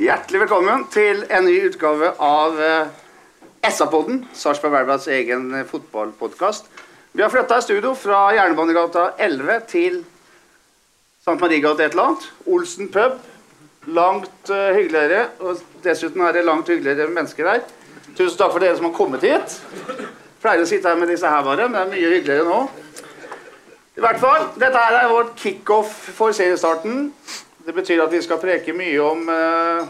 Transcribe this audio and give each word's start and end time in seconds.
Hjertelig 0.00 0.38
velkommen 0.46 0.86
til 0.88 1.26
en 1.28 1.44
ny 1.44 1.58
utgave 1.66 2.08
av 2.24 2.54
eh, 2.64 2.92
SA-podden, 3.68 4.22
Sarpsborg 4.32 4.72
Verbas 4.72 5.04
egen 5.12 5.50
eh, 5.52 5.66
fotballpodkast. 5.68 6.70
Vi 7.12 7.20
har 7.20 7.28
flytta 7.28 7.58
i 7.60 7.64
studio 7.66 7.90
fra 8.00 8.22
Jernbanegata 8.32 9.02
11 9.20 9.58
til 9.68 9.98
St. 11.20 11.34
Mariegata 11.42 11.84
et 11.84 11.92
eller 11.92 12.14
annet. 12.14 12.24
Olsen 12.48 12.88
pub. 12.94 13.18
Langt 13.92 14.48
eh, 14.48 14.70
hyggeligere, 14.78 15.26
og 15.44 15.60
dessuten 15.84 16.24
er 16.24 16.38
det 16.38 16.46
langt 16.48 16.72
hyggeligere 16.72 17.12
mennesker 17.12 17.50
her. 17.50 17.60
Tusen 18.14 18.40
takk 18.40 18.56
for 18.56 18.64
dere 18.64 18.80
som 18.80 18.88
har 18.88 18.96
kommet 18.96 19.28
hit. 19.28 19.58
Pleier 20.40 20.64
å 20.64 20.72
sitte 20.72 20.88
her 20.88 20.96
med 21.02 21.12
disse 21.12 21.28
her 21.28 21.44
bare, 21.44 21.68
men 21.68 21.76
det 21.76 21.84
er 21.84 21.92
mye 21.92 22.16
hyggeligere 22.16 22.48
nå. 22.48 22.64
I 24.00 24.06
hvert 24.06 24.24
fall, 24.24 24.48
Dette 24.64 24.88
er 24.96 25.12
vårt 25.12 25.36
kickoff 25.44 25.92
for 26.16 26.32
seriestarten. 26.32 27.10
Det 27.70 27.74
betyr 27.74 28.00
at 28.02 28.10
vi 28.10 28.18
skal 28.22 28.38
preke 28.42 28.72
mye 28.74 28.98
om 28.98 29.28
uh, 29.30 29.86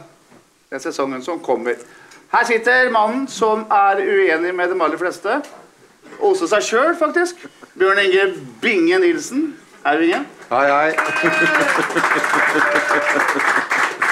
den 0.69 0.81
sesongen 0.85 1.23
som 1.25 1.39
kommer. 1.41 1.79
Her 2.29 2.43
sitter 2.45 2.91
mannen 2.93 3.23
som 3.25 3.63
er 3.73 4.03
uenig 4.05 4.51
med 4.55 4.69
de 4.69 4.77
aller 4.85 5.01
fleste. 5.01 5.39
Også 6.21 6.45
seg 6.51 6.67
sjøl, 6.67 6.93
faktisk. 6.99 7.41
Bjørn 7.81 8.03
Inge 8.03 8.27
Binge 8.61 8.99
Nilsen. 9.01 9.57
Er 9.81 9.97
du 9.97 10.05
Binge. 10.05 10.21
Hei, 10.51 10.67
hei. 10.69 10.91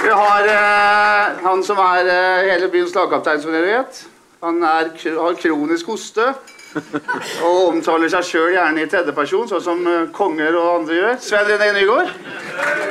Vi 0.01 0.17
har 0.23 0.49
uh, 0.49 1.45
han 1.45 1.65
som 1.69 1.85
er 1.85 2.09
uh, 2.09 2.49
hele 2.49 2.73
byens 2.73 2.97
lagkaptein, 2.97 3.43
som 3.45 3.53
dere 3.53 3.69
vet. 3.83 4.01
Han 4.47 4.65
er, 4.65 4.95
har 4.97 5.37
kronisk 5.45 5.93
hoste. 5.93 6.33
Og 7.47 7.69
omtaler 7.73 8.11
seg 8.13 8.27
sjøl 8.27 8.55
gjerne 8.55 8.83
i 8.85 8.89
tredjeperson, 8.91 9.49
sånn 9.51 9.65
som 9.65 9.85
eh, 9.89 10.09
konger 10.15 10.57
og 10.59 10.73
andre 10.81 10.99
gjør. 10.99 11.15
Sven 11.25 11.49
René 11.49 11.71
Nygaard. 11.77 12.13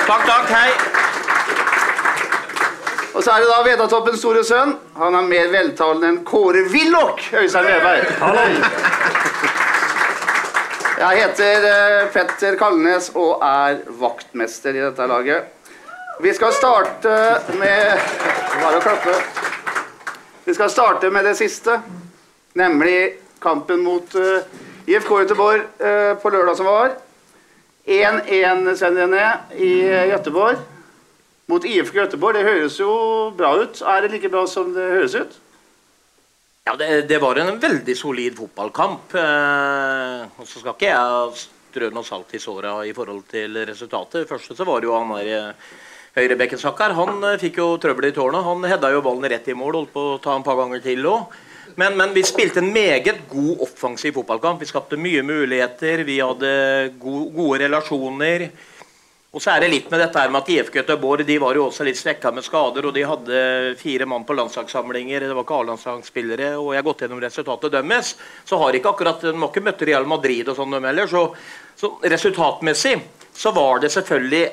Takk, 0.08 0.24
takk, 0.28 0.48
hei. 0.54 0.70
Og 3.18 3.24
så 3.26 3.34
er 3.34 3.42
det 3.42 3.50
da 3.50 3.62
Vedatoppens 3.66 4.20
store 4.22 4.44
sønn. 4.46 4.76
Han 5.00 5.16
er 5.18 5.30
mer 5.30 5.48
veltalende 5.54 6.12
enn 6.12 6.20
Kåre 6.28 6.62
Willoch. 6.70 7.24
Øystein 7.34 7.66
Weberg. 7.66 8.04
Jeg 10.98 11.22
heter 11.22 11.66
eh, 11.70 12.08
Petter 12.14 12.58
Kalnes 12.58 13.12
og 13.14 13.44
er 13.46 13.84
vaktmester 14.00 14.74
i 14.74 14.82
dette 14.82 15.06
laget. 15.10 15.54
Vi 16.22 16.34
skal 16.34 16.54
starte 16.58 17.14
med 17.60 18.02
Bare 18.62 18.80
å 18.80 18.82
klappe. 18.82 19.14
Vi 20.48 20.56
skal 20.58 20.72
starte 20.74 21.10
med 21.14 21.28
det 21.28 21.36
siste, 21.38 21.76
nemlig 22.58 23.27
kampen 23.44 23.84
mot 23.86 24.16
uh, 24.16 24.46
IFK 24.88 25.12
Göteborg 25.24 25.66
uh, 25.82 26.14
på 26.22 26.32
lørdag 26.34 26.58
som 26.60 26.70
var. 26.70 26.96
1-1, 27.88 28.74
sender 28.76 29.06
jeg 29.06 29.12
ned 29.14 29.60
i 29.64 29.74
Göteborg 30.12 30.60
mot 31.48 31.66
IFK 31.66 32.02
Göteborg. 32.02 32.36
Det 32.36 32.48
høres 32.48 32.80
jo 32.80 32.94
bra 33.38 33.54
ut. 33.62 33.82
Er 33.82 34.04
det 34.04 34.12
like 34.16 34.32
bra 34.32 34.44
som 34.50 34.74
det 34.76 34.90
høres 34.98 35.16
ut? 35.16 35.38
Ja, 36.68 36.76
det, 36.76 37.08
det 37.08 37.22
var 37.24 37.40
en 37.40 37.60
veldig 37.64 37.96
solid 37.96 38.36
fotballkamp. 38.36 39.14
Eh, 39.16 40.24
så 40.44 40.60
skal 40.60 40.74
ikke 40.74 40.90
jeg 40.90 41.38
strø 41.40 41.88
noe 41.96 42.04
salt 42.04 42.34
i 42.36 42.42
såra 42.44 42.82
i 42.84 42.92
forhold 42.96 43.24
til 43.32 43.56
resultatet. 43.70 44.28
Først 44.28 44.52
så 44.58 44.68
var 44.68 44.84
det 44.84 44.90
jo 44.90 44.98
han 44.98 45.14
der 45.16 45.30
eh, 45.38 45.70
høyrebekken 46.18 46.60
Sakkar. 46.60 46.98
Han 46.98 47.24
eh, 47.24 47.38
fikk 47.40 47.62
jo 47.62 47.70
trøbbel 47.80 48.10
i 48.10 48.16
tårnet. 48.18 48.44
Han 48.44 48.68
hedda 48.68 48.92
jo 48.92 49.06
ballen 49.06 49.32
rett 49.32 49.48
i 49.48 49.56
mål, 49.56 49.80
holdt 49.80 49.94
på 49.96 50.04
å 50.10 50.20
ta 50.20 50.36
en 50.36 50.44
par 50.44 50.60
ganger 50.60 50.84
til 50.84 51.08
òg. 51.08 51.38
Men, 51.78 51.94
men 51.98 52.14
vi 52.14 52.24
spilte 52.26 52.58
en 52.60 52.72
meget 52.74 53.28
god 53.30 53.60
offensiv 53.62 54.16
fotballkamp. 54.16 54.62
Vi 54.62 54.66
skapte 54.66 54.98
mye 54.98 55.22
muligheter. 55.22 56.02
Vi 56.08 56.16
hadde 56.18 56.50
gode, 56.98 57.28
gode 57.36 57.60
relasjoner. 57.62 58.48
Og 59.38 59.44
så 59.44 59.52
er 59.54 59.62
det 59.62 59.70
litt 59.70 59.92
med 59.94 60.02
dette 60.02 60.18
her 60.18 60.32
med 60.34 60.42
at 60.42 60.50
IFK 60.50 60.80
Göteborg 60.80 61.22
de 61.28 61.36
var 61.38 61.54
jo 61.60 61.68
også 61.68 61.86
litt 61.86 62.00
svekka 62.00 62.32
med 62.34 62.48
skader. 62.48 62.88
Og 62.90 62.96
de 62.96 63.04
hadde 63.06 63.42
fire 63.78 64.08
mann 64.10 64.26
på 64.26 64.34
landslagssamlinger. 64.40 65.28
Det 65.28 65.38
var 65.38 65.46
ikke 65.46 65.60
A-landslagsspillere. 65.60 66.50
Og 66.58 66.72
jeg 66.74 66.82
har 66.82 66.88
gått 66.88 67.04
gjennom 67.06 67.22
resultatet 67.22 67.76
deres. 67.78 68.16
Så 68.42 68.58
har 68.58 68.74
ikke 68.74 68.96
akkurat 68.96 69.22
De 69.28 69.36
har 69.38 69.52
ikke 69.52 69.68
møtt 69.70 69.86
Real 69.86 70.10
Madrid 70.10 70.50
og 70.50 70.58
sånn, 70.58 70.74
dem 70.74 70.90
heller. 70.90 71.14
Så, 71.14 71.28
så 71.78 71.94
resultatmessig 72.02 72.96
så 73.38 73.54
var 73.54 73.86
det 73.86 73.94
selvfølgelig 73.94 74.48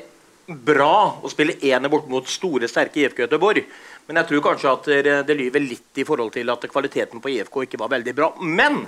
bra 0.68 1.22
å 1.24 1.32
spille 1.32 1.56
ene 1.64 1.88
bort 1.88 2.12
mot 2.12 2.28
store, 2.28 2.68
sterke 2.68 3.00
IFK 3.00 3.24
Göteborg. 3.24 3.64
Men 4.06 4.20
jeg 4.20 4.28
tror 4.28 4.44
kanskje 4.44 4.72
at 4.72 4.88
det, 5.28 5.36
lyver 5.36 5.62
litt 5.64 6.00
i 6.00 6.04
forhold 6.04 6.32
til 6.34 6.50
at 6.52 6.66
kvaliteten 6.68 7.22
på 7.24 7.32
IFK 7.32 7.62
ikke 7.64 7.80
var 7.80 7.92
veldig 7.94 8.14
bra. 8.16 8.30
Men 8.40 8.82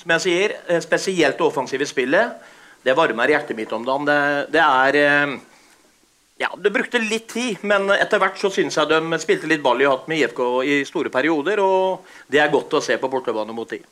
som 0.00 0.14
jeg 0.16 0.24
sier, 0.24 0.56
eh, 0.68 0.80
spesielt 0.80 1.38
det 1.38 1.46
offensive 1.46 1.86
spillet, 1.88 2.36
det 2.84 2.96
varmer 2.96 3.28
hjertet 3.28 3.56
mitt 3.56 3.72
om 3.72 3.84
dagen. 3.84 4.08
Det, 4.08 4.18
det 4.56 4.64
er 4.64 5.00
eh, 5.04 5.38
Ja, 6.40 6.48
det 6.56 6.72
brukte 6.72 6.96
litt 7.04 7.26
tid, 7.28 7.60
men 7.68 7.90
etter 7.92 8.16
hvert 8.16 8.38
så 8.40 8.48
syns 8.48 8.78
jeg 8.78 8.88
de 8.88 9.18
spilte 9.20 9.48
litt 9.48 9.60
ball 9.60 9.82
i 9.82 9.88
hatt 9.88 10.06
med 10.08 10.22
IFK 10.22 10.40
i 10.64 10.78
store 10.88 11.12
perioder, 11.12 11.60
og 11.60 12.06
det 12.32 12.40
er 12.40 12.48
godt 12.48 12.78
å 12.78 12.80
se 12.80 12.96
på 12.96 13.10
bortebane 13.12 13.52
mot 13.52 13.68
de. 13.68 13.82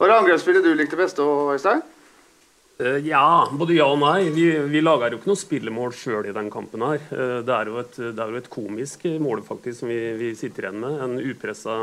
Hva 0.00 0.06
er 0.06 0.14
angrepsspillet 0.16 0.64
du 0.64 0.70
likte 0.72 0.96
best, 0.96 1.20
Øystein? 1.20 1.82
Eh, 2.78 3.00
Ja, 3.08 3.48
både 3.52 3.74
ja 3.74 3.88
og 3.90 3.98
nei. 3.98 4.28
Vi, 4.34 4.46
vi 4.70 4.80
lager 4.84 5.10
jo 5.10 5.18
ikke 5.18 5.32
noe 5.32 5.40
spillemål 5.40 5.94
sjøl 5.98 6.28
i 6.30 6.34
den 6.36 6.50
kampen 6.52 6.84
her. 6.86 7.02
Eh, 7.10 7.40
Det 7.46 7.54
er 7.54 7.70
jo 7.72 7.80
et, 7.82 7.98
er 8.12 8.30
jo 8.30 8.38
et 8.38 8.50
komisk 8.52 9.04
mål 9.18 9.42
faktisk 9.46 9.80
som 9.82 9.90
vi, 9.90 9.98
vi 10.20 10.32
sitter 10.38 10.68
igjen 10.68 10.80
med. 10.84 11.00
En 11.02 11.18
upressa 11.18 11.74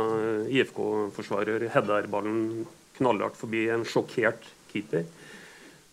IFK-forsvarer 0.48 1.68
header 1.76 2.08
ballen 2.12 2.66
knallhardt 2.96 3.36
forbi 3.36 3.68
en 3.74 3.84
sjokkert 3.84 4.48
keeper. 4.72 5.04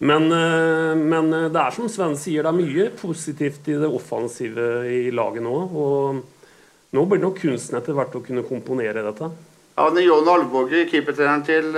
Men, 0.03 0.31
eh, 0.35 0.95
men 0.99 1.31
det 1.51 1.59
er 1.63 1.75
som 1.75 1.91
Sven 1.91 2.15
sier, 2.19 2.43
det 2.47 2.51
er 2.53 2.61
mye 2.63 2.91
positivt 2.99 3.67
i 3.71 3.79
det 3.83 3.91
offensive 3.91 4.69
i 4.87 5.11
laget 5.15 5.43
nå. 5.43 5.57
Og 5.83 6.23
nå 6.95 7.05
blir 7.09 7.19
det 7.19 7.27
nok 7.27 7.43
kunsten 7.43 7.79
etter 7.79 7.97
hvert 7.99 8.15
å 8.15 8.23
kunne 8.23 8.47
komponere 8.47 9.03
dette. 9.03 9.31
Ja, 9.73 9.89
men 9.91 10.05
John 10.05 10.29
Alvåge, 10.29 10.85
keepertreneren 10.91 11.43
til 11.47 11.75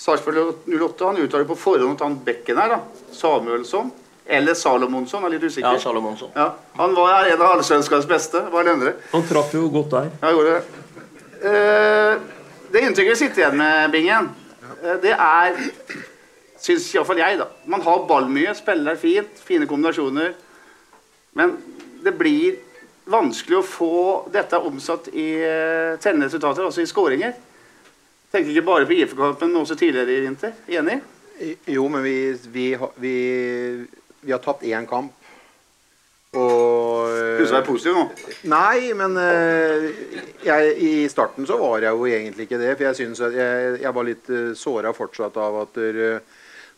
Sarpsborg 0.00 0.54
08, 0.64 1.06
han 1.06 1.18
uttaler 1.20 1.44
på 1.44 1.56
forhånd 1.60 1.98
at 1.98 2.06
han 2.06 2.14
bekken 2.24 2.56
her, 2.56 2.72
da, 2.72 2.78
Samuelsson, 3.12 3.90
eller 4.30 4.56
Salomonsson, 4.56 5.26
er 5.26 5.34
litt 5.34 5.44
usikker. 5.44 5.74
Ja. 5.76 5.82
Salomonsson. 5.82 6.30
Ja, 6.32 6.46
han 6.78 6.94
var 6.96 7.28
en 7.28 7.42
av 7.42 7.58
allsvenskans 7.58 8.06
beste, 8.08 8.40
var 8.52 8.64
det 8.64 8.72
endre. 8.78 8.94
Han 9.12 9.26
traff 9.28 9.52
jo 9.52 9.66
godt 9.74 9.92
der. 9.92 10.08
Ja, 10.22 10.30
gjorde 10.32 10.54
det. 10.54 10.86
Eh, 11.50 12.14
det 12.72 12.84
inntrykket 12.86 13.12
vi 13.12 13.18
sitter 13.24 13.42
igjen 13.42 13.60
med, 13.60 13.90
Bingen, 13.92 14.30
eh, 14.80 14.96
det 15.02 15.12
er 15.16 15.60
Syns 16.60 16.90
iallfall 16.92 17.20
jeg, 17.20 17.38
da. 17.40 17.46
Man 17.72 17.80
har 17.84 18.02
ball 18.08 18.26
mye, 18.28 18.52
spiller 18.52 18.96
fint, 19.00 19.38
fine 19.48 19.64
kombinasjoner. 19.68 20.34
Men 21.36 21.54
det 22.04 22.12
blir 22.20 22.58
vanskelig 23.08 23.56
å 23.56 23.64
få 23.64 23.94
dette 24.32 24.60
omsatt 24.60 25.08
i 25.12 25.28
eh, 25.40 25.94
tellende 26.04 26.28
resultater, 26.28 26.66
altså 26.66 26.84
i 26.84 26.90
skåringer. 26.90 27.32
Tenker 28.30 28.50
ikke 28.52 28.66
bare 28.66 28.86
på 28.86 28.94
IF-kampen, 28.94 29.50
men 29.52 29.62
også 29.64 29.74
tidligere 29.80 30.12
i 30.14 30.20
vinter. 30.26 30.52
Enig? 30.70 31.00
Jo, 31.72 31.86
men 31.90 32.02
vi, 32.04 32.14
vi, 32.52 32.66
har- 32.78 32.92
vi, 33.00 33.14
vi 34.20 34.32
har 34.34 34.42
tapt 34.44 34.62
én 34.68 34.86
kamp. 34.86 35.16
Og 36.30 37.08
Du 37.40 37.42
å 37.42 37.46
være 37.50 37.66
positiv 37.66 37.96
nå. 37.96 38.04
Nei, 38.52 38.92
men 38.94 39.16
eh, 39.18 39.86
jeg, 40.46 40.74
i 40.78 40.90
starten 41.10 41.48
så 41.48 41.56
var 41.58 41.82
jeg 41.82 41.90
jo 41.96 42.06
egentlig 42.06 42.46
ikke 42.46 42.60
det. 42.60 42.74
For 42.78 42.86
jeg 42.86 42.98
synes 43.00 43.22
at 43.26 43.34
jeg, 43.34 43.72
jeg 43.82 43.94
var 43.96 44.06
litt 44.06 44.30
uh, 44.30 44.52
såra 44.54 44.92
fortsatt 44.94 45.40
av 45.42 45.56
at 45.64 45.80
eh, 45.82 46.20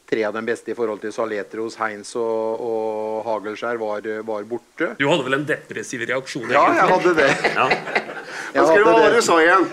tre 0.09 0.25
av 0.29 0.33
de 0.39 0.43
beste 0.47 0.73
i 0.73 0.77
forhold 0.79 1.03
til 1.05 1.13
Saletros, 1.13 1.77
Heins 1.83 2.15
og, 2.21 2.65
og 2.65 3.21
Hagelskjær 3.29 3.77
var, 3.83 4.09
var 4.29 4.49
borte. 4.49 4.95
Du 5.01 5.05
hadde 5.11 5.27
vel 5.29 5.37
en 5.43 5.45
depressiv 5.49 6.07
reaksjon? 6.09 6.49
Ja, 6.53 6.65
jeg 6.79 6.89
hadde 6.95 7.13
det. 7.21 7.29
Ja. 7.53 7.69
Jeg 8.53 8.63
Hva 8.63 8.67
skulle- 8.73 8.97
det. 9.05 9.13
du 9.21 9.23
sa 9.29 9.37
igjen? 9.45 9.69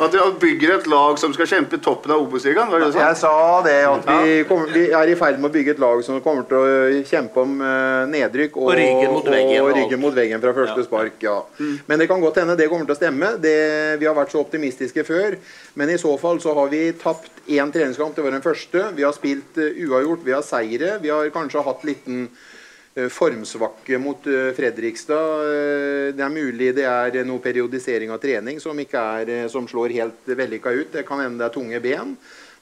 At 0.00 0.14
dere 0.14 0.32
bygger 0.40 0.70
et 0.78 0.86
lag 0.88 1.18
som 1.20 1.32
skal 1.36 1.48
kjempe 1.50 1.76
toppen 1.84 2.12
av 2.14 2.22
Obos-ligaen? 2.22 2.70
Jeg 2.72 2.94
sa? 2.94 3.08
sa 3.20 3.32
det 3.66 3.74
at 3.84 4.06
vi, 4.08 4.36
kommer, 4.48 4.70
vi 4.72 4.86
er 4.96 5.10
i 5.12 5.16
ferd 5.18 5.36
med 5.36 5.50
å 5.50 5.52
bygge 5.52 5.74
et 5.74 5.82
lag 5.82 6.00
som 6.06 6.20
kommer 6.24 6.46
til 6.48 6.56
å 6.56 7.02
kjempe 7.04 7.42
om 7.44 7.58
eh, 7.60 8.06
nedrykk 8.08 8.56
og, 8.56 8.70
Og 8.70 8.78
ryggen 8.80 9.12
mot 9.12 9.28
veggen 9.28 9.64
og 9.66 9.74
ryggen 9.76 10.00
mot 10.00 10.16
veggen 10.16 10.40
fra 10.40 10.54
første 10.56 10.80
Ja. 10.80 10.86
spark. 10.86 11.18
Ja. 11.26 11.34
Men 11.90 12.00
det 12.00 12.08
kan 12.08 12.24
godt 12.24 12.40
hende 12.40 12.56
det 12.56 12.70
kommer 12.72 12.88
til 12.88 12.96
å 12.96 13.00
stemme. 13.00 13.34
Det, 13.44 13.56
vi 14.00 14.08
har 14.08 14.16
vært 14.16 14.32
så 14.32 14.40
optimistiske 14.40 15.04
før. 15.04 15.36
Men 15.76 15.92
i 15.92 15.98
så 16.00 16.14
fall 16.22 16.40
så 16.40 16.54
har 16.56 16.72
vi 16.72 16.86
tapt 16.96 17.44
én 17.50 17.68
treningskamp. 17.74 18.16
Det 18.16 18.24
var 18.24 18.32
den 18.38 18.46
første. 18.46 18.86
Vi 18.96 19.04
har 19.04 19.12
spilt 19.16 19.60
eh, 19.60 19.84
uavgjort. 19.84 20.24
Vi 20.24 20.32
har 20.38 20.46
seire. 20.46 20.96
Vi 21.04 21.12
har 21.12 21.28
kanskje 21.34 21.66
hatt 21.68 21.84
liten 21.84 22.24
eh, 22.30 22.48
formsvakke 22.94 23.98
mot 23.98 24.26
eh, 24.26 24.50
Fredrikstad. 24.56 25.46
Eh, 25.46 26.12
Det 26.14 26.24
er 26.24 26.32
mulig 26.34 26.72
det 26.74 26.86
er 26.86 27.24
noe 27.24 27.42
periodisering 27.42 28.10
av 28.10 28.18
trening 28.18 28.60
som 28.60 28.78
er, 28.78 29.28
eh, 29.28 29.48
som 29.48 29.68
slår 29.68 29.94
helt 29.94 30.26
vellykka 30.26 30.70
ut. 30.70 30.92
Det 30.92 31.06
kan 31.06 31.20
hende 31.20 31.38
det 31.38 31.50
er 31.50 31.54
tunge 31.54 31.80
ben. 31.80 32.16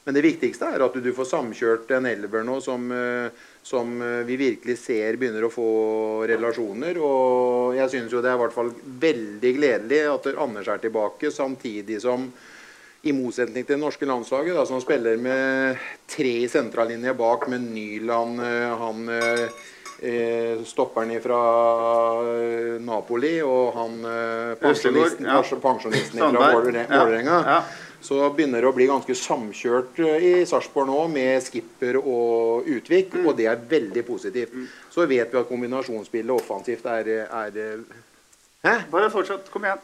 Men 0.05 0.15
det 0.15 0.23
viktigste 0.23 0.65
er 0.65 0.81
at 0.81 0.93
du 0.93 1.09
får 1.13 1.27
samkjørt 1.29 1.91
en 1.91 2.05
elver 2.05 2.43
nå 2.43 2.59
som, 2.61 2.91
eh, 2.91 3.29
som 3.63 4.01
eh, 4.01 4.23
vi 4.23 4.37
virkelig 4.37 4.77
ser 4.77 5.17
begynner 5.17 5.43
å 5.45 5.51
få 5.51 6.25
relasjoner. 6.29 6.97
Og 6.97 7.75
jeg 7.75 7.89
syns 7.89 8.13
jo 8.13 8.21
det 8.21 8.31
er 8.31 8.37
i 8.37 8.43
hvert 8.43 8.55
fall 8.55 8.71
veldig 9.01 9.51
gledelig 9.57 9.99
at 10.13 10.31
Anders 10.37 10.67
er 10.67 10.77
tilbake, 10.77 11.31
samtidig 11.31 12.01
som 12.01 12.31
i 13.01 13.13
motsetning 13.15 13.63
til 13.63 13.77
det 13.77 13.83
norske 13.83 14.07
landslaget, 14.07 14.55
da, 14.57 14.65
som 14.67 14.81
spiller 14.83 15.19
med 15.21 15.77
tre 16.09 16.33
i 16.43 16.49
sentrallinje 16.51 17.13
bak, 17.15 17.47
med 17.47 17.69
Nyland, 17.71 18.41
eh, 18.43 18.77
han 18.81 19.09
eh, 19.09 19.43
eh, 19.45 19.67
stopperen 20.65 21.11
fra 21.21 21.41
eh, 22.23 22.79
Napoli 22.81 23.35
og 23.43 23.73
han 23.75 23.99
eh, 24.05 24.55
pensjonisten, 24.61 25.27
ja. 25.27 25.41
pensjonisten 25.61 26.19
fra. 26.23 26.51
Vålerenga. 26.55 27.39
Ja. 27.47 27.59
Så 28.01 28.21
begynner 28.31 28.63
det 28.63 28.69
å 28.69 28.75
bli 28.75 28.87
ganske 28.87 29.15
samkjørt 29.15 29.99
eh, 29.99 30.23
i 30.23 30.33
Sarpsborg 30.47 30.87
nå 30.87 31.01
med 31.11 31.43
Skipper 31.43 31.99
og 31.99 32.67
Utvik, 32.69 33.13
Mm. 33.13 33.25
og 33.27 33.35
det 33.35 33.49
er 33.51 33.59
veldig 33.69 34.05
positivt. 34.07 34.55
Så 34.93 35.05
vet 35.09 35.33
vi 35.33 35.39
at 35.41 35.49
kombinasjonsspillet 35.49 36.31
offensivt 36.35 36.85
er, 36.85 37.27
er 37.27 37.83
Hæ? 38.63 38.73
Bare 38.91 39.09
fortsett. 39.11 39.51
Kom 39.51 39.63
igjen. 39.63 39.79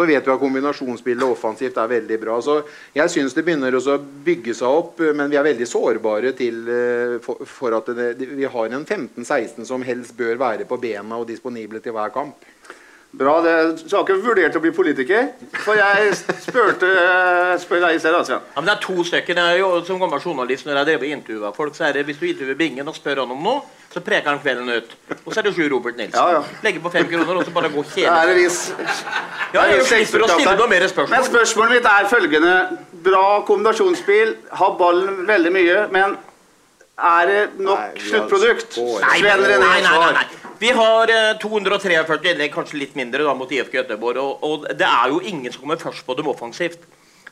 Så 0.00 0.06
vet 0.08 0.24
vi 0.24 0.32
at 0.32 0.40
kombinasjonsspillet 0.40 1.28
offensivt 1.28 1.76
er 1.76 1.88
veldig 1.90 2.16
bra. 2.22 2.38
Så 2.40 2.54
jeg 2.96 3.12
syns 3.12 3.34
det 3.36 3.42
begynner 3.44 3.74
å 3.76 3.98
bygge 4.24 4.54
seg 4.56 4.76
opp, 4.78 5.02
men 5.12 5.28
vi 5.28 5.36
er 5.36 5.44
veldig 5.44 5.66
sårbare 5.68 6.32
til 6.38 6.62
eh, 6.72 7.18
for, 7.20 7.44
for 7.44 7.76
at 7.76 7.90
det, 7.98 8.14
vi 8.16 8.48
har 8.48 8.72
en 8.72 8.86
15-16 8.86 9.68
som 9.68 9.84
helst 9.84 10.16
bør 10.16 10.40
være 10.40 10.64
på 10.64 10.80
bena 10.80 11.20
og 11.20 11.28
disponible 11.28 11.82
til 11.84 11.92
hver 11.92 12.14
kamp. 12.16 12.48
Bra. 13.12 13.40
det. 13.42 13.54
Du 13.90 13.96
har 13.96 14.04
ikke 14.04 14.20
vurdert 14.22 14.56
å 14.56 14.62
bli 14.62 14.70
politiker? 14.74 15.32
For 15.64 15.78
jeg 15.78 16.12
spurte 16.14 16.86
eh, 16.86 17.56
spør 17.58 17.82
deg 17.82 17.96
i 17.96 18.02
sted, 18.02 18.14
altså. 18.14 18.38
Ja, 18.38 18.60
men 18.60 18.68
det 18.68 18.76
er 18.76 18.84
to 18.84 19.04
stykker. 19.06 19.34
Det 19.34 19.46
er 19.50 19.58
jo, 19.58 19.70
som 19.86 19.98
gammel 19.98 20.22
journalist 20.22 20.68
når 20.68 20.78
jeg 20.80 20.88
driver 20.92 21.08
og 21.08 21.16
intervjuer 21.16 21.56
folk, 21.56 21.74
så 21.76 21.88
er 21.88 21.98
det 21.98 22.06
hvis 22.06 22.20
du 22.20 22.28
intervjuer 22.28 22.58
Bingen 22.60 22.88
og 22.92 22.94
spør 22.94 23.24
han 23.24 23.34
om 23.34 23.42
noe, 23.42 23.64
så 23.90 24.02
preker 24.06 24.30
han 24.30 24.38
kvelden 24.38 24.70
ut. 24.70 24.94
Og 25.24 25.32
så 25.32 25.40
er 25.40 25.48
det 25.48 25.54
sju 25.56 25.64
Robert 25.72 25.98
Nilsen. 25.98 26.14
Ja, 26.14 26.38
ja. 26.38 26.62
Legger 26.62 26.86
på 26.86 26.94
fem 26.94 27.10
kroner, 27.10 27.34
og 27.40 27.44
så 27.48 27.54
bare 27.56 27.72
går 27.74 27.90
Det 27.96 28.06
er 28.06 28.34
vis. 28.38 28.60
Ja, 29.54 29.66
jeg 29.66 29.82
slipper 29.90 30.28
å 30.28 30.30
stille 30.30 30.56
noe 30.60 30.70
mer 30.70 30.86
spørsmål. 30.86 31.16
Men 31.16 31.26
spørsmålet 31.26 31.78
mitt 31.80 31.90
er 31.90 32.10
følgende. 32.12 32.56
Bra 33.02 33.24
kombinasjonsspill, 33.48 34.36
har 34.60 34.76
ballen 34.78 35.24
veldig 35.26 35.52
mye, 35.56 35.86
men 35.90 36.18
er 37.00 37.26
det 37.30 37.40
nok 37.58 37.80
Nei, 37.80 38.04
sluttprodukt? 38.04 38.78
Nei, 39.02 39.18
nei, 39.24 39.36
nei, 39.40 39.80
nei, 39.84 40.12
nei. 40.18 40.24
Vi 40.60 40.70
har 40.76 41.08
eh, 41.08 41.32
243 41.40 42.32
innlegg, 42.34 42.52
kanskje 42.52 42.80
litt 42.82 42.96
mindre 42.98 43.24
da, 43.24 43.34
mot 43.36 43.50
IFK 43.50 43.78
Göteborg. 43.80 44.20
Og, 44.20 44.44
og 44.44 44.66
det 44.76 44.88
er 44.88 45.12
jo 45.12 45.22
ingen 45.24 45.52
som 45.52 45.64
kommer 45.64 45.80
først 45.80 46.04
på 46.04 46.16
dem 46.18 46.28
offensivt. 46.28 46.84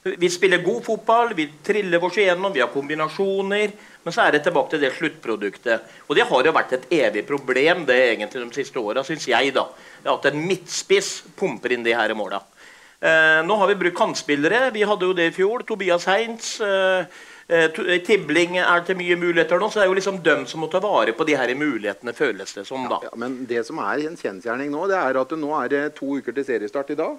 Vi 0.08 0.28
spiller 0.30 0.62
god 0.64 0.84
fotball, 0.86 1.34
vi 1.36 1.48
triller 1.64 2.04
oss 2.04 2.16
igjennom, 2.16 2.54
vi 2.54 2.62
har 2.62 2.70
kombinasjoner. 2.72 3.74
Men 4.04 4.14
så 4.14 4.24
er 4.24 4.36
det 4.36 4.44
tilbake 4.46 4.72
til 4.72 4.80
det 4.80 4.94
sluttproduktet. 4.96 5.88
Og 6.08 6.16
det 6.16 6.24
har 6.30 6.46
jo 6.48 6.54
vært 6.56 6.76
et 6.78 6.86
evig 7.02 7.26
problem 7.28 7.84
det 7.88 7.98
egentlig 8.14 8.46
de 8.46 8.60
siste 8.62 8.80
åra, 8.80 9.04
syns 9.04 9.26
jeg. 9.28 9.52
da. 9.56 9.66
At 10.08 10.30
en 10.30 10.38
midtspiss 10.48 11.18
pumper 11.36 11.74
inn 11.76 11.84
de 11.84 11.96
her 11.98 12.14
måla. 12.16 12.40
Eh, 12.98 13.40
nå 13.44 13.58
har 13.60 13.68
vi 13.70 13.76
brukt 13.82 13.98
kantspillere. 13.98 14.70
Vi 14.74 14.86
hadde 14.88 15.10
jo 15.10 15.16
det 15.18 15.28
i 15.28 15.34
fjor. 15.36 15.66
Tobias 15.66 16.08
Heinz. 16.08 16.56
Eh, 16.64 17.26
eh, 17.48 17.64
eh, 17.66 18.00
Tibling 18.04 18.58
er 18.62 18.84
til 18.86 18.98
mye 18.98 19.16
muligheter 19.18 19.60
nå, 19.60 19.70
så 19.70 19.80
det 19.80 19.86
er 19.86 19.92
jo 19.92 19.98
liksom 19.98 20.20
dem 20.26 20.44
som 20.50 20.62
må 20.64 20.68
ta 20.72 20.82
vare 20.84 21.14
på 21.16 21.26
de 21.28 21.36
her 21.38 21.54
mulighetene, 21.58 22.14
føles 22.16 22.54
det 22.54 22.66
som. 22.68 22.86
da. 22.90 23.00
Ja, 23.08 23.14
men 23.16 23.40
det 23.50 23.64
som 23.68 23.80
er 23.82 24.04
en 24.06 24.20
kjensgjerning 24.20 24.70
nå, 24.74 24.86
det 24.90 25.00
er 25.00 25.20
at 25.20 25.34
det 25.34 25.40
nå 25.40 25.54
er 25.62 25.72
det 25.74 25.82
to 25.98 26.18
uker 26.20 26.36
til 26.36 26.46
seriestart 26.48 26.94
i 26.94 27.00
dag. 27.00 27.18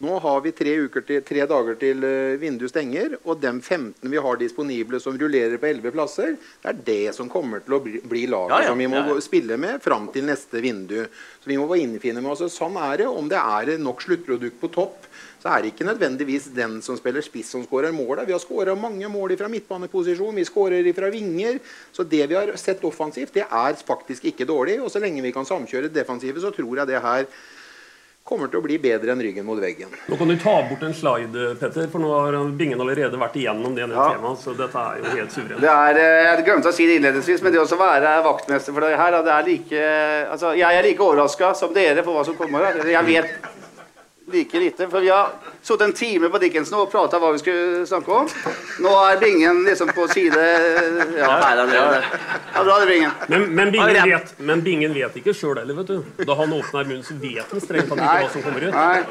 Nå 0.00 0.14
har 0.24 0.38
vi 0.40 0.50
tre, 0.56 0.72
uker 0.80 1.02
til, 1.04 1.18
tre 1.28 1.42
dager 1.44 1.74
til 1.76 1.98
uh, 2.00 2.38
vinduet 2.40 2.72
stenger, 2.72 3.18
og 3.20 3.42
de 3.42 3.50
15 3.60 4.08
vi 4.08 4.22
har 4.24 4.38
disponible 4.40 4.96
som 5.02 5.18
rullerer 5.20 5.60
på 5.60 5.68
11 5.68 5.92
plasser, 5.92 6.38
det 6.62 6.70
er 6.70 6.78
det 6.86 7.12
som 7.18 7.28
kommer 7.28 7.60
til 7.66 7.76
å 7.76 7.82
bli, 7.84 8.00
bli 8.08 8.22
laget 8.32 8.54
Ja, 8.54 8.62
ja, 8.64 8.70
som 8.72 8.80
vi 8.80 8.88
må 8.88 8.96
ja, 8.96 9.10
ja. 9.12 9.20
spille 9.20 9.58
med 9.60 9.84
fram 9.84 10.08
til 10.14 10.24
neste 10.30 10.62
vindu. 10.64 11.02
Så 11.44 11.52
vi 11.52 11.58
må 11.60 11.68
bare 11.68 11.84
innfinne 11.84 12.24
med 12.24 12.32
oss. 12.32 12.46
Sånn 12.56 12.80
er 12.80 13.02
det. 13.02 13.10
Om 13.12 13.28
det 13.28 13.42
er 13.42 13.74
nok 13.76 14.00
sluttprodukt 14.06 14.56
på 14.62 14.72
topp, 14.72 15.04
så 15.40 15.48
er 15.48 15.62
det 15.62 15.72
ikke 15.72 15.86
nødvendigvis 15.88 16.50
den 16.54 16.80
som 16.84 16.98
spiller 17.00 17.24
spiss 17.24 17.48
som 17.54 17.62
skårer 17.64 17.94
målet. 17.96 18.26
Vi 18.28 18.32
har 18.36 18.42
skåra 18.42 18.74
mange 18.76 19.08
mål 19.08 19.32
fra 19.40 19.48
midtbaneposisjon, 19.48 20.34
vi 20.36 20.44
skårer 20.44 20.90
fra 20.96 21.08
vinger. 21.12 21.56
Så 21.92 22.04
det 22.04 22.26
vi 22.28 22.36
har 22.36 22.52
sett 22.60 22.84
offensivt, 22.84 23.32
det 23.38 23.46
er 23.48 23.78
faktisk 23.80 24.28
ikke 24.28 24.44
dårlig. 24.48 24.76
Og 24.84 24.90
så 24.92 25.00
lenge 25.00 25.24
vi 25.24 25.32
kan 25.32 25.48
samkjøre 25.48 25.88
defensivet, 25.94 26.42
så 26.44 26.52
tror 26.52 26.82
jeg 26.82 26.92
det 26.92 27.00
her 27.00 27.24
kommer 28.30 28.50
til 28.52 28.60
å 28.60 28.62
bli 28.62 28.76
bedre 28.78 29.14
enn 29.14 29.22
ryggen 29.24 29.46
mot 29.48 29.58
veggen. 29.58 29.90
Nå 30.06 30.16
kan 30.20 30.28
du 30.28 30.36
ta 30.38 30.52
bort 30.68 30.82
en 30.86 30.92
slide, 30.94 31.46
Petter, 31.58 31.88
for 31.90 32.02
nå 32.04 32.10
har 32.12 32.36
Bingen 32.54 32.78
allerede 32.84 33.18
vært 33.18 33.38
igjennom 33.40 33.74
det 33.74 33.88
Ja. 33.88 34.10
temaet. 34.12 34.38
Så 34.44 34.54
dette 34.54 34.76
er 34.76 34.98
jo 35.00 35.16
helt 35.16 35.32
suverent. 35.32 35.60
Det 35.60 35.70
er, 35.72 35.98
eh, 35.98 36.36
jeg 36.36 36.44
glemte 36.44 36.68
å 36.68 36.72
si 36.72 36.86
det 36.86 37.00
innledningsvis, 37.00 37.42
men 37.42 37.52
det 37.52 37.60
å 37.60 37.78
være 37.80 38.22
vaktmester 38.22 38.72
for 38.72 38.80
det 38.80 38.96
her, 38.96 39.22
det 39.22 39.32
er 39.32 39.42
like 39.42 40.30
Altså, 40.30 40.54
jeg 40.56 40.78
er 40.78 40.82
like 40.82 40.98
overraska 41.00 41.56
som 41.56 41.72
dere 41.72 42.04
for 42.04 42.12
hva 42.12 42.24
som 42.24 42.36
kommer. 42.36 42.84
Jeg 42.84 43.04
vet 43.06 43.59
like 44.32 44.58
lite. 44.60 44.86
For 44.90 45.00
vi 45.00 45.08
har 45.08 45.32
sittet 45.62 45.82
en 45.86 45.92
time 45.92 46.30
på 46.30 46.38
Dickensen 46.42 46.76
og 46.78 46.90
prata 46.92 47.18
hva 47.20 47.32
vi 47.34 47.38
skulle 47.42 47.86
snakke 47.88 48.12
om. 48.20 48.28
Nå 48.84 48.92
er 49.08 49.18
Bingen 49.20 49.64
liksom 49.66 49.90
på 49.96 50.06
side 50.12 50.40
Ja, 51.18 51.30
Ja, 51.40 51.66
ja, 51.74 52.62
bra 52.64 52.78
det, 52.80 52.86
Bingen. 52.90 53.10
Men, 53.28 53.48
men, 53.54 53.72
Bingen 53.72 54.10
vet, 54.10 54.34
men 54.38 54.62
Bingen 54.66 54.94
vet 54.94 55.16
ikke 55.20 55.34
sjøl 55.34 55.58
heller, 55.62 55.74
vet 55.82 55.92
du. 55.92 56.24
Da 56.26 56.34
han 56.38 56.52
åpner 56.52 56.88
munnen, 56.88 57.04
så 57.06 57.14
vet 57.20 57.50
han 57.50 57.60
strengt 57.60 57.88
tatt 57.90 57.98
ikke 58.00 58.16
hva 58.24 58.32
som 58.32 58.42
kommer 58.46 58.66
ut. 58.68 58.74
Nei. 58.74 59.02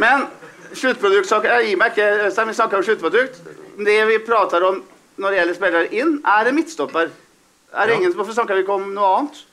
Men 0.00 0.26
sluttproduktsaker 0.74 1.52
Jeg 1.60 1.68
gir 1.70 1.78
meg 1.78 1.92
ikke, 1.94 2.08
Øystein. 2.28 2.48
Vi 2.50 2.56
snakker 2.58 2.80
om 2.80 2.86
sluttprodukt. 2.86 3.40
Det 3.78 3.98
vi 4.08 4.18
prater 4.26 4.64
om 4.66 4.82
når 5.22 5.30
det 5.30 5.38
gjelder 5.38 5.54
spillere 5.58 5.90
inn, 5.94 6.16
er 6.26 6.48
en 6.50 6.56
midtstopper. 6.56 7.10
Er 7.74 7.86
det 7.86 7.92
Ja. 7.94 7.98
ingen, 8.00 8.12
Hvorfor 8.14 8.32
snakker 8.34 8.54
vi 8.54 8.60
ikke 8.64 8.74
om 8.74 8.88
noe 8.94 9.10
annet? 9.18 9.44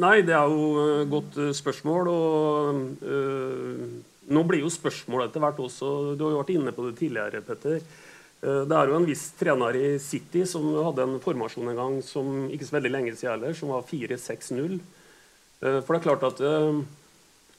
Nei, 0.00 0.22
det 0.24 0.32
er 0.32 0.48
jo 0.48 0.86
et 1.02 1.10
godt 1.12 1.36
eh, 1.42 1.50
spørsmål. 1.52 2.08
Og 2.08 3.04
øh, 3.04 3.82
nå 4.32 4.44
blir 4.48 4.62
jo 4.64 4.70
spørsmålet 4.72 5.28
etter 5.30 5.42
hvert 5.44 5.60
også 5.60 5.90
Du 6.16 6.24
har 6.24 6.32
jo 6.36 6.40
vært 6.40 6.54
inne 6.54 6.72
på 6.72 6.86
det 6.88 6.96
tidligere, 7.02 7.42
Petter. 7.44 7.82
Eh, 8.42 8.62
Det 8.66 8.78
er 8.78 8.88
jo 8.88 8.96
en 8.96 9.06
viss 9.06 9.26
trener 9.38 9.76
i 9.78 9.98
City 10.02 10.46
som 10.48 10.64
hadde 10.88 11.04
en 11.04 11.20
formasjon 11.22 11.68
en 11.74 11.78
gang 11.82 12.00
som 12.06 12.48
ikke 12.48 12.66
så 12.70 12.78
veldig 12.78 12.90
lenge 12.96 13.14
siden 13.16 13.36
heller, 13.36 13.54
som 13.58 13.68
var 13.74 13.84
4-6-0. 13.90 14.78
Eh, 15.62 15.80
For 15.84 15.92
det 15.92 16.00
er 16.00 16.06
klart 16.08 16.24
at 16.32 16.40
eh, 16.40 16.82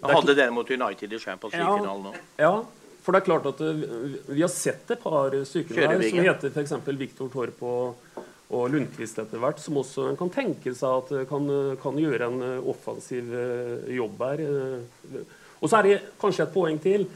det 0.03 0.09
er 0.09 0.17
Hadde 0.17 0.33
dere 0.35 0.51
mot 0.51 0.67
United 0.67 1.13
i 1.15 1.19
Champions 1.21 1.53
Ja. 1.55 1.63
League-finalen 1.69 2.09
nå? 2.09 2.15
Ja, 2.41 2.55
for 3.03 3.13
det 3.15 3.21
er 3.21 3.27
klart 3.29 3.45
at 3.53 3.61
eh, 3.63 3.85
vi 4.33 4.41
har 4.41 4.51
sett 4.51 4.89
et 4.91 4.99
par 5.03 5.31
stykker 5.47 5.75
der 5.85 6.03
som 6.09 6.19
heter 6.25 6.51
f.eks. 6.51 6.73
Viktor 6.99 7.29
Torp 7.31 7.61
og, 7.63 8.12
og 8.53 8.69
Lundqvist 8.73 9.19
etter 9.23 9.41
hvert, 9.41 9.59
som 9.61 9.79
også 9.81 10.11
kan 10.19 10.31
tenke 10.33 10.75
seg 10.77 10.99
at 11.01 11.11
eh, 11.17 11.27
kan, 11.29 11.49
kan 11.81 11.99
gjøre 11.99 12.29
en 12.29 12.45
eh, 12.45 12.71
offensiv 12.73 13.33
eh, 13.33 13.91
jobb 13.97 14.23
her. 14.27 14.45
eh. 14.47 15.19
Og 15.63 15.69
så 15.71 15.79
er 15.79 15.87
det 15.87 15.99
kanskje 16.21 16.45
et 16.47 16.55
poeng 16.55 16.79
til. 16.83 17.07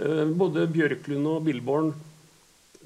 Eh, 0.00 0.24
Både 0.32 0.66
Bjørklund 0.72 1.32
og 1.36 1.42
Billborn 1.46 1.94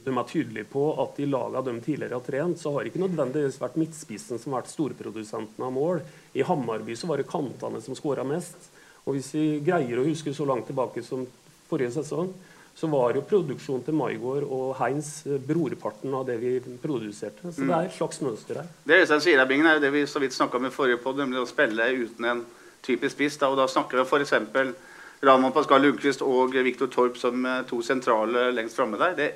de 0.01 0.13
er 0.17 0.29
tydelige 0.29 0.65
på 0.73 0.83
at 1.03 1.19
i 1.21 1.27
lagene 1.29 1.61
de 1.67 1.83
tidligere 1.85 2.17
har 2.17 2.25
trent, 2.25 2.57
så 2.57 2.73
har 2.73 2.89
ikke 2.89 3.03
nødvendigvis 3.03 3.59
vært 3.61 3.77
midtspissen 3.77 4.41
som 4.41 4.55
har 4.55 4.63
vært 4.63 4.73
storprodusenten 4.73 5.67
av 5.67 5.75
mål. 5.77 6.01
I 6.33 6.45
Hammarby 6.49 6.97
så 6.97 7.11
var 7.11 7.21
det 7.21 7.29
kantene 7.29 7.83
som 7.85 7.97
skåra 7.99 8.25
mest. 8.25 8.71
Og 9.05 9.19
hvis 9.19 9.29
vi 9.37 9.45
greier 9.65 10.01
å 10.01 10.07
huske 10.07 10.33
så 10.37 10.47
langt 10.49 10.71
tilbake 10.71 11.05
som 11.05 11.27
forrige 11.69 11.93
sesong, 11.99 12.33
så 12.81 12.89
var 12.89 13.13
jo 13.13 13.21
produksjonen 13.29 13.83
til 13.85 13.97
Maigård 13.99 14.47
og 14.47 14.71
Heinz 14.79 15.11
eh, 15.29 15.41
brorparten 15.45 16.15
av 16.17 16.25
det 16.31 16.39
vi 16.41 16.55
produserte. 16.81 17.53
Så 17.53 17.67
det 17.67 17.75
er 17.77 17.91
et 17.91 17.97
slags 17.97 18.23
mønster 18.25 18.63
her. 18.63 18.71
Det 18.89 19.03
Øystein 19.03 19.21
sier, 19.21 19.43
Bingen, 19.51 19.69
er 19.69 19.77
jo 19.77 19.83
det 19.85 19.91
vi 19.93 20.07
så 20.09 20.23
vidt 20.23 20.37
snakka 20.37 20.57
om 20.57 20.69
i 20.71 20.73
forrige 20.73 21.03
podd, 21.03 21.21
nemlig 21.21 21.43
å 21.43 21.49
spille 21.51 21.91
uten 21.99 22.31
en 22.31 22.41
typisk 22.87 23.19
spiss. 23.19 23.37
Da, 23.43 23.51
og 23.53 23.61
da 23.61 23.67
snakker 23.69 24.01
vi 24.01 24.07
f.eks. 24.09 24.33
Ramon 25.29 25.53
Pascal 25.53 25.85
Lundqvist 25.85 26.25
og 26.25 26.57
Viktor 26.57 26.89
Torp 26.89 27.21
som 27.21 27.45
eh, 27.45 27.61
to 27.69 27.83
sentrale 27.85 28.49
lengst 28.57 28.81
framme 28.81 29.01
der. 29.03 29.17
Det, 29.19 29.31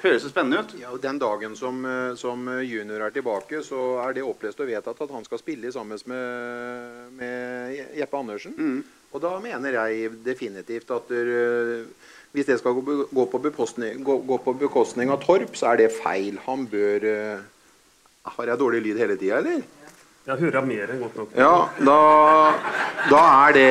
Høres 0.00 0.22
så 0.24 0.30
spennende 0.30 0.62
ut? 0.62 0.70
Ja, 0.80 0.94
og 0.94 1.02
Den 1.02 1.18
dagen 1.20 1.52
som, 1.58 1.82
eh, 1.84 2.14
som 2.16 2.48
junior 2.64 3.04
er 3.04 3.12
tilbake, 3.12 3.60
så 3.60 4.00
er 4.06 4.16
det 4.16 4.24
opplest 4.24 4.64
og 4.64 4.72
vedtatt 4.72 5.04
at 5.04 5.12
han 5.12 5.28
skal 5.28 5.42
spille 5.42 5.72
sammen 5.72 6.00
med, 6.08 7.12
med 7.20 7.76
Jeppe 7.98 8.22
Andersen. 8.24 8.56
Mm. 8.56 8.80
Og 9.12 9.20
da 9.20 9.34
mener 9.42 9.76
jeg 9.76 10.14
definitivt 10.24 10.90
at 10.96 11.12
der, 11.12 11.84
hvis 12.32 12.46
det 12.46 12.60
skal 12.60 12.76
gå, 12.78 13.24
på 13.26 13.38
bekostning, 13.42 14.04
gå, 14.06 14.20
gå 14.26 14.38
på 14.44 14.54
bekostning 14.60 15.10
av 15.10 15.22
Torp, 15.24 15.56
så 15.58 15.72
er 15.72 15.82
det 15.82 15.90
feil. 15.96 16.38
Han 16.46 16.66
bør 16.70 17.06
eh, 17.10 17.42
Har 18.36 18.50
jeg 18.52 18.60
dårlig 18.60 18.82
lyd 18.84 19.00
hele 19.00 19.16
tida, 19.18 19.40
eller? 19.40 19.62
Jeg 20.28 20.36
hører 20.44 20.66
mer 20.68 20.92
enn 20.92 21.00
godt 21.00 21.16
nok. 21.16 21.30
Ja, 21.34 21.54
da, 21.80 22.00
da 23.10 23.22
er 23.48 23.56
det 23.56 23.70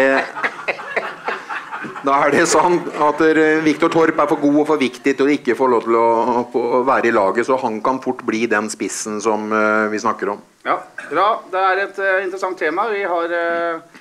da 2.04 2.16
er 2.26 2.34
det 2.34 2.46
sant 2.50 2.88
at 3.00 3.22
eh, 3.24 3.60
Viktor 3.64 3.92
Torp 3.92 4.20
er 4.20 4.28
for 4.30 4.42
god 4.42 4.58
og 4.62 4.68
for 4.72 4.82
viktig 4.82 5.14
til 5.16 5.28
å 5.28 5.32
ikke 5.34 5.56
få 5.58 5.68
lov 5.72 5.86
til 5.86 5.96
å, 6.00 6.08
å 6.44 6.82
være 6.88 7.10
i 7.10 7.16
laget, 7.16 7.48
så 7.48 7.60
han 7.62 7.80
kan 7.84 8.02
fort 8.04 8.24
bli 8.28 8.46
den 8.52 8.70
spissen 8.72 9.20
som 9.24 9.50
uh, 9.52 9.88
vi 9.92 10.00
snakker 10.02 10.34
om. 10.36 10.44
Ja, 10.68 10.78
bra. 11.10 11.28
Det 11.52 11.64
er 11.72 11.84
et 11.86 12.00
uh, 12.02 12.18
interessant 12.24 12.60
tema. 12.60 12.88
Vi 12.92 13.04
har 13.08 13.36
uh, 13.36 14.00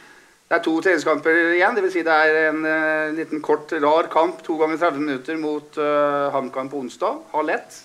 Det 0.49 0.57
er 0.57 0.62
to 0.64 0.78
treningskamper 0.81 1.38
igjen. 1.59 1.76
Dvs. 1.76 1.93
Si 1.93 2.05
det 2.07 2.14
er 2.14 2.38
en 2.49 2.62
liten 3.17 3.43
kort, 3.45 3.73
rar 3.85 4.09
kamp 4.12 4.40
to 4.47 4.57
ganger 4.57 4.81
30 4.81 5.02
minutter 5.02 5.37
mot 5.37 5.76
HamKam 6.33 6.71
på 6.73 6.81
onsdag. 6.81 7.21
Halv 7.35 7.52
ett. 7.52 7.76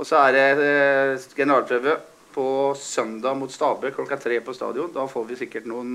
Og 0.00 0.08
så 0.08 0.22
er 0.24 0.32
det 0.32 1.36
generalprøve 1.36 1.98
på 2.32 2.46
søndag 2.80 3.36
mot 3.36 3.52
Stabe, 3.52 3.92
klokka 3.92 4.16
tre 4.16 4.40
på 4.40 4.54
stadion. 4.56 4.92
Da 4.94 5.04
får 5.06 5.28
vi 5.28 5.36
sikkert 5.42 5.68
noen, 5.68 5.92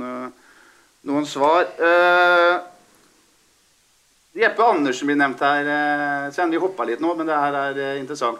noen 1.09 1.25
svar. 1.25 1.65
Uh, 1.81 2.61
Jeppe 4.37 4.63
Andersen 4.63 5.09
blir 5.09 5.17
nevnt 5.17 5.41
her. 5.41 5.65
så 6.29 6.35
Sven, 6.35 6.53
vi 6.53 6.61
hoppa 6.61 6.85
litt 6.85 7.01
nå, 7.01 7.13
men 7.17 7.25
det 7.25 7.37
her 7.41 7.57
er 7.57 7.79
eh, 7.81 7.99
interessant. 8.01 8.37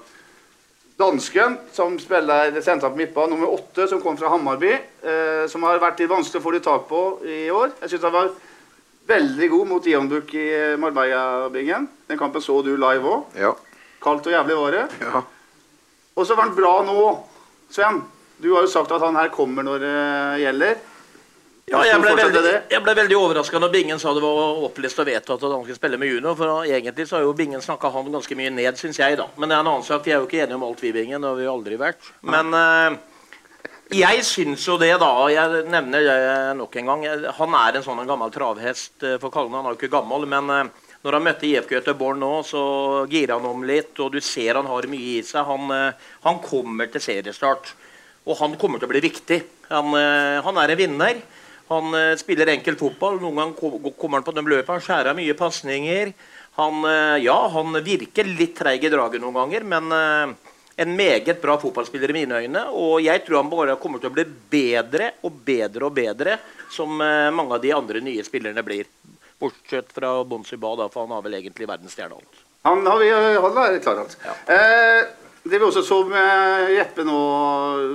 Dansken 0.98 1.58
som 1.72 2.00
spiller 2.02 2.56
sentra 2.66 2.90
på 2.90 2.98
midtbanen, 2.98 3.36
nummer 3.36 3.52
åtte, 3.54 3.86
som 3.88 4.02
kom 4.02 4.18
fra 4.18 4.32
Hammarby. 4.34 4.72
Eh, 5.06 5.44
som 5.50 5.62
har 5.68 5.78
vært 5.78 6.02
litt 6.02 6.10
vanskelig 6.10 6.42
å 6.42 6.46
få 6.48 6.54
litt 6.56 6.66
tak 6.66 6.88
på 6.90 7.02
i 7.22 7.44
år. 7.54 7.76
Jeg 7.84 7.92
syns 7.92 8.08
han 8.08 8.16
var 8.16 8.32
veldig 9.08 9.50
god 9.54 9.70
mot 9.70 9.88
Ionbuk 9.88 10.34
i 10.34 10.48
Marbella-bingen. 10.82 11.86
Den 12.10 12.18
kampen 12.18 12.42
så 12.42 12.64
du 12.66 12.74
live 12.74 13.14
òg. 13.14 13.38
Ja. 13.38 13.54
Kaldt 14.02 14.26
og 14.26 14.34
jævlig 14.34 14.58
var 14.58 14.74
det. 14.74 14.86
Ja. 15.06 15.22
Og 16.18 16.26
så 16.26 16.34
var 16.34 16.48
han 16.50 16.58
bra 16.58 16.74
nå, 16.88 16.98
Sven. 17.70 18.02
Du 18.42 18.50
har 18.56 18.66
jo 18.66 18.74
sagt 18.74 18.92
at 18.94 19.06
han 19.06 19.18
her 19.18 19.30
kommer 19.34 19.66
når 19.66 19.86
det 19.86 19.96
gjelder. 20.48 20.82
Ja, 21.68 21.82
jeg 21.84 22.00
ble, 22.00 22.14
veldig, 22.16 22.52
jeg 22.72 22.80
ble 22.80 22.94
veldig 22.96 23.16
overraska 23.20 23.60
når 23.60 23.72
Bingen 23.74 24.00
sa 24.00 24.14
det 24.16 24.22
var 24.24 24.62
opplest 24.64 25.02
og 25.04 25.08
vedtatt 25.10 25.42
at 25.44 25.52
han 25.52 25.66
skulle 25.66 25.76
spille 25.76 25.98
med 26.00 26.08
junior. 26.14 26.38
For 26.40 26.62
egentlig 26.64 27.06
så 27.10 27.18
har 27.18 27.26
jo 27.26 27.34
Bingen 27.36 27.64
snakka 27.64 27.90
han 27.92 28.08
ganske 28.14 28.38
mye 28.40 28.54
ned, 28.56 28.78
syns 28.80 29.02
jeg, 29.02 29.18
da. 29.20 29.26
Men 29.36 29.52
det 29.52 29.58
er 29.58 29.66
en 29.66 29.70
annen 29.74 29.84
sak. 29.84 30.06
Vi 30.06 30.14
er 30.14 30.22
jo 30.22 30.30
ikke 30.30 30.46
enige 30.46 30.56
om 30.56 30.64
alt, 30.64 30.80
vi, 30.86 30.94
Bingen. 30.96 31.20
Det 31.20 31.28
har 31.28 31.36
vi 31.36 31.50
aldri 31.52 31.80
vært. 31.82 32.08
Men 32.24 32.56
uh, 32.56 32.96
jeg 33.92 34.24
syns 34.24 34.64
jo 34.64 34.78
det, 34.80 34.94
da. 35.04 35.12
Jeg 35.34 35.66
nevner 35.68 36.08
det 36.08 36.30
nok 36.56 36.78
en 36.80 36.92
gang. 36.94 37.04
Han 37.42 37.58
er 37.60 37.76
en 37.76 37.88
sånn 37.90 38.00
en 38.00 38.12
gammel 38.16 38.32
travhest 38.32 39.04
eh, 39.04 39.20
for 39.20 39.36
Kallen. 39.36 39.58
Han 39.60 39.68
er 39.68 39.76
jo 39.76 39.82
ikke 39.82 39.92
gammel, 39.98 40.24
men 40.24 40.48
uh, 40.48 40.92
når 41.04 41.18
han 41.20 41.28
møtte 41.28 41.50
IFK 41.50 41.82
Göteborg 41.82 42.22
nå, 42.24 42.34
så 42.48 42.62
girer 43.12 43.36
han 43.36 43.50
om 43.52 43.68
litt, 43.68 43.92
og 44.00 44.16
du 44.16 44.22
ser 44.24 44.56
han 44.56 44.72
har 44.72 44.88
mye 44.88 45.18
i 45.18 45.26
seg. 45.34 45.44
Han, 45.52 45.68
uh, 45.68 46.14
han 46.24 46.40
kommer 46.48 46.88
til 46.96 47.04
seriestart, 47.12 47.74
og 48.24 48.40
han 48.40 48.56
kommer 48.56 48.80
til 48.80 48.88
å 48.88 48.94
bli 48.96 49.04
viktig. 49.04 49.42
Han, 49.68 49.92
han 49.92 50.60
er 50.62 50.72
en 50.72 50.80
vinner. 50.80 51.20
Han 51.68 51.94
uh, 51.94 52.16
spiller 52.20 52.52
enkel 52.54 52.78
fotball. 52.80 53.20
Noen 53.22 53.40
ganger 53.42 53.94
kommer 54.00 54.20
han 54.20 54.28
på 54.28 54.36
den 54.36 54.50
løpet. 54.50 54.74
Han 54.74 54.84
skjærer 54.84 55.18
mye 55.18 55.36
pasninger. 55.38 56.14
Han, 56.58 56.82
uh, 56.88 57.18
ja, 57.22 57.38
han 57.54 57.80
virker 57.86 58.30
litt 58.30 58.56
treig 58.58 58.86
i 58.88 58.92
draget 58.94 59.22
noen 59.24 59.38
ganger, 59.38 59.68
men 59.68 59.92
uh, 59.94 60.54
en 60.78 60.96
meget 60.98 61.42
bra 61.42 61.58
fotballspiller 61.62 62.14
i 62.14 62.20
mine 62.22 62.42
øyne. 62.46 62.64
Og 62.74 63.02
jeg 63.06 63.26
tror 63.26 63.42
han 63.42 63.52
bare 63.52 63.78
kommer 63.82 64.02
til 64.02 64.12
å 64.12 64.16
bli 64.18 64.26
bedre 64.52 65.14
og 65.26 65.44
bedre 65.46 65.90
og 65.90 65.96
bedre, 65.98 66.40
som 66.74 66.92
mange 66.98 67.56
av 67.56 67.64
de 67.64 67.72
andre 67.74 68.02
nye 68.04 68.26
spillerne 68.26 68.62
blir. 68.66 68.90
Bortsett 69.40 69.94
fra 69.94 70.12
Bonsi 70.28 70.58
Ba, 70.58 70.76
for 70.90 71.06
han 71.06 71.16
har 71.16 71.24
vel 71.26 71.38
egentlig 71.40 71.70
verdensstjerne 71.70 72.18
alt. 72.18 72.44
Han 72.68 72.86
har 72.88 73.00
vi 73.00 73.10
han 73.12 73.58
er 73.64 73.80
klar 73.80 74.02
alt. 74.02 74.18
Ja. 74.26 74.34
Eh, 74.54 75.06
det 75.50 75.60
vi 75.60 75.66
også 75.68 75.84
så 75.86 76.02
med 76.08 76.72
Jeppe 76.76 77.04
nå, 77.08 77.18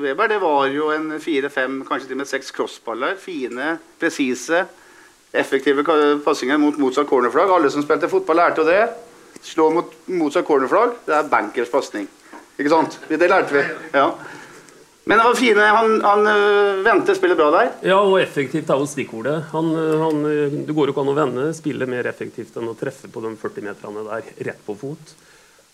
Weber, 0.03 0.29
det 0.31 0.39
var 0.43 0.67
jo 0.73 0.91
en 0.95 1.09
fire-fem, 1.21 1.81
kanskje 1.89 2.11
til 2.11 2.17
og 2.17 2.23
med 2.23 2.31
seks 2.31 2.53
crossballer. 2.55 3.17
Fine, 3.21 3.77
presise, 4.01 4.65
effektive 5.33 5.85
passinger 6.25 6.61
mot 6.61 6.79
motsatt 6.81 7.09
cornerflagg. 7.11 7.53
Alle 7.53 7.73
som 7.73 7.85
spilte 7.85 8.11
fotball, 8.13 8.43
lærte 8.43 8.63
jo 8.63 8.69
det. 8.69 8.83
Slå 9.43 9.71
mot 9.75 9.97
motsatt 10.13 10.47
cornerflagg, 10.49 10.99
det 11.07 11.17
er 11.19 11.33
bankers 11.33 11.73
pasning. 11.73 12.07
Ikke 12.61 12.73
sant? 12.73 13.01
Det 13.09 13.29
lærte 13.29 13.57
vi. 13.57 13.65
Ja. 13.97 14.11
Men 15.05 15.19
var 15.19 15.35
fine. 15.35 15.61
Han, 15.61 15.97
han 16.05 16.27
øh, 16.31 16.85
venter 16.85 17.17
spiller 17.19 17.39
bra 17.39 17.49
der. 17.51 17.71
Ja, 17.91 17.99
og 17.99 18.21
effektivt 18.23 18.71
er 18.71 18.79
jo 18.79 18.87
stikkordet. 18.87 19.49
Han, 19.51 19.73
øh, 19.75 19.97
han, 19.99 20.25
øh, 20.27 20.53
det 20.69 20.77
går 20.77 20.87
jo 20.87 20.95
ikke 20.95 21.03
an 21.03 21.11
å 21.11 21.17
vende 21.17 21.49
spille 21.59 21.89
mer 21.91 22.07
effektivt 22.11 22.55
enn 22.61 22.71
å 22.71 22.77
treffe 22.79 23.11
på 23.11 23.25
de 23.25 23.33
40 23.41 23.67
meterne 23.67 24.05
der 24.07 24.31
rett 24.51 24.63
på 24.67 24.77
fot. 24.79 25.15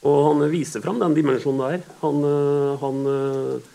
Og 0.06 0.18
han 0.28 0.44
viser 0.52 0.82
fram 0.84 1.00
den 1.00 1.16
dimensjonen 1.16 1.64
der. 1.64 1.86
Han, 2.04 2.20
eh, 2.22 2.74
han, 2.82 3.00
eh, 3.10 3.70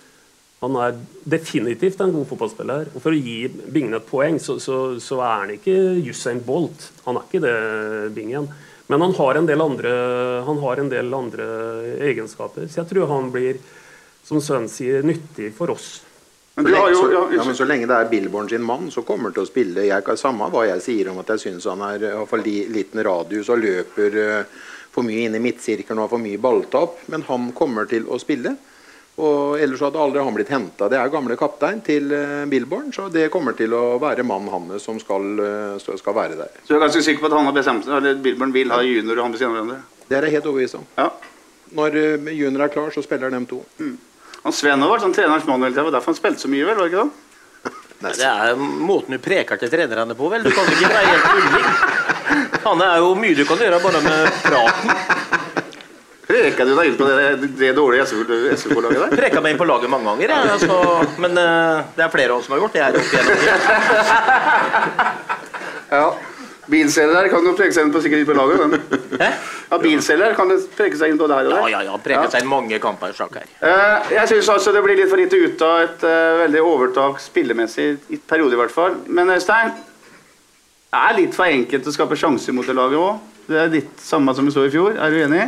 han, 0.64 0.78
er 0.80 1.00
definitivt 1.28 2.00
en 2.02 2.14
god 2.16 2.30
fotballspiller. 2.30 2.94
Og 2.94 3.04
for 3.04 3.12
å 3.12 3.20
gi 3.20 3.50
Bingen 3.52 3.98
et 3.98 4.08
poeng, 4.08 4.40
så, 4.40 4.56
så, 4.64 5.00
så, 5.04 5.20
er 5.20 5.34
han 5.42 5.58
ikke 5.58 5.76
Usain 6.08 6.40
Bolt. 6.46 6.92
Han 7.08 7.20
er 7.20 7.28
ikke 7.28 7.44
det, 7.44 7.58
Bingen. 8.16 8.48
Men 8.88 9.04
han 9.04 9.16
har, 9.16 9.36
en 9.40 9.48
del 9.48 9.64
andre, 9.64 9.92
han 10.48 10.58
har 10.64 10.80
en 10.80 10.90
del 10.92 11.14
andre 11.16 11.46
egenskaper. 12.12 12.68
Så 12.72 12.84
jeg 12.84 12.92
tror 12.92 13.12
han 13.12 13.30
blir, 13.34 13.60
som 14.24 14.42
sønnen 14.44 14.72
sier, 14.72 15.04
nyttig 15.08 15.52
for 15.58 15.76
oss. 15.76 16.02
Men, 16.56 16.68
jo, 16.70 16.84
ja, 17.10 17.22
ja, 17.34 17.44
men 17.48 17.56
så 17.58 17.66
lenge 17.66 17.88
det 17.90 17.96
er 17.98 18.10
Billborn 18.12 18.48
sin 18.52 18.62
mann, 18.62 18.92
så 18.94 19.02
kommer 19.02 19.32
han 19.32 19.36
til 19.36 19.44
å 19.44 19.50
spille. 19.50 19.88
Jeg, 19.88 20.18
samme 20.22 20.52
hva 20.54 20.68
jeg 20.68 20.84
sier 20.86 21.10
om 21.10 21.18
at 21.24 21.32
jeg 21.34 21.42
syns 21.48 21.66
han 21.72 21.82
er 21.88 22.12
iallfall 22.12 22.44
liten 22.46 23.02
radius 23.08 23.50
og 23.50 23.64
løper 23.64 24.20
uh, 24.20 24.60
for 24.94 25.06
mye 25.06 25.26
inn 25.26 25.36
i 25.36 25.42
midtsirkelen 25.42 26.00
og 26.00 26.08
har 26.08 26.14
for 26.14 26.22
mye 26.22 26.42
balltap. 26.42 27.02
Men 27.12 27.26
han 27.28 27.50
kommer 27.58 27.90
til 27.90 28.06
å 28.08 28.20
spille. 28.22 28.56
Og 29.22 29.60
ellers 29.62 29.82
hadde 29.86 30.00
aldri 30.02 30.22
han 30.26 30.34
blitt 30.34 30.50
henta. 30.50 30.88
Det 30.90 30.98
er 30.98 31.12
gamle 31.14 31.36
kaptein 31.38 31.84
til 31.86 32.10
uh, 32.10 32.46
Billborn, 32.50 32.90
så 32.96 33.12
det 33.14 33.28
kommer 33.34 33.54
til 33.58 33.76
å 33.78 34.00
være 34.02 34.26
mannen 34.26 34.50
hans 34.50 34.88
som 34.88 34.98
skal, 35.02 35.28
uh, 35.38 35.76
skal, 35.78 36.16
være 36.18 36.40
der. 36.40 36.56
Så 36.64 36.74
du 36.74 36.80
er 36.80 36.88
ganske 36.88 37.04
sikker 37.06 37.22
på 37.22 37.30
at 37.30 37.36
han 37.38 37.46
har 37.46 37.54
bestemt 37.54 37.86
seg, 37.86 37.94
eller 38.00 38.18
Billborn 38.26 38.56
vil 38.56 38.74
ha 38.74 38.82
junior 38.82 39.20
og 39.20 39.28
han 39.28 39.36
bestemmer 39.36 39.60
hverandre? 39.60 40.08
Det 40.08 40.18
er 40.18 40.28
jeg 40.28 40.40
helt 40.40 40.50
overbevist 40.50 40.80
om. 40.80 40.88
Ja. 40.98 41.12
Når 41.78 42.00
uh, 42.00 42.32
junior 42.34 42.66
er 42.66 42.74
klar, 42.74 42.90
så 42.96 43.06
spiller 43.06 43.30
de 43.30 43.44
to. 43.54 43.62
Mm. 43.78 43.94
Han 44.48 44.58
Sven 44.58 44.82
har 44.82 44.90
vært 44.96 45.06
sånn 45.06 45.14
trenerens 45.16 45.46
mann 45.48 45.62
hele 45.62 45.78
tida, 45.78 45.94
derfor 45.94 46.16
han 46.16 46.18
spilte 46.18 46.42
så 46.42 46.50
mye, 46.50 46.66
vel? 46.72 46.82
var 46.82 46.90
det 46.90 46.96
ikke 46.96 47.06
det? 47.06 47.20
Det 48.04 48.28
er 48.28 48.58
måten 48.60 49.16
du 49.16 49.22
preker 49.24 49.62
til 49.62 49.70
trenerne 49.72 50.18
på, 50.18 50.28
vel. 50.34 50.44
Du 50.44 50.52
kan 50.52 50.68
ikke 50.74 50.90
være 50.90 51.14
helt 51.14 52.03
tulling. 52.64 52.82
Han 52.82 52.88
er 52.88 53.04
jo 53.04 53.14
mye 53.20 53.36
du 53.38 53.46
kan 53.48 53.62
gjøre 53.62 53.82
bare 53.84 54.02
med 54.08 54.42
praten. 54.48 54.90
Preka 56.24 56.66
du 56.66 56.72
deg 56.74 56.88
inn 56.88 56.98
på 56.98 57.06
det, 57.06 57.48
det 57.60 57.72
dårlige 57.78 58.06
SVK-laget 58.08 59.00
der? 59.04 59.16
Preka 59.20 59.42
meg 59.44 59.54
inn 59.54 59.60
på 59.60 59.68
laget 59.68 59.92
mange 59.92 60.08
ganger, 60.08 60.32
ja, 60.32 60.38
altså, 60.56 60.78
men 61.22 61.36
uh, 61.36 61.84
det 61.98 62.06
er 62.06 62.14
flere 62.14 62.32
av 62.32 62.40
oss 62.40 62.48
som 62.48 62.56
har 62.56 62.64
gjort 62.64 62.78
det 62.78 62.86
opp 62.88 63.12
igjennom. 63.12 63.36
ja. 66.00 66.06
Bilselger 66.72 67.28
kan 67.28 67.44
jo 67.44 67.52
preke 67.58 67.76
seg 67.76 67.86
inn 67.86 67.92
på 67.92 68.00
sikkert 68.04 68.24
på 68.30 68.36
laget. 68.38 68.62
Men. 68.72 68.80
Hæ? 69.20 69.30
Ja, 69.68 69.80
Bilselger 69.84 70.36
kan 70.38 70.52
det 70.52 70.62
preke 70.78 70.98
seg 71.00 71.12
inn 71.12 71.20
på 71.20 71.28
der 71.28 71.50
og 71.50 71.52
der. 71.52 71.66
Ja, 71.68 71.72
ja, 71.76 71.82
ja. 71.92 71.98
Preke 72.02 72.30
seg 72.32 72.46
inn 72.46 72.52
mange 72.52 72.80
kamper 72.84 73.12
i 73.12 73.18
sjakk 73.18 73.36
her. 73.42 73.50
Uh, 73.60 74.14
jeg 74.16 74.32
syns 74.32 74.52
altså 74.56 74.74
det 74.76 74.84
blir 74.86 74.98
litt 75.00 75.12
for 75.12 75.20
lite 75.20 75.40
ut 75.44 75.66
av 75.68 75.84
et 75.84 76.06
uh, 76.08 76.40
veldig 76.46 76.64
overtak 76.64 77.20
spillemessig, 77.24 77.90
i 78.16 78.22
periode 78.32 78.56
i 78.56 78.62
hvert 78.64 78.74
fall. 78.74 78.96
Men 79.12 79.36
Øystein, 79.36 79.76
det 80.94 81.00
er 81.02 81.16
litt 81.18 81.34
for 81.34 81.50
enkelt 81.50 81.88
å 81.90 81.92
skape 81.96 82.18
sjanser 82.20 82.54
mot 82.54 82.68
det 82.70 82.76
laget 82.78 83.02
òg. 83.02 83.30
Det 83.48 83.58
er 83.58 83.72
litt 83.74 84.02
samme 84.02 84.36
som 84.38 84.46
vi 84.46 84.52
så 84.54 84.68
i 84.68 84.74
fjor. 84.74 84.94
Er 84.94 85.10
du 85.10 85.24
enig? 85.24 85.48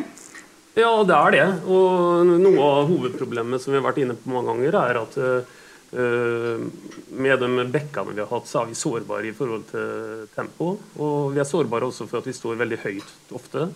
Ja, 0.73 0.89
det 1.05 1.13
er 1.13 1.35
det. 1.35 1.43
Og 1.69 2.31
noe 2.41 2.63
av 2.65 2.89
hovedproblemet 2.89 3.61
som 3.61 3.71
vi 3.71 3.77
har 3.77 3.85
vært 3.85 4.01
inne 4.01 4.17
på 4.17 4.33
mange 4.33 4.49
ganger, 4.49 4.79
er 4.81 4.99
at 5.03 5.19
uh, 5.21 6.65
med 7.13 7.45
de 7.45 7.67
bekkene 7.77 8.15
vi 8.17 8.23
har 8.23 8.31
hatt, 8.33 8.49
så 8.49 8.63
er 8.63 8.71
vi 8.71 8.79
sårbare 8.79 9.29
i 9.29 9.35
forhold 9.37 9.69
til 9.69 10.25
tempo. 10.33 10.73
Og 10.97 11.35
vi 11.35 11.43
er 11.43 11.47
sårbare 11.47 11.91
også 11.91 12.09
for 12.09 12.23
at 12.23 12.31
vi 12.31 12.35
står 12.35 12.57
veldig 12.65 12.81
høyt 12.81 13.37
ofte. 13.37 13.69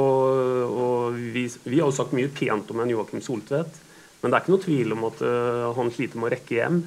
Og, 0.00 0.26
og 0.66 1.20
vi, 1.20 1.44
vi, 1.44 1.76
har 1.76 1.90
jo 1.90 1.94
sagt 1.94 2.16
mye 2.16 2.32
pent 2.32 2.72
om 2.72 2.80
en 2.80 2.96
Joakim 2.96 3.20
Soltvedt, 3.24 3.82
men 4.22 4.32
det 4.32 4.38
er 4.38 4.42
ikke 4.42 4.56
noe 4.56 4.64
tvil 4.64 4.96
om 4.96 5.10
at 5.12 5.20
uh, 5.28 5.74
han 5.76 5.92
sliter 5.92 6.24
med 6.24 6.32
å 6.32 6.38
rekke 6.38 6.56
hjem. 6.56 6.86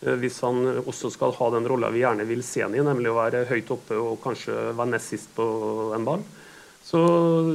Eh, 0.00 0.16
hvis 0.20 0.40
han 0.46 0.62
også 0.80 1.12
skal 1.12 1.34
ha 1.36 1.50
den 1.56 1.68
rolla 1.68 1.90
vi 1.92 2.04
gjerne 2.04 2.28
vil 2.28 2.44
se 2.46 2.64
han 2.64 2.74
i, 2.76 2.84
nemlig 2.84 3.12
å 3.12 3.18
være 3.18 3.46
høyt 3.50 3.72
oppe 3.74 3.98
og 4.00 4.20
kanskje 4.24 4.72
være 4.72 4.94
nest 4.94 5.12
sist 5.12 5.32
på 5.36 5.46
en 5.96 6.06
ball. 6.06 6.24
Så, 6.80 7.00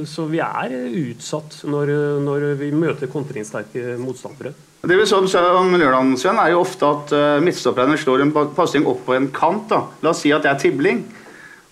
så 0.06 0.24
vi 0.30 0.38
er 0.40 0.72
utsatt 0.86 1.64
når, 1.66 1.90
når 2.24 2.46
vi 2.60 2.70
møter 2.72 3.10
kontringssterke 3.10 3.98
motstandere. 4.00 4.54
Det 4.86 4.94
vi 4.94 5.06
så 5.08 5.18
om 5.18 5.74
lørdagen, 5.74 6.14
Sven, 6.20 6.38
er 6.38 6.52
jo 6.52 6.60
ofte 6.62 6.86
at 6.86 7.12
uh, 7.12 7.42
midtstopperne 7.42 7.96
slår 7.98 8.22
en 8.22 8.30
pasning 8.54 8.86
opp 8.86 9.00
på 9.08 9.16
en 9.16 9.26
kant. 9.34 9.64
da. 9.72 9.80
La 10.04 10.12
oss 10.12 10.20
si 10.22 10.30
at 10.32 10.46
det 10.46 10.52
er 10.52 10.60
tibling. 10.62 11.00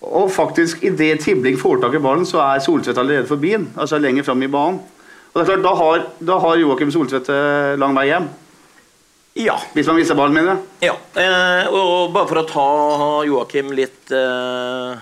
Og 0.05 0.27
faktisk, 0.31 0.83
idet 0.83 1.23
Tibling 1.23 1.57
får 1.57 1.79
tak 1.81 1.95
i 1.95 2.01
ballen, 2.03 2.25
så 2.27 2.41
er 2.43 2.59
Soltvedt 2.61 2.99
allerede 3.01 3.29
forbi 3.29 3.55
den. 3.55 3.69
Altså 3.77 3.97
lenger 3.97 4.27
fram 4.27 4.43
i 4.43 4.51
banen. 4.51 4.81
Og 5.33 5.39
det 5.39 5.41
er 5.41 5.47
klart, 5.53 5.63
Da 5.63 5.73
har, 5.79 6.03
da 6.19 6.39
har 6.39 6.59
Joakim 6.59 6.91
Soltvedt 6.91 7.29
eh, 7.29 7.77
lang 7.79 7.95
vei 7.95 8.05
hjem. 8.11 8.27
Ja. 9.35 9.57
Hvis 9.73 9.87
man 9.89 9.97
mister 9.99 10.15
ballen, 10.15 10.35
mener 10.35 10.53
jeg. 10.53 10.91
Ja, 10.91 10.95
eh, 11.19 11.67
og 11.67 12.13
bare 12.15 12.29
for 12.29 12.39
å 12.39 12.47
ta 12.47 12.69
Joakim 13.27 13.73
litt 13.75 14.13
eh, 14.15 14.95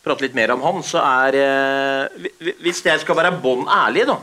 Prate 0.00 0.24
litt 0.24 0.34
mer 0.34 0.54
om 0.56 0.64
han, 0.64 0.80
så 0.86 1.02
er 1.04 1.36
eh, 1.38 2.30
Hvis 2.64 2.80
jeg 2.86 3.02
skal 3.02 3.18
være 3.18 3.36
bånn 3.42 3.68
ærlig, 3.70 4.08
da, 4.08 4.16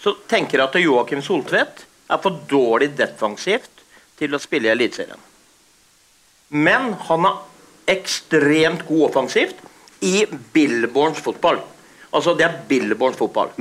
så 0.00 0.14
tenker 0.30 0.62
jeg 0.62 0.68
at 0.70 0.78
Joakim 0.80 1.20
Soltvedt 1.24 1.84
er 2.06 2.22
for 2.22 2.40
dårlig 2.48 2.92
defensivt 2.96 3.84
til 4.16 4.32
å 4.32 4.40
spille 4.40 4.70
i 4.70 4.72
Eliteserien. 4.72 5.20
Men 6.56 6.94
han 7.08 7.26
er 7.28 7.96
ekstremt 7.98 8.86
god 8.86 9.10
offensivt 9.10 9.60
i 10.06 10.22
Billborns 10.54 11.20
fotball. 11.20 11.58
Altså, 12.14 12.32
det 12.38 12.46
er 12.46 12.60
Billborns 12.70 13.18
fotball. 13.18 13.52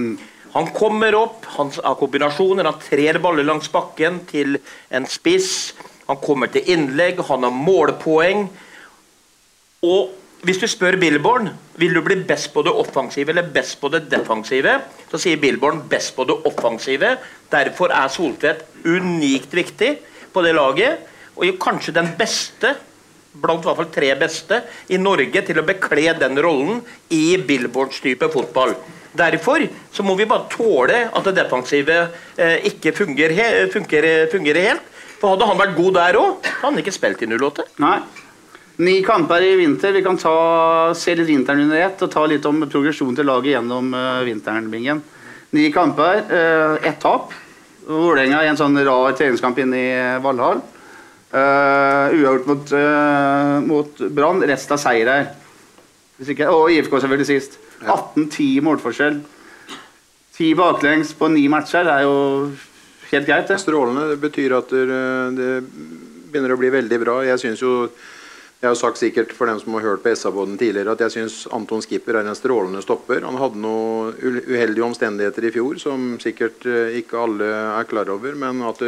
Han 0.55 0.69
kommer 0.71 1.15
opp, 1.19 1.43
han 1.57 1.71
har 1.83 1.97
kombinasjoner, 1.99 2.63
han 2.63 2.79
trer 2.79 3.19
baller 3.19 3.43
langs 3.43 3.67
bakken 3.71 4.21
til 4.29 4.55
en 4.87 5.07
spiss. 5.09 5.73
Han 6.07 6.21
kommer 6.23 6.47
til 6.53 6.69
innlegg, 6.71 7.19
han 7.27 7.43
har 7.43 7.51
målpoeng. 7.51 8.45
Og 9.83 10.13
hvis 10.45 10.61
du 10.61 10.67
spør 10.69 10.95
Billborn 11.01 11.49
vil 11.81 11.97
du 11.97 11.99
bli 12.05 12.21
best 12.27 12.53
på 12.53 12.63
det 12.63 12.71
offensive 12.71 13.33
eller 13.33 13.51
best 13.51 13.81
på 13.81 13.91
det 13.91 14.05
defensive, 14.11 14.77
så 15.11 15.19
sier 15.19 15.41
Billborn 15.41 15.83
best 15.91 16.15
på 16.15 16.23
det 16.29 16.39
offensive. 16.47 17.15
Derfor 17.51 17.91
er 17.91 18.11
Soltvedt 18.13 18.63
unikt 18.85 19.55
viktig 19.57 19.91
på 20.31 20.43
det 20.45 20.55
laget, 20.55 21.03
og 21.35 21.59
kanskje 21.59 21.97
den 21.97 22.13
beste 22.15 22.77
blant 23.35 23.65
i 23.65 23.67
hvert 23.67 23.81
fall 23.81 23.91
tre 23.91 24.13
beste 24.15 24.61
i 24.95 24.99
Norge 25.01 25.41
til 25.43 25.59
å 25.59 25.67
bekle 25.67 26.13
den 26.21 26.39
rollen 26.39 26.79
i 27.11 27.35
Billboards-type 27.43 28.29
fotball. 28.31 28.77
Derfor 29.15 29.63
så 29.93 30.03
må 30.03 30.15
vi 30.19 30.27
bare 30.29 30.49
tåle 30.51 31.05
at 31.07 31.29
det 31.29 31.37
defensive 31.37 31.95
eh, 32.35 32.67
ikke 32.71 32.93
fungerer, 32.95 33.65
fungerer, 33.73 34.27
fungerer 34.31 34.69
helt. 34.69 34.91
For 35.21 35.33
hadde 35.33 35.47
han 35.47 35.59
vært 35.59 35.77
god 35.77 35.95
der 35.95 36.19
òg, 36.19 36.37
hadde 36.43 36.67
han 36.67 36.81
ikke 36.83 36.93
spilt 36.95 37.23
i 37.23 37.29
08. 37.31 37.67
Nei. 37.83 37.97
Ni 38.83 38.97
kamper 39.07 39.43
i 39.45 39.53
vinter. 39.55 39.93
Vi 39.95 40.03
kan 40.03 40.19
ta, 40.19 40.35
se 40.97 41.15
litt 41.15 41.29
vinteren 41.29 41.63
under 41.63 41.79
ett 41.79 42.01
og 42.03 42.11
ta 42.11 42.25
litt 42.27 42.45
om 42.45 42.65
progresjonen 42.67 43.15
til 43.15 43.29
laget 43.29 43.53
gjennom 43.53 43.93
uh, 43.95 44.19
vinteren. 44.27 44.67
Bingen. 44.71 44.99
Ni 45.55 45.69
kamper, 45.71 46.25
uh, 46.27 46.75
ett 46.83 46.99
tap. 46.99 47.31
Vålerenga 47.87 48.41
i 48.43 48.49
en 48.51 48.59
sånn 48.59 48.75
rar 48.83 49.15
treningskamp 49.15 49.61
inne 49.63 49.79
i 49.79 49.95
Valhall. 50.23 50.59
Uh, 51.31 52.11
uavgjort 52.11 52.51
mot, 52.51 52.75
uh, 52.75 53.55
mot 53.63 54.03
Brann. 54.11 54.43
Resten 54.43 54.75
av 54.75 54.83
seier 54.83 55.13
ikke, 56.23 56.47
og 56.51 56.71
IFK 56.71 56.99
selvfølgelig 56.99 57.27
sist. 57.27 57.57
18-10 57.85 58.63
målforskjell. 58.65 59.21
Ti 60.35 60.49
baklengs 60.57 61.13
på 61.15 61.29
ni 61.31 61.45
matcher. 61.51 61.87
Er 61.87 62.03
jo 62.03 62.17
helt 63.11 63.29
greit, 63.29 63.47
det. 63.47 63.61
Strålende. 63.61 64.09
Det 64.13 64.19
betyr 64.23 64.57
at 64.57 64.73
det, 64.73 65.53
begynner 66.31 66.55
å 66.55 66.59
bli 66.59 66.73
veldig 66.73 66.99
bra. 67.05 67.21
Jeg 67.23 67.41
syns 67.45 67.63
jo 67.63 67.87
jeg 68.65 68.71
har 68.71 68.77
sagt 68.79 68.97
sikkert 68.97 69.33
for 69.35 69.45
dem 69.49 69.59
som 69.61 69.75
har 69.75 69.83
hørt 69.83 70.01
på 70.01 70.13
SA-båten 70.17 70.55
tidligere, 70.57 70.95
at 70.95 71.01
jeg 71.03 71.13
syns 71.13 71.35
Anton 71.53 71.83
Skipper 71.83 72.17
er 72.17 72.25
en 72.25 72.37
strålende 72.37 72.81
stopper. 72.81 73.21
Han 73.27 73.37
hadde 73.37 73.61
noen 73.61 74.15
uheldige 74.47 74.87
omstendigheter 74.87 75.45
i 75.45 75.51
fjor 75.53 75.77
som 75.83 76.15
sikkert 76.23 76.65
eh, 76.71 76.97
ikke 77.01 77.19
alle 77.19 77.49
er 77.51 77.89
klar 77.91 78.09
over. 78.09 78.33
Men 78.39 78.63
at 78.65 78.81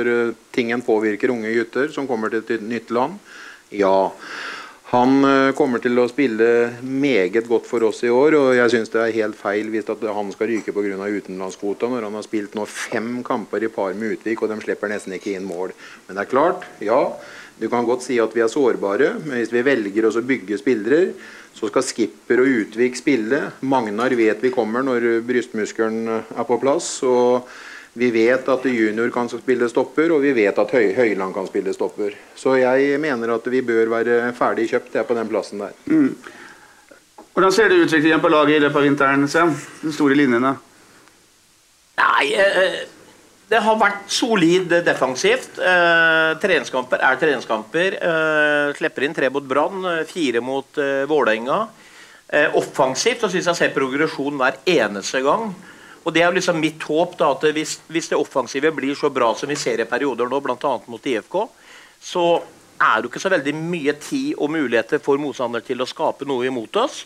tingen 0.56 0.82
påvirker 0.88 1.36
unge 1.36 1.52
gutter 1.54 1.94
som 1.94 2.08
kommer 2.10 2.34
til 2.34 2.58
et 2.58 2.66
nytt 2.66 2.94
land. 2.96 3.20
Ja. 3.76 4.10
Han 4.88 5.20
eh, 5.28 5.50
kommer 5.52 5.82
til 5.84 6.00
å 6.00 6.06
spille 6.08 6.46
meget 6.80 7.50
godt 7.50 7.66
for 7.68 7.84
oss 7.90 8.06
i 8.08 8.12
år, 8.12 8.38
og 8.40 8.54
jeg 8.56 8.72
syns 8.72 8.94
det 8.94 9.02
er 9.04 9.16
helt 9.18 9.36
feil 9.36 9.68
hvis 9.74 9.90
han 9.90 10.30
skal 10.32 10.48
ryke 10.48 10.72
pga. 10.72 11.10
utenlandskvota 11.12 11.90
når 11.92 12.08
han 12.08 12.16
har 12.16 12.24
spilt 12.24 12.56
nå 12.56 12.64
fem 12.72 13.18
kamper 13.28 13.66
i 13.68 13.72
par 13.74 13.92
med 14.00 14.16
Utvik, 14.16 14.42
og 14.42 14.54
de 14.54 14.62
slipper 14.64 14.88
nesten 14.88 15.18
ikke 15.18 15.36
inn 15.36 15.48
mål. 15.48 15.76
Men 16.08 16.16
det 16.16 16.24
er 16.24 16.32
klart, 16.32 16.64
ja. 16.80 17.02
Du 17.60 17.68
kan 17.68 17.84
godt 17.84 18.06
si 18.06 18.16
at 18.22 18.32
vi 18.32 18.46
er 18.46 18.54
sårbare, 18.54 19.18
men 19.26 19.42
hvis 19.42 19.52
vi 19.52 19.66
velger 19.66 20.08
oss 20.08 20.22
å 20.22 20.24
bygge 20.24 20.62
spillere, 20.62 21.12
så 21.58 21.68
skal 21.68 21.84
Skipper 21.84 22.46
og 22.46 22.52
Utvik 22.62 22.96
spille. 22.96 23.48
Magnar 23.68 24.16
vet 24.16 24.40
vi 24.40 24.54
kommer 24.56 24.86
når 24.86 25.18
brystmuskelen 25.28 26.06
er 26.22 26.48
på 26.48 26.62
plass. 26.64 27.02
og 27.04 27.50
vi 27.98 28.10
vet 28.14 28.50
at 28.50 28.66
junior 28.70 29.10
kan 29.14 29.30
spille 29.32 29.70
stopper, 29.72 30.12
og 30.14 30.22
vi 30.22 30.34
vet 30.38 30.60
at 30.62 30.74
Høy 30.74 30.92
Høyland 30.98 31.34
kan 31.36 31.48
spille 31.50 31.74
stopper. 31.74 32.14
Så 32.38 32.58
jeg 32.60 33.00
mener 33.02 33.34
at 33.34 33.48
vi 33.50 33.64
bør 33.66 33.90
være 33.98 34.20
ferdig 34.38 34.68
kjøpt 34.72 35.00
jeg, 35.00 35.08
på 35.08 35.18
den 35.18 35.32
plassen 35.32 35.64
der. 35.64 35.74
Mm. 35.90 36.12
Hvordan 37.34 37.54
ser 37.54 37.70
det 37.70 37.82
utviklingen 37.86 38.22
på 38.22 38.32
laget 38.34 38.58
i 38.58 38.62
løpet 38.66 38.82
av 38.82 38.86
vinteren, 38.86 39.26
Sven? 39.30 39.56
De 39.82 39.94
store 39.94 40.18
linjene? 40.18 40.54
Nei, 41.98 42.28
eh, 42.38 42.78
det 43.50 43.64
har 43.64 43.80
vært 43.80 44.06
solid 44.12 44.74
defensivt. 44.86 45.58
Eh, 45.58 46.38
treningskamper 46.42 47.02
er 47.02 47.20
treningskamper. 47.22 47.98
Eh, 47.98 48.78
slipper 48.78 49.06
inn 49.08 49.18
tre 49.18 49.30
mot 49.34 49.46
Brann, 49.46 49.86
fire 50.10 50.42
mot 50.42 50.82
Vålerenga. 51.10 51.66
Eh, 52.28 52.52
offensivt 52.60 53.24
så 53.24 53.30
syns 53.32 53.48
jeg 53.48 53.56
ser 53.56 53.76
progresjon 53.76 54.36
hver 54.36 54.60
eneste 54.68 55.22
gang. 55.24 55.54
Og 56.08 56.14
det 56.16 56.24
er 56.24 56.32
liksom 56.32 56.62
mitt 56.64 56.84
håp 56.88 57.18
da, 57.20 57.34
at 57.36 57.44
hvis, 57.52 57.82
hvis 57.92 58.08
det 58.14 58.20
offensive 58.20 58.72
blir 58.72 58.96
så 58.96 59.10
bra 59.12 59.34
som 59.36 59.52
vi 59.52 59.58
ser 59.60 59.82
i 59.84 59.90
perioder 59.90 60.30
nå, 60.32 60.40
bl.a. 60.40 60.74
mot 60.88 61.10
IFK, 61.12 61.36
så 62.00 62.24
er 62.78 63.02
det 63.02 63.08
jo 63.08 63.12
ikke 63.12 63.24
så 63.26 63.32
veldig 63.34 63.54
mye 63.58 63.96
tid 64.00 64.38
og 64.38 64.54
muligheter 64.54 65.02
for 65.04 65.20
motstandere 65.20 65.66
til 65.68 65.84
å 65.84 65.90
skape 65.90 66.28
noe 66.30 66.48
imot 66.48 66.80
oss. 66.80 67.02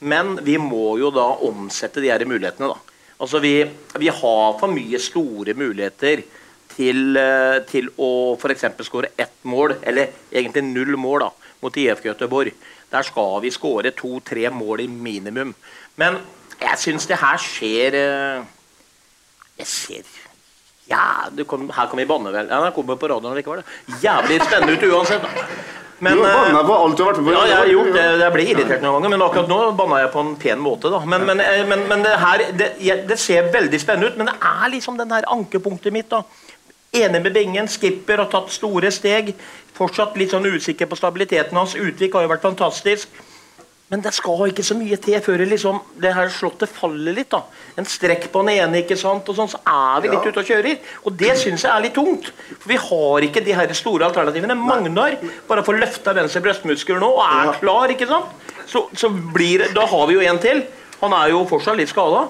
Men 0.00 0.38
vi 0.46 0.56
må 0.60 0.96
jo 1.02 1.10
da 1.12 1.26
omsette 1.44 2.00
de 2.00 2.08
her 2.12 2.24
mulighetene, 2.28 2.72
da. 2.72 2.96
Altså 3.20 3.40
vi, 3.44 3.58
vi 3.96 4.08
har 4.12 4.56
for 4.60 4.72
mye 4.72 5.00
store 5.00 5.52
muligheter 5.56 6.24
til, 6.72 7.16
eh, 7.16 7.58
til 7.68 7.88
å 8.00 8.10
f.eks. 8.36 8.66
skåre 8.88 9.12
ett 9.16 9.36
mål, 9.48 9.76
eller 9.82 10.16
egentlig 10.32 10.64
null 10.68 10.96
mål, 11.00 11.26
da, 11.26 11.52
mot 11.64 11.76
IFK 11.76 12.10
Göteborg. 12.10 12.56
Der 12.92 13.04
skal 13.04 13.40
vi 13.44 13.52
skåre 13.52 13.92
to-tre 13.96 14.48
mål 14.52 14.84
i 14.84 14.88
minimum. 14.88 15.54
Men 16.00 16.20
jeg 16.60 16.78
syns 16.80 17.08
det 17.10 17.18
her 17.20 17.40
skjer 17.42 17.98
eh, 18.00 18.44
Jeg 19.58 19.66
ser 19.66 20.14
ja, 20.86 21.26
kom, 21.46 21.70
Her 21.74 21.88
kan 21.90 21.98
vi 21.98 22.06
banne, 22.06 22.30
vel. 22.30 22.46
Ja, 22.46 22.70
kommer 22.70 22.94
på 22.94 23.08
radioen 23.10 23.34
likevel. 23.34 23.64
Jævlig 24.02 24.38
spennende 24.44 24.76
ut 24.76 24.84
uansett. 24.86 25.24
Men, 25.98 26.18
du 26.20 26.22
har 26.22 26.44
banna 26.44 26.60
eh, 26.60 26.66
på 26.68 26.74
alt 26.76 26.96
du 26.96 27.02
har 27.02 27.10
vært 27.10 27.22
med 27.24 27.26
på. 27.26 27.34
Ja, 27.34 27.44
jeg 27.48 27.56
har 27.56 27.70
gjort 27.72 27.92
det. 27.96 28.04
Jeg 28.20 28.34
blir 28.34 28.50
irritert 28.52 28.82
noen 28.84 28.98
ganger, 28.98 29.12
men 29.14 29.24
akkurat 29.26 29.50
nå 29.50 29.58
banna 29.80 30.00
jeg 30.04 30.12
på 30.12 30.22
en 30.22 30.34
pen 30.38 30.60
måte. 30.62 30.92
da. 30.92 31.00
Men, 31.08 31.24
men, 31.26 31.42
eh, 31.42 31.62
men, 31.66 31.86
men 31.90 32.04
det 32.04 32.16
her 32.22 32.44
det, 32.60 32.68
det 33.08 33.18
ser 33.18 33.48
veldig 33.54 33.80
spennende 33.82 34.12
ut, 34.12 34.18
men 34.20 34.30
det 34.30 34.36
er 34.46 34.74
liksom 34.76 35.00
den 35.00 35.14
her 35.16 35.26
ankepunktet 35.32 35.96
mitt. 35.96 36.10
da. 36.12 36.22
Enig 36.96 37.22
med 37.22 37.32
Bingen. 37.34 37.68
Skipper 37.68 38.22
har 38.22 38.30
tatt 38.32 38.52
store 38.54 38.92
steg. 38.94 39.32
Fortsatt 39.76 40.14
litt 40.20 40.36
sånn 40.36 40.46
usikker 40.46 40.86
på 40.86 41.00
stabiliteten 41.00 41.58
hans. 41.58 41.74
Utvik 41.74 42.14
har 42.14 42.28
jo 42.28 42.32
vært 42.36 42.46
fantastisk. 42.46 43.10
Men 43.88 44.00
det 44.02 44.10
skal 44.16 44.48
ikke 44.50 44.64
så 44.66 44.74
mye 44.74 44.96
til 44.98 45.20
før 45.22 45.44
liksom, 45.46 45.76
det 46.02 46.10
her 46.16 46.26
slottet 46.34 46.68
faller 46.74 47.14
litt. 47.14 47.28
da. 47.30 47.42
En 47.78 47.86
strekk 47.86 48.32
på 48.32 48.42
den 48.42 48.56
ene, 48.58 48.80
ikke 48.82 48.96
sant, 48.98 49.28
og 49.30 49.36
sånn, 49.38 49.48
så 49.52 49.60
er 49.62 50.00
vi 50.02 50.08
litt 50.10 50.24
Ja. 50.24 50.30
ute 50.32 50.40
og 50.42 50.48
kjører. 50.48 50.78
Og 51.06 51.16
det 51.16 51.36
syns 51.38 51.62
jeg 51.62 51.70
er 51.70 51.82
litt 51.84 51.94
tungt. 51.94 52.32
For 52.58 52.68
vi 52.68 52.76
har 52.76 53.20
ikke 53.28 53.44
de 53.44 53.52
her 53.54 53.72
store 53.78 54.08
alternativene. 54.10 54.56
Magnar 54.58 55.14
bare 55.46 55.62
får 55.62 55.78
løfta 55.78 56.14
venstre 56.18 56.42
brystmuskel 56.42 56.98
nå 56.98 57.12
og 57.14 57.22
er 57.22 57.52
klar, 57.60 57.86
ikke 57.94 58.08
sant. 58.08 58.26
Så, 58.66 58.88
så 58.92 59.08
blir 59.08 59.58
det 59.62 59.74
Da 59.74 59.86
har 59.86 60.06
vi 60.08 60.14
jo 60.14 60.20
en 60.20 60.38
til. 60.42 60.64
Han 61.00 61.12
er 61.12 61.30
jo 61.30 61.44
fortsatt 61.46 61.76
litt 61.76 61.88
skada. 61.88 62.26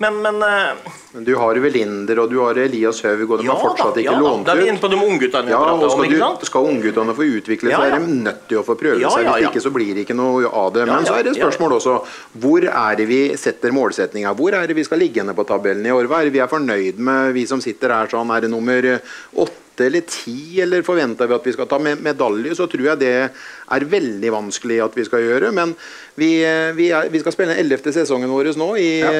Men, 0.00 0.16
men 0.24 0.38
eh, 0.42 0.92
Men 1.12 1.24
du 1.26 1.34
har 1.36 1.58
Velinder 1.60 2.22
og 2.22 2.30
du 2.32 2.38
har 2.40 2.56
Elias 2.62 3.02
Høvig, 3.04 3.26
og 3.28 3.42
de 3.42 3.44
Ja 3.48 3.52
har 3.52 3.60
fortsatt 3.66 3.98
da, 3.98 4.00
ikke 4.00 4.14
ja 4.14 4.22
lånt 4.22 4.46
Da 4.48 4.54
er 4.54 4.60
vi 4.60 4.64
ut. 4.64 4.70
inne 4.72 4.80
på 4.80 4.88
de 4.88 4.96
ungguttene 4.96 5.52
Ja, 5.52 5.58
og 5.74 5.84
skal, 5.92 6.14
du, 6.40 6.46
skal 6.48 6.68
ungguttene 6.70 7.16
få 7.18 7.26
utvikle 7.26 7.68
seg, 7.68 7.74
Ja, 7.76 7.82
er 7.90 8.00
de 8.06 8.16
nødt 8.24 8.42
til 8.48 8.60
å 8.62 8.64
få 8.64 8.78
prøve 8.80 8.96
seg. 9.12 9.28
Hvis 9.28 9.48
ikke 9.50 9.64
så 9.66 9.72
blir 9.74 9.92
det 9.98 10.06
ikke 10.06 10.16
noe 10.16 10.48
av 10.48 10.72
det. 10.76 10.86
Men 10.88 11.04
så 11.08 11.18
er 11.18 11.28
det 11.28 11.36
spørsmål 11.36 11.76
også 11.76 11.98
hvor 12.40 12.64
er 12.64 12.96
det 12.96 13.08
vi 13.10 13.20
setter 13.36 13.76
målsettinga? 13.76 14.32
Hvor 14.38 14.56
er 14.56 14.66
det 14.70 14.78
vi 14.80 14.86
skal 14.88 15.02
ligge 15.04 15.20
henne 15.20 15.36
på 15.36 15.44
tabellen 15.48 15.84
i 15.84 15.92
år? 15.92 16.08
Hva 16.08 16.22
er 16.22 16.30
det 16.30 16.36
vi 16.38 16.42
er 16.46 16.48
fornøyd 16.50 17.02
med, 17.10 17.34
vi 17.36 17.44
som 17.50 17.60
sitter 17.60 17.92
her 17.92 18.08
sånn? 18.12 18.32
Er 18.32 18.46
det 18.46 18.50
nummer 18.56 18.88
åtte 19.36 19.58
eller 19.86 20.04
ti, 20.08 20.60
eller 20.62 20.84
forventer 20.86 21.30
vi 21.30 21.36
at 21.36 21.48
vi 21.48 21.54
skal 21.56 21.68
ta 21.70 21.78
med 21.82 22.02
medalje? 22.04 22.54
Så 22.58 22.68
tror 22.70 22.92
jeg 22.92 23.00
det 23.00 23.14
er 23.30 23.88
veldig 23.94 24.34
vanskelig 24.34 24.80
at 24.84 24.98
vi 24.98 25.06
skal 25.08 25.24
gjøre. 25.24 25.50
Men 25.56 25.74
vi, 26.18 26.30
vi, 26.76 26.90
er, 26.92 27.08
vi 27.12 27.22
skal 27.22 27.34
spille 27.34 27.54
den 27.54 27.64
ellevte 27.64 27.94
sesongen 27.94 28.30
vår 28.32 28.52
nå 28.60 28.70
i 28.80 28.92
ja. 29.00 29.12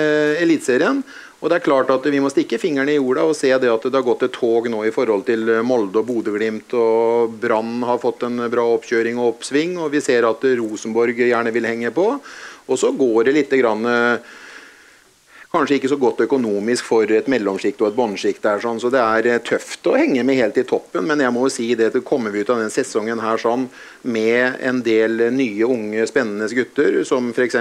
Eliteserien. 0.42 1.02
Og 1.40 1.48
det 1.48 1.56
er 1.56 1.64
klart 1.64 1.88
at 1.92 2.04
Vi 2.12 2.20
må 2.20 2.28
stikke 2.32 2.58
fingrene 2.60 2.92
i 2.92 2.98
jorda 2.98 3.24
og 3.30 3.36
se 3.38 3.48
det 3.48 3.70
at 3.72 3.86
det 3.86 3.96
har 3.96 4.04
gått 4.04 4.26
et 4.26 4.34
tog 4.34 4.68
nå 4.68 4.82
i 4.84 4.92
forhold 4.92 5.24
til 5.28 5.48
Molde 5.64 6.02
og 6.02 6.08
Bodø-Glimt. 6.10 6.74
og 6.76 7.38
Brann 7.40 7.80
har 7.88 8.00
fått 8.02 8.26
en 8.28 8.44
bra 8.52 8.66
oppkjøring 8.76 9.16
og 9.18 9.36
oppsving, 9.36 9.78
og 9.80 9.94
vi 9.94 10.04
ser 10.04 10.28
at 10.28 10.44
Rosenborg 10.60 11.16
gjerne 11.16 11.54
vil 11.54 11.68
henge 11.68 11.94
på. 11.96 12.06
Og 12.70 12.78
så 12.78 12.92
går 12.94 13.26
det 13.26 13.36
litt 13.38 13.56
grann, 13.56 13.86
eh, 13.88 14.20
kanskje 15.50 15.80
ikke 15.80 15.90
så 15.90 15.98
godt 15.98 16.22
økonomisk 16.26 16.86
for 16.86 17.10
et 17.10 17.28
mellomsjikt 17.30 17.80
og 17.82 17.90
et 17.90 17.96
båndsjikt. 17.98 18.46
sånn, 18.62 18.80
så 18.80 18.90
Det 18.90 19.00
er 19.00 19.26
eh, 19.26 19.42
tøft 19.42 19.86
å 19.86 19.96
henge 19.98 20.22
med 20.24 20.38
helt 20.38 20.58
i 20.58 20.64
toppen, 20.64 21.06
men 21.06 21.20
jeg 21.20 21.32
må 21.32 21.46
jo 21.46 21.54
si 21.54 21.74
det 21.74 21.90
at 21.90 22.04
kommer 22.04 22.30
vi 22.30 22.40
ut 22.40 22.50
av 22.50 22.60
den 22.60 22.70
sesongen 22.70 23.20
her 23.20 23.36
sånn 23.36 23.68
med 24.02 24.60
en 24.60 24.82
del 24.82 25.30
nye, 25.34 25.64
unge, 25.64 26.06
spennende 26.06 26.48
gutter, 26.54 27.02
som 27.04 27.32
f.eks. 27.34 27.58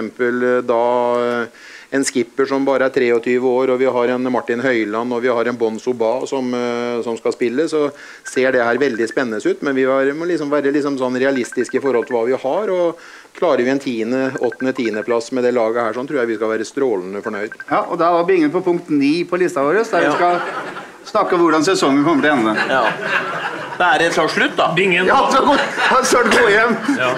da 0.70 0.84
eh, 1.24 1.48
en 1.92 2.06
skipper 2.06 2.46
som 2.46 2.66
bare 2.66 2.86
er 2.86 2.94
23 2.94 3.38
år, 3.40 3.72
og 3.74 3.80
vi 3.82 3.90
har 3.90 4.12
en 4.14 4.32
Martin 4.32 4.62
Høiland 4.62 5.14
og 5.16 5.24
vi 5.24 5.32
har 5.34 5.50
en 5.50 5.58
Bon 5.58 5.80
Soba 5.82 6.12
som, 6.30 6.52
eh, 6.54 7.02
som, 7.06 7.18
skal 7.18 7.34
spille, 7.34 7.66
så 7.70 7.88
ser 8.24 8.54
det 8.54 8.64
her 8.64 8.82
veldig 8.82 9.08
spennende 9.10 9.42
ut. 9.42 9.64
Men 9.66 9.76
vi 9.76 9.88
må 9.88 10.28
liksom 10.30 10.52
være 10.54 10.74
liksom 10.76 11.00
sånn 11.02 11.18
realistiske 11.18 11.80
i 11.80 11.84
forhold 11.84 12.06
til 12.08 12.18
hva 12.18 12.26
vi 12.30 12.38
har. 12.38 12.70
og 12.70 13.00
Klarer 13.40 13.64
vi 13.64 13.72
en 13.72 13.82
tiende, 13.82 14.22
åttende, 14.42 14.74
tiendeplass 14.76 15.32
med 15.32 15.46
det 15.48 15.54
laget 15.56 15.82
her, 15.82 15.98
sånn, 15.98 16.08
tror 16.10 16.22
jeg 16.22 16.34
vi 16.34 16.38
skal 16.40 16.54
være 16.54 16.68
strålende 16.68 17.24
fornøyd. 17.26 17.58
Ja, 17.70 17.86
og 17.88 17.98
Da 18.02 18.12
var 18.14 18.26
Bingen 18.30 18.52
på 18.52 18.64
punkt 18.66 18.90
ni 18.90 19.24
på 19.24 19.40
lista 19.40 19.64
vår, 19.64 19.84
der 19.90 20.10
vi 20.10 20.16
skal 20.18 20.89
snakke 21.06 21.36
om 21.36 21.46
hvordan 21.46 21.66
sesongen 21.68 22.04
kommer 22.08 22.26
til 22.26 22.32
å 22.32 22.38
ende. 22.38 22.56
Ja. 22.70 22.84
Det 23.80 23.88
er 23.88 24.04
en 24.04 24.16
slags 24.16 24.34
slutt, 24.36 24.58
da. 24.58 24.74
Bingen, 24.76 25.08
ja, 25.08 25.20
så 25.32 25.40
gå, 25.46 25.54
så 26.04 26.24
gå 26.28 26.48
hjem. 26.52 26.74
Ja. 27.00 27.14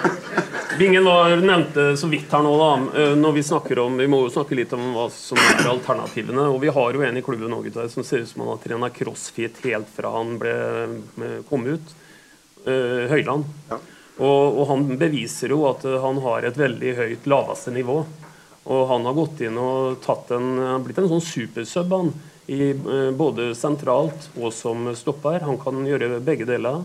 Bingen 0.77 1.05
var, 1.05 1.33
nevnte 1.41 1.87
så 1.97 2.07
vidt 2.11 2.31
her 2.31 2.43
nå, 2.45 2.51
da. 2.59 2.99
Eh, 3.01 3.15
når 3.17 3.33
Vi 3.39 3.43
snakker 3.43 3.81
om, 3.81 3.97
vi 3.97 4.07
må 4.09 4.21
jo 4.23 4.33
snakke 4.33 4.55
litt 4.59 4.73
om 4.77 4.91
hva 4.95 5.07
som 5.13 5.41
er 5.41 5.71
alternativene. 5.71 6.45
og 6.53 6.61
Vi 6.61 6.69
har 6.73 6.93
jo 6.93 7.01
en 7.05 7.17
i 7.17 7.23
klubben 7.25 7.49
nå, 7.49 7.63
gutter, 7.65 7.89
som 7.89 8.05
ser 8.05 8.23
ut 8.23 8.29
som 8.29 8.45
han 8.45 8.53
har 8.53 8.61
trena 8.63 8.91
crossfit 8.93 9.57
helt 9.65 9.89
fra 9.95 10.13
han 10.19 10.37
ble, 10.41 10.53
kom 11.49 11.65
ut. 11.65 11.97
Uh, 12.61 13.09
Høyland. 13.09 13.47
Ja. 13.71 13.79
Og, 14.21 14.57
og, 14.59 14.63
han 14.69 14.85
beviser 15.01 15.49
jo 15.49 15.63
at 15.65 15.81
han 15.81 16.19
har 16.21 16.45
et 16.45 16.59
veldig 16.61 16.91
høyt 16.99 17.29
laveste 17.31 17.73
nivå. 17.73 18.03
Og 18.69 18.81
han 18.91 19.07
har 19.09 19.17
gått 19.17 19.41
inn 19.47 19.57
og 19.57 19.97
tatt 20.05 20.29
en, 20.37 20.51
blitt 20.85 21.01
en 21.01 21.09
sånn 21.09 21.25
supersub, 21.25 21.95
han. 21.97 22.13
I, 22.47 22.71
eh, 22.71 23.11
både 23.15 23.51
sentralt 23.57 24.29
og 24.39 24.49
som 24.55 24.89
stopper. 24.97 25.43
Han 25.45 25.59
kan 25.61 25.83
gjøre 25.85 26.19
begge 26.25 26.47
deler. 26.49 26.81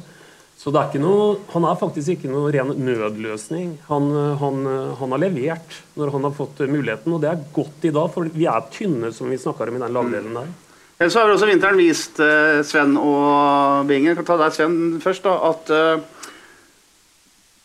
Så 0.57 0.73
det 0.73 0.81
er 0.81 0.89
ikke 0.89 1.03
noe, 1.03 1.25
han 1.53 1.67
er 1.69 1.77
faktisk 1.77 2.15
ikke 2.15 2.31
noe 2.33 2.51
ren 2.55 2.73
nødløsning. 2.81 3.75
Han, 3.91 4.07
han, 4.41 4.63
han, 4.97 5.13
har 5.13 5.21
levert 5.21 5.81
når 6.01 6.15
han 6.15 6.25
har 6.25 6.37
fått 6.37 6.63
muligheten, 6.65 7.13
og 7.13 7.21
det 7.21 7.29
er 7.29 7.43
godt 7.53 7.85
i 7.85 7.93
dag, 7.93 8.09
for 8.15 8.31
vi 8.33 8.49
er 8.49 8.65
tynne, 8.73 9.13
som 9.13 9.29
vi 9.29 9.37
snakka 9.41 9.69
om 9.69 9.77
i 9.77 9.83
den 9.85 9.97
lagdelen 9.97 10.39
der. 10.41 10.55
Så 10.97 11.21
har 11.21 11.29
også 11.29 11.51
vinteren 11.51 11.77
vist, 11.77 12.17
eh, 12.25 12.63
Sven 12.65 12.97
og 12.97 13.85
Binger, 13.89 14.17
kan 14.17 14.25
ta 14.25 14.39
deg 14.41 14.57
Sven 14.57 14.79
først, 15.05 15.29
da, 15.29 15.37
at 15.53 15.75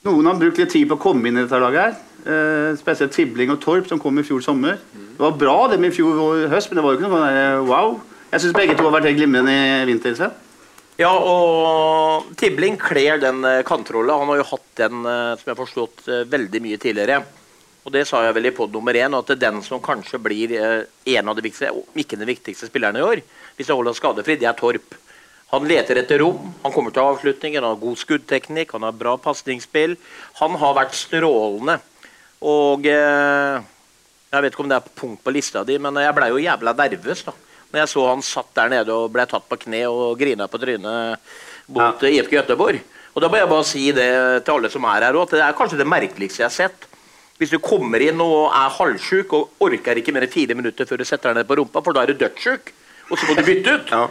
noen 0.08 0.30
har 0.30 0.40
brukt 0.40 0.62
litt 0.62 0.72
tid 0.74 0.90
på 0.90 0.98
å 0.98 1.02
komme 1.02 1.30
inn 1.30 1.38
i 1.38 1.44
dette 1.44 1.60
laget. 1.62 1.82
her. 1.82 2.00
Eh, 2.22 2.78
spesielt 2.78 3.14
Tibling 3.16 3.50
og 3.50 3.60
Torp, 3.64 3.88
som 3.90 4.00
kom 4.00 4.20
i 4.20 4.26
fjor 4.26 4.44
sommer. 4.46 4.78
Det 4.94 5.22
var 5.22 5.38
bra 5.38 5.58
dem 5.72 5.86
i 5.86 5.90
fjor 5.94 6.48
høst, 6.52 6.70
men 6.70 6.78
det 6.78 6.86
var 6.86 6.94
jo 6.94 7.00
ikke 7.00 7.10
noe 7.10 7.26
der, 7.26 7.62
wow. 7.66 8.00
Jeg 8.32 8.44
syns 8.44 8.56
begge 8.56 8.78
to 8.78 8.86
har 8.86 8.94
vært 8.94 9.10
helt 9.10 9.18
glimrende 9.18 9.52
i 9.52 9.86
vinter. 9.90 10.14
Sven. 10.16 10.32
Ja, 11.02 11.12
og 11.12 12.30
Tibling 12.38 12.78
kler 12.78 13.18
den 13.18 13.42
kantrollen. 13.42 13.66
kantrolla. 13.66 14.18
Han 14.22 14.30
har 14.30 14.38
jo 14.38 14.50
hatt 14.52 14.68
den 14.78 15.02
uh, 15.02 15.34
som 15.36 15.50
jeg 15.50 15.56
har 15.56 15.60
forstått, 15.60 16.04
veldig 16.30 16.62
mye 16.62 16.78
tidligere. 16.78 17.24
Og 17.84 17.92
det 17.92 18.06
sa 18.08 18.22
jeg 18.24 18.36
vel 18.38 18.46
i 18.46 18.54
pod 18.54 18.72
nummer 18.72 18.94
én, 18.94 19.18
at 19.18 19.28
det 19.28 19.40
er 19.40 19.50
den 19.50 19.64
som 19.66 19.82
kanskje 19.82 20.22
blir 20.22 20.54
en 20.54 21.28
av 21.28 21.36
de 21.36 21.42
viktigste, 21.42 21.74
ikke 21.98 22.20
den 22.22 22.30
viktigste 22.30 22.70
spillerne 22.70 23.02
i 23.02 23.08
år, 23.08 23.24
hvis 23.58 23.72
jeg 23.72 23.76
holder 23.76 23.98
skadefri, 23.98 24.38
det 24.38 24.46
er 24.46 24.54
Torp. 24.54 25.01
Han 25.52 25.68
leter 25.68 26.00
etter 26.00 26.22
rom, 26.24 26.54
han 26.64 26.74
kommer 26.74 26.94
til 26.96 27.04
avslutninger, 27.04 27.60
han 27.60 27.74
har 27.74 27.82
god 27.82 28.00
skuddteknikk, 28.00 28.72
han 28.78 28.88
har 28.88 28.96
bra 28.96 29.18
pasningsspill. 29.20 29.98
Han 30.40 30.56
har 30.62 30.78
vært 30.78 30.96
strålende. 30.96 31.78
Og 32.48 32.88
eh, 32.88 33.72
jeg 34.32 34.46
vet 34.46 34.54
ikke 34.54 34.64
om 34.64 34.72
det 34.72 34.80
er 34.80 34.94
punkt 34.96 35.24
på 35.26 35.34
lista 35.36 35.66
di, 35.68 35.76
men 35.78 36.00
jeg 36.00 36.16
blei 36.16 36.30
jo 36.32 36.40
jævla 36.42 36.74
nervøs 36.78 37.26
da 37.28 37.36
når 37.72 37.86
jeg 37.86 37.92
så 37.94 38.06
han 38.10 38.24
satt 38.26 38.50
der 38.58 38.72
nede 38.72 38.96
og 38.96 39.12
ble 39.14 39.26
tatt 39.30 39.48
på 39.48 39.58
kne 39.64 39.86
og 39.88 40.20
grina 40.20 40.48
på 40.52 40.60
trynet 40.60 41.32
mot 41.72 42.04
ja. 42.04 42.10
IFK 42.10 42.42
Göteborg. 42.42 42.82
Og 43.16 43.24
da 43.24 43.30
må 43.32 43.40
jeg 43.40 43.52
bare 43.52 43.68
si 43.68 43.84
det 43.96 44.12
til 44.46 44.56
alle 44.58 44.72
som 44.72 44.88
er 44.88 45.06
her 45.08 45.20
at 45.22 45.36
det 45.36 45.44
er 45.44 45.56
kanskje 45.56 45.80
det 45.80 45.88
merkeligste 45.88 46.44
jeg 46.44 46.50
har 46.50 46.56
sett. 46.56 46.88
Hvis 47.40 47.52
du 47.52 47.60
kommer 47.64 48.04
inn 48.04 48.20
og 48.22 48.52
er 48.52 48.76
halvsjuk 48.76 49.34
og 49.38 49.64
orker 49.66 50.00
ikke 50.00 50.14
mer 50.14 50.28
enn 50.28 50.34
fire 50.34 50.56
minutter 50.56 50.88
før 50.88 51.02
du 51.02 51.08
setter 51.08 51.32
deg 51.32 51.42
ned 51.42 51.50
på 51.50 51.58
rumpa, 51.58 51.82
for 51.84 51.96
da 51.96 52.04
er 52.04 52.12
du 52.12 52.20
dødssjuk, 52.22 52.74
og 53.10 53.18
så 53.18 53.28
må 53.28 53.38
du 53.40 53.44
bytte 53.48 53.74
ut. 53.80 53.96
Ja. 53.96 54.04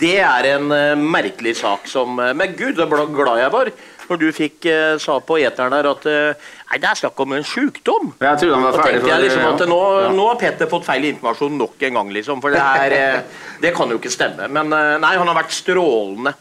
Det 0.00 0.18
er 0.20 0.48
en 0.56 0.68
uh, 0.72 0.98
merkelig 0.98 1.54
sak 1.62 1.86
som 1.88 2.18
uh, 2.20 2.34
Men 2.36 2.52
gud, 2.56 2.76
så 2.76 2.86
glad 3.14 3.40
jeg 3.40 3.54
var 3.54 3.72
når 4.10 4.18
du 4.18 4.26
fikk 4.34 4.66
uh, 4.66 4.96
sa 4.98 5.20
på 5.22 5.36
eteren 5.38 5.70
her 5.76 5.86
at 5.86 6.06
Nei, 6.10 6.78
det 6.82 6.88
er 6.88 6.98
snakk 6.98 7.18
om 7.22 7.32
en 7.34 7.46
sjukdom. 7.46 8.12
Jeg 8.18 8.38
trodde 8.40 8.56
han 8.56 8.64
var 8.66 8.76
ferdig 8.78 9.00
for 9.02 9.10
jeg 9.10 9.22
liksom 9.24 9.46
at 9.46 9.62
nå, 9.70 9.78
ja. 10.02 10.10
nå, 10.14 10.26
har 10.28 10.36
Petter 10.38 10.70
fått 10.70 10.86
feil 10.86 11.08
informasjon 11.08 11.56
nok 11.58 11.82
en 11.88 11.96
gang, 11.98 12.12
liksom. 12.14 12.42
For 12.42 12.54
det, 12.54 12.60
er, 12.62 13.24
det 13.62 13.72
kan 13.74 13.90
jo 13.90 13.98
ikke 13.98 14.12
stemme. 14.14 14.46
Men 14.54 14.70
nei, 14.70 15.10
han 15.18 15.26
har 15.26 15.38
vært 15.40 15.54
strålende. 15.54 16.34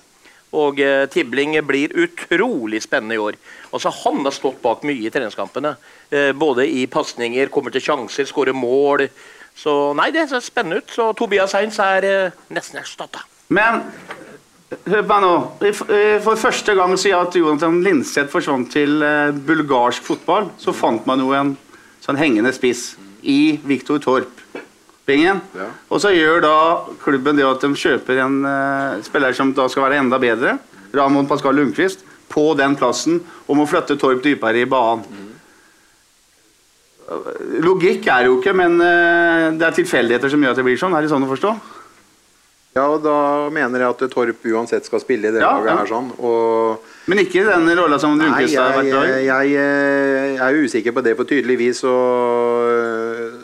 Og 0.54 0.82
Tibling 1.13 1.58
blir 1.65 1.93
utrolig 1.97 2.84
spennende 2.86 3.17
i 3.17 3.23
år. 3.25 3.39
Altså, 3.73 3.89
han 4.04 4.21
har 4.21 4.38
stått 4.38 4.62
bak 4.62 4.86
mye 4.86 5.10
i 5.10 5.13
treningskampene. 5.13 5.73
både 6.38 6.69
i 6.69 6.86
pasninger, 6.86 7.49
kommer 7.54 7.73
til 7.73 7.86
sjanser, 7.89 8.30
skårer 8.30 8.54
mål. 8.54 9.08
Så 9.60 9.73
nei, 9.97 10.10
det 10.15 10.30
ser 10.30 10.43
spennende 10.43 10.80
ut. 10.80 10.93
Så 10.93 11.12
Tobias 11.17 11.56
Heinz 11.58 11.80
er 11.84 12.08
eh, 12.08 12.39
nesten 12.56 12.80
erstatta. 12.82 13.25
Men 13.50 13.82
hør 14.70 15.02
på 15.02 15.10
meg 15.10 15.24
nå. 15.26 15.34
For 16.26 16.40
første 16.40 16.76
gang 16.78 16.94
siden 17.00 17.26
at 17.26 17.38
Jonathan 17.38 17.80
Linseth 17.86 18.30
forsvant 18.34 18.70
til 18.74 19.02
eh, 19.06 19.32
bulgarsk 19.34 20.06
fotball, 20.06 20.52
så 20.62 20.76
fant 20.76 21.08
man 21.10 21.24
jo 21.24 21.34
en 21.34 21.56
sånn 22.04 22.20
hengende 22.20 22.54
spiss 22.56 22.94
i 23.26 23.58
Viktor 23.66 24.00
Torp. 24.04 24.44
Bingen. 25.10 25.42
Ja. 25.58 25.72
Og 25.90 26.04
så 26.04 26.12
gjør 26.14 26.44
da 26.46 26.56
klubben 27.02 27.40
det 27.40 27.48
at 27.48 27.64
de 27.66 27.74
kjøper 27.74 28.22
en 28.22 28.44
uh, 28.46 29.00
spiller 29.02 29.34
som 29.34 29.56
da 29.58 29.66
skal 29.72 29.88
være 29.88 30.04
enda 30.04 30.20
bedre, 30.22 30.60
Ramón 30.94 31.26
Pascal 31.30 31.58
Lundqvist, 31.58 32.06
på 32.30 32.52
den 32.54 32.76
plassen 32.78 33.18
og 33.48 33.58
må 33.58 33.66
flytte 33.66 33.98
Torp 33.98 34.22
dypere 34.22 34.62
i 34.62 34.70
banen. 34.70 35.02
Mm. 35.10 35.26
Logikk 37.66 38.06
er 38.14 38.28
jo 38.28 38.38
ikke, 38.38 38.54
men 38.54 38.78
uh, 38.78 39.50
det 39.58 39.66
er 39.66 39.78
tilfeldigheter 39.80 40.30
som 40.30 40.46
gjør 40.46 40.54
at 40.54 40.62
det 40.62 40.68
blir 40.70 40.78
sånn. 40.78 40.94
Er 40.94 41.02
det 41.02 41.10
sånn 41.10 41.26
å 41.26 41.32
forstå? 41.34 41.56
Ja, 42.80 42.86
og 42.96 43.04
da 43.04 43.15
mener 43.54 43.84
jeg 43.84 43.96
at 43.96 44.04
Torp 44.13 44.46
uansett 44.48 44.88
skal 44.88 45.04
spille 45.04 45.30
i 45.30 45.36
det 45.36 45.44
ja, 45.44 45.52
laget 45.58 45.82
her. 45.82 45.89
sånn. 45.92 46.13
Og... 46.24 46.86
Men 47.12 47.24
ikke 47.26 47.44
den 47.48 47.68
rolla 47.76 47.98
som 48.00 48.15
Lundqvist 48.20 48.56
har 48.56 48.78
vært 48.78 48.92
i? 48.94 49.26
Jeg, 49.26 49.52
jeg, 49.52 50.38
er 50.46 50.60
usikker 50.63 50.96
på 50.96 51.04
det, 51.04 51.15
for 51.20 51.28
tydeligvis 51.30 51.84
så 51.84 51.96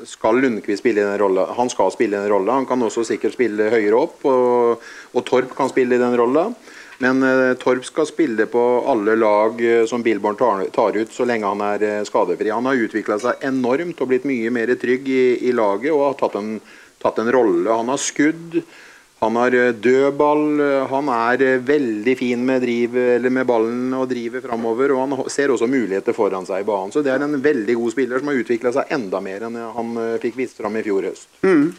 skal 0.07 0.39
Lundqvist 0.39 0.83
spille 0.83 1.03
i 1.03 1.09
den 1.09 1.19
rolla. 1.19 1.49
Han 1.57 1.71
skal 1.73 1.91
spille 1.93 2.15
i 2.15 2.23
den 2.23 2.31
rolla. 2.31 2.61
Han 2.61 2.69
kan 2.69 2.87
også 2.87 3.03
sikkert 3.11 3.35
spille 3.35 3.67
høyere 3.73 3.99
opp, 3.99 4.23
og, 4.29 4.87
og 5.13 5.27
Torp 5.27 5.53
kan 5.57 5.71
spille 5.73 5.99
i 5.99 6.01
den 6.01 6.17
rolla. 6.19 6.49
Men 7.03 7.23
uh, 7.23 7.53
Torp 7.59 7.83
skal 7.85 8.07
spille 8.07 8.47
på 8.47 8.63
alle 8.87 9.17
lag 9.19 9.59
uh, 9.59 9.83
som 9.89 10.03
Billborn 10.03 10.37
tar, 10.39 10.63
tar, 10.75 10.95
ut 10.95 11.11
så 11.11 11.27
lenge 11.27 11.49
han 11.49 11.63
er 11.65 11.83
uh, 11.83 12.05
skadefri. 12.07 12.53
Han 12.53 12.67
har 12.69 12.85
utvikla 12.87 13.19
seg 13.21 13.43
enormt 13.43 13.99
og 13.99 14.11
blitt 14.11 14.27
mye 14.27 14.53
mer 14.53 14.71
trygg 14.79 15.09
i, 15.11 15.25
i 15.49 15.53
laget 15.55 15.91
og 15.91 16.05
har 16.05 16.19
tatt 16.21 16.39
en, 16.39 16.53
tatt 17.03 17.19
en, 17.19 17.31
rolle. 17.35 17.67
Han 17.67 17.91
har 17.91 17.99
skudd, 18.01 18.61
han 19.21 19.39
har 19.39 19.55
dødball, 19.79 20.59
han 20.91 21.09
er 21.09 21.43
veldig 21.65 22.15
fin 22.19 22.41
med, 22.45 22.61
driv, 22.65 22.97
med 23.31 23.47
ballen 23.47 23.93
og 23.95 24.09
driver 24.11 24.43
framover. 24.43 24.91
Og 24.93 25.01
han 25.01 25.31
ser 25.31 25.53
også 25.53 25.69
muligheter 25.71 26.13
foran 26.13 26.45
seg 26.45 26.61
i 26.61 26.67
banen. 26.67 26.91
Så 26.93 27.01
det 27.05 27.13
er 27.13 27.23
en 27.23 27.39
veldig 27.41 27.77
god 27.79 27.95
spiller 27.95 28.21
som 28.21 28.29
har 28.29 28.43
utvikla 28.43 28.75
seg 28.75 28.91
enda 28.97 29.23
mer 29.23 29.47
enn 29.47 29.57
han 29.79 29.99
fikk 30.21 30.37
vist 30.43 30.59
fram 30.59 30.75
i 30.77 30.83
fjor 30.85 31.07
høst. 31.09 31.29
Mm. 31.47 31.69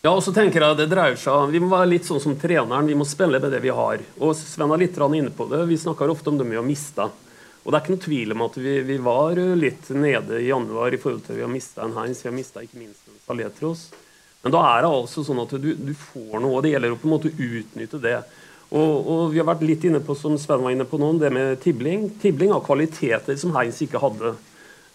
Ja, 0.00 0.14
og 0.14 0.22
så 0.24 0.32
tenker 0.32 0.64
jeg 0.64 0.76
det 0.78 0.86
dreier 0.88 1.16
seg 1.20 1.50
Vi 1.52 1.60
må 1.60 1.66
være 1.68 1.90
litt 1.90 2.06
sånn 2.08 2.22
som 2.22 2.32
treneren, 2.40 2.86
vi 2.88 2.96
må 2.96 3.04
spille 3.04 3.36
med 3.36 3.52
det 3.52 3.58
vi 3.60 3.72
har. 3.74 4.00
Og 4.16 4.32
Sven 4.38 4.72
er 4.72 4.80
litt 4.80 4.96
inne 4.96 5.32
på 5.36 5.44
det. 5.50 5.66
Vi 5.68 5.76
snakker 5.76 6.08
ofte 6.08 6.32
om 6.32 6.38
det 6.40 6.46
vi 6.48 6.56
har 6.56 6.64
mista. 6.64 7.10
Og 7.60 7.68
det 7.68 7.76
er 7.76 7.82
ikke 7.84 7.96
noe 7.96 8.04
tvil 8.06 8.32
om 8.32 8.44
at 8.46 8.56
vi, 8.56 8.78
vi, 8.88 8.96
var 8.96 9.36
litt 9.60 9.90
nede 9.92 10.40
i 10.40 10.48
januar 10.48 10.94
i 10.96 11.00
forhold 11.00 11.26
til 11.26 11.36
vi 11.36 11.44
har 11.44 11.52
mista 11.52 11.84
en 11.84 11.92
Heinz, 11.98 12.22
vi 12.24 12.30
har 12.30 12.36
mista 12.36 12.64
ikke 12.64 12.80
minst 12.80 13.04
en 13.10 13.20
Saletros. 13.26 13.90
Men 14.44 14.54
da 14.54 14.60
er 14.70 14.84
det 14.84 14.92
altså 14.92 15.24
sånn 15.24 15.42
at 15.42 15.52
du, 15.60 15.72
du 15.76 15.92
får 15.96 16.38
noe, 16.40 16.56
og 16.56 16.62
det 16.64 16.72
gjelder 16.72 16.94
å 16.94 17.00
på 17.00 17.08
en 17.08 17.14
måte 17.16 17.32
utnytte 17.34 18.00
det. 18.00 18.18
Og, 18.70 18.92
og, 19.02 19.22
vi 19.32 19.40
har 19.40 19.48
vært 19.48 19.64
litt 19.66 19.84
inne 19.88 20.00
på, 20.04 20.14
som 20.16 20.36
Sven 20.38 20.62
var 20.62 20.72
inne 20.72 20.86
på 20.88 21.00
nå, 21.00 21.10
det 21.18 21.32
med 21.34 21.58
Tibling. 21.62 22.06
Tibling 22.22 22.54
har 22.54 22.62
kvaliteter 22.64 23.36
som 23.40 23.52
Heinz 23.56 23.80
ikke 23.84 24.00
hadde. 24.00 24.36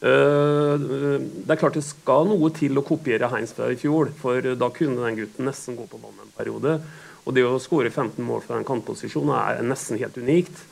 Eh, 0.05 0.85
det 0.85 1.51
er 1.51 1.59
klart 1.59 1.75
det 1.75 1.83
skal 1.85 2.29
noe 2.29 2.51
til 2.55 2.79
å 2.79 2.85
kopiere 2.87 3.29
Heinz 3.31 3.51
fra 3.57 3.67
i 3.71 3.79
fjor, 3.79 4.13
for 4.21 4.53
da 4.55 4.71
kunne 4.73 5.03
den 5.03 5.19
gutten 5.19 5.49
nesten 5.49 5.77
gå 5.77 5.89
på 5.91 5.99
banen 5.99 6.23
en 6.23 6.37
periode. 6.37 6.79
Og 7.25 7.35
det 7.35 7.43
å 7.45 7.59
skåre 7.61 7.91
15 7.91 8.23
mål 8.23 8.43
fra 8.45 8.59
en 8.59 8.67
kantposisjon 8.67 9.33
er 9.35 9.61
nesten 9.65 9.99
helt 9.99 10.17
unikt. 10.21 10.63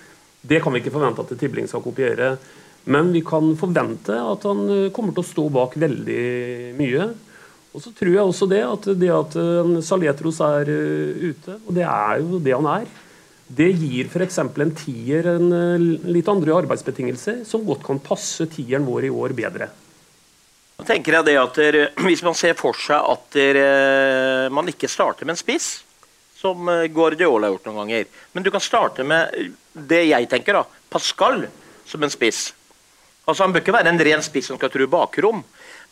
Det 0.42 0.60
kan 0.64 0.74
vi 0.74 0.84
ikke 0.84 0.94
forvente 0.94 1.24
at 1.24 1.36
Tibling 1.40 1.70
skal 1.72 1.84
kopiere. 1.84 2.36
Men 2.84 3.14
vi 3.14 3.22
kan 3.26 3.54
forvente 3.60 4.16
at 4.16 4.48
han 4.48 4.66
eh, 4.70 4.90
kommer 4.96 5.16
til 5.16 5.28
å 5.28 5.32
stå 5.34 5.48
bak 5.60 5.76
veldig 5.82 6.24
mye. 6.80 7.12
Og 7.74 7.82
så 7.82 7.92
tror 7.98 8.14
jeg 8.14 8.22
også 8.22 8.48
det 8.50 8.62
at 8.66 8.90
det 9.02 9.10
at 9.10 9.38
Saletros 9.86 10.40
er 10.46 10.70
eh, 10.70 11.32
ute, 11.34 11.58
og 11.66 11.74
det 11.74 11.86
er 11.88 12.20
jo 12.22 12.42
det 12.42 12.54
han 12.54 12.70
er 12.70 12.92
det 13.54 13.70
gir 13.76 14.08
f.eks. 14.08 14.40
en 14.40 14.76
tier 14.78 15.28
en 15.34 15.56
eh, 15.58 15.88
litt 16.10 16.30
andre 16.32 16.54
arbeidsbetingelser 16.62 17.42
som 17.50 17.66
godt 17.66 17.84
kan 17.86 18.02
passe 18.02 18.48
tieren 18.54 18.86
vår 18.88 19.10
i 19.10 19.14
år 19.14 19.34
bedre. 19.38 19.70
Så 20.78 20.86
tenker 20.88 21.18
jeg 21.18 21.28
det 21.28 21.36
at 21.42 21.58
der, 21.60 21.80
Hvis 22.06 22.24
man 22.26 22.38
ser 22.38 22.56
for 22.58 22.78
seg 22.78 22.98
at 22.98 23.28
der, 23.36 23.60
eh, 23.62 24.54
man 24.54 24.70
ikke 24.70 24.90
starter 24.90 25.26
med 25.26 25.36
en 25.36 25.44
spiss, 25.44 25.76
som 26.44 26.68
Guardiola 26.92 27.48
har 27.48 27.54
gjort 27.54 27.68
noen 27.70 27.78
ganger, 27.86 28.08
men 28.36 28.44
du 28.44 28.50
kan 28.52 28.64
starte 28.64 29.06
med 29.08 29.54
det 29.72 30.02
jeg 30.10 30.28
tenker, 30.28 30.58
da, 30.58 30.82
Pascal 30.92 31.46
som 31.88 32.04
en 32.04 32.12
spiss. 32.12 32.50
Altså 33.24 33.46
Han 33.46 33.54
bør 33.56 33.64
ikke 33.64 33.76
være 33.78 33.94
en 33.94 34.04
ren 34.04 34.24
spiss 34.26 34.50
som 34.52 34.60
skal 34.60 34.72
true 34.74 34.92
bakrom. 34.92 35.40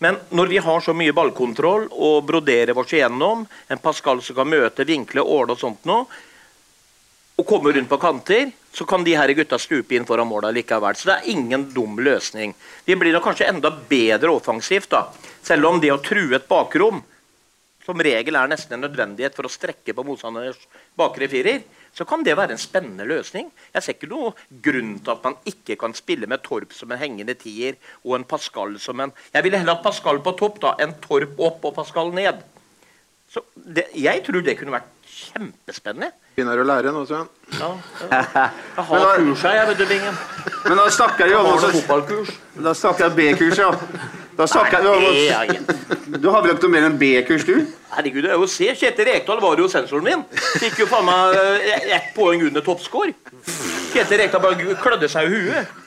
Men 0.02 0.18
når 0.34 0.50
vi 0.50 0.58
har 0.58 0.82
så 0.82 0.96
mye 0.98 1.14
ballkontroll 1.14 1.86
og 1.94 2.24
broderer 2.26 2.78
oss 2.78 2.94
igjennom, 2.96 3.44
en 3.46 3.82
Pascal 3.82 4.22
som 4.26 4.40
kan 4.40 4.50
møte, 4.50 4.86
vinkle, 4.90 5.22
åle 5.22 5.54
og 5.54 5.62
sånt 5.62 5.86
noe, 5.86 6.08
og 7.38 7.48
komme 7.48 7.74
rundt 7.74 7.90
på 7.90 8.00
kanter, 8.02 8.50
så 8.74 8.86
kan 8.90 9.06
de 9.06 9.14
her 9.18 9.34
gutta 9.38 9.60
stupe 9.62 9.96
inn 9.96 10.08
foran 10.10 10.30
måla 10.30 10.50
likevel. 10.54 10.98
Så 10.98 11.10
det 11.10 11.16
er 11.20 11.30
ingen 11.34 11.68
dum 11.74 12.00
løsning. 12.02 12.54
De 12.86 12.98
blir 12.98 13.14
da 13.14 13.22
kanskje 13.24 13.50
enda 13.52 13.72
bedre 13.90 14.34
offensivt, 14.34 14.90
da. 14.94 15.06
Selv 15.46 15.70
om 15.70 15.80
det 15.82 15.92
å 15.94 16.02
true 16.02 16.34
et 16.38 16.50
bakrom 16.50 17.02
som 17.86 18.02
regel 18.02 18.38
er 18.38 18.50
nesten 18.50 18.78
en 18.78 18.86
nødvendighet 18.86 19.38
for 19.38 19.46
å 19.46 19.54
strekke 19.54 19.94
på 19.98 20.06
motstanders 20.06 20.60
bakre 20.98 21.30
firer, 21.30 21.62
så 21.94 22.06
kan 22.08 22.24
det 22.24 22.38
være 22.38 22.52
en 22.56 22.62
spennende 22.62 23.04
løsning. 23.08 23.50
Jeg 23.74 23.84
ser 23.84 23.94
ikke 23.98 24.08
noe 24.12 24.32
grunn 24.64 24.94
til 25.04 25.12
at 25.12 25.24
man 25.26 25.36
ikke 25.46 25.76
kan 25.82 25.94
spille 25.98 26.28
med 26.32 26.42
Torp 26.46 26.72
som 26.74 26.92
en 26.92 27.02
hengende 27.02 27.36
tier 27.36 27.76
og 28.06 28.16
en 28.16 28.24
Pascal 28.24 28.78
som 28.80 29.00
en 29.04 29.12
Jeg 29.34 29.44
ville 29.44 29.58
heller 29.60 29.76
hatt 29.76 29.84
Pascal 29.84 30.22
på 30.24 30.32
topp 30.40 30.62
da, 30.64 30.76
enn 30.80 30.94
Torp 31.04 31.40
opp 31.40 31.66
og 31.68 31.76
Pascal 31.76 32.14
ned. 32.16 32.40
Så 33.32 33.44
det, 33.56 33.90
Jeg 33.96 34.24
tror 34.24 34.42
det 34.44 34.58
kunne 34.60 34.72
vært 34.76 34.88
kjempespennende. 35.12 36.12
Begynner 36.36 36.62
å 36.64 36.68
lære 36.68 36.92
nå, 36.96 37.04
Svein. 37.08 37.28
Ja, 37.60 37.70
ja. 38.00 38.22
Jeg 38.78 38.86
har 38.88 39.06
kurs 39.20 39.44
her, 39.44 39.56
jeg, 39.60 39.68
vet 39.68 39.78
du, 39.82 39.86
Bingen. 39.92 40.18
Men 40.66 40.78
da 40.80 40.88
snakker 40.90 41.28
vi 41.28 41.36
om 41.36 41.46
også- 41.52 42.26
Da 42.64 42.74
snakker 42.74 43.10
jeg 43.10 43.16
B-kurs, 43.20 43.58
ja. 43.60 43.72
Da 44.42 44.48
snakker 44.50 44.82
Nei, 44.82 45.48
du, 46.10 46.18
Du 46.24 46.30
har 46.34 46.42
brukt 46.42 46.64
noe 46.66 46.72
mer 46.74 46.88
enn 46.88 46.96
B-kurs, 46.98 47.44
du? 47.46 47.60
Herregud, 47.94 48.24
det 48.26 48.32
er 48.34 48.40
jo 48.42 48.48
se. 48.50 48.72
Kjetil 48.80 49.06
Rekdal 49.12 49.42
var 49.44 49.60
jo 49.62 49.68
sensoren 49.70 50.06
min. 50.08 50.24
Fikk 50.62 50.80
jo 50.82 50.88
faen 50.90 51.06
meg 51.06 51.36
eh, 51.38 51.92
ett 51.98 52.08
poeng 52.16 52.42
under 52.48 52.64
toppscore. 52.66 53.14
Kjetil 53.94 54.24
Rekdal 54.24 54.42
bare 54.44 54.78
klødde 54.82 55.10
seg 55.12 55.28
i 55.28 55.42
huet. 55.46 55.78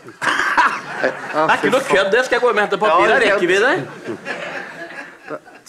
Det 1.00 1.10
er 1.10 1.56
ikke 1.58 1.72
noe 1.74 1.82
kødd, 1.88 2.10
det. 2.14 2.22
Skal 2.28 2.38
jeg 2.38 2.44
gå 2.44 2.52
hjem 2.52 2.60
og 2.60 2.64
hente 2.64 2.78
papir? 2.84 3.08
Her 3.08 3.16
er 3.16 3.24
rekker 3.26 3.50
vi 3.50 3.58
det. 3.64 3.74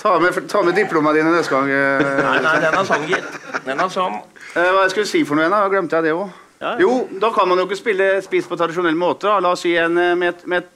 Ta 0.06 0.20
med, 0.22 0.38
ta 0.52 0.62
med 0.62 0.76
diploma 0.78 1.14
dine 1.16 1.32
neste 1.34 1.56
gang. 1.56 1.70
eh. 1.72 2.04
Nei, 2.22 2.40
nei, 2.46 2.56
den 2.62 2.76
er 2.78 2.88
sånn, 2.88 3.06
gitt. 3.10 3.38
Den 3.66 3.80
er 3.82 3.90
sånn. 3.94 4.20
Eh, 4.54 4.60
Hva 4.76 4.84
jeg 4.86 4.92
skulle 4.94 5.10
si 5.10 5.24
for 5.26 5.40
noe 5.40 5.48
igjen? 5.48 5.56
da? 5.56 5.70
Glemte 5.72 5.98
jeg 5.98 6.10
det 6.10 6.14
òg. 6.20 6.42
Jo, 6.80 6.92
da 7.22 7.30
kan 7.36 7.48
man 7.50 7.60
jo 7.60 7.66
ikke 7.68 7.78
spille 7.80 8.06
spiss 8.26 8.46
på 8.50 8.58
tradisjonell 8.60 8.96
måte. 8.98 9.26
da. 9.28 9.40
La 9.44 9.52
oss 9.56 9.64
si 9.66 9.74
en 9.80 9.96
med, 10.20 10.44
med, 10.52 10.68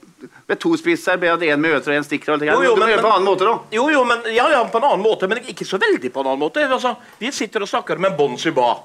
med 0.48 0.58
to 0.60 0.72
spisser, 0.76 1.16
be 1.20 1.30
med 1.56 1.70
øter 1.78 1.92
og 1.92 1.98
én 2.00 2.04
stikker. 2.06 2.32
og 2.34 2.42
Jo, 2.46 2.62
jo, 2.62 2.74
må 2.76 2.80
men- 2.84 2.88
gjøre 2.88 2.96
det 2.96 3.04
på 3.04 3.10
en 3.10 3.16
annen 3.16 3.28
måte, 3.28 3.44
da. 3.44 3.58
Jo, 3.72 3.88
jo, 3.90 4.04
men, 4.04 4.22
ja, 4.34 4.48
ja, 4.50 4.64
på 4.64 4.78
en 4.78 4.84
annen 4.84 5.02
måte, 5.04 5.28
men 5.28 5.38
ikke 5.38 5.64
så 5.66 5.78
veldig 5.78 6.12
på 6.12 6.20
en 6.20 6.26
annen 6.26 6.40
måte. 6.40 6.64
Altså, 6.68 6.96
vi 7.18 7.30
sitter 7.30 7.62
og 7.62 7.68
snakker 7.68 7.98
med 7.98 8.16
Bon 8.16 8.36
Suba. 8.38 8.78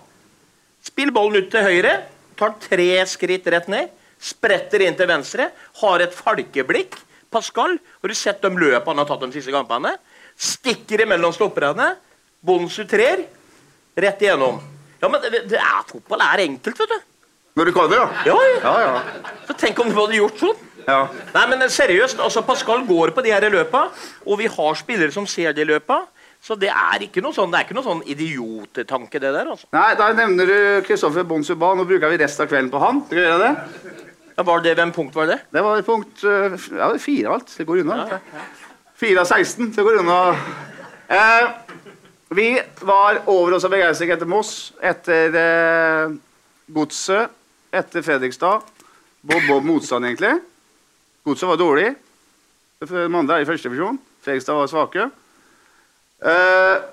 Spill 0.84 1.12
ballen 1.12 1.36
ut 1.44 1.50
til 1.52 1.62
høyre, 1.66 2.04
tar 2.38 2.54
tre 2.62 3.06
skritt 3.06 3.48
rett 3.48 3.68
ned, 3.68 3.90
spretter 4.22 4.82
inn 4.86 4.96
til 4.96 5.08
venstre, 5.08 5.50
har 5.82 6.00
et 6.00 6.14
falkeblikk. 6.14 6.96
Pascal, 7.32 7.80
har 8.02 8.08
du 8.08 8.14
sett 8.16 8.42
de 8.42 8.50
løpene 8.50 8.86
han 8.86 8.98
har 9.02 9.06
tatt 9.06 9.20
de 9.26 9.32
siste 9.34 9.52
kampene? 9.52 9.96
Stikker 10.38 11.02
imellom 11.04 11.34
stopperne. 11.34 11.96
Bonsu 12.46 12.86
trer, 12.88 13.26
rett 13.98 14.22
igjennom. 14.22 14.62
Ja, 15.02 15.10
men 15.10 15.22
det, 15.22 15.50
det 15.50 15.58
er, 15.60 15.82
fotball 15.90 16.22
er 16.22 16.44
enkelt, 16.46 16.78
vet 16.80 16.90
du. 16.94 17.00
Når 17.56 17.66
du 17.66 17.72
kan 17.74 17.90
det, 17.90 17.98
ja? 17.98 18.08
Ja, 18.26 18.36
ja. 18.36 18.60
Ja, 18.62 18.74
ja. 18.84 19.32
Så 19.48 19.54
tenk 19.58 19.80
om 19.80 19.90
du 19.90 19.96
hadde 19.96 20.18
gjort 20.18 20.38
sånn. 20.40 20.58
Ja. 20.88 21.00
Nei, 21.34 21.46
men 21.52 21.64
seriøst, 21.70 22.20
altså 22.22 22.44
Pascal 22.46 22.86
går 22.88 23.14
på 23.16 23.24
de 23.26 23.34
her 23.34 23.46
løpa, 23.50 23.88
og 24.26 24.40
vi 24.42 24.48
har 24.52 24.78
spillere 24.80 25.12
som 25.14 25.28
ser 25.30 25.56
de 25.58 25.66
løpa. 25.66 26.04
Så 26.46 26.54
det 26.62 26.70
er 26.70 27.02
ikke 27.08 27.24
noe 27.26 27.34
sånn, 27.34 27.50
det 27.50 27.58
er 27.58 27.66
ikke 27.66 27.76
noe 27.78 27.88
sånn 27.88 28.04
idiotetanke, 28.06 29.18
det 29.18 29.32
der. 29.34 29.48
altså. 29.50 29.66
Nei, 29.74 29.96
Da 29.98 30.12
nevner 30.14 30.46
du 30.46 30.58
Kristoffer 30.86 31.26
Bonsuba. 31.26 31.72
Nå 31.74 31.88
bruker 31.90 32.12
vi 32.12 32.20
resten 32.22 32.46
av 32.46 32.52
kvelden 32.52 32.70
på 32.70 32.82
han. 32.84 33.00
Skal 33.08 33.18
vi 33.18 33.24
gjøre 33.24 33.40
det? 33.42 33.94
Ja, 34.36 34.44
var 34.44 34.62
det, 34.62 34.76
Hvem 34.78 34.92
punkt 34.94 35.16
var 35.18 35.32
det? 35.32 35.40
Det 35.50 35.64
var 35.66 35.82
punkt 35.88 36.22
eh, 36.28 36.58
ja, 36.78 36.92
fire 37.02 37.32
av 37.32 37.38
alt. 37.40 37.54
Det 37.58 37.66
går 37.66 37.82
unna. 37.82 38.20
Fire 39.00 39.24
av 39.24 39.32
16. 39.32 39.72
Det 39.74 39.86
går 39.88 40.02
unna. 40.04 40.20
Eh, 41.08 41.48
vi 42.36 42.50
var 42.82 43.24
over 43.26 43.56
oss 43.58 43.66
av 43.66 43.74
begeistring 43.74 44.12
etter 44.14 44.30
Moss, 44.30 44.74
etter 44.84 45.34
eh, 45.42 46.14
Godset, 46.78 47.32
etter 47.74 48.06
Fredrikstad. 48.06 48.62
Bob 49.26 49.48
Bob 49.50 49.66
motstand, 49.66 50.06
egentlig. 50.06 50.36
Godset 51.26 51.50
var 51.50 51.58
dårlig. 51.58 51.88
Mandal 53.10 53.40
er 53.40 53.46
i 53.46 53.48
første 53.50 53.66
divisjon. 53.66 53.96
Fredrikstad 54.22 54.60
var 54.60 54.68
svake. 54.70 55.08
Uh, 56.22 56.84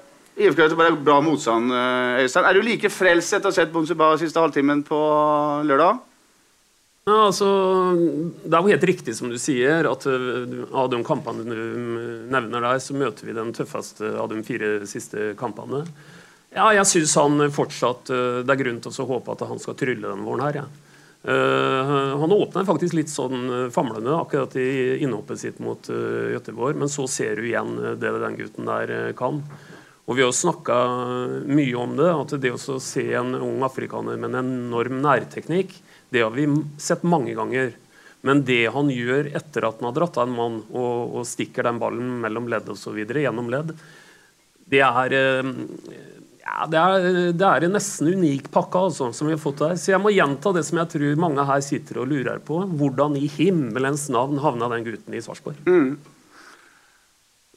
IFK 0.40 0.62
Göteborg 0.62 0.88
er 0.88 1.02
bra 1.04 1.18
motstand, 1.20 1.68
eh, 1.76 2.22
Øystein. 2.24 2.46
Er 2.48 2.56
du 2.56 2.64
like 2.64 2.88
frelst 2.88 3.34
etter 3.36 3.50
å 3.50 3.52
ha 3.52 3.56
sett 3.58 3.72
Bonsuba 3.74 4.14
siste 4.16 4.40
halvtimen 4.40 4.80
på 4.88 5.00
lørdag? 5.68 5.98
Ja, 7.04 7.18
altså, 7.26 7.48
det 8.40 8.56
er 8.56 8.62
jo 8.62 8.72
helt 8.72 8.86
riktig 8.88 9.14
som 9.18 9.28
du 9.28 9.36
sier, 9.36 9.84
at 9.90 10.06
uh, 10.08 10.64
av 10.72 10.88
de 10.94 11.02
kampene 11.04 11.44
du 11.44 11.60
nevner 12.32 12.64
der, 12.64 12.80
så 12.80 12.96
møter 12.96 13.28
vi 13.28 13.36
den 13.36 13.52
tøffeste 13.52 14.14
av 14.16 14.30
de 14.32 14.40
fire 14.46 14.86
siste 14.88 15.34
kampene. 15.36 15.82
Ja, 16.56 16.70
jeg 16.72 16.88
syns 16.88 17.14
han 17.16 17.48
fortsatt 17.48 18.10
Det 18.12 18.52
er 18.52 18.58
grunn 18.60 18.80
til 18.84 18.92
å 18.92 19.06
håpe 19.08 19.32
at 19.32 19.44
han 19.48 19.60
skal 19.60 19.76
trylle 19.76 20.08
den 20.08 20.24
våren 20.24 20.44
her. 20.44 20.62
Ja. 20.62 20.91
Uh, 21.22 22.18
han 22.18 22.32
åpner 22.34 22.66
faktisk 22.66 22.96
litt 22.98 23.10
sånn 23.12 23.44
uh, 23.46 23.68
famlende 23.70 24.16
akkurat 24.18 24.56
i 24.58 24.96
innhoppet 25.04 25.38
sitt 25.38 25.60
mot 25.62 25.86
uh, 25.92 26.32
Göteborg, 26.34 26.80
men 26.80 26.90
så 26.90 27.06
ser 27.06 27.38
du 27.38 27.46
igjen 27.46 27.76
uh, 27.78 27.92
det 27.94 28.10
den 28.24 28.38
gutten 28.40 28.66
der 28.66 28.90
uh, 28.90 29.12
kan. 29.14 29.38
Og 30.10 30.18
vi 30.18 30.24
har 30.26 30.34
snakka 30.34 30.76
mye 31.46 31.76
om 31.78 31.94
det, 32.00 32.10
at 32.10 32.34
det 32.42 32.50
å 32.56 32.80
se 32.82 33.04
en 33.14 33.36
ung 33.38 33.62
afrikaner 33.62 34.18
med 34.18 34.32
en 34.32 34.42
enorm 34.42 34.98
nærteknikk, 35.04 35.76
det 36.10 36.24
har 36.26 36.34
vi 36.34 36.48
sett 36.82 37.06
mange 37.06 37.36
ganger. 37.38 37.70
Men 38.26 38.42
det 38.46 38.66
han 38.74 38.90
gjør 38.90 39.30
etter 39.34 39.66
at 39.66 39.78
han 39.78 39.88
har 39.88 39.96
dratt 39.96 40.18
av 40.18 40.28
en 40.28 40.36
mann 40.36 40.58
og, 40.70 41.22
og 41.22 41.26
stikker 41.26 41.66
den 41.66 41.78
ballen 41.82 42.18
mellom 42.22 42.50
ledd 42.50 42.68
osv., 42.70 42.98
gjennom 42.98 43.50
ledd, 43.50 43.72
det 44.72 44.82
er 44.86 45.14
eh, 45.16 45.48
ja, 46.42 46.64
det 46.66 46.78
er, 46.78 47.04
det 47.38 47.46
er 47.46 47.64
en 47.66 47.76
nesten 47.76 48.08
unik 48.16 48.48
pakke 48.52 48.80
altså, 48.88 49.12
som 49.14 49.28
vi 49.28 49.34
har 49.36 49.42
fått 49.42 49.62
her. 49.62 49.76
Så 49.78 49.92
jeg 49.92 50.02
må 50.02 50.10
gjenta 50.10 50.50
det 50.56 50.64
som 50.66 50.80
jeg 50.80 50.90
tror 50.94 51.20
mange 51.22 51.44
her 51.46 51.62
sitter 51.62 52.00
og 52.02 52.08
lurer 52.10 52.40
på. 52.42 52.58
Hvordan 52.80 53.14
i 53.20 53.28
himmelens 53.30 54.08
navn 54.12 54.40
havna 54.42 54.70
den 54.72 54.86
gutten 54.88 55.14
i 55.14 55.22
Sarpsborg? 55.22 55.60
Mm. 55.70 55.94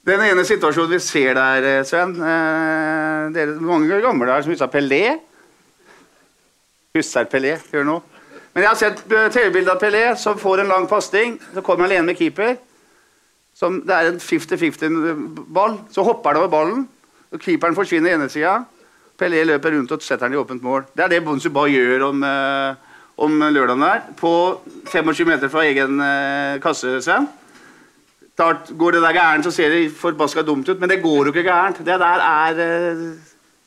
Den 0.06 0.22
ene 0.22 0.44
situasjonen 0.46 0.94
vi 0.94 1.00
ser 1.02 1.34
der, 1.34 1.66
eh, 1.66 1.86
Sven 1.88 2.14
eh, 2.22 3.24
dere, 3.34 3.56
Mange 3.58 3.98
gamle 4.04 4.30
her 4.30 4.46
som 4.46 4.54
husker 4.54 4.70
Pelé. 4.70 5.18
Husker 6.94 7.26
Pelé, 7.32 7.56
gjør 7.74 7.90
nå. 7.90 7.98
Men 8.54 8.64
jeg 8.64 8.70
har 8.70 8.80
sett 8.84 9.02
eh, 9.10 9.32
TV-bilde 9.34 9.74
av 9.74 9.82
Pelé 9.82 10.04
som 10.22 10.38
får 10.38 10.62
en 10.62 10.70
lang 10.76 10.86
pasning. 10.88 11.40
Så 11.56 11.66
kommer 11.66 11.88
han 11.88 11.92
alene 11.96 12.12
med 12.12 12.22
keeper. 12.22 12.54
Som, 13.58 13.82
det 13.88 13.98
er 13.98 14.12
en 14.12 14.22
50-50-ball. 14.22 15.80
Så 15.90 16.06
hopper 16.06 16.36
han 16.36 16.44
over 16.44 16.54
ballen. 16.54 16.88
og 17.34 17.42
Keeperen 17.42 17.76
forsvinner 17.76 18.14
ene 18.14 18.30
sida. 18.30 18.60
Pelé 19.20 19.46
løper 19.48 19.76
rundt 19.76 19.94
og 19.96 20.04
setter 20.04 20.28
den 20.28 20.36
i 20.36 20.42
åpent 20.42 20.64
mål. 20.64 20.86
Det 20.96 21.06
er 21.06 21.14
det 21.14 21.24
Bonsuba 21.24 21.66
gjør 21.72 22.10
om, 22.10 22.24
eh, 22.24 22.76
om 23.18 23.40
lørdagen 23.40 23.86
der. 23.86 24.02
På 24.20 24.62
25 24.92 25.28
meter 25.30 25.52
fra 25.52 25.64
egen 25.64 26.02
eh, 26.04 26.60
kasse, 26.64 26.98
Sven. 27.02 27.30
Klart, 28.36 28.74
går 28.76 28.98
det 28.98 29.02
der 29.06 29.16
gærent, 29.16 29.46
så 29.48 29.52
ser 29.56 29.70
det 29.72 29.94
forbaska 29.96 30.44
dumt 30.44 30.68
ut, 30.68 30.80
men 30.80 30.92
det 30.92 31.02
går 31.04 31.30
jo 31.30 31.32
ikke 31.32 31.48
gærent. 31.48 31.78
Det 31.78 32.00
der 32.00 32.20
er, 32.20 32.52
eh, 32.52 33.06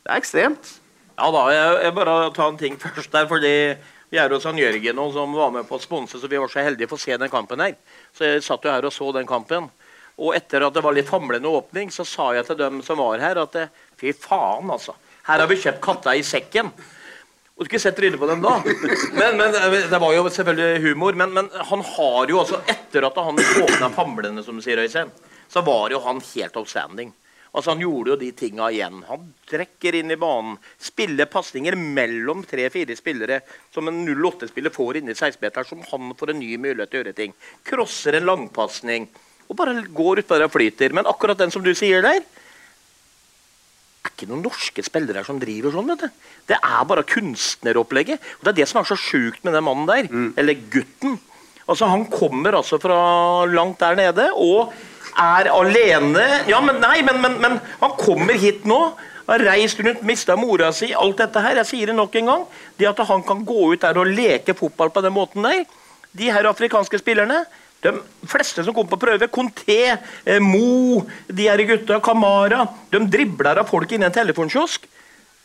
det 0.05 0.11
er 0.11 0.21
ekstremt. 0.21 0.75
Ja 1.19 1.31
da, 1.33 1.47
jeg, 1.51 1.79
jeg 1.85 1.95
bare 1.97 2.19
ta 2.37 2.49
en 2.49 2.59
ting 2.61 2.77
først 2.81 3.13
der, 3.13 3.27
fordi 3.27 3.55
vi 4.11 4.21
er 4.21 4.33
hos 4.33 4.45
han 4.45 4.61
Jørgen 4.61 5.01
og 5.01 5.13
som 5.17 5.33
var 5.37 5.51
med 5.53 5.67
på 5.69 5.77
å 5.77 5.83
sponse, 5.83 6.21
så 6.21 6.29
vi 6.29 6.39
var 6.41 6.53
så 6.53 6.63
heldige 6.65 6.89
for 6.89 7.01
å 7.01 7.03
se 7.03 7.17
den 7.17 7.33
kampen 7.33 7.61
her. 7.65 7.75
Så 8.17 8.29
jeg 8.29 8.45
satt 8.45 8.65
jo 8.65 8.73
her 8.73 8.85
og 8.85 8.93
så 8.93 9.11
den 9.17 9.29
kampen. 9.29 9.71
Og 10.19 10.37
etter 10.37 10.65
at 10.67 10.75
det 10.75 10.83
var 10.85 10.97
litt 10.97 11.09
famlende 11.09 11.49
åpning, 11.49 11.93
så 11.95 12.05
sa 12.05 12.33
jeg 12.37 12.47
til 12.49 12.59
dem 12.59 12.81
som 12.83 13.01
var 13.01 13.21
her, 13.23 13.41
at 13.41 13.57
eh, 13.57 13.75
fy 14.01 14.13
faen, 14.13 14.69
altså. 14.75 14.97
Her 15.29 15.45
har 15.45 15.51
vi 15.51 15.61
kjøpt 15.61 15.83
katta 15.85 16.17
i 16.17 16.25
sekken. 16.25 16.73
Og 17.59 17.67
skulle 17.67 17.83
sett 17.83 17.97
trynet 17.99 18.21
på 18.21 18.27
dem 18.31 18.43
da. 18.43 18.57
Men, 19.19 19.37
men 19.37 19.55
Det 19.91 19.99
var 19.99 20.13
jo 20.15 20.29
selvfølgelig 20.31 20.83
humor. 20.87 21.17
Men, 21.19 21.33
men 21.35 21.49
han 21.71 21.81
har 21.85 22.31
jo 22.31 22.43
også, 22.45 22.63
etter 22.71 23.09
at 23.09 23.19
han 23.19 23.41
åpna 23.65 23.91
famlene, 23.95 24.45
som 24.47 24.57
du 24.57 24.65
sier, 24.65 24.79
Øystein, 24.79 25.11
så 25.51 25.65
var 25.67 25.91
jo 25.91 25.99
han 26.05 26.23
helt 26.35 26.57
outstanding. 26.57 27.11
Altså 27.53 27.73
Han 27.73 27.83
gjorde 27.83 28.13
jo 28.13 28.17
de 28.21 28.29
tinga 28.37 28.69
igjen. 28.71 29.03
Han 29.09 29.29
trekker 29.49 29.97
inn 29.99 30.13
i 30.15 30.21
banen. 30.21 30.59
Spiller 30.79 31.27
pasninger 31.33 31.77
mellom 31.77 32.45
tre-fire 32.47 32.97
spillere 32.97 33.41
som 33.75 33.89
en 33.89 34.05
08-spiller 34.07 34.73
får 34.73 35.01
inni 35.01 35.17
16-meter, 35.17 35.67
som 35.67 35.83
han 35.91 36.13
får 36.19 36.35
en 36.35 36.43
ny 36.45 36.53
mulighet 36.61 36.93
til 36.93 37.01
å 37.01 37.03
gjøre 37.03 37.17
ting. 37.19 37.35
Krosser 37.67 38.21
en 38.21 38.29
langpasning. 38.29 39.09
Og 39.49 39.57
bare 39.59 39.81
går 39.83 40.23
utpå 40.23 40.37
der 40.37 40.47
og 40.47 40.55
flyter. 40.55 40.95
Men 40.95 41.09
akkurat 41.11 41.41
den 41.41 41.51
som 41.51 41.65
du 41.65 41.73
sier 41.77 42.05
der, 42.05 42.21
er 44.07 44.13
ikke 44.13 44.29
noen 44.31 44.45
norske 44.47 44.83
spillere 44.87 45.25
som 45.27 45.41
driver 45.43 45.75
sånn. 45.75 45.89
vet 45.93 46.05
du. 46.07 46.29
Det 46.49 46.59
er 46.59 46.85
bare 46.89 47.07
kunstneropplegget. 47.07 48.21
Og 48.39 48.45
Det 48.45 48.53
er 48.53 48.61
det 48.61 48.69
som 48.69 48.81
er 48.81 48.89
så 48.89 48.97
sjukt 48.99 49.45
med 49.45 49.55
den 49.55 49.65
mannen 49.65 49.89
der. 49.89 50.09
Eller 50.39 50.55
gutten. 50.71 51.19
Altså 51.69 51.87
Han 51.91 52.07
kommer 52.07 52.57
altså 52.57 52.79
fra 52.81 53.45
langt 53.47 53.79
der 53.81 53.97
nede. 53.97 54.31
Og 54.35 54.73
er 55.19 55.51
alene 55.51 56.45
Ja, 56.49 56.61
men 56.61 56.81
nei, 56.81 57.03
men, 57.03 57.21
men, 57.21 57.41
men 57.41 57.61
han 57.81 57.97
kommer 57.99 58.35
hit 58.39 58.65
nå. 58.65 58.95
Har 59.29 59.45
reist 59.45 59.81
rundt, 59.85 60.01
mista 60.09 60.37
mora 60.41 60.71
si, 60.73 60.95
alt 60.97 61.19
dette 61.19 61.41
her. 61.45 61.59
Jeg 61.61 61.69
sier 61.69 61.91
det 61.91 61.97
nok 61.99 62.15
en 62.17 62.31
gang. 62.31 62.45
Det 62.79 62.89
at 62.89 63.03
han 63.11 63.23
kan 63.27 63.45
gå 63.45 63.75
ut 63.75 63.83
der 63.83 63.99
og 64.01 64.09
leke 64.09 64.55
fotball 64.57 64.89
på 64.95 65.03
den 65.05 65.13
måten 65.13 65.45
der, 65.45 65.67
de 66.17 66.31
her 66.33 66.49
afrikanske 66.49 66.99
spillerne 67.03 67.43
de 67.85 67.93
fleste 68.27 68.65
som 68.67 68.75
kommer 68.75 68.91
på 68.91 69.01
prøve, 69.05 69.29
Conté, 69.31 69.99
eh, 70.27 70.41
Mo, 70.43 71.05
de 71.31 71.47
her 71.47 71.63
gutta, 71.63 72.01
Kamara 72.03 72.65
De 72.91 72.99
dribler 73.07 73.61
av 73.63 73.69
folk 73.71 73.93
inni 73.93 74.09
en 74.09 74.15
telefonkiosk. 74.15 74.89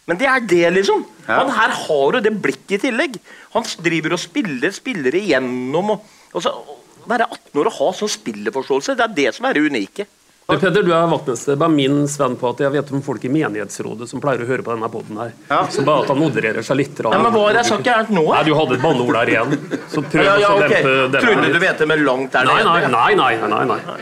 Men 0.10 0.18
det 0.20 0.28
er 0.28 0.40
det, 0.40 0.64
liksom. 0.74 1.06
Han 1.28 1.52
her 1.54 1.76
har 1.86 2.18
jo 2.18 2.24
det 2.24 2.34
blikket 2.44 2.80
i 2.80 2.90
tillegg. 2.90 3.20
Han 3.54 3.64
driver 3.86 4.18
og 4.18 4.20
spiller 4.20 4.74
spillere 4.76 5.22
igjennom. 5.22 5.94
Og, 5.94 6.10
og 6.34 6.44
så, 6.44 6.52
å 6.52 7.08
være 7.08 7.30
18 7.30 7.62
år 7.62 7.70
og 7.70 7.78
ha 7.78 7.88
sånn 7.96 8.12
spillerforståelse, 8.12 8.98
det 9.00 9.06
er 9.06 9.16
det 9.20 9.30
som 9.38 9.48
er 9.48 9.56
det 9.56 9.64
unike. 9.70 10.08
Du, 10.44 10.58
Peder, 10.60 10.84
du 10.84 10.92
er 10.92 11.06
vaktmester. 11.08 11.56
Bare 11.56 11.72
min 11.72 12.02
Sven 12.12 12.34
på 12.40 12.50
at 12.52 12.60
jeg 12.60 12.72
vet 12.74 12.90
om 12.94 13.02
folk 13.06 13.24
i 13.24 13.30
menighetsrådet 13.32 14.10
som 14.12 14.20
pleier 14.24 14.44
å 14.44 14.48
høre 14.50 14.66
på 14.66 14.74
denne 14.76 14.90
poden 14.92 15.22
her. 15.22 15.32
Så 15.72 15.86
bare 15.88 16.04
at 16.04 16.12
han 16.12 16.20
modererer 16.20 16.66
seg 16.68 16.82
litt. 16.82 17.00
Ja, 17.00 17.16
men 17.16 17.32
hva 17.32 17.46
er 17.48 17.56
det 17.56 17.62
jeg 17.64 17.70
sa 17.72 17.78
gærent 17.86 18.12
nå? 18.12 18.26
Nei, 18.28 18.42
du 18.50 18.52
hadde 18.58 18.76
et 18.76 18.84
banneord 18.84 19.16
der 19.22 19.32
igjen. 19.32 19.56
Så 19.94 20.04
prøv 20.04 20.28
Ja, 20.28 20.36
ja, 20.42 20.50
å 20.52 20.60
dempe 20.66 20.94
det. 21.16 21.22
Trodde 21.24 21.54
du 21.56 21.60
vet 21.64 21.80
det 21.80 21.88
med 21.94 22.04
langt 22.04 22.36
der 22.36 22.50
Nei, 22.50 22.60
nei, 22.68 22.76
nede? 22.84 22.92
nei. 22.92 23.14
nei, 23.16 23.32
nei, 23.56 23.64
nei. 23.72 24.02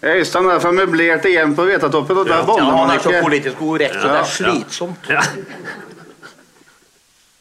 Øystein 0.00 0.46
er 0.48 0.54
derfor 0.56 0.72
møblerte 0.76 1.28
hjem 1.32 1.52
på 1.56 1.64
Vetatoppen, 1.68 2.20
og 2.22 2.28
der 2.28 2.38
Ja, 2.38 2.44
boller 2.48 2.76
han 2.76 2.92
er 2.94 3.02
så 3.04 3.16
politisk 3.20 3.58
korrekt, 3.60 3.96
så 4.00 4.08
det 4.08 4.20
er 4.20 4.30
slitsomt. 4.36 5.10
Ja. 5.12 5.24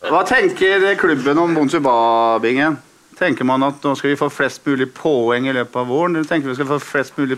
Hva 0.09 0.23
tenker 0.27 0.83
klubben 0.99 1.37
om 1.39 1.55
Bonsuba-bingen? 1.55 2.77
Tenker 3.19 3.43
man 3.43 3.65
at 3.67 3.83
nå 3.83 3.91
skal 3.99 4.13
vi 4.13 4.19
få 4.19 4.29
flest 4.31 4.63
mulig 4.63 4.85
poeng 4.95 5.49
i 5.49 5.53
løpet 5.53 5.75
av 5.81 5.89
våren? 5.91 6.15
Eller 6.15 6.27
tenker 6.27 6.47
vi 6.47 6.55
skal 6.55 6.69
få 6.69 6.79
flest 6.79 7.17
mulig 7.19 7.35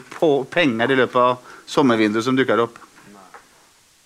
penger 0.54 0.94
i 0.94 0.98
løpet 1.00 1.17
av 1.17 1.56
sommervinduet 1.65 2.28
som 2.28 2.38
dukker 2.38 2.62
opp? 2.67 2.78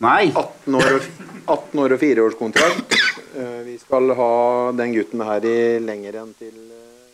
Nei. 0.03 0.29
18 0.31 0.77
år 0.79 0.95
og, 0.95 1.09
18 1.51 1.81
år 1.83 1.95
og 1.95 2.01
4-årskontrakt. 2.01 2.95
Eh, 3.35 3.59
Vi 3.67 3.75
skal 3.79 4.11
ha 4.15 4.31
den 4.75 4.95
gutten 4.95 5.23
her 5.27 5.47
i 5.47 5.57
lenger 5.83 6.21
enn 6.21 6.31
til 6.39 6.55
eh, 6.55 7.11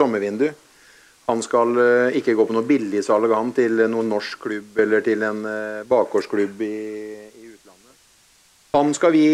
sommervindu. 0.00 0.46
Han 1.28 1.44
skal 1.44 1.76
eh, 1.84 2.16
ikke 2.20 2.36
gå 2.36 2.48
på 2.48 2.56
noe 2.56 2.68
billigsalg 2.68 3.32
han 3.36 3.52
til 3.56 3.84
noen 3.92 4.08
norsk 4.12 4.40
klubb 4.46 4.80
eller 4.86 5.04
til 5.04 5.24
en 5.28 5.44
bakgårdsklubb 5.88 6.64
i, 6.64 6.72
i 7.28 7.44
utlandet. 7.52 7.92
Han 8.76 8.96
skal 8.96 9.12
vi 9.16 9.28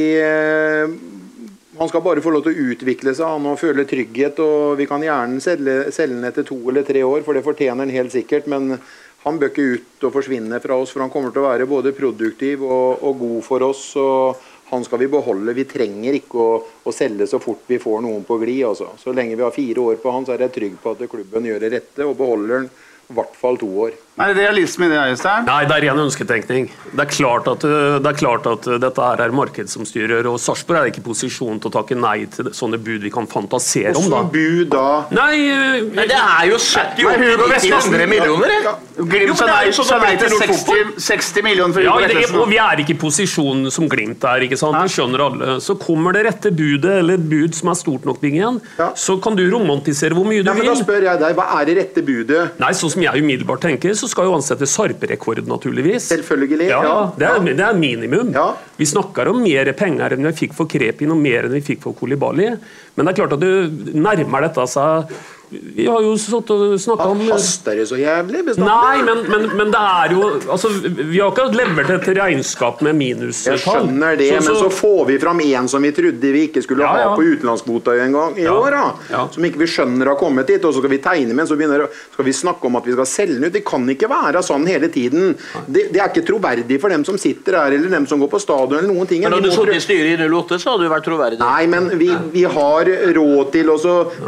Han 1.79 1.89
skal 1.89 2.03
bare 2.03 2.23
få 2.23 2.33
lov 2.35 2.43
til 2.43 2.57
å 2.57 2.71
utvikle 2.73 3.13
seg 3.15 3.29
han 3.31 3.45
og 3.47 3.61
føle 3.61 3.85
trygghet. 3.87 4.41
og 4.43 4.79
Vi 4.81 4.87
kan 4.91 5.05
gjerne 5.05 5.43
selge, 5.43 5.77
selge 5.95 6.17
han 6.19 6.27
etter 6.27 6.47
to 6.49 6.59
eller 6.71 6.87
tre 6.87 7.05
år, 7.07 7.23
for 7.23 7.39
det 7.39 7.45
fortjener 7.47 7.87
han 7.87 7.95
helt 7.95 8.15
sikkert. 8.15 8.49
Men 8.51 8.75
han 9.23 9.39
bør 9.39 9.53
ikke 9.53 9.67
ut 9.77 10.07
og 10.09 10.15
forsvinne 10.17 10.59
fra 10.65 10.79
oss, 10.83 10.91
for 10.95 11.05
han 11.05 11.13
kommer 11.15 11.35
til 11.35 11.45
å 11.45 11.51
være 11.51 11.69
både 11.71 11.95
produktiv 11.95 12.65
og, 12.67 13.05
og 13.07 13.23
god 13.23 13.45
for 13.47 13.67
oss. 13.71 13.85
og 13.97 14.47
han 14.69 14.85
skal 14.85 15.01
vi 15.01 15.09
beholde. 15.09 15.55
Vi 15.57 15.65
trenger 15.65 16.19
ikke 16.19 16.43
å, 16.43 16.59
å 16.85 16.93
selge 16.93 17.29
så 17.31 17.39
fort 17.41 17.65
vi 17.71 17.79
får 17.81 18.03
noen 18.05 18.27
på 18.29 18.37
glid. 18.43 18.67
Altså. 18.69 18.91
Så 19.01 19.15
lenge 19.17 19.39
vi 19.39 19.47
har 19.47 19.55
fire 19.55 19.81
år 19.81 20.03
på 20.03 20.13
han, 20.13 20.27
så 20.27 20.35
er 20.35 20.45
jeg 20.45 20.55
trygg 20.59 20.77
på 20.83 20.93
at 20.93 21.07
klubben 21.09 21.49
gjør 21.49 21.63
det 21.65 21.73
rette 21.77 22.05
og 22.05 22.19
beholder 22.19 22.55
den 22.59 22.69
i 23.09 23.17
hvert 23.17 23.39
fall 23.39 23.57
to 23.61 23.71
år. 23.87 23.97
Er 24.19 24.33
det 24.35 24.43
realisme 24.43 24.87
i 24.87 24.91
det, 24.91 24.99
Øystein? 25.13 25.45
Nei, 25.47 25.61
det 25.69 25.77
er 25.77 25.85
ren 25.89 26.01
ønsketenkning. 26.03 26.69
Det 26.91 27.05
er 27.05 27.11
klart 27.13 27.47
at, 27.51 27.65
uh, 27.69 27.99
det 28.03 28.11
er 28.11 28.17
klart 28.19 28.47
at 28.51 28.67
uh, 28.67 28.79
dette 28.83 29.05
her 29.05 29.21
er 29.23 29.35
marked 29.37 29.71
som 29.71 29.85
styrer, 29.87 30.27
og 30.27 30.41
Sarpsborg 30.43 30.81
er 30.81 30.91
ikke 30.91 31.03
i 31.03 31.07
posisjon 31.07 31.61
til 31.63 31.71
å 31.71 31.75
takke 31.79 31.95
nei 31.99 32.25
til 32.33 32.51
sånne 32.57 32.81
bud 32.83 33.05
vi 33.07 33.13
kan 33.15 33.29
fantasere 33.31 33.95
om. 33.99 34.09
da. 34.11 34.23
Bud 34.33 34.73
da? 34.73 34.87
Nei, 35.15 35.35
uh, 35.53 35.87
Men 35.95 36.11
det 36.11 36.19
er 36.19 36.49
jo 36.51 36.59
Nei, 36.59 37.15
Hugo 37.23 37.47
70-80 37.47 37.55
Vetlesen. 37.55 37.99
millioner, 38.11 38.55
det. 38.57 38.75
Glimt 38.99 39.39
sa 39.39 39.47
er 39.47 39.53
nei, 39.53 40.09
nei 40.09 40.15
til 40.19 40.35
til 40.35 40.55
60, 40.57 40.97
60 41.07 41.45
millioner 41.47 41.77
for 41.79 41.87
ja, 41.87 41.95
Hugo 41.95 42.09
det, 42.19 42.25
og 42.43 42.49
vi 42.51 42.59
er 42.59 42.83
ikke 42.83 42.97
i 42.97 42.99
posisjon 42.99 43.69
som 43.71 43.87
Glimt 43.93 44.25
er. 44.27 44.43
ikke 44.49 44.59
sant? 44.59 44.75
Det 44.83 44.97
skjønner 44.97 45.25
alle. 45.29 45.53
Så 45.63 45.79
kommer 45.79 46.17
det 46.17 46.25
rette 46.27 46.51
budet, 46.51 46.97
eller 47.05 47.15
et 47.21 47.29
bud 47.31 47.55
som 47.55 47.71
er 47.71 47.79
stort 47.79 48.09
nok, 48.09 48.19
Bingen, 48.19 48.59
Ja. 48.79 48.91
så 48.99 49.15
kan 49.23 49.37
du 49.39 49.45
romantisere 49.53 50.17
hvor 50.19 50.27
mye 50.27 50.43
du 50.43 50.51
Ja, 50.51 50.55
men 50.59 50.67
da 50.67 50.75
spør 50.75 51.07
jeg 51.07 51.21
deg, 51.23 51.37
Hva 51.39 51.47
er 51.61 51.65
det 51.71 51.77
rette 51.79 52.03
budet? 52.03 52.59
Nei, 52.59 52.73
sånn 52.75 52.91
som 52.91 53.03
jeg 53.03 53.23
umiddelbart 53.23 53.63
tenker, 53.63 53.95
så 53.95 54.08
skal 54.11 54.29
jo 54.29 54.35
han 54.37 54.45
sette 54.45 54.67
Sarpe-rekord, 54.69 55.43
naturligvis. 55.49 56.11
Selvfølgelig. 56.13 56.69
Ja, 56.71 56.83
ja. 56.85 56.99
det 57.19 57.29
er, 57.29 57.49
det 57.49 57.67
er 57.67 57.79
minimum. 57.79 58.33
Ja. 58.35 58.51
Vi 58.79 58.89
snakker 58.89 59.31
om 59.33 59.43
mer 59.45 59.71
penger 59.79 60.17
enn 60.17 60.29
vi 60.31 60.37
fikk 60.45 60.57
for 60.59 60.71
Krepin 60.71 61.15
og 61.15 61.21
mer 61.23 61.49
enn 61.49 61.57
vi 61.59 61.65
fikk 61.73 61.85
for 61.87 61.97
Kolibali. 61.99 62.51
Men 62.97 63.07
det 63.07 63.15
er 63.15 63.21
klart 63.23 63.37
at 63.37 63.45
du 63.45 63.93
nærmer 63.99 64.49
dette 64.49 64.69
seg 64.73 65.19
Vi 65.51 65.87
har 65.89 66.03
jo 66.05 66.13
satt 66.21 66.51
og 66.53 66.75
snakka 66.81 67.07
om 67.09 67.21
Haster 67.31 67.79
det 67.81 67.87
så 67.89 67.97
jævlig? 67.97 68.43
Nei, 68.61 68.99
men, 69.07 69.23
men, 69.33 69.47
men 69.57 69.71
det 69.73 69.81
er 69.81 70.13
jo 70.13 70.27
altså, 70.53 70.69
Vi 70.85 71.21
har 71.23 71.31
ikke 71.33 71.47
levert 71.57 71.93
et 71.95 72.09
regnskap 72.19 72.83
med 72.85 72.99
minustall. 72.99 73.57
Jeg 73.57 73.63
skjønner 73.65 74.19
det, 74.21 74.29
men 74.45 74.59
så 74.61 74.69
får 74.73 75.07
vi 75.09 75.17
fram 75.23 75.41
en 75.47 75.71
som 75.73 75.83
vi 75.87 75.93
trodde 75.97 76.33
vi 76.35 76.43
ikke 76.51 76.61
skulle 76.67 76.85
Ja, 76.85 76.93
ja. 77.01 77.09
ha 77.09 77.17
på 77.17 77.25
utenlandskvota 77.25 77.97
en 78.05 78.13
gang 78.19 78.37
i 78.39 78.45
Ja. 78.45 78.53
år. 78.61 78.71
da. 78.77 78.85
Ja. 79.11 79.23
Som 79.33 79.47
ikke 79.49 79.63
vi 79.65 79.71
skjønner 79.73 80.13
har 80.13 80.19
kommet 80.21 80.49
hit. 80.53 80.65
Og 80.69 80.75
så 80.77 80.83
skal 80.83 80.93
vi 80.93 80.99
tegne 80.99 81.33
med, 81.35 81.49
så 81.49 81.57
begynner, 81.57 81.87
skal 82.13 82.29
vi 82.29 82.37
snakke 82.37 82.69
om 82.69 82.77
at 82.77 82.85
vi 82.85 82.93
skal 82.99 83.07
selge 83.07 83.39
den 83.41 83.49
ut. 83.49 83.53
Det 83.57 83.65
kan 83.65 83.89
ikke 83.89 84.09
være 84.13 84.43
sånn 84.45 84.67
hele 84.69 84.89
tiden. 84.93 85.33
Det, 85.67 85.89
det 85.95 86.03
er 86.05 86.13
ikke 86.13 86.27
troverdig 86.29 86.81
for 86.83 86.93
dem 86.93 87.05
som 87.09 87.17
sitter 87.17 87.57
her, 87.63 87.73
eller 87.79 87.89
dem 87.97 88.07
som 88.07 88.21
går 88.21 88.29
på 88.37 88.41
stadion, 88.45 88.79
eller 88.83 88.93
noen 88.93 89.09
ting. 89.09 89.23
Men 89.25 89.33
når 89.39 89.49
du 89.49 89.51
satt 89.57 89.73
i 89.73 89.81
styret 89.81 90.21
i 90.21 90.29
08, 90.29 90.61
så 90.61 90.75
hadde 90.77 90.85
du 90.85 90.93
vært 90.93 91.09
troverdig. 91.09 91.41
Nei, 91.41 91.65
men 91.73 91.89
vi, 91.97 92.13
vi 92.37 92.45
har 92.45 92.93
råd 93.17 93.53
til 93.57 93.73
å 93.73 93.79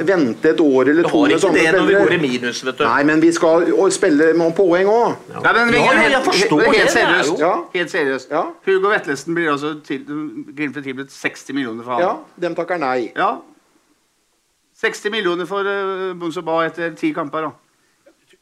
vente 0.01 0.55
et 0.55 0.61
år 0.65 0.89
eller 0.95 1.03
to 1.10 1.10
har 1.11 1.27
med 1.27 1.37
ikke 1.37 1.53
det 1.57 1.73
når 1.77 1.87
vi 1.87 1.95
går 1.99 2.15
i 2.15 2.19
minus, 2.23 2.63
vet 2.67 2.79
du. 2.79 2.85
Nei, 2.87 3.03
men 3.09 3.23
vi 3.23 3.33
skal 3.37 3.67
spille 3.93 4.31
med 4.39 4.55
poeng 4.57 4.91
òg. 4.91 5.15
Ja, 5.35 5.53
men, 5.57 5.75
Ja, 5.75 5.85
helt, 5.99 6.13
jeg 6.15 6.25
forstår 6.25 6.61
helt, 6.65 6.77
helt 6.77 6.89
er 6.89 6.95
seriøst. 6.97 7.41
Ja. 7.41 7.53
Helt 7.75 7.91
seriøst. 7.91 8.31
Ja. 8.31 8.43
Hugo 8.67 8.93
Vetlesen 8.93 9.35
blir 9.35 9.53
altså 9.53 9.75
blir 9.85 10.83
tilbudt 10.83 11.13
60 11.13 11.55
millioner 11.55 11.85
for 11.85 12.01
Ja, 12.01 12.13
dem 12.41 12.55
takker 12.59 12.81
nei. 12.81 13.13
Ja. 13.17 13.37
60 14.81 15.11
millioner 15.13 15.47
for 15.47 15.67
uh, 15.67 16.15
Bonsoba 16.17 16.63
etter 16.65 16.95
ti 16.97 17.13
kamper, 17.13 17.51
da. 17.51 17.51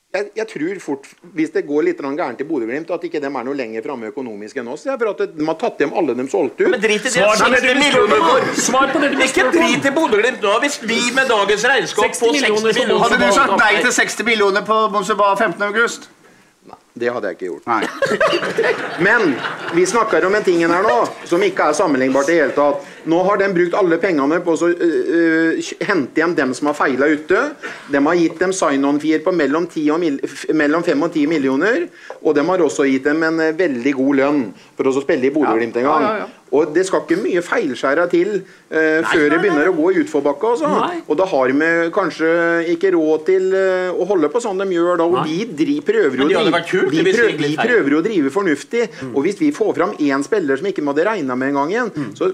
Jeg, 0.09 0.31
jeg 0.38 0.49
tror 0.49 0.79
fort, 0.81 1.07
hvis 1.37 1.51
det 1.53 1.66
går 1.68 1.83
litt 1.85 1.99
gærent 2.01 2.38
i 2.40 2.44
Bodø-Glimt, 2.49 2.88
at 2.94 3.03
ikke 3.05 3.21
dem 3.21 3.35
er 3.37 3.44
noe 3.44 3.57
lenger 3.59 3.83
framme 3.85 4.09
økonomisk 4.09 4.57
enn 4.57 4.71
oss. 4.73 4.87
Ja, 4.88 4.94
for 4.97 5.11
at 5.12 5.35
de 5.37 5.44
har 5.44 5.59
tatt 5.61 5.83
hjem 5.85 5.92
alle 6.01 6.14
dem 6.16 6.31
solgte 6.33 6.64
ut. 6.64 6.71
Men 6.73 6.81
drit 6.81 7.05
i 7.05 7.12
det. 7.12 7.12
Svar 7.12 7.37
på 7.37 7.51
det 7.53 7.61
60 7.61 7.66
du 7.66 7.83
millioner 7.83 8.09
spør 8.09 8.25
for! 8.25 8.62
Svar 8.64 8.94
på 8.94 9.03
det 9.03 9.11
du 9.12 9.21
Ikke 9.27 9.44
drit 9.53 9.88
i 9.90 9.92
Bodø-Glimt 9.99 10.47
nå. 10.47 10.55
Hvis 10.64 10.79
vi 10.81 11.03
med 11.12 11.29
dagens 11.29 11.66
regnskap 11.68 12.16
60 12.16 12.23
får 12.25 12.38
60 12.38 12.40
millioner 12.40 12.81
millioner 12.81 13.05
Hadde 13.05 13.18
du 13.21 13.37
sagt 13.37 13.61
nei 13.61 13.75
til 13.83 13.92
60 13.99 14.29
millioner 14.31 14.64
på 14.71 14.79
Bonsoba 14.97 15.35
15. 15.37 15.61
august? 15.68 16.09
Det 16.99 17.11
hadde 17.15 17.31
jeg 17.31 17.39
ikke 17.39 17.49
gjort. 17.49 17.67
Nei. 17.69 17.85
Men 19.07 19.35
vi 19.77 19.85
snakker 19.87 20.25
om 20.27 20.35
en 20.35 20.47
ting 20.47 20.63
her 20.65 20.85
nå 20.85 20.97
som 21.29 21.43
ikke 21.45 21.71
er 21.71 21.77
sammenlignbart 21.79 22.31
i 22.31 22.37
det 22.37 22.41
hele 22.43 22.57
tatt. 22.57 22.87
Nå 23.09 23.21
har 23.25 23.41
de 23.41 23.49
brukt 23.55 23.77
alle 23.79 23.99
pengene 24.03 24.41
på 24.45 24.55
å 24.57 24.69
uh, 24.69 24.89
øh, 25.19 25.71
hente 25.89 26.21
hjem 26.21 26.35
dem 26.37 26.55
som 26.57 26.71
har 26.71 26.77
feila 26.77 27.09
ute. 27.09 27.45
De 27.93 28.03
har 28.05 28.19
gitt 28.21 28.43
dem 28.43 28.53
sign-on-fier 28.57 29.23
på 29.25 29.33
mellom, 29.37 29.69
10 29.71 29.95
og 29.95 30.03
mil, 30.03 30.19
mellom 30.59 30.85
5 30.85 31.07
og 31.07 31.15
10 31.15 31.31
millioner. 31.31 31.87
Og 32.21 32.37
de 32.37 32.45
har 32.51 32.67
også 32.67 32.89
gitt 32.91 33.07
dem 33.09 33.23
en 33.29 33.41
veldig 33.57 33.95
god 34.01 34.21
lønn 34.23 34.43
for 34.77 34.91
å 34.91 34.99
spille 34.99 35.31
i 35.31 35.33
Bodø-Glimt 35.35 35.79
en 35.81 35.89
gang. 35.89 36.05
Ja, 36.09 36.13
ja, 36.19 36.27
ja. 36.27 36.38
Og 36.53 36.73
det 36.75 36.87
skal 36.89 37.03
ikke 37.05 37.19
mye 37.21 37.43
feilskjæra 37.45 38.07
til 38.13 38.31
eh, 38.71 39.03
før 39.05 39.25
det 39.35 39.39
begynner 39.43 39.69
å 39.69 39.75
gå 39.77 39.91
i 39.93 39.99
utforbakka. 40.05 40.53
Altså. 40.55 40.71
Nei. 40.73 41.01
Og 41.09 41.19
da 41.21 41.27
har 41.29 41.53
vi 41.53 41.69
kanskje 41.95 42.31
ikke 42.73 42.93
råd 42.95 43.25
til 43.27 43.49
eh, 43.59 43.91
å 43.93 44.07
holde 44.09 44.31
på 44.33 44.41
sånn 44.45 44.63
de 44.63 44.69
gjør 44.73 45.01
da. 45.03 45.09
Og 45.09 45.19
vi 45.29 45.43
dri, 45.59 45.79
prøver 45.85 46.17
jo 46.23 46.27
å 46.27 46.31
drive, 46.33 46.63
kult 46.71 46.93
vi, 46.95 47.03
prøver, 47.05 47.37
vi 47.43 47.51
prøver 47.59 47.97
å 47.99 48.03
drive 48.07 48.33
fornuftig. 48.33 48.85
Og 49.13 49.21
hvis 49.27 49.41
vi 49.43 49.51
får 49.57 49.75
fram 49.77 49.93
én 50.01 50.25
spiller 50.25 50.57
som 50.61 50.71
ikke 50.71 50.87
hadde 50.89 51.05
regna 51.11 51.37
med 51.39 51.53
en 51.53 51.61
gang 51.63 51.75
igjen, 51.77 51.93
Mm. 51.99 52.11
så 52.15 52.29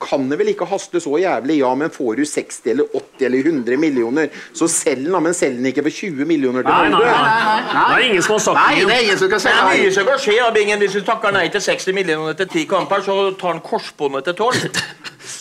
kan 0.00 0.22
det 0.30 0.36
vel 0.40 0.48
ikke 0.52 0.66
haste 0.70 1.00
så 1.02 1.18
jævlig. 1.20 1.58
Ja, 1.60 1.72
men 1.76 1.90
får 1.92 2.16
du 2.16 2.22
60 2.28 2.70
eller 2.72 2.86
80 2.96 3.26
eller 3.26 3.48
100 3.50 3.76
millioner, 3.80 4.28
så 4.56 4.68
selg 4.70 5.04
den, 5.04 5.12
da. 5.12 5.20
Men 5.20 5.34
selg 5.36 5.58
den 5.58 5.68
ikke 5.72 5.82
for 5.86 5.92
20 5.92 6.24
millioner 6.28 6.62
til 6.64 6.72
Nei, 6.72 6.88
nei, 6.94 7.00
nei. 7.02 7.84
Det 7.92 7.96
er 7.98 8.06
ingen 8.08 8.22
som 8.24 8.36
har 8.38 8.42
sagt 8.46 8.58
Nei, 8.60 8.84
det. 8.86 8.94
er 8.96 9.02
ingen 9.06 9.18
som 9.20 9.28
kan 9.32 9.42
Det 9.44 9.52
er 9.52 9.68
mye 9.82 9.92
som 9.96 10.06
kan 10.08 10.18
skje, 10.22 10.36
ja, 10.38 10.48
Bingen. 10.54 10.78
Hvis 10.82 10.96
du 10.96 11.02
takker 11.06 11.34
nei 11.36 11.44
til 11.52 11.60
60 11.66 11.92
millioner 11.98 12.32
etter 12.32 12.48
10 12.48 12.64
kamper, 12.70 13.04
så 13.04 13.16
tar 13.40 13.51
han 13.52 13.62
korsbåndet 13.64 14.28
til 14.30 14.34
12. 14.34 14.72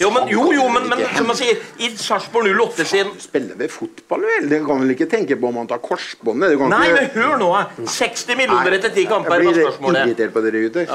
Jo, 0.01 0.09
men, 0.13 0.27
jo, 0.31 0.43
jo, 0.53 0.63
men, 0.71 0.85
men 0.89 1.01
som 1.13 1.27
man 1.29 1.37
sier, 1.37 1.57
i 1.81 1.89
Sarpsborg 1.97 2.47
08 2.53 2.85
sin 2.89 3.09
Spiller 3.21 3.57
vel 3.59 3.69
fotball, 3.69 4.23
vel? 4.29 4.47
Det 4.49 4.59
kan 4.65 4.81
vel 4.81 4.93
ikke 4.95 5.07
tenke 5.09 5.35
på 5.41 5.49
om 5.49 5.57
han 5.61 5.69
tar 5.69 5.81
korsbåndet? 5.83 6.55
Nei, 6.71 6.87
men 6.95 7.09
hør 7.15 7.35
nå. 7.41 7.49
eh. 7.59 7.81
60 7.89 8.37
millioner 8.39 8.77
etter 8.77 8.93
10 8.93 9.09
kamper 9.09 9.41
Jeg 9.41 9.51
blir 9.51 9.67
spørsmålet. 9.67 10.11
irritert 10.11 10.33
på 10.35 10.43
dere 10.45 10.63
gutter. 10.63 10.93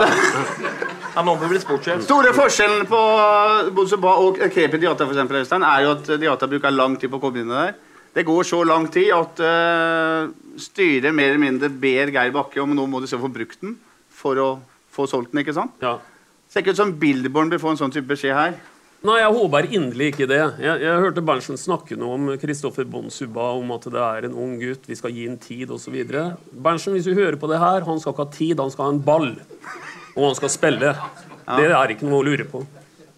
Ja, 1.16 1.22
nå 1.24 1.34
må 1.34 1.36
vi 1.42 1.52
bli. 1.54 1.60
Store 2.06 2.32
forskjellen 2.36 2.86
på 2.90 3.02
Bonsoba 3.76 4.16
og 4.22 4.40
Kepi 4.54 4.80
Diata 4.82 5.06
for 5.06 5.14
eksempel, 5.14 5.42
Øystein, 5.42 5.66
er 5.66 5.84
jo 5.86 5.94
at 5.96 6.10
Diata 6.22 6.48
bruker 6.50 6.74
lang 6.74 6.96
tid 7.00 7.12
på 7.12 7.20
å 7.20 7.26
komme 7.26 7.42
inn 7.44 7.52
der. 7.52 7.74
Det 8.16 8.24
går 8.24 8.46
så 8.48 8.62
lang 8.64 8.86
tid 8.92 9.10
at 9.12 9.40
uh, 9.44 10.28
styret 10.60 11.12
mer 11.14 11.34
eller 11.34 11.42
mindre 11.42 11.68
ber 11.68 12.12
Geir 12.14 12.32
Bakke 12.32 12.62
om 12.62 12.72
nå 12.76 12.86
må 12.88 13.02
du 13.04 13.08
se 13.10 13.18
få 13.20 13.28
brukt 13.32 13.60
den 13.60 13.74
for 14.16 14.40
å 14.40 14.50
få 14.96 15.04
solgt 15.10 15.34
den. 15.34 15.42
ikke 15.44 15.56
sant? 15.56 15.74
Ja. 15.84 15.98
Ser 16.56 16.62
ikke 16.64 16.72
ut 16.72 16.78
som 16.78 16.92
Bilderborn 16.96 17.50
bør 17.52 17.58
få 17.60 17.72
en 17.74 17.76
sånn 17.76 17.92
type 17.92 18.08
beskjed 18.08 18.32
her. 18.32 18.54
Nei, 19.04 19.18
jeg 19.20 19.32
håper 19.36 19.66
inderlig 19.76 20.06
ikke 20.08 20.26
det. 20.30 20.38
Jeg, 20.64 20.80
jeg 20.86 21.00
hørte 21.02 21.20
Berntsen 21.28 21.58
snakke 21.60 21.98
noe 22.00 22.14
om 22.16 22.30
Kristoffer 22.40 22.86
Bonsuba, 22.88 23.50
om 23.58 23.74
at 23.74 23.84
det 23.92 24.00
er 24.00 24.24
en 24.30 24.38
ung 24.40 24.54
gutt, 24.62 24.86
vi 24.88 24.96
skal 24.96 25.12
gi 25.12 25.26
ham 25.26 25.34
tid 25.36 25.74
osv. 25.76 25.98
Berntsen, 26.64 26.94
hvis 26.96 27.04
du 27.04 27.12
hører 27.12 27.36
på 27.36 27.50
det 27.50 27.58
her, 27.60 27.84
han 27.84 28.00
skal 28.00 28.14
ikke 28.14 28.24
ha 28.24 28.32
tid, 28.32 28.62
han 28.64 28.72
skal 28.72 28.86
ha 28.86 28.94
en 28.94 29.00
ball. 29.04 29.28
Og 30.14 30.22
han 30.30 30.38
skal 30.38 30.52
spille. 30.54 30.94
Det 31.44 31.66
er 31.68 31.92
ikke 31.92 32.08
noe 32.08 32.22
å 32.22 32.26
lure 32.30 32.46
på. 32.48 32.62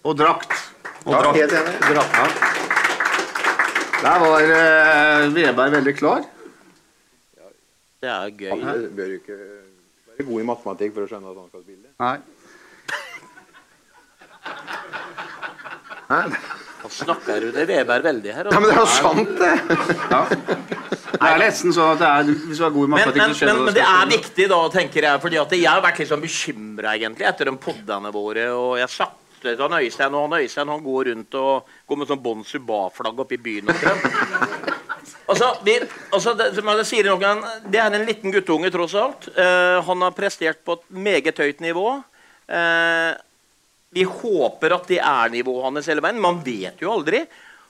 Og 0.03 0.17
drakt. 0.19 0.57
Og 1.05 1.15
drakt. 1.15 1.39
Helt 1.39 1.55
enig. 1.61 1.77
Drakt, 1.93 2.19
ja. 2.19 2.27
Der 4.01 4.25
var 4.25 4.51
uh, 4.51 5.29
Veberg 5.37 5.77
veldig 5.77 5.93
klar. 5.95 6.27
Det 8.03 8.11
er 8.17 8.35
gøy. 8.35 8.51
Han 8.67 8.83
bør 8.99 9.15
jo 9.15 9.23
ikke 9.23 9.39
være 9.39 10.27
god 10.33 10.43
i 10.43 10.49
matematikk 10.51 10.93
for 10.99 11.07
å 11.07 11.09
skjønne 11.13 11.31
at 11.31 11.39
han 11.39 11.49
skal 11.53 11.63
spille. 11.63 11.95
Nei. 12.03 12.17
Hæ? 16.09 16.23
Nå 16.79 16.89
snakker 16.89 17.43
du 17.43 17.51
det 17.53 17.65
Veberg 17.67 18.05
veldig 18.07 18.31
her. 18.33 18.47
Ja, 18.49 18.59
men 18.59 18.69
det 18.71 18.75
er 18.75 18.79
jo 18.79 18.89
sant, 18.89 19.33
det! 19.37 19.49
Ja. 20.09 20.21
Det 21.19 21.27
er 21.27 21.41
nesten 21.41 21.73
sånn 21.75 21.91
at 21.97 21.99
det 21.99 22.09
er, 22.09 22.29
hvis 22.47 22.61
du 22.61 22.65
er 22.65 22.73
god 22.73 22.87
i 22.87 22.91
matematikk, 22.93 23.21
men, 23.21 23.35
skjønner 23.35 23.57
men, 23.57 23.67
men 23.67 23.75
det 23.75 23.83
er 23.83 24.11
viktig, 24.13 24.47
da, 24.49 24.59
tenker 24.73 25.07
jeg. 25.09 25.21
fordi 25.25 25.39
at 25.41 25.55
jeg 25.57 25.67
har 25.67 25.83
vært 25.83 25.99
litt 25.99 26.11
sånn 26.13 26.23
bekymra 26.23 26.95
etter 26.95 27.51
de 27.51 27.55
poddene 27.61 28.13
våre. 28.15 28.47
Og 28.55 28.73
jeg 28.79 28.93
satte 28.95 29.55
han 29.59 29.77
Øystein, 29.81 30.15
og 30.15 30.25
han 30.25 30.39
Øystein 30.39 30.73
han 30.73 30.83
går 30.87 31.11
rundt 31.11 31.39
og 31.41 31.73
går 31.85 31.99
med 31.99 32.11
sånn 32.13 32.23
Bon 32.23 32.43
Suba-flagg 32.47 33.23
oppi 33.25 33.37
i 33.37 33.43
byen. 33.49 33.69
omtrent. 33.69 34.75
Altså, 35.29 35.51
vi, 35.61 35.75
altså 36.09 36.33
det, 36.33 36.51
som 36.57 36.71
jeg 36.71 36.89
sier 36.89 37.11
noen, 37.11 37.43
det 37.69 37.83
er 37.83 37.93
en 37.93 38.07
liten 38.07 38.33
guttunge, 38.33 38.71
tross 38.73 38.95
alt. 38.97 39.29
Uh, 39.37 39.77
han 39.85 40.07
har 40.07 40.15
prestert 40.17 40.63
på 40.65 40.79
et 40.79 40.87
meget 40.89 41.37
høyt 41.37 41.61
nivå. 41.61 41.99
Eh, 42.49 43.11
vi 43.89 44.03
håper 44.05 44.75
at 44.75 44.89
det 44.89 44.99
er 45.01 45.31
nivået 45.33 45.65
hans 45.65 45.89
hele 45.89 46.03
veien. 46.05 46.21
Man 46.21 46.41
vet 46.45 46.81
jo 46.81 46.93
aldri. 46.93 47.23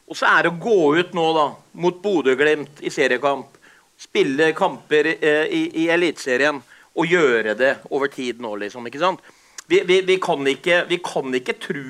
Og 0.09 0.17
så 0.17 0.25
er 0.27 0.45
det 0.45 0.51
å 0.51 0.61
gå 0.61 0.79
ut 0.97 1.13
nå 1.13 1.25
da, 1.35 1.45
mot 1.79 1.99
Bodø-Glimt 2.01 2.81
i 2.81 2.91
seriekamp. 2.91 3.57
Spille 3.99 4.51
kamper 4.57 5.11
eh, 5.13 5.45
i, 5.53 5.61
i 5.83 5.89
Eliteserien 5.93 6.61
og 6.99 7.11
gjøre 7.13 7.53
det 7.59 7.75
over 7.93 8.09
tid 8.11 8.39
nå, 8.41 8.55
liksom. 8.63 8.87
ikke 8.89 9.01
sant? 9.01 9.21
Vi, 9.69 9.83
vi, 9.85 9.99
vi, 10.07 10.17
kan 10.21 10.41
ikke, 10.49 10.81
vi 10.89 10.97
kan 11.03 11.35
ikke 11.37 11.59
tro 11.61 11.83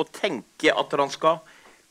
og 0.00 0.08
tenke 0.14 0.72
at 0.72 0.94
han 0.96 1.12
skal 1.12 1.42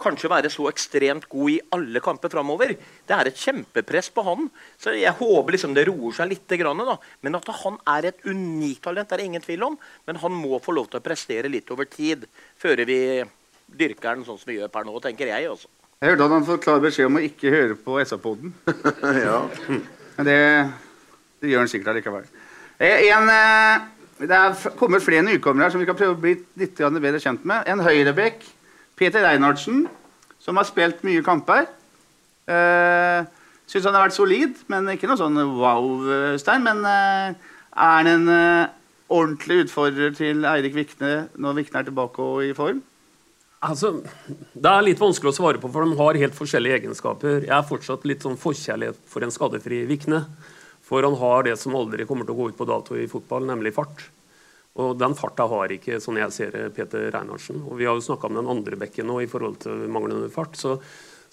kanskje 0.01 0.31
være 0.31 0.51
så 0.51 0.67
ekstremt 0.69 1.27
god 1.31 1.51
i 1.53 1.59
alle 1.75 2.01
kamper 2.03 2.31
framover. 2.33 2.73
Det 3.07 3.15
er 3.15 3.29
et 3.29 3.39
kjempepress 3.39 4.11
på 4.15 4.25
han. 4.27 4.49
Så 4.81 4.95
jeg 4.97 5.15
håper 5.19 5.55
liksom 5.55 5.75
det 5.77 5.87
roer 5.89 6.15
seg 6.17 6.33
litt. 6.33 6.57
Grann, 6.59 6.83
da. 6.87 6.97
Men 7.25 7.39
at 7.39 7.47
han 7.63 7.79
er 7.95 8.11
et 8.11 8.27
unikt 8.27 8.83
talent, 8.85 9.11
er 9.11 9.21
det 9.21 9.29
ingen 9.29 9.43
tvil 9.43 9.63
om. 9.69 9.79
Men 10.07 10.19
han 10.21 10.35
må 10.35 10.59
få 10.63 10.75
lov 10.75 10.91
til 10.91 11.01
å 11.01 11.05
prestere 11.05 11.51
litt 11.51 11.71
over 11.73 11.89
tid 11.89 12.27
før 12.61 12.83
vi 12.87 12.99
dyrker 13.65 14.15
den 14.15 14.27
sånn 14.27 14.39
som 14.39 14.51
vi 14.51 14.59
gjør 14.59 14.71
per 14.71 14.85
nå, 14.87 14.99
tenker 15.03 15.31
jeg 15.31 15.49
også. 15.49 15.71
Jeg 16.03 16.11
hørte 16.11 16.25
at 16.27 16.33
han 16.35 16.45
får 16.45 16.59
klar 16.63 16.81
beskjed 16.83 17.07
om 17.09 17.17
å 17.17 17.23
ikke 17.23 17.51
høre 17.53 17.75
på 17.81 17.95
SA-poden. 18.03 18.51
ja. 19.25 19.39
Men 20.17 20.27
det, 20.27 20.39
det 21.41 21.51
gjør 21.51 21.63
han 21.63 21.71
sikkert 21.71 21.93
allikevel. 21.95 22.27
Eh, 22.77 23.07
En, 23.15 23.31
eh, 23.31 23.87
det 24.19 24.35
er 24.35 24.75
kommet 24.79 25.03
flere 25.03 25.25
nykommere 25.25 25.67
her 25.67 25.73
som 25.73 25.81
vi 25.81 25.87
kan 25.87 25.97
prøve 25.97 26.15
å 26.15 26.21
bli 26.21 26.35
litt 26.59 26.77
bedre 26.77 27.19
kjent 27.23 27.47
med. 27.47 27.65
En 27.71 27.83
høyrebekk, 27.83 28.43
Peter 28.95 29.25
Reinhardsen, 29.25 29.85
som 30.39 30.59
har 30.59 30.67
spilt 30.67 31.03
mye 31.07 31.23
kamper. 31.25 31.67
Uh, 32.47 33.25
Syns 33.65 33.87
han 33.87 33.95
har 33.97 34.05
vært 34.05 34.17
solid, 34.17 34.57
men 34.69 34.91
ikke 34.93 35.09
noe 35.09 35.19
sånn 35.19 35.39
wow-stein. 35.57 36.65
Men 36.65 36.83
uh, 36.85 37.53
er 37.75 37.95
han 37.97 38.09
en 38.11 38.27
uh, 38.29 38.73
ordentlig 39.11 39.65
utfordrer 39.65 40.13
til 40.17 40.45
Eirik 40.47 40.75
Vikne 40.77 41.15
når 41.41 41.61
Vikne 41.61 41.81
er 41.81 41.87
tilbake 41.89 42.21
og 42.21 42.43
i 42.45 42.53
form? 42.57 42.83
Altså, 43.65 43.95
Det 44.53 44.69
er 44.69 44.85
litt 44.85 45.01
vanskelig 45.01 45.31
å 45.31 45.37
svare 45.39 45.61
på, 45.61 45.71
for 45.73 45.87
de 45.87 45.97
har 45.97 46.21
helt 46.21 46.37
forskjellige 46.37 46.83
egenskaper. 46.83 47.47
Jeg 47.47 47.55
er 47.55 47.65
fortsatt 47.65 48.05
litt 48.05 48.25
sånn 48.25 48.37
forkjærlighet 48.37 48.99
for 49.09 49.25
en 49.25 49.33
skadefri 49.33 49.81
Vikne. 49.89 50.25
For 50.85 51.01
han 51.01 51.17
har 51.17 51.47
det 51.47 51.55
som 51.57 51.73
aldri 51.77 52.05
kommer 52.05 52.27
til 52.27 52.35
å 52.35 52.39
gå 52.43 52.51
ut 52.51 52.59
på 52.59 52.67
dato 52.69 52.97
i 52.99 53.07
fotball, 53.09 53.47
nemlig 53.49 53.73
fart. 53.73 54.05
Og 54.75 54.97
den 54.99 55.13
farta 55.15 55.45
har 55.47 55.71
ikke, 55.71 56.01
sånn 56.03 56.17
jeg 56.19 56.33
ser 56.35 56.49
det, 56.51 56.65
Peter 56.75 57.07
Reinhardsen. 57.13 57.61
Og 57.63 57.77
vi 57.79 57.85
har 57.87 57.95
jo 57.95 58.03
snakka 58.03 58.27
om 58.27 58.35
den 58.41 58.51
andre 58.51 58.75
bekken 58.79 59.07
nå 59.07 59.21
i 59.23 59.29
forhold 59.31 59.57
til 59.63 59.85
manglende 59.87 60.27
fart. 60.33 60.57
Så, 60.59 60.75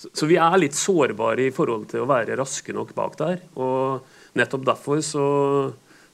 så, 0.04 0.26
vi 0.30 0.36
er 0.38 0.60
litt 0.62 0.78
sårbare 0.78 1.48
i 1.48 1.54
forhold 1.54 1.88
til 1.90 2.04
å 2.04 2.10
være 2.10 2.38
raske 2.38 2.72
nok 2.76 2.94
bak 2.94 3.18
der. 3.18 3.42
Og 3.58 4.38
nettopp 4.38 4.64
derfor 4.68 5.02
så, 5.02 5.26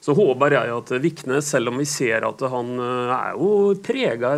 så 0.01 0.11
håper 0.17 0.57
jeg 0.57 0.73
at 0.73 0.89
Vikne, 1.05 1.37
selv 1.45 1.69
om 1.69 1.77
vi 1.77 1.85
ser 1.89 2.25
at 2.25 2.41
han 2.49 2.67
eh, 2.81 3.13
er 3.13 3.37
jo 3.37 3.77
prega, 3.85 4.29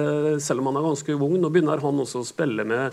selv 0.44 0.60
om 0.60 0.68
han 0.74 0.78
er 0.82 0.88
ganske 0.92 1.16
ung, 1.16 1.40
nå 1.40 1.48
begynner 1.54 1.80
han 1.88 2.04
også 2.04 2.26
å 2.26 2.28
spille 2.28 2.64
med, 2.68 2.92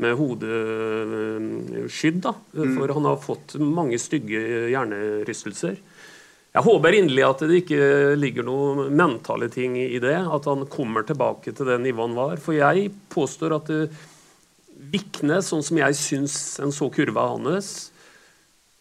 med 0.00 0.14
hodeskydd, 0.20 2.18
da. 2.22 2.32
For 2.54 2.86
han 2.94 3.06
har 3.10 3.18
fått 3.26 3.58
mange 3.58 3.98
stygge 3.98 4.70
hjernerystelser. 4.70 5.74
Jeg 6.50 6.66
håper 6.66 6.96
inderlig 6.98 7.22
at 7.28 7.42
det 7.46 7.60
ikke 7.62 7.82
ligger 8.18 8.46
noen 8.46 8.88
mentale 8.98 9.46
ting 9.52 9.76
i 9.78 10.00
det. 10.02 10.16
At 10.18 10.48
han 10.50 10.64
kommer 10.70 11.06
tilbake 11.06 11.54
til 11.54 11.68
det 11.68 11.78
nivået 11.84 12.08
han 12.10 12.16
var. 12.18 12.40
For 12.42 12.56
jeg 12.56 12.88
påstår 13.12 13.54
at 13.60 13.70
eh, 13.74 14.00
Vikne, 14.90 15.38
sånn 15.44 15.62
som 15.62 15.78
jeg 15.78 15.94
syns 15.98 16.34
en 16.64 16.72
så 16.74 16.88
kurva 16.90 17.28
hans, 17.34 17.90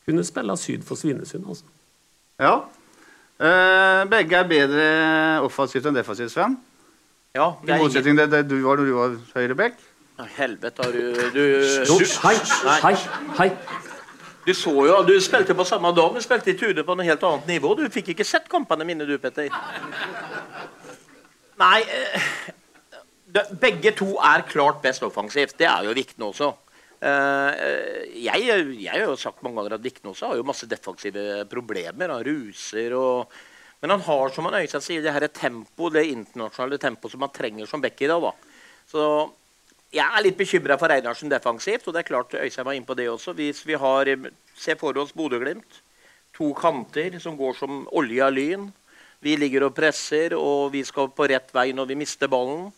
kunne 0.07 0.23
spille 0.25 0.55
syd 0.57 0.85
for 0.87 0.97
Svinesund. 0.97 1.45
altså. 1.45 1.67
Ja. 2.41 2.55
Eh, 3.37 4.01
begge 4.09 4.39
er 4.39 4.49
bedre 4.49 4.87
offensivt 5.45 5.85
enn 5.85 5.99
defensivt, 5.99 6.33
Sven. 6.33 6.57
Ja, 7.37 7.51
I 7.61 7.77
motsetning 7.77 8.17
til 8.17 8.31
det 8.31 8.47
du 8.49 8.57
var 8.63 8.79
når 8.79 8.89
du 8.89 8.95
var 8.97 9.13
høyrebekk. 9.35 9.77
Ja, 10.17 10.25
Helvete, 10.39 10.83
har 10.83 10.91
du, 10.91 11.13
du, 11.35 11.43
hei, 12.25 12.33
hei, 12.81 12.95
hei. 13.37 13.47
Du 14.49 14.55
så 14.57 14.71
jo, 14.73 14.95
du 15.05 15.13
spilte 15.21 15.53
på 15.53 15.65
samme 15.67 15.91
dag, 15.93 16.15
du 16.15 16.23
spilte 16.25 16.49
i 16.49 16.55
Tude 16.57 16.81
på 16.85 16.95
noe 16.97 17.05
helt 17.05 17.21
annet 17.27 17.49
nivå. 17.51 17.75
Du 17.77 17.83
fikk 17.93 18.15
ikke 18.15 18.25
sett 18.25 18.47
kampene 18.49 18.87
mine, 18.87 19.05
du, 19.05 19.13
Petter. 19.21 19.51
Nei 21.59 21.75
eh, 21.83 22.31
Begge 23.61 23.91
to 23.93 24.15
er 24.25 24.47
klart 24.49 24.79
best 24.81 25.05
offensivt. 25.05 25.53
Det 25.59 25.67
er 25.69 25.85
jo 25.85 25.93
Vikne 25.93 26.31
også. 26.31 26.47
Eh, 26.97 27.59
jeg, 28.25 28.47
jeg 28.81 28.89
har 28.89 29.05
jo 29.05 29.19
sagt 29.21 29.43
mange 29.45 29.59
ganger 29.59 29.77
at 29.77 29.85
Vikne 29.85 30.15
også 30.15 30.31
har 30.31 30.39
jo 30.39 30.47
masse 30.49 30.65
defensive 30.71 31.45
problemer. 31.51 32.09
Han 32.09 32.25
ruser 32.25 32.97
og 32.97 33.37
Men 33.79 33.93
han 33.93 34.01
har, 34.03 34.33
som 34.33 34.49
han 34.49 34.57
Øystein 34.63 34.81
sier, 34.83 35.03
det 35.05 35.13
her 35.13 35.27
tempo, 35.31 35.87
det 35.93 36.09
internasjonale 36.09 36.81
tempoet 36.81 37.13
som 37.13 37.21
han 37.23 37.31
trenger 37.31 37.69
som 37.69 37.85
back 37.85 38.01
i 38.01 38.09
dag. 38.09 38.25
da. 38.25 38.33
Så 38.89 39.03
jeg 39.89 40.05
er 40.05 40.23
litt 40.23 40.37
bekymra 40.37 40.77
for 40.77 40.93
Einarsen 40.93 41.31
defensivt. 41.31 41.87
og 41.87 41.93
det 41.93 42.03
er 42.03 42.09
klart 42.09 42.33
Øystein 42.37 42.65
var 42.65 42.77
inne 42.77 42.85
på 42.85 42.97
det 42.97 43.09
også. 43.09 43.33
Hvis 43.33 43.65
vi 43.65 43.73
har, 43.73 44.05
Se 44.59 44.75
for 44.75 44.97
oss 44.97 45.13
Bodø-Glimt. 45.15 45.81
To 46.35 46.53
kanter 46.53 47.17
som 47.19 47.37
går 47.37 47.55
som 47.55 47.87
olje 47.95 48.23
av 48.25 48.33
lyn. 48.33 48.73
Vi 49.23 49.35
ligger 49.35 49.63
og 49.63 49.75
presser, 49.75 50.35
og 50.35 50.71
vi 50.73 50.83
skal 50.83 51.09
på 51.15 51.27
rett 51.31 51.49
vei 51.55 51.71
når 51.71 51.87
vi 51.87 51.95
mister 51.95 52.27
ballen. 52.27 52.69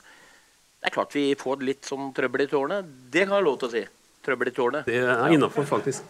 Det 0.82 0.90
er 0.90 0.94
klart 0.94 1.16
vi 1.18 1.34
får 1.38 1.66
litt 1.66 1.90
sånn 1.90 2.14
trøbbel 2.14 2.46
i 2.46 2.50
tårnet. 2.50 2.86
Det 2.86 3.26
kan 3.26 3.36
jeg 3.36 3.42
ha 3.42 3.46
lov 3.46 3.58
til 3.62 3.70
å 3.70 3.74
si. 3.74 3.84
Trøbbel 4.26 4.50
i 4.50 4.56
tårnet. 4.56 4.86
Det 4.86 5.02
er 5.02 5.34
innafor, 5.34 5.66
faktisk. 5.66 6.06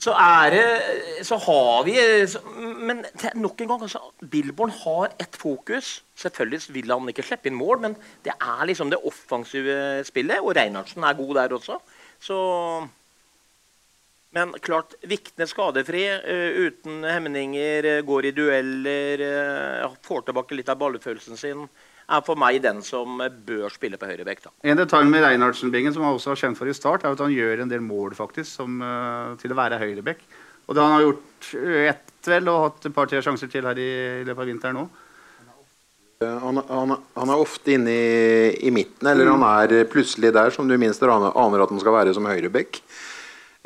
Så 0.00 0.14
er 0.16 0.54
det 0.54 1.24
Så 1.28 1.36
har 1.36 1.82
vi 1.84 1.96
så, 2.26 2.40
Men 2.80 3.04
nok 3.34 3.60
en 3.60 3.68
gang, 3.68 3.82
altså, 3.84 4.00
Billborn 4.30 4.72
har 4.84 5.12
ett 5.20 5.36
fokus. 5.36 6.02
Selvfølgelig 6.16 6.74
vil 6.74 6.92
han 6.92 7.08
ikke 7.12 7.24
slippe 7.26 7.50
inn 7.50 7.58
mål, 7.58 7.82
men 7.84 7.96
det 8.24 8.32
er 8.32 8.64
liksom 8.68 8.90
det 8.92 9.02
offensive 9.04 10.04
spillet. 10.08 10.40
Og 10.40 10.56
Reinhardsen 10.56 11.04
er 11.04 11.18
god 11.18 11.34
der 11.36 11.54
også. 11.58 11.78
Så 12.20 12.38
Men 14.32 14.52
klart, 14.62 14.94
Vikne 15.02 15.46
skadefri, 15.50 16.04
uh, 16.06 16.66
uten 16.66 17.02
hemninger, 17.02 17.88
uh, 17.98 18.04
går 18.06 18.28
i 18.28 18.30
dueller, 18.30 19.22
uh, 19.82 19.96
får 20.06 20.28
tilbake 20.28 20.54
litt 20.54 20.70
av 20.70 20.78
ballfølelsen 20.78 21.40
sin, 21.40 21.64
er 22.10 22.22
for 22.26 22.38
meg 22.40 22.60
den 22.64 22.80
som 22.86 23.20
eh, 23.22 23.32
bør 23.32 23.72
spille 23.72 23.98
på 24.00 24.08
høyrebekk. 24.10 24.46
En 24.66 24.78
detalj 24.78 25.10
med 25.10 25.24
Reinhardsen-bingen 25.24 25.94
som 25.94 26.06
han 26.06 26.16
også 26.16 26.32
var 26.32 26.40
kjent 26.42 26.58
for 26.60 26.70
i 26.70 26.76
start, 26.76 27.04
er 27.04 27.16
at 27.16 27.24
han 27.24 27.34
gjør 27.34 27.64
en 27.64 27.72
del 27.72 27.84
mål 27.84 28.16
faktisk 28.18 28.50
som, 28.50 28.80
eh, 28.84 29.36
til 29.42 29.54
å 29.54 29.58
være 29.58 29.80
høyrebekk. 29.82 30.24
Og 30.68 30.76
det 30.76 30.82
han 30.84 30.96
har 30.96 31.06
gjort 31.06 31.52
eh, 31.60 31.84
ett 31.92 32.30
vel, 32.30 32.50
og 32.52 32.66
hatt 32.66 32.90
et 32.90 32.96
par-tre 32.96 33.22
sjanser 33.24 33.50
til 33.50 33.66
her 33.66 33.78
i, 33.80 33.92
i 34.20 34.26
løpet 34.28 34.44
av 34.44 34.50
vinteren 34.50 34.82
nå. 34.82 34.88
Han, 36.20 36.60
han, 36.68 36.90
han 37.16 37.30
er 37.32 37.40
ofte 37.40 37.72
inne 37.72 37.92
i, 37.96 38.48
i 38.68 38.70
midten, 38.74 39.08
eller 39.08 39.30
han 39.30 39.44
er 39.46 39.86
plutselig 39.88 40.34
der, 40.36 40.52
som 40.52 40.68
du 40.68 40.74
minst 40.76 41.00
aner 41.00 41.32
aner 41.32 41.64
at 41.64 41.72
han 41.72 41.80
skal 41.80 41.96
være 41.96 42.12
som 42.12 42.28
høyrebekk. 42.28 42.82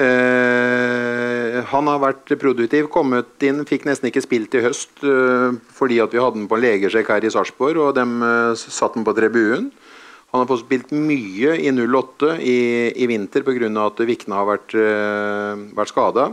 Eh, 0.02 1.60
han 1.70 1.88
har 1.90 2.00
vært 2.02 2.32
produktiv, 2.40 2.88
kommet 2.90 3.44
inn, 3.46 3.62
fikk 3.68 3.86
nesten 3.86 4.10
ikke 4.10 4.24
spilt 4.24 4.54
i 4.58 4.62
høst 4.64 5.04
uh, 5.06 5.54
fordi 5.74 6.00
at 6.02 6.14
vi 6.14 6.18
hadde 6.22 6.40
den 6.40 6.48
på 6.50 6.58
en 6.58 6.64
legesjekk 6.64 7.12
her 7.14 7.26
i 7.26 7.30
Sarpsborg, 7.30 7.78
og 7.78 7.94
de 7.94 8.02
uh, 8.02 8.58
satt 8.58 8.96
den 8.98 9.06
på 9.06 9.14
tribunen. 9.16 9.70
Han 10.34 10.42
har 10.42 10.48
fått 10.50 10.64
spilt 10.64 10.90
mye 10.90 11.52
i 11.62 11.70
08 11.70 12.32
i, 12.42 12.58
i 12.90 13.06
vinter 13.06 13.44
pga. 13.46 13.68
at 13.84 14.00
Vikne 14.02 14.34
har 14.34 14.48
vært, 14.48 14.74
eh, 14.74 15.60
vært 15.78 15.92
skada. 15.92 16.24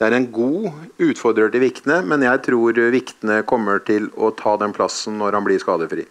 Det 0.00 0.08
er 0.08 0.16
en 0.16 0.26
god 0.34 0.72
utfordrer 0.98 1.52
til 1.52 1.62
Vikne, 1.62 2.00
men 2.02 2.24
jeg 2.26 2.42
tror 2.42 2.80
Vikne 2.90 3.44
kommer 3.46 3.78
til 3.86 4.08
å 4.18 4.32
ta 4.34 4.56
den 4.58 4.74
plassen 4.74 5.14
når 5.22 5.38
han 5.38 5.46
blir 5.46 5.62
skadefri. 5.62 6.08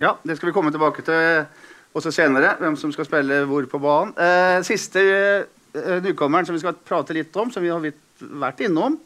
Ja, 0.00 0.14
det 0.24 0.38
skal 0.38 0.48
vi 0.48 0.56
komme 0.56 0.72
tilbake 0.72 1.04
til. 1.04 1.44
også 1.94 2.10
senere, 2.10 2.56
hvem 2.58 2.76
som 2.80 2.90
skal 2.90 3.04
spille 3.04 3.44
hvor 3.44 3.68
på 3.68 3.78
banen. 3.78 4.16
Eh, 4.16 4.62
siste 4.64 5.04
eh, 5.04 5.44
nykommeren 6.04 6.46
som 6.46 6.54
vi 6.54 6.62
skal 6.62 6.76
prate 6.86 7.16
litt 7.16 7.34
om, 7.40 7.50
som 7.50 7.64
vi 7.64 7.72
har 7.72 7.82
vært 7.82 8.62
innom, 8.66 8.98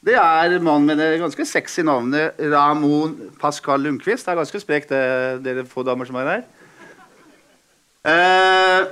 det 0.00 0.14
er 0.16 0.54
mannen 0.64 0.88
med 0.88 0.96
det 0.96 1.18
ganske 1.20 1.44
sexy 1.44 1.82
navnet 1.84 2.38
Ramon 2.40 3.12
Pascal 3.40 3.82
Lundqvist. 3.84 4.24
Det 4.24 4.32
er 4.32 4.38
ganske 4.38 4.60
sprekt, 4.62 4.94
det, 4.94 5.42
dere 5.44 5.66
få 5.68 5.84
damer 5.84 6.08
som 6.08 6.16
er 6.16 6.30
her. 6.30 6.46
Eh, 8.08 8.86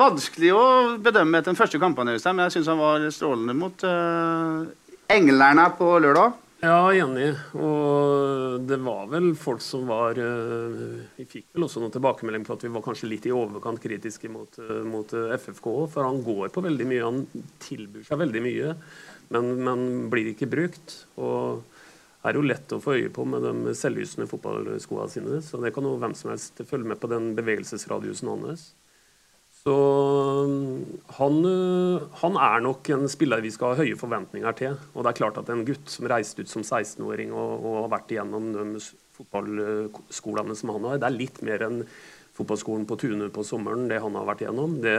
vanskelig 0.00 0.50
å 0.50 0.64
bedømme 0.98 1.38
etter 1.38 1.52
den 1.52 1.60
første 1.60 1.78
kampen, 1.78 2.10
men 2.10 2.18
jeg 2.18 2.56
syns 2.56 2.72
han 2.72 2.82
var 2.82 3.06
strålende 3.14 3.54
mot 3.54 3.86
eh, 3.86 4.66
englerne 5.14 5.68
på 5.78 5.92
lørdag. 6.02 6.34
Ja, 6.60 6.92
enig. 6.92 7.30
Og 7.56 8.66
det 8.68 8.76
var 8.84 9.06
vel 9.08 9.30
folk 9.38 9.62
som 9.64 9.86
var 9.88 10.18
eh, 10.20 10.74
Vi 11.16 11.24
fikk 11.24 11.46
vel 11.54 11.64
også 11.64 11.80
noen 11.80 11.94
tilbakemelding 11.94 12.44
på 12.44 12.52
at 12.52 12.66
vi 12.66 12.72
var 12.74 12.84
kanskje 12.84 13.08
litt 13.08 13.28
i 13.30 13.32
overkant 13.32 13.80
kritiske 13.80 14.28
mot, 14.28 14.58
eh, 14.60 14.82
mot 14.84 15.14
eh, 15.16 15.32
FFK. 15.40 15.70
For 15.94 16.04
han 16.04 16.20
går 16.26 16.52
på 16.52 16.64
veldig 16.66 16.88
mye, 16.90 17.06
han 17.06 17.46
tilbyr 17.64 18.04
seg 18.04 18.20
veldig 18.20 18.44
mye, 18.44 18.74
men, 19.32 19.50
men 19.64 19.86
blir 20.12 20.34
ikke 20.34 20.50
brukt. 20.52 20.98
Og 21.16 21.64
er 22.28 22.36
jo 22.36 22.44
lett 22.44 22.76
å 22.76 22.82
få 22.84 22.98
øye 22.98 23.08
på 23.16 23.24
med 23.24 23.46
de 23.46 23.72
selvlysende 23.80 24.28
fotballskoene 24.28 25.08
sine. 25.08 25.40
Så 25.40 25.62
det 25.64 25.72
kan 25.72 25.88
jo 25.88 25.96
hvem 26.02 26.12
som 26.18 26.34
helst 26.34 26.60
følge 26.68 26.92
med 26.92 27.00
på 27.00 27.08
den 27.08 27.32
bevegelsesradiusen 27.40 28.28
hans. 28.34 28.74
Så 29.60 29.74
mm, 30.48 31.00
han, 31.18 31.34
øh, 31.44 32.06
han 32.22 32.36
er 32.40 32.62
nok 32.64 32.88
en 32.94 33.08
spiller 33.12 33.42
vi 33.44 33.52
skal 33.52 33.74
ha 33.74 33.84
høye 33.84 33.98
forventninger 34.00 34.56
til. 34.56 34.78
Og 34.94 35.04
det 35.04 35.12
er 35.12 35.18
klart 35.18 35.40
at 35.40 35.50
en 35.52 35.66
gutt 35.68 35.92
som 35.92 36.08
reiste 36.08 36.44
ut 36.44 36.52
som 36.52 36.64
16-åring 36.64 37.34
og, 37.34 37.52
og 37.58 37.76
har 37.82 37.92
vært 37.98 38.14
igjennom 38.14 38.48
de 38.56 38.84
fotballskolene 39.18 40.56
som 40.56 40.72
han 40.72 40.88
har, 40.88 41.02
det 41.02 41.10
er 41.10 41.18
litt 41.18 41.42
mer 41.44 41.66
enn 41.66 41.82
fotballskolen 42.38 42.86
på 42.88 42.96
Tune 43.02 43.28
på 43.34 43.44
sommeren, 43.44 43.84
det 43.90 44.00
han 44.00 44.16
har 44.16 44.24
vært 44.30 44.46
igjennom. 44.46 44.78
Det, 44.80 44.96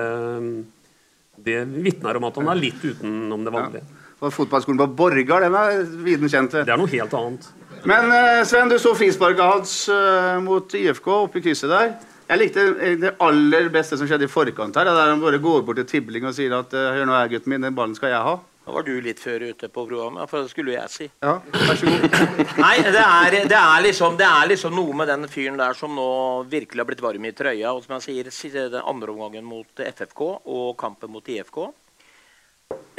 det 1.41 1.57
vitner 1.71 2.19
om 2.19 2.29
at 2.29 2.37
han 2.37 2.53
er 2.53 2.61
litt 2.61 2.85
utenom 2.85 3.47
det 3.47 3.55
vanlige. 3.55 3.97
Og 4.21 4.29
fotballskolen 4.35 4.77
på 4.83 4.89
Borgar, 4.99 5.41
den 5.41 5.57
er 5.57 5.81
viden 6.05 6.29
kjent. 6.29 6.53
Det 6.53 6.69
er 6.69 6.77
noe 6.77 6.91
helt 6.91 7.17
annet. 7.17 7.49
Men 7.89 8.13
eh, 8.13 8.43
Sven, 8.45 8.69
du 8.69 8.77
så 8.77 8.93
frisparket 8.93 9.41
hans 9.41 9.73
eh, 9.89 10.37
mot 10.45 10.75
IFK 10.77 11.07
oppe 11.15 11.41
i 11.41 11.45
krysset 11.47 11.71
der. 11.71 11.95
Jeg 12.31 12.39
likte 12.39 12.63
eh, 12.79 12.93
det 13.01 13.15
aller 13.19 13.67
beste 13.73 13.97
som 13.99 14.07
skjedde 14.07 14.23
i 14.29 14.31
forkant 14.31 14.77
her. 14.79 14.87
Der 14.87 15.09
han 15.11 15.19
bare 15.23 15.41
går 15.43 15.65
bort 15.67 15.81
til 15.81 15.89
Tibling 15.89 16.23
og 16.29 16.35
sier 16.37 16.53
at 16.61 16.71
eh, 16.77 16.93
hør 16.95 17.09
nå 17.09 17.17
her, 17.17 17.27
gutten 17.33 17.51
min, 17.51 17.65
den 17.67 17.75
ballen 17.75 17.97
skal 17.97 18.13
jeg 18.13 18.23
ha. 18.23 18.37
Da 18.61 18.75
var 18.75 18.85
du 18.85 18.91
litt 19.01 19.19
før 19.19 19.41
ute 19.49 19.67
på 19.73 19.83
programmet, 19.89 20.29
for 20.29 20.45
det 20.45 20.51
skulle 20.53 20.75
jeg 20.77 20.91
si. 20.93 21.07
Ja, 21.25 21.33
vær 21.55 21.79
så 21.79 21.89
god. 21.89 22.03
Nei, 22.61 22.75
det 22.85 23.01
er, 23.01 23.35
det, 23.49 23.57
er 23.57 23.83
liksom, 23.83 24.15
det 24.19 24.27
er 24.29 24.51
liksom 24.51 24.75
noe 24.77 24.93
med 24.99 25.09
den 25.09 25.25
fyren 25.33 25.57
der 25.59 25.73
som 25.75 25.95
nå 25.97 26.05
virkelig 26.51 26.83
har 26.85 26.87
blitt 26.91 27.01
varm 27.03 27.25
i 27.25 27.33
trøya. 27.35 27.73
Og 27.73 27.83
som 27.83 27.97
jeg 27.97 28.05
sier, 28.05 28.29
si- 28.31 28.53
den 28.53 28.77
andre 28.79 29.11
omgangen 29.15 29.43
mot 29.49 29.81
FFK 29.81 30.21
og 30.45 30.75
kampen 30.79 31.11
mot 31.11 31.27
IFK. 31.33 31.57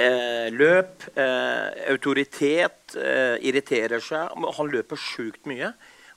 Eh, 0.03 0.51
løp, 0.53 1.07
eh, 1.17 1.69
autoritet, 1.95 2.97
eh, 2.99 3.39
irriterer 3.49 4.03
seg. 4.05 4.35
Han 4.59 4.73
løper 4.75 4.99
sjukt 5.01 5.47
mye. 5.49 5.73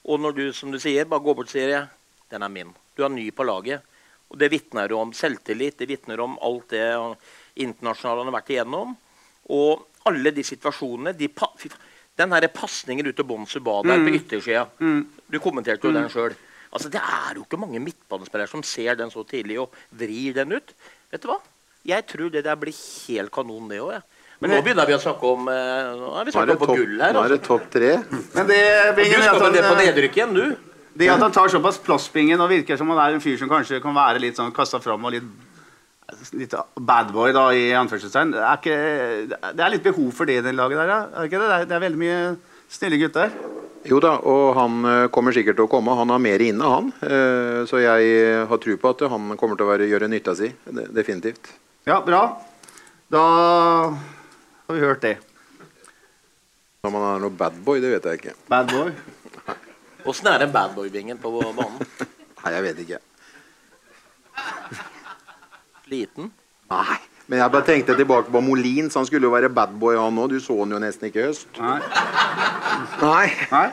Og 0.10 0.20
når 0.26 0.36
du, 0.42 0.44
som 0.58 0.74
du 0.74 0.82
sier, 0.82 1.06
bare 1.08 1.24
går 1.24 1.38
bort 1.38 1.54
og 1.54 1.56
sier 1.56 1.88
'Den 2.34 2.44
er 2.44 2.50
min'. 2.50 2.74
Du 2.96 3.04
er 3.04 3.10
ny 3.10 3.30
på 3.32 3.46
laget. 3.46 3.82
Og 4.32 4.38
Det 4.40 4.50
vitner 4.52 4.92
om 4.98 5.12
selvtillit, 5.14 5.78
det 5.78 5.88
vitner 5.88 6.20
om 6.24 6.38
alt 6.42 6.70
det 6.70 6.86
internasjonale 7.62 8.24
han 8.24 8.32
har 8.34 8.40
vært 8.42 8.54
igjennom. 8.56 8.96
Og 9.54 9.86
alle 10.10 10.32
de 10.34 10.44
situasjonene 10.46 11.16
de 11.18 11.28
pa 11.28 11.48
Den 12.16 12.30
derre 12.32 12.48
pasningen 12.48 13.06
ut 13.10 13.16
til 13.18 13.26
bånn 13.28 13.46
Subada 13.46 13.92
Mm. 13.98 14.06
på 14.08 14.14
yttersida. 14.16 14.68
Mm. 14.80 15.06
Du 15.30 15.38
kommenterte 15.40 15.84
jo 15.84 15.92
Mm. 15.92 15.94
den 16.04 16.10
sjøl. 16.10 16.34
Altså, 16.72 16.90
det 16.90 17.02
er 17.02 17.36
jo 17.36 17.44
ikke 17.44 17.60
mange 17.60 17.78
midtbanespillere 17.80 18.48
som 18.48 18.64
ser 18.64 18.96
den 18.96 19.10
så 19.12 19.26
tidlig 19.28 19.60
og 19.60 19.70
vrir 19.94 20.34
den 20.34 20.54
ut. 20.54 20.74
Vet 21.12 21.22
du 21.22 21.28
hva? 21.28 21.42
Jeg 21.86 22.08
tror 22.08 22.32
det 22.32 22.44
der 22.46 22.56
blir 22.56 22.72
helt 23.08 23.32
kanon, 23.32 23.68
det 23.68 23.80
òg. 23.82 24.02
Men 24.40 24.50
nå 24.52 24.62
begynner 24.64 24.86
vi 24.88 24.94
å 24.94 25.00
snakke 25.00 25.24
om 25.24 25.48
eh, 25.50 25.96
Nå 25.96 26.20
er 26.22 26.26
vi 26.26 26.32
det 26.32 26.40
om 26.52 26.58
på 26.58 26.66
topp- 26.68 26.78
gull 26.78 27.00
her. 27.02 27.14
nå 27.14 27.24
er 27.26 27.28
det 27.30 27.42
Altså. 27.42 27.48
topp 27.48 27.70
tre. 27.72 27.98
Men 28.34 28.48
det 28.48 28.96
Bingen, 28.96 29.22
skal 29.22 29.36
at 29.36 29.42
vel 29.42 29.52
ned 29.52 29.64
på 29.64 29.76
nedrykk 29.76 30.16
igjen, 30.16 30.34
du? 30.34 30.58
Det 30.96 31.10
at 31.12 31.20
han 31.22 31.34
tar 31.36 31.52
såpass 31.52 31.78
plassbingen 31.84 32.40
og 32.40 32.50
virker 32.52 32.80
som 32.80 32.90
han 32.94 33.02
er 33.04 33.18
en 33.18 33.24
fyr 33.24 33.36
som 33.42 33.52
kanskje 33.52 33.82
kan 33.84 33.96
være 33.96 34.22
litt 34.24 34.40
sånn 34.40 34.54
kasta 34.56 34.80
fram 34.84 35.04
og 35.06 35.12
litt, 35.16 35.28
litt 36.40 36.56
badboy, 36.80 37.34
da, 37.36 37.50
i 37.52 37.66
anførselstegn 37.76 38.32
det 38.32 38.46
det 38.64 39.66
er 39.66 39.74
litt 39.74 39.84
behov 39.84 40.14
for 40.16 40.30
det 40.30 40.40
i 40.40 40.46
det 40.46 40.56
laget 40.56 40.80
der, 40.80 40.94
ja. 40.94 41.02
Er 41.12 41.28
ikke 41.30 41.42
det? 41.42 41.50
Det 41.52 41.58
er, 41.60 41.70
det 41.70 41.78
er 41.78 41.86
veldig 41.86 42.02
mye 42.06 42.20
snille 42.72 43.00
gutter. 43.02 43.36
Jo 43.86 44.00
da, 44.02 44.16
og 44.26 44.56
han 44.58 44.80
eh, 44.90 45.04
kommer 45.14 45.36
sikkert 45.36 45.60
til 45.60 45.68
å 45.68 45.70
komme. 45.70 45.94
Han 45.94 46.10
har 46.10 46.22
mer 46.24 46.42
inne, 46.42 46.66
han. 46.66 46.88
Eh, 47.06 47.60
Så 47.70 47.78
jeg 47.84 48.48
har 48.50 48.62
tro 48.64 48.78
på 48.82 48.94
at 48.96 49.04
han 49.12 49.36
kommer 49.38 49.60
til 49.60 49.68
å 49.68 49.70
være, 49.70 49.90
gjøre 49.92 50.10
nytta 50.10 50.34
si. 50.40 50.50
Definitivt. 50.96 51.52
Ja, 51.86 52.00
bra. 52.02 52.24
Da 53.14 53.22
har 54.66 54.74
vi 54.74 54.82
hørt 54.82 55.06
det. 55.06 55.20
Om 56.86 56.98
han 56.98 57.06
er 57.12 57.22
noe 57.28 57.34
badboy, 57.38 57.78
det 57.84 57.94
vet 57.94 58.10
jeg 58.10 58.22
ikke. 58.24 58.36
Badboy? 58.50 58.90
Åssen 60.06 60.30
er 60.30 60.44
den 60.46 60.54
badboy-vingen 60.54 61.18
på 61.22 61.32
banen? 61.42 61.82
Nei, 62.44 62.54
jeg 62.54 62.64
vet 62.68 62.82
ikke. 62.86 63.00
Liten? 65.90 66.32
Nei. 66.70 66.98
Men 67.26 67.40
jeg 67.42 67.54
bare 67.56 67.66
tenkte 67.66 67.96
tilbake 67.98 68.30
på 68.34 68.42
Molin, 68.46 68.92
så 68.94 69.02
han 69.02 69.08
skulle 69.10 69.26
jo 69.26 69.34
være 69.34 69.50
badboy 69.50 69.98
han 69.98 70.20
òg. 70.22 70.36
Du 70.36 70.40
så 70.42 70.60
han 70.62 70.76
jo 70.76 70.82
nesten 70.82 71.10
ikke 71.10 71.24
i 71.24 71.28
høst. 71.32 71.48
Nei. 73.02 73.26
Nei. 73.50 73.68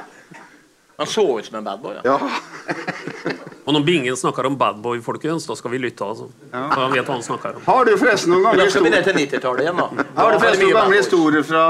Han 1.02 1.08
så 1.08 1.24
ut 1.38 1.46
som 1.48 1.58
en 1.60 1.66
badboy. 1.66 1.98
Ja. 2.06 2.16
Og 3.66 3.76
når 3.76 3.84
Bingen 3.86 4.16
snakker 4.18 4.46
om 4.48 4.56
badboy, 4.58 4.98
folkens, 5.04 5.44
da 5.46 5.54
skal 5.58 5.70
vi 5.70 5.78
lytte. 5.84 6.04
altså. 6.04 6.26
Ja. 6.50 6.64
Da 6.72 6.88
vet 6.90 7.06
hva 7.06 7.14
han 7.14 7.22
snakker 7.22 7.60
om. 7.60 7.62
Har 7.66 7.86
du 7.86 7.92
forresten 8.00 8.32
noen 8.34 8.58
Da 8.58 8.66
skal 8.70 8.88
vi 8.88 8.90
ned 8.90 9.04
historier 9.04 9.28
til 9.28 9.36
90-tallet 9.36 9.66
igjen, 9.66 9.78
da. 9.78 10.06
har 10.18 10.32
du 10.32 10.38
forresten 10.40 10.64
noen 10.66 10.78
gamle 10.80 10.98
historier 10.98 11.46
fra 11.46 11.62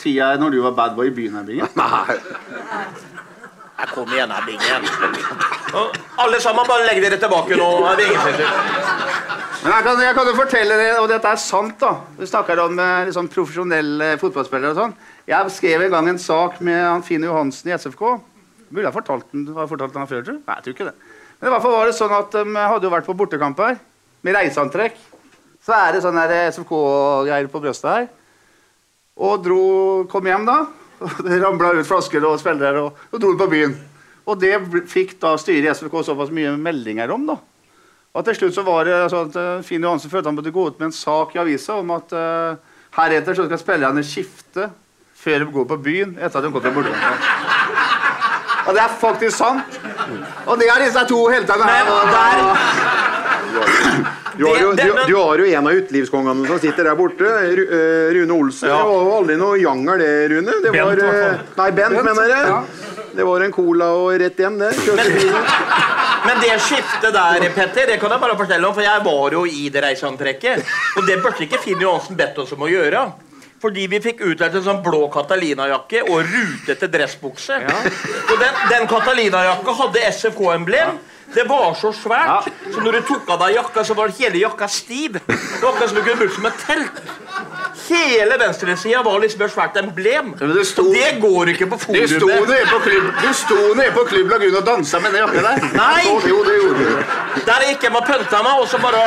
tida 0.00 0.30
når 0.40 0.56
du 0.56 0.62
var 0.64 0.78
badboy 0.78 1.10
i 1.10 1.14
byen 1.18 1.36
her, 1.40 1.44
Bingen? 1.50 1.68
Nei. 1.76 2.16
Jeg 3.76 3.90
kom 3.92 4.12
igjen 4.12 4.30
her, 4.32 4.44
Bingen. 4.46 4.86
Alle 6.22 6.38
sammen, 6.40 6.64
bare 6.68 6.86
legg 6.86 7.02
dere 7.04 7.18
tilbake 7.20 7.58
nå. 7.60 7.66
Men 9.66 9.72
jeg 9.74 9.84
kan, 9.84 10.00
jeg 10.00 10.14
kan 10.16 10.30
jo 10.30 10.34
fortelle 10.38 10.78
det, 10.80 10.92
og 11.00 11.08
dette 11.10 11.28
er 11.28 11.40
sant, 11.42 11.76
da. 11.80 11.92
Du 12.16 12.24
snakker 12.28 12.60
om 12.62 12.78
eh, 12.80 13.08
liksom, 13.08 13.28
profesjonelle 13.32 14.14
fotballspillere 14.20 14.72
og 14.72 14.80
sånn. 14.80 14.94
Jeg 15.28 15.52
skrev 15.52 15.84
en 15.86 15.92
gang 15.96 16.08
en 16.12 16.20
sak 16.22 16.60
med 16.64 16.78
han 16.78 17.04
Finn 17.04 17.26
Johansen 17.26 17.72
i 17.72 17.76
SFK. 17.76 18.04
Burde 18.70 18.86
jeg 18.86 18.94
fortalt 18.94 19.28
den, 19.34 19.44
har 19.56 19.68
fortalt 19.70 19.96
den 19.96 20.08
før, 20.08 20.22
tror 20.22 20.38
du? 20.38 20.44
Nei, 20.46 20.56
jeg 20.58 20.66
tror 20.66 20.76
ikke 20.76 20.88
det. 20.88 21.12
Men 21.36 21.50
i 21.50 21.52
hvert 21.52 21.64
fall 21.66 21.76
var 21.76 21.90
det 21.90 21.98
sånn 21.98 22.16
at 22.16 22.32
de 22.38 22.64
hadde 22.72 22.88
jo 22.88 22.94
vært 22.94 23.08
på 23.10 23.16
bortekamp 23.18 23.60
her, 23.64 23.76
med 24.24 24.38
reiseantrekk. 24.38 24.96
Så 25.66 25.74
er 25.76 25.96
det 25.96 26.04
sånn 26.04 26.22
SFK-greier 26.22 27.50
på 27.52 27.60
brøstet 27.60 27.90
her. 27.90 28.08
Og 29.16 29.40
dro, 29.44 29.62
kom 30.12 30.28
hjem 30.28 30.46
da. 30.48 30.60
Det 31.26 31.40
ramla 31.42 31.72
ut 31.76 31.86
flasker 31.88 32.24
og 32.24 32.38
spillere, 32.40 32.80
og, 32.86 32.90
og 33.12 33.20
dro 33.22 33.30
på 33.36 33.46
byen. 33.52 33.74
Og 34.26 34.34
det 34.40 34.54
fikk 34.90 35.10
da 35.22 35.34
styret 35.38 35.66
i 35.68 35.72
SFK 35.74 35.94
såpass 36.08 36.30
mye 36.34 36.52
meldinger 36.58 37.08
om, 37.14 37.22
da. 37.28 37.36
Og 38.16 38.24
til 38.24 38.34
slutt 38.38 38.54
så 38.56 38.62
var 38.64 38.80
det 38.88 38.96
sånn 39.12 39.28
at 39.28 39.34
uh, 39.36 39.62
Finn 39.66 39.84
Johansen 39.84 40.10
følte 40.10 40.28
han 40.30 40.36
måtte 40.38 40.54
gå 40.54 40.62
ut 40.70 40.78
med 40.80 40.86
en 40.88 40.96
sak 40.96 41.28
i 41.36 41.42
avisa 41.42 41.72
om 41.82 41.88
at 41.94 42.08
uh, 42.16 42.52
heretter 42.96 43.32
så 43.36 43.44
skal 43.44 43.60
spillerne 43.60 44.02
skifte 44.06 44.64
før 45.16 45.38
de 45.44 45.52
går 45.52 45.66
på 45.68 45.76
byen 45.84 46.10
etter 46.16 46.38
at 46.40 46.44
de 46.46 46.50
kom 46.54 46.62
fra 46.64 46.72
bordet. 46.72 46.96
Og 48.66 48.72
det 48.74 48.82
er 48.82 48.88
faktisk 48.98 49.36
sant. 49.36 49.70
Og 50.48 50.54
det 50.58 50.66
er 50.72 50.78
disse 50.86 51.02
to 51.12 51.20
heltene 51.30 51.64
her. 51.68 51.84
Men 51.84 51.92
og- 51.92 52.10
der- 52.16 52.46
Du 54.36 54.44
har, 54.46 54.56
jo, 54.60 54.72
du, 54.76 54.82
du 55.08 55.14
har 55.16 55.40
jo 55.40 55.46
en 55.48 55.66
av 55.70 55.78
utelivskongene 55.80 56.46
som 56.50 56.58
sitter 56.60 56.84
der 56.90 56.96
borte. 56.98 57.24
Eh, 57.24 58.10
Rune 58.16 58.34
Olsen. 58.36 58.68
Ja. 58.68 58.82
Det 58.82 58.90
var 58.90 59.14
aldri 59.20 59.36
noe 59.40 59.56
janger, 59.60 60.02
det, 60.02 60.10
Rune. 60.34 60.56
Det 60.64 60.72
var, 60.74 61.00
fall. 61.00 61.22
eh, 61.22 61.54
Nei, 61.56 61.70
Bent, 61.78 61.96
Bent, 61.96 62.10
mener 62.10 62.34
jeg. 62.34 62.50
ja. 62.52 62.60
Det 63.16 63.24
var 63.24 63.40
en 63.46 63.52
cola 63.54 63.86
og 63.96 64.10
rett 64.20 64.40
hjem, 64.42 64.58
det. 64.60 64.72
Men 66.26 66.40
det 66.42 66.56
skiftet 66.60 67.14
der, 67.14 67.44
Petter, 67.54 67.86
det 67.88 68.00
kan 68.02 68.12
jeg 68.12 68.20
bare 68.20 68.36
fortelle 68.36 68.66
om, 68.68 68.74
for 68.74 68.84
jeg 68.84 69.04
var 69.06 69.36
jo 69.38 69.44
i 69.48 69.68
det 69.72 69.82
reiseantrekket. 69.84 70.64
Og 70.98 71.06
det 71.08 71.20
burde 71.22 71.46
ikke 71.46 71.60
Finn 71.62 71.80
Johansen 71.80 72.18
bedt 72.18 72.36
oss 72.42 72.52
om 72.56 72.64
å 72.66 72.70
gjøre. 72.70 73.04
Fordi 73.62 73.86
vi 73.88 74.00
fikk 74.04 74.20
utdelt 74.26 74.58
en 74.58 74.64
sånn 74.66 74.82
blå 74.84 75.06
Catalina-jakke 75.14 76.02
og 76.10 76.26
rutete 76.28 76.90
dressbukse. 76.92 77.56
Og 77.62 78.34
den, 78.42 78.58
den 78.72 78.84
Catalina-jakka 78.90 79.76
hadde 79.80 80.02
SFK-emblem. 80.10 80.98
Det 81.34 81.44
var 81.48 81.74
så 81.74 81.90
svært, 81.92 82.46
så 82.72 82.80
når 82.80 82.98
du 82.98 83.00
tok 83.08 83.28
av 83.34 83.40
deg 83.42 83.56
jakka, 83.58 83.82
så 83.84 83.96
var 83.98 84.12
hele 84.18 84.40
jakka 84.40 84.68
stiv. 84.70 85.18
Det 85.26 85.62
var 85.62 85.72
akkurat 85.74 85.90
som 85.90 85.98
du 85.98 86.02
kunne 86.06 86.20
brukt 86.22 86.34
som 86.36 86.46
et 86.48 86.62
telt. 86.62 87.00
Hele 87.86 88.38
venstresida 88.40 89.02
var 89.06 89.20
liksom 89.22 89.42
et 89.46 89.52
svært 89.52 89.76
emblem. 89.82 90.32
det 90.38 90.66
sto- 90.66 90.92
det 90.92 91.20
går 91.20 91.52
ikke 91.54 91.68
på 91.70 91.78
Du 91.92 92.06
sto 92.08 92.26
nede 92.26 92.66
på 92.70 92.80
klubb, 92.86 93.12
du 93.22 93.34
sto 93.34 93.60
nede 93.74 93.92
på 93.92 94.04
Klubb 94.08 94.30
Lagun 94.30 94.56
og 94.56 94.66
dansa 94.66 94.98
med 95.00 95.12
den 95.12 95.26
jakka 95.26 95.42
der. 95.42 95.68
Nei. 95.76 96.02
Så, 96.02 96.28
jo, 96.28 96.42
det 96.44 96.56
gjorde 96.62 96.78
du. 96.78 97.04
Der 97.46 97.62
jeg 97.62 97.74
gikk 97.74 97.82
jeg 97.82 97.96
og 97.96 98.06
pynta 98.06 98.42
meg, 98.42 98.60
og 98.60 98.68
så 98.68 98.78
bare 98.82 99.04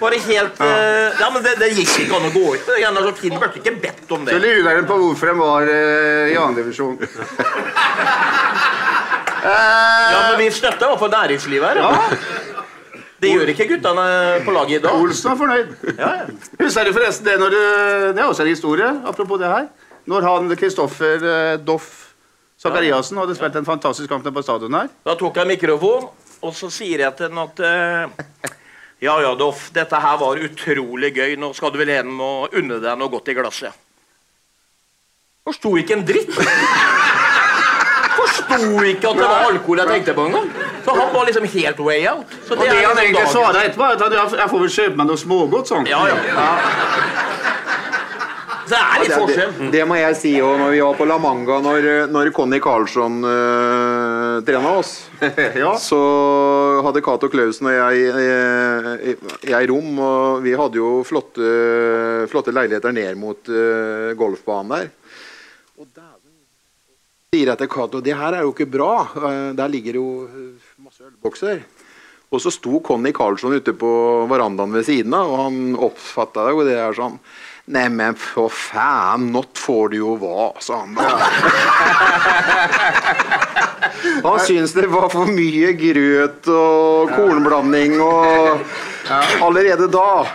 bare 0.00 0.18
helt 0.20 0.60
eh, 0.60 1.20
Ja, 1.20 1.30
men 1.32 1.42
det, 1.42 1.56
det 1.60 1.70
gikk 1.72 1.94
ikke 2.04 2.18
an 2.18 2.28
å 2.28 2.32
gå 2.34 2.54
ut. 2.54 2.66
Det 2.66 2.82
er 2.84 3.00
så 3.06 3.12
Finn 3.16 3.38
burde 3.40 3.60
ikke 3.62 3.74
bedt 3.80 4.12
om 4.12 4.24
det. 4.26 4.34
Så 4.36 4.40
det. 4.42 4.54
lurer 4.58 4.80
den 4.80 4.88
på 4.90 4.98
hvorfor 5.00 5.32
de 5.32 5.36
var 5.40 5.70
uh, 5.70 6.32
i 6.32 6.36
andredivisjon. 6.36 6.98
Ja, 9.46 10.20
men 10.30 10.40
vi 10.40 10.50
støtter 10.54 10.86
i 10.86 10.90
hvert 10.90 11.02
fall 11.02 11.12
næringslivet 11.14 11.68
her. 11.68 11.82
Ja. 11.82 12.64
Det 13.16 13.30
gjør 13.32 13.50
ikke 13.52 13.66
guttene 13.70 14.06
på 14.44 14.52
laget 14.52 14.76
i 14.76 14.82
dag. 14.84 14.96
Olsen 15.00 15.30
er 15.32 15.38
fornøyd. 15.40 15.70
Ja, 15.96 16.10
ja. 16.20 16.24
Husker 16.60 16.84
du 16.84 16.92
forresten 16.92 17.28
det 17.28 17.36
når 17.40 17.54
du 17.54 17.60
Det 18.12 18.20
er 18.20 18.26
også 18.26 18.44
en 18.44 18.50
historie, 18.52 18.90
apropos 19.08 19.40
det 19.40 19.48
her. 19.48 19.70
Når 20.06 20.26
han 20.26 20.52
Kristoffer 20.56 21.24
eh, 21.24 21.56
Doff 21.64 21.88
Sakariassen 22.60 23.18
hadde 23.20 23.34
spilt 23.36 23.56
en 23.58 23.66
fantastisk 23.68 24.08
kamp 24.08 24.24
på 24.24 24.42
stadion 24.44 24.76
her. 24.78 24.92
Da 25.04 25.16
tok 25.18 25.36
jeg 25.36 25.48
mikrofon, 25.50 26.06
og 26.40 26.54
så 26.56 26.70
sier 26.72 27.04
jeg 27.04 27.16
til 27.18 27.32
den 27.32 27.40
at 27.42 27.64
eh, 27.64 28.52
Ja 29.04 29.18
ja, 29.20 29.34
Doff, 29.36 29.68
dette 29.76 29.98
her 30.00 30.20
var 30.20 30.40
utrolig 30.40 31.12
gøy. 31.16 31.34
Nå 31.40 31.52
skal 31.56 31.72
du 31.72 31.80
vel 31.82 31.92
hjem 31.92 32.14
og 32.20 32.54
unne 32.56 32.80
deg 32.80 32.96
noe 32.96 33.12
godt 33.12 33.28
i 33.28 33.36
glasset. 33.36 33.82
Forsto 35.46 35.76
ikke 35.76 35.98
en 35.98 36.06
dritt. 36.08 36.32
Forsto 38.46 38.82
ikke 38.86 39.10
at 39.10 39.16
det 39.20 39.26
var 39.28 39.46
alkohol 39.50 39.78
jeg 39.82 39.88
tenkte 39.92 40.14
på 40.16 40.26
engang. 40.30 40.48
Så 40.86 40.94
han 40.96 41.12
var 41.14 41.24
liksom 41.28 41.44
helt 41.56 41.80
way 41.88 42.06
out. 42.10 42.36
Så 42.46 42.54
Og 42.54 42.62
det 42.64 42.68
han 42.84 42.98
egentlig 43.02 43.26
sa 43.32 43.52
da 43.52 43.64
etterpå, 43.66 43.78
var 43.78 43.92
at 43.92 44.38
jeg- 44.40 44.50
får 44.50 44.60
vel 44.64 44.74
kjøpe 44.78 44.96
meg 44.96 45.06
noe 45.06 45.16
smågodt 45.16 45.66
sånn. 45.72 45.86
Ja, 45.90 46.06
ja. 46.06 46.16
Så 48.66 48.74
det 48.74 48.78
er 48.82 48.98
litt 48.98 49.10
Det, 49.12 49.18
forskjell. 49.22 49.50
det, 49.58 49.66
det 49.76 49.82
må 49.86 49.94
jeg 49.94 50.16
si 50.18 50.30
òg 50.42 50.56
når 50.58 50.70
vi 50.74 50.80
var 50.82 50.94
på 50.98 51.06
La 51.06 51.16
Manga, 51.22 51.60
når, 51.62 51.84
når 52.10 52.32
Conny 52.34 52.58
Karlsson 52.58 53.20
øh, 53.22 54.40
trena 54.42 54.72
oss. 54.80 54.90
ja. 55.62 55.70
Så 55.78 56.00
hadde 56.82 57.02
Cato 57.06 57.28
Klausen 57.30 57.68
og 57.70 57.76
jeg, 57.76 58.10
jeg, 58.26 59.16
jeg 59.52 59.70
rom, 59.70 60.00
og 60.02 60.42
vi 60.42 60.56
hadde 60.58 60.80
jo 60.80 60.90
flotte, 61.06 61.46
flotte 62.32 62.50
leiligheter 62.56 62.90
ned 62.96 63.14
mot 63.22 63.38
øh, 63.54 64.16
golfbanen 64.18 64.74
der. 64.74 64.90
Og 65.78 65.86
dæven 65.94 66.15
sier 67.34 67.50
jeg 67.50 67.58
til 67.58 67.70
Cato 67.72 68.00
det 68.04 68.14
her 68.16 68.36
er 68.38 68.44
jo 68.46 68.52
ikke 68.54 68.68
bra. 68.70 68.92
Eh, 69.18 69.50
der 69.58 69.72
ligger 69.72 69.98
jo 69.98 70.06
eh, 70.28 70.70
masse 70.78 71.02
ølbokser. 71.02 71.64
Og 72.30 72.42
så 72.42 72.50
sto 72.50 72.80
Conny 72.82 73.12
Karlsson 73.14 73.54
ute 73.54 73.72
på 73.78 73.90
verandaen 74.30 74.74
ved 74.74 74.86
siden 74.86 75.14
av, 75.14 75.30
og 75.30 75.42
han 75.44 75.76
oppfatta 75.78 76.46
det 76.46 76.54
jo 76.56 76.64
det 76.66 76.78
her 76.78 76.96
sånn 76.96 77.20
Neimen, 77.66 78.14
for 78.14 78.46
faen, 78.54 79.32
not 79.34 79.58
får 79.58 79.88
du 79.90 79.96
jo 79.98 80.12
hva, 80.22 80.52
sa 80.62 80.84
han. 80.84 80.94
Han 84.22 84.38
syntes 84.44 84.74
det 84.76 84.86
var 84.92 85.08
for 85.10 85.26
mye 85.26 85.72
grøt 85.74 86.46
og 86.52 87.10
kornblanding 87.10 87.96
og 88.04 88.62
Allerede 89.42 89.88
da. 89.90 90.26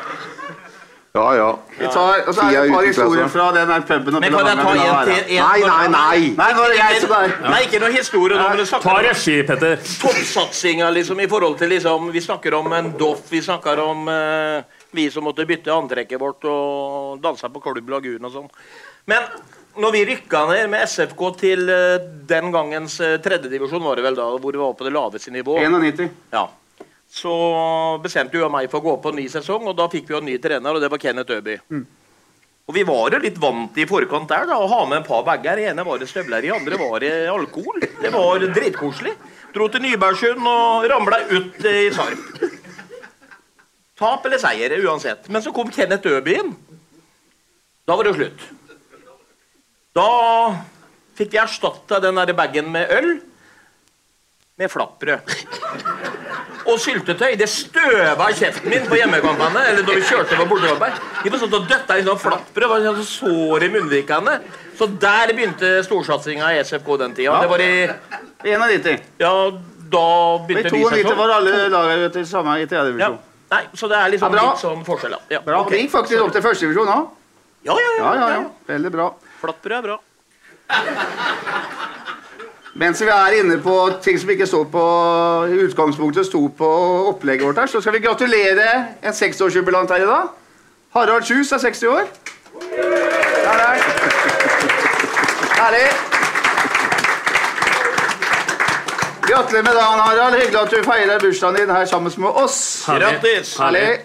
Ja, 1.11 1.35
ja. 1.35 1.47
Vi 1.79 1.87
tar, 1.91 2.21
og 2.27 2.35
så 2.35 2.41
er 2.41 2.53
det 2.53 2.59
et 2.69 2.71
par 2.71 2.85
historier 2.87 3.27
fra 3.27 3.47
den 3.51 3.67
der 3.67 3.81
puben 3.83 4.15
Men 4.23 4.31
kan 4.31 4.47
jeg 4.47 4.59
ta 4.61 4.75
en 4.79 5.09
til? 5.09 5.33
Nei, 5.35 5.63
nei, 5.65 5.87
nei. 5.91 6.19
Nei, 6.37 6.51
nå 6.55 6.67
er 6.69 6.75
jeg 6.77 7.01
som 7.03 7.15
er 7.17 7.33
Nei, 7.43 7.57
ikke 7.65 7.81
noe 7.83 7.91
historie. 7.91 8.37
Nå, 8.39 8.45
men 8.47 8.61
det 8.61 8.67
Ta 8.69 8.79
snakker 8.79 9.07
regi, 9.09 9.35
Petter. 9.49 9.81
toppsatsinga 10.03 10.91
liksom, 10.95 11.19
i 11.19 11.27
forhold 11.27 11.57
til 11.59 11.73
liksom, 11.75 12.07
Vi 12.15 12.21
snakker 12.23 12.55
om 12.55 12.71
en 12.77 12.93
Doff, 12.99 13.25
vi 13.31 13.41
snakker 13.43 13.81
om 13.83 14.07
uh, 14.07 14.63
vi 14.95 15.09
som 15.11 15.27
måtte 15.27 15.43
bytte 15.49 15.73
antrekket 15.75 16.21
vårt 16.21 16.47
og 16.47 17.19
danse 17.23 17.51
på 17.51 17.63
Kolb 17.63 17.91
Lagun 17.91 18.31
og 18.31 18.31
sånn. 18.31 18.47
Men 19.11 19.27
når 19.83 19.95
vi 19.97 20.05
rykka 20.13 20.45
ned 20.47 20.71
med 20.71 20.87
SFK 20.87 21.25
til 21.43 21.67
uh, 21.67 21.99
den 22.31 22.55
gangens 22.55 23.01
uh, 23.03 23.17
tredjedivisjon, 23.19 23.83
var 23.83 23.99
det 23.99 24.07
vel 24.07 24.15
da, 24.15 24.31
hvor 24.39 24.55
vi 24.55 24.63
var 24.63 24.79
på 24.79 24.87
det 24.87 24.95
laveste 24.95 25.35
nivå, 25.35 25.59
91. 25.59 26.07
ja, 26.31 26.47
så 27.11 27.31
bestemte 28.03 28.39
jo 28.39 28.47
meg 28.51 28.69
for 28.71 28.79
å 28.79 28.85
gå 28.85 28.93
på 29.03 29.11
en 29.11 29.19
ny 29.19 29.25
sesong, 29.31 29.65
og 29.67 29.75
da 29.75 29.89
fikk 29.91 30.07
vi 30.07 30.15
jo 30.15 30.21
en 30.21 30.29
ny 30.29 30.37
trener, 30.39 30.71
og 30.71 30.79
det 30.83 30.89
var 30.91 31.01
Kenneth 31.01 31.35
Øby. 31.35 31.57
Og 32.69 32.75
vi 32.77 32.85
var 32.87 33.11
jo 33.11 33.19
litt 33.19 33.39
vant 33.41 33.75
i 33.81 33.87
forkant 33.89 34.29
der 34.31 34.45
da, 34.47 34.55
å 34.61 34.69
ha 34.71 34.85
med 34.87 35.01
et 35.01 35.09
par 35.09 35.25
bager. 35.27 35.59
Det 35.59 35.65
ene 35.73 35.83
var 35.83 35.99
det 35.99 36.07
støvler, 36.07 36.45
i 36.47 36.53
andre 36.55 36.77
var 36.79 37.03
det 37.03 37.11
alkohol. 37.27 37.83
Det 37.99 38.11
var 38.13 38.45
dritkoselig. 38.55 39.11
Dro 39.51 39.67
til 39.67 39.83
Nybergsund 39.83 40.47
og 40.47 40.87
ramla 40.87 41.19
ut 41.33 41.65
i 41.67 41.89
Sarp. 41.91 42.45
Tap 43.99 44.23
eller 44.25 44.39
seier, 44.39 44.77
uansett. 44.85 45.27
Men 45.27 45.43
så 45.43 45.51
kom 45.53 45.73
Kenneth 45.73 46.07
Øby 46.07 46.37
inn. 46.39 46.53
Da 47.85 47.97
var 47.99 48.07
det 48.07 48.15
slutt. 48.15 48.45
Da 49.97 50.07
fikk 51.19 51.35
vi 51.35 51.41
erstatta 51.41 51.99
den 51.99 52.23
bagen 52.37 52.71
med 52.71 52.95
øl 52.95 53.11
med 54.61 54.69
flatbrød. 54.71 55.33
Og 56.69 56.77
syltetøy. 56.79 57.33
Det 57.39 57.47
støva 57.49 58.27
i 58.29 58.35
kjeften 58.37 58.69
min 58.69 58.85
på 58.89 58.99
hjemmekampene. 58.99 59.63
Eller 59.71 59.85
da 59.87 59.95
vi 59.97 60.03
kjørte 60.05 60.37
på 60.37 60.45
bortekamper. 60.51 60.99
Vi 61.25 61.31
var 61.33 61.41
sånn 61.41 61.55
og 61.57 61.65
døtta 61.69 61.97
inn 61.97 62.05
sånn 62.09 62.45
Det 62.53 62.69
var 62.69 62.85
sånn 62.85 63.07
sår 63.09 63.65
i 63.65 63.71
munnvikene. 63.73 64.37
Så 64.77 64.87
der 65.01 65.33
begynte 65.33 65.73
storsatsinga 65.85 66.53
i 66.55 66.61
SFK 66.63 66.93
den 67.01 67.17
tida. 67.17 67.39
Det 67.41 67.49
var 67.51 67.65
i 67.65 67.73
91. 68.45 69.03
Ja, 69.21 69.33
da 69.91 70.05
begynte 70.47 70.71
I 70.77 70.85
92 70.85 71.17
var 71.17 71.35
alle 71.39 71.67
lagene 71.73 72.11
til 72.13 72.25
samme 72.29 72.59
i 72.61 72.65
tredje 72.65 72.85
Ja. 72.85 72.91
divisjon. 72.91 73.19
Nei, 73.51 73.63
så 73.75 73.87
det 73.91 73.97
er 73.97 74.09
liksom 74.13 74.33
Ja, 74.37 74.45
litt 74.51 74.61
sånn 74.61 74.85
forskjell, 74.87 75.11
ja. 75.11 75.19
ja. 75.35 75.39
Bra. 75.43 75.59
Okay. 75.65 75.81
Gikk 75.81 75.91
faktisk 75.91 76.21
opp 76.23 76.31
til 76.31 76.41
første 76.45 76.65
divisjon 76.65 76.87
òg. 76.87 77.09
Ja, 77.67 77.75
ja, 77.75 77.89
Ja, 77.97 78.13
ja, 78.15 78.29
ja. 78.37 78.45
Veldig 78.69 78.91
bra. 78.93 79.09
Flatbrød 79.41 79.77
er 79.77 79.81
bra. 79.89 79.97
Mens 82.73 83.01
vi 83.01 83.07
er 83.11 83.35
inne 83.41 83.57
på 83.59 83.73
ting 84.03 84.19
som 84.19 84.29
ikke 84.31 84.47
står 84.47 84.69
på 84.71 84.83
utgangspunktet 85.65 86.25
sto 86.25 86.45
på 86.57 86.69
opplegget 87.09 87.43
vårt 87.47 87.59
her, 87.59 87.67
så 87.67 87.81
skal 87.81 87.93
vi 87.97 87.99
gratulere 88.05 88.67
en 89.03 89.11
60-årsjubilant 89.17 89.91
her 89.91 90.05
i 90.05 90.07
dag. 90.07 90.29
Harald 90.95 91.23
Kjus 91.27 91.51
er 91.51 91.57
60 91.57 91.83
år. 91.83 92.07
Der, 92.71 93.57
der. 93.59 93.75
Herlig. 95.59 95.87
Gratulerer 99.21 99.63
med 99.63 99.73
dagen, 99.73 99.99
Harald. 99.99 100.35
Hyggelig 100.39 100.61
at 100.61 100.71
du 100.71 100.83
feirer 100.83 101.19
bursdagen 101.19 101.55
din 101.55 101.75
her 101.75 101.85
sammen 101.85 102.11
med 102.17 102.29
oss. 102.29 102.83
Grattis! 102.87 103.57
Herlig. 103.57 103.99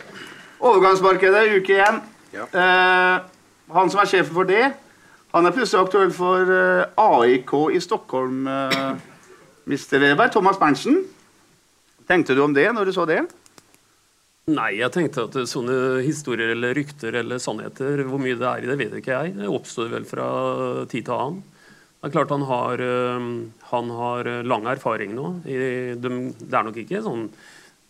Overgangsmarkedet, 0.60 1.56
uke 1.56 1.78
én. 1.86 2.02
Eh, 2.34 3.20
han 3.74 3.90
som 3.90 4.00
er 4.00 4.10
sjefen 4.10 4.34
for 4.34 4.42
det, 4.42 4.72
han 5.36 5.44
er 5.44 5.52
plutselig 5.52 5.84
aktuell 5.84 6.12
for 6.16 6.48
eh, 6.48 6.86
AIK 6.96 7.50
i 7.76 7.80
Stockholm, 7.84 8.46
eh, 8.48 8.92
Mr. 9.68 9.98
Weber. 10.00 10.30
Thomas 10.32 10.56
Berntsen. 10.56 11.02
Tenkte 12.08 12.36
du 12.36 12.40
om 12.44 12.54
det 12.56 12.70
når 12.72 12.88
du 12.88 12.92
så 12.96 13.04
det? 13.08 13.20
Nei, 14.46 14.76
jeg 14.78 14.94
tenkte 14.94 15.26
at 15.26 15.36
sånne 15.50 15.98
historier 16.06 16.54
eller 16.54 16.72
rykter 16.78 17.18
eller 17.20 17.42
sannheter, 17.42 18.04
hvor 18.06 18.22
mye 18.22 18.38
det 18.38 18.46
er 18.48 18.64
i 18.64 18.70
det, 18.70 18.76
vet 18.80 18.94
ikke 19.00 19.18
jeg. 19.18 19.34
Det 19.40 19.50
oppstår 19.50 19.90
vel 19.92 20.06
fra 20.08 20.28
tid 20.88 21.08
til 21.08 21.16
annen. 21.16 21.42
Det 21.96 22.08
er 22.08 22.14
klart 22.14 22.32
han 22.32 22.46
har, 22.46 22.80
øh, 22.86 23.26
han 23.72 23.92
har 23.98 24.30
lang 24.46 24.68
erfaring 24.70 25.16
nå. 25.18 25.32
Det 25.44 26.06
er 26.06 26.64
nok 26.68 26.78
ikke 26.80 27.02
sånn 27.04 27.26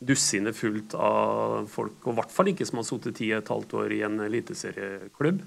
dussinet 0.07 0.57
fullt 0.57 0.97
av 0.99 1.69
folk, 1.71 2.01
og 2.03 2.11
i 2.11 2.17
hvert 2.19 2.33
fall 2.33 2.51
ikke 2.51 2.67
som 2.67 2.81
har 2.81 2.89
sittet 2.89 3.21
ti 3.21 3.31
og 3.31 3.43
et 3.43 3.55
halvt 3.55 3.79
år 3.85 3.95
i 3.95 4.03
en 4.09 4.19
eliteserieklubb. 4.25 5.45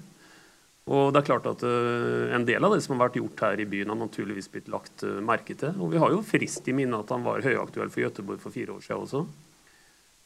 Og 0.90 1.12
det 1.14 1.20
er 1.20 1.28
klart 1.28 1.46
at 1.46 1.62
uh, 1.62 2.32
En 2.34 2.46
del 2.46 2.64
av 2.66 2.74
det 2.74 2.82
som 2.84 2.96
har 2.96 3.06
vært 3.06 3.20
gjort 3.20 3.44
her 3.46 3.62
i 3.62 3.68
byen, 3.68 3.92
har 3.92 4.00
naturligvis 4.00 4.50
blitt 4.52 4.70
lagt 4.72 5.04
uh, 5.06 5.20
merke 5.22 5.54
til. 5.58 5.76
Og 5.78 5.94
vi 5.94 6.02
har 6.02 6.10
jo 6.14 6.24
frist 6.26 6.66
i 6.66 6.74
minne 6.76 6.98
at 6.98 7.12
han 7.14 7.26
var 7.26 7.44
høyaktuell 7.46 7.92
for 7.92 8.06
Gøteborg 8.06 8.42
for 8.42 8.54
fire 8.54 8.74
år 8.74 8.82
siden 8.84 9.06
også. 9.06 9.24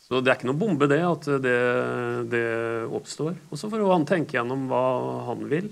Så 0.04 0.20
det 0.20 0.30
er 0.30 0.36
ikke 0.36 0.50
noe 0.50 0.60
bombe, 0.60 0.88
det, 0.88 1.00
at 1.00 1.28
det, 1.40 1.58
det 2.32 2.46
oppstår. 2.92 3.38
Og 3.48 3.56
så 3.60 3.70
får 3.72 3.84
han 3.88 4.04
tenke 4.08 4.36
gjennom 4.36 4.66
hva 4.68 4.84
han 5.30 5.46
vil. 5.48 5.70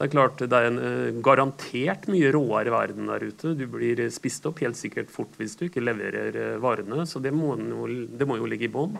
Det 0.00 0.06
er 0.06 0.14
klart 0.14 0.40
det 0.40 0.56
er 0.56 0.66
en, 0.70 0.78
uh, 0.80 1.20
garantert 1.26 2.06
mye 2.10 2.30
råere 2.34 2.74
verden 2.74 3.10
der 3.10 3.26
ute. 3.26 3.54
Du 3.58 3.66
blir 3.70 4.06
spist 4.14 4.46
opp 4.48 4.62
helt 4.62 4.78
sikkert 4.78 5.10
fort 5.12 5.34
hvis 5.42 5.58
du 5.58 5.66
ikke 5.66 5.82
leverer 5.82 6.38
eh, 6.38 6.58
varene. 6.62 7.02
Så 7.06 7.22
det 7.22 7.34
må, 7.34 7.56
jo, 7.58 7.90
det 8.14 8.30
må 8.30 8.38
jo 8.38 8.48
ligge 8.48 8.70
i 8.70 8.72
bånn. 8.72 8.94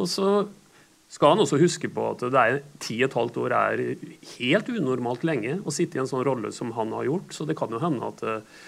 Og 0.00 0.08
så 0.08 0.28
skal 1.10 1.32
han 1.32 1.42
også 1.42 1.58
huske 1.58 1.90
på 1.90 2.04
at 2.12 2.22
det 2.30 2.38
er 2.40 2.60
ti 2.82 3.00
og 3.00 3.08
et 3.08 3.16
halvt 3.18 3.38
år 3.42 3.54
er 3.56 3.80
helt 4.36 4.68
unormalt 4.70 5.24
lenge 5.26 5.56
å 5.66 5.74
sitte 5.74 5.98
i 5.98 6.02
en 6.02 6.10
sånn 6.10 6.22
rolle 6.26 6.52
som 6.54 6.70
han 6.76 6.94
har 6.94 7.08
gjort. 7.08 7.34
Så 7.34 7.46
det 7.48 7.56
kan 7.58 7.72
jo 7.74 7.82
hende 7.82 8.12
at 8.12 8.22
eh, 8.22 8.60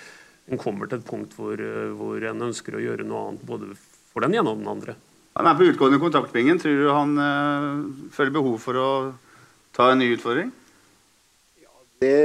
en 0.51 0.61
kommer 0.61 0.91
til 0.91 0.99
et 0.99 1.07
punkt 1.07 1.37
hvor, 1.39 1.55
eh, 1.55 1.93
hvor 1.95 2.19
en 2.19 2.47
ønsker 2.49 2.75
å 2.75 2.83
gjøre 2.83 3.07
noe 3.07 3.29
annet 3.29 3.47
både 3.47 3.71
for 4.11 4.27
den 4.27 4.35
ene 4.35 4.51
og 4.51 4.59
den 4.59 4.73
andre. 4.75 4.97
Han 5.39 5.49
er 5.49 5.57
på 5.57 5.69
utgående 5.71 6.03
kontaktpingen. 6.03 6.59
Tror 6.61 6.83
du 6.83 6.91
han 6.91 7.15
øh, 7.29 7.85
føler 8.13 8.35
behov 8.35 8.59
for 8.61 8.81
å 8.81 8.89
ta 9.73 9.93
en 9.93 10.03
ny 10.03 10.11
utfordring? 10.17 10.51
Ja, 11.63 11.73
Det 12.03 12.17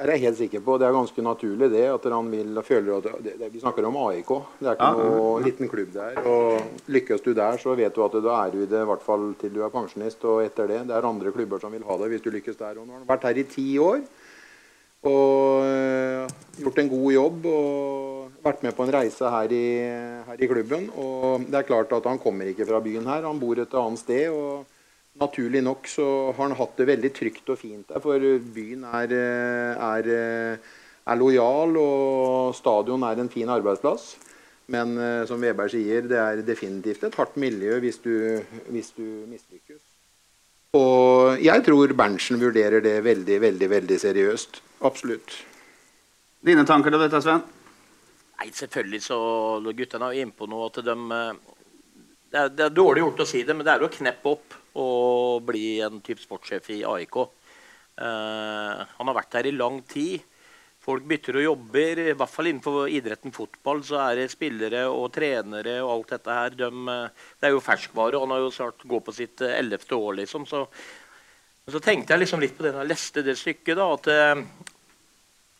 er 0.00 0.10
jeg 0.14 0.20
helt 0.24 0.38
sikker 0.38 0.60
på. 0.64 0.78
Det 0.80 0.86
er 0.88 0.94
ganske 0.96 1.22
naturlig 1.22 1.68
det. 1.72 1.82
At 1.92 2.06
han 2.12 2.30
vil 2.32 2.60
føler 2.64 2.96
at 2.96 3.08
det, 3.24 3.34
det, 3.40 3.50
Vi 3.52 3.60
snakker 3.60 3.84
om 3.84 3.96
AIK. 4.06 4.30
Det 4.60 4.68
er 4.70 4.76
ikke 4.78 4.88
Ja. 4.88 4.94
noe 4.96 5.42
liten 5.44 5.68
klubb 5.68 5.92
der. 5.92 6.18
Og 6.26 6.62
lykkes 6.88 7.20
du 7.24 7.34
der, 7.34 7.58
så 7.60 7.74
vet 7.76 7.94
du 7.94 8.02
at 8.04 8.12
da 8.12 8.46
er 8.46 8.50
du 8.50 8.62
i 8.62 8.66
det 8.70 8.80
i 8.80 8.88
hvert 8.88 9.02
fall 9.04 9.34
til 9.40 9.52
du 9.52 9.62
er 9.62 9.68
pensjonist. 9.74 10.24
Og 10.24 10.42
etter 10.44 10.66
det. 10.68 10.80
Det 10.88 10.96
er 10.96 11.08
andre 11.10 11.32
klubber 11.32 11.60
som 11.60 11.72
vil 11.72 11.84
ha 11.84 11.96
deg 12.00 12.14
hvis 12.14 12.22
du 12.24 12.30
lykkes 12.30 12.56
der. 12.56 12.78
Og 12.80 12.86
nå 12.86 12.92
har 12.96 12.98
han 13.04 13.08
vært 13.12 13.28
her 13.28 13.38
i 13.38 13.44
ti 13.44 13.68
år. 13.78 14.00
Og 15.04 16.30
gjort 16.60 16.78
en 16.78 16.90
god 16.96 17.12
jobb. 17.12 17.46
Og 17.46 18.42
vært 18.44 18.62
med 18.64 18.76
på 18.76 18.84
en 18.86 18.92
reise 18.94 19.30
her 19.36 19.52
i, 19.52 19.64
her 20.26 20.36
i 20.40 20.48
klubben. 20.50 20.90
Og 20.96 21.44
det 21.46 21.60
er 21.60 21.68
klart 21.68 21.92
at 21.92 22.04
han 22.08 22.18
kommer 22.18 22.48
ikke 22.48 22.66
fra 22.68 22.80
byen 22.80 23.06
her. 23.06 23.26
Han 23.28 23.40
bor 23.40 23.58
et 23.60 23.74
annet 23.74 23.98
sted. 23.98 24.28
og 24.30 24.64
Naturlig 25.18 25.62
nok 25.66 25.88
så 25.90 26.04
har 26.30 26.38
han 26.44 26.54
hatt 26.54 26.76
det 26.78 26.86
veldig 26.86 27.10
trygt 27.16 27.50
og 27.50 27.58
fint 27.58 27.88
der, 27.90 27.98
for 28.00 28.22
byen 28.54 28.84
er, 28.86 29.14
er, 29.74 30.10
er 31.02 31.18
lojal, 31.18 31.74
og 31.76 32.54
stadion 32.54 33.02
er 33.08 33.18
en 33.18 33.32
fin 33.32 33.50
arbeidsplass. 33.50 34.12
Men 34.70 34.94
eh, 35.02 35.24
som 35.26 35.42
Veberg 35.42 35.72
sier, 35.72 36.06
det 36.06 36.18
er 36.20 36.42
definitivt 36.46 37.02
et 37.08 37.16
hardt 37.18 37.38
miljø 37.42 37.80
hvis 37.82 37.98
du, 38.04 38.12
hvis 38.70 38.92
du 38.94 39.04
mislykkes. 39.26 39.82
Og 40.78 41.40
jeg 41.42 41.64
tror 41.66 41.94
Berntsen 41.98 42.38
vurderer 42.38 42.82
det 42.84 43.00
veldig, 43.02 43.40
veldig, 43.42 43.70
veldig 43.70 43.98
seriøst. 43.98 44.60
Absolutt. 44.86 45.34
Dine 46.46 46.62
tanker 46.66 46.94
til 46.94 47.02
dette, 47.02 47.18
Sven? 47.24 47.42
Nei, 48.38 48.52
selvfølgelig 48.54 49.02
så 49.04 49.18
Guttene 49.66 50.12
er 50.12 50.22
inne 50.22 50.36
på 50.36 50.46
noe 50.48 50.70
at 50.70 50.78
de 50.86 50.94
eh, 50.94 51.32
det 52.30 52.38
er, 52.38 52.52
det 52.54 52.64
er 52.68 52.74
dårlig 52.78 53.02
gjort 53.02 53.24
å 53.24 53.26
si 53.26 53.42
det, 53.42 53.56
men 53.58 53.66
det 53.66 53.72
er 53.74 53.82
jo 53.82 53.90
å 53.90 53.96
kneppe 53.96 54.36
opp 54.36 54.59
og 54.78 55.46
bli 55.48 55.80
en 55.84 56.02
type 56.04 56.22
sportssjef 56.22 56.70
i 56.76 56.82
AIK. 56.86 57.16
Uh, 58.00 58.84
han 58.96 59.10
har 59.10 59.16
vært 59.16 59.40
her 59.40 59.50
i 59.50 59.56
lang 59.56 59.80
tid. 59.88 60.20
Folk 60.80 61.04
bytter 61.04 61.36
og 61.36 61.44
jobber. 61.44 62.00
I 62.08 62.16
hvert 62.16 62.32
fall 62.32 62.48
innenfor 62.48 62.88
idretten 62.88 63.34
fotball 63.36 63.82
så 63.84 63.98
er 64.06 64.22
det 64.22 64.30
spillere 64.32 64.86
og 64.88 65.10
trenere 65.12 65.76
og 65.82 65.92
alt 65.92 66.14
dette 66.14 66.36
her. 66.38 66.56
De, 66.56 66.70
eh, 66.94 67.26
det 67.36 67.48
er 67.48 67.52
jo 67.52 67.60
ferskvare. 67.64 68.20
Han 68.22 68.32
har 68.32 68.40
jo 68.40 68.54
snart 68.54 68.86
gått 68.88 69.04
på 69.10 69.14
sitt 69.14 69.44
eh, 69.44 69.58
ellevte 69.58 69.98
år, 69.98 70.14
liksom. 70.22 70.46
Så, 70.48 70.64
så, 71.68 71.82
tenkte 71.84 72.14
jeg 72.14 72.24
liksom 72.24 72.40
litt 72.40 72.56
på 72.56 72.64
det 72.64 72.72
da 72.72 72.80
jeg 72.80 72.92
leste 72.94 73.24
det 73.26 73.36
stykket. 73.36 73.76
da, 73.76 73.90
at 73.92 74.08
uh, 74.08 74.78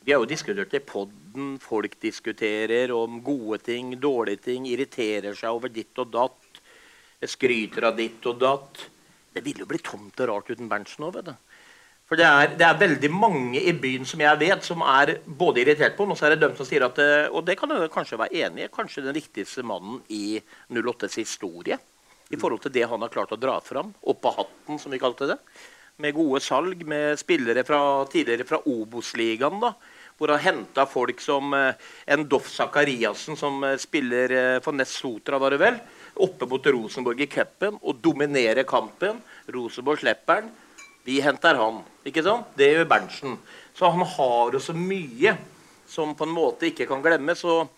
Vi 0.00 0.14
har 0.14 0.24
jo 0.24 0.30
diskutert 0.30 0.72
i 0.74 0.80
poden. 0.88 1.58
Folk 1.60 2.00
diskuterer 2.00 2.96
om 2.96 3.20
gode 3.20 3.60
ting, 3.68 3.92
dårlige 4.00 4.46
ting. 4.48 4.70
Irriterer 4.72 5.36
seg 5.36 5.52
over 5.52 5.68
ditt 5.68 6.00
og 6.00 6.08
datt. 6.16 6.64
Skryter 7.28 7.90
av 7.90 8.00
ditt 8.00 8.24
og 8.24 8.40
datt. 8.40 8.86
Det 9.34 9.42
ville 9.44 9.62
jo 9.64 9.70
bli 9.70 9.78
tomt 9.84 10.20
og 10.20 10.30
rart 10.30 10.50
uten 10.50 10.70
Berntsen 10.70 11.06
òg, 11.06 11.18
vet 11.18 11.30
du. 11.30 11.34
For 12.10 12.18
det 12.18 12.26
er, 12.26 12.56
det 12.58 12.64
er, 12.66 12.78
veldig 12.78 13.08
mange 13.14 13.60
i 13.62 13.70
byen 13.78 14.02
som 14.08 14.18
jeg 14.18 14.38
vet, 14.40 14.64
som 14.66 14.80
er 14.82 15.12
både 15.24 15.62
irritert 15.62 15.94
på, 15.94 16.02
ham, 16.02 16.16
og 16.16 16.18
så 16.18 16.26
er 16.26 16.34
det 16.34 16.40
dem 16.42 16.56
som 16.58 16.66
sier 16.66 16.82
at 16.82 16.98
eh, 16.98 17.28
Og 17.30 17.44
det 17.46 17.54
kan 17.60 17.70
jeg 17.70 17.92
kanskje 17.94 18.18
være 18.18 18.40
enig 18.48 18.64
i. 18.64 18.72
Kanskje 18.74 19.04
den 19.04 19.14
viktigste 19.14 19.62
mannen 19.62 20.00
i 20.10 20.40
08s 20.74 21.20
historie. 21.20 21.78
I 22.30 22.38
forhold 22.38 22.64
til 22.64 22.74
det 22.74 22.88
han 22.90 23.06
har 23.06 23.12
klart 23.14 23.30
å 23.34 23.38
dra 23.38 23.54
fram. 23.62 23.92
Opp 24.10 24.26
av 24.26 24.40
hatten, 24.40 24.82
som 24.82 24.90
vi 24.90 24.98
kalte 24.98 25.30
det. 25.30 25.38
Med 26.02 26.16
gode 26.18 26.42
salg, 26.42 26.82
med 26.82 27.14
spillere 27.20 27.62
fra, 27.66 27.80
tidligere 28.10 28.48
fra 28.48 28.58
Obos-ligaen. 28.66 29.62
da, 29.62 29.76
Hvor 30.18 30.34
han 30.34 30.42
henta 30.48 30.88
folk 30.90 31.22
som 31.22 31.54
eh, 31.54 31.78
en 32.10 32.26
Doff 32.26 32.50
Sakariassen, 32.50 33.38
som 33.38 33.62
eh, 33.62 33.78
spiller 33.78 34.58
for 34.66 34.74
Ness 34.74 34.98
Sotra, 34.98 35.38
var 35.38 35.54
det 35.54 35.62
vel. 35.62 35.78
Oppe 36.20 36.48
mot 36.48 36.66
Rosenborg 36.66 37.22
i 37.24 37.28
cupen 37.30 37.78
og 37.80 38.00
dominerer 38.04 38.66
kampen. 38.68 39.20
Rosenborg 39.48 40.02
slipper 40.02 40.42
han. 40.42 40.50
Vi 41.06 41.20
henter 41.24 41.56
han. 41.56 41.80
ikke 42.04 42.24
sant? 42.24 42.52
Det 42.56 42.68
gjør 42.74 42.88
Berntsen. 42.90 43.38
Så 43.74 43.88
han 43.88 44.04
har 44.04 44.52
jo 44.52 44.60
så 44.60 44.74
mye 44.76 45.36
som 45.88 46.14
på 46.14 46.26
en 46.26 46.34
måte 46.34 46.68
ikke 46.68 46.86
kan 46.88 47.02
glemmes. 47.02 47.44
Og 47.48 47.68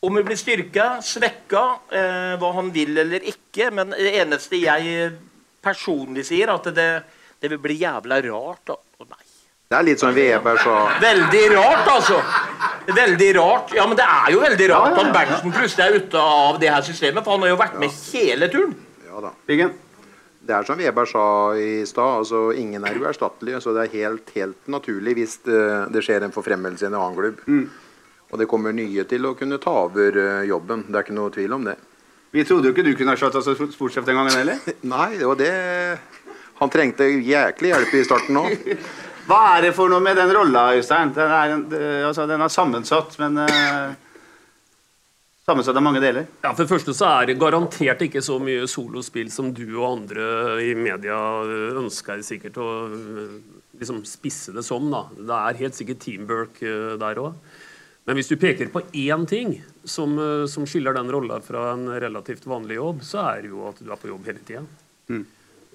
om 0.00 0.14
vi 0.14 0.24
blir 0.24 0.38
styrka, 0.38 0.88
svekka, 1.02 1.64
eh, 1.90 2.34
hva 2.40 2.52
han 2.56 2.70
vil 2.74 2.98
eller 2.98 3.24
ikke 3.26 3.70
Men 3.74 3.90
det 3.90 4.14
eneste 4.20 4.60
jeg 4.60 5.12
personlig 5.62 6.24
sier, 6.28 6.52
at 6.52 6.70
det, 6.74 6.90
det 7.40 7.50
vil 7.50 7.60
bli 7.62 7.80
jævla 7.82 8.20
rart. 8.22 8.64
da. 8.70 8.78
Å, 8.78 9.08
nei. 9.10 9.27
Det 9.68 9.76
er 9.76 9.84
litt 9.84 10.00
som 10.00 10.14
Weber 10.16 10.56
sa. 10.62 10.74
Veldig 10.96 11.40
rart, 11.52 11.88
altså. 11.92 12.22
Veldig 12.96 13.26
rart. 13.36 13.72
Ja, 13.76 13.84
men 13.84 13.98
det 13.98 14.04
er 14.08 14.30
jo 14.32 14.38
veldig 14.40 14.68
rart 14.70 14.94
at 14.96 15.08
Berntsen 15.12 15.52
plutselig 15.52 15.82
er 15.84 15.96
ute 15.98 16.20
av 16.22 16.60
det 16.62 16.70
her 16.72 16.84
systemet, 16.86 17.20
for 17.20 17.34
han 17.34 17.42
har 17.44 17.50
jo 17.50 17.58
vært 17.60 17.74
med 17.82 17.98
hele 18.14 18.46
turen. 18.48 18.70
Ja 19.04 19.20
da. 19.26 19.34
Biggen? 19.50 19.74
Det 20.48 20.54
er 20.56 20.64
som 20.64 20.80
Weber 20.80 21.04
sa 21.10 21.24
i 21.60 21.82
stad, 21.84 22.22
altså 22.22 22.46
ingen 22.56 22.86
er 22.88 22.96
uerstattelige. 22.96 23.60
Så 23.60 23.74
det 23.76 23.82
er 23.82 23.92
helt, 23.98 24.32
helt 24.38 24.70
naturlig 24.72 25.18
hvis 25.18 25.34
det, 25.44 25.60
det, 25.92 26.00
skjer 26.06 26.24
en 26.24 26.32
forfremmelse 26.32 26.86
i 26.86 26.88
en 26.88 26.96
annen 26.96 27.18
klubb. 27.18 27.42
Mm. 27.44 27.66
Og 28.32 28.40
det 28.40 28.46
kommer 28.48 28.72
nye 28.72 29.04
til 29.10 29.28
å 29.28 29.34
kunne 29.36 29.58
ta 29.60 29.74
over 29.82 30.16
eh, 30.22 30.46
jobben. 30.48 30.86
Det 30.88 30.96
er 30.96 31.04
ikke 31.04 31.18
noe 31.18 31.34
tvil 31.34 31.58
om 31.58 31.68
det. 31.68 31.74
Vi 32.32 32.46
trodde 32.48 32.70
jo 32.70 32.72
ikke 32.72 32.86
du 32.88 32.94
kunne 32.96 33.18
slått 33.20 33.36
som 33.44 33.68
sportssjef 33.76 34.08
den 34.08 34.16
gangen 34.16 34.32
heller. 34.32 34.64
Nei, 34.94 35.10
det 35.20 35.28
var 35.28 35.42
det 35.44 35.52
Han 36.62 36.72
trengte 36.72 37.04
jæklig 37.04 37.74
hjelp 37.74 37.94
i 38.00 38.02
starten 38.08 38.40
nå. 38.40 38.46
Hva 39.28 39.40
er 39.54 39.68
det 39.68 39.74
for 39.76 39.92
noe 39.92 40.00
med 40.00 40.16
den 40.16 40.30
rolla, 40.32 40.70
Øystein? 40.76 41.12
Den 41.16 41.32
er, 41.38 41.56
altså, 42.08 42.24
den 42.28 42.40
er 42.40 42.52
sammensatt, 42.52 43.18
men 43.20 43.42
uh 43.44 43.96
Sammensatt 45.48 45.78
av 45.80 45.84
mange 45.84 46.00
deler? 46.04 46.26
Ja, 46.42 46.50
For 46.52 46.66
det 46.66 46.68
første 46.68 46.92
så 46.92 47.06
er 47.08 47.30
det 47.30 47.38
garantert 47.40 48.02
ikke 48.04 48.20
så 48.20 48.34
mye 48.42 48.66
solospill 48.68 49.30
som 49.32 49.48
du 49.56 49.64
og 49.78 49.86
andre 49.86 50.26
i 50.60 50.74
media 50.76 51.16
ønsker 51.80 52.20
sikkert 52.26 52.58
å 52.60 52.66
liksom 53.78 54.02
spisse 54.04 54.52
det 54.52 54.66
som. 54.66 54.90
da. 54.92 55.06
Det 55.16 55.38
er 55.38 55.60
helt 55.62 55.78
sikkert 55.78 56.02
teamwork 56.04 56.60
eh, 56.60 56.98
der 57.00 57.22
òg. 57.22 57.38
Men 58.04 58.18
hvis 58.18 58.28
du 58.28 58.36
peker 58.40 58.68
på 58.74 58.82
én 58.92 59.24
ting 59.30 59.54
som, 59.88 60.18
eh, 60.20 60.44
som 60.52 60.68
skiller 60.68 60.98
den 60.98 61.08
rolla 61.16 61.40
fra 61.40 61.70
en 61.72 61.88
relativt 61.96 62.44
vanlig 62.44 62.76
jobb, 62.76 63.00
så 63.08 63.24
er 63.30 63.46
det 63.46 63.52
jo 63.54 63.64
at 63.70 63.80
du 63.80 63.88
er 63.88 64.02
på 64.02 64.12
jobb 64.12 64.28
hele 64.28 64.44
tida. 64.44 64.66
Mm. 65.08 65.24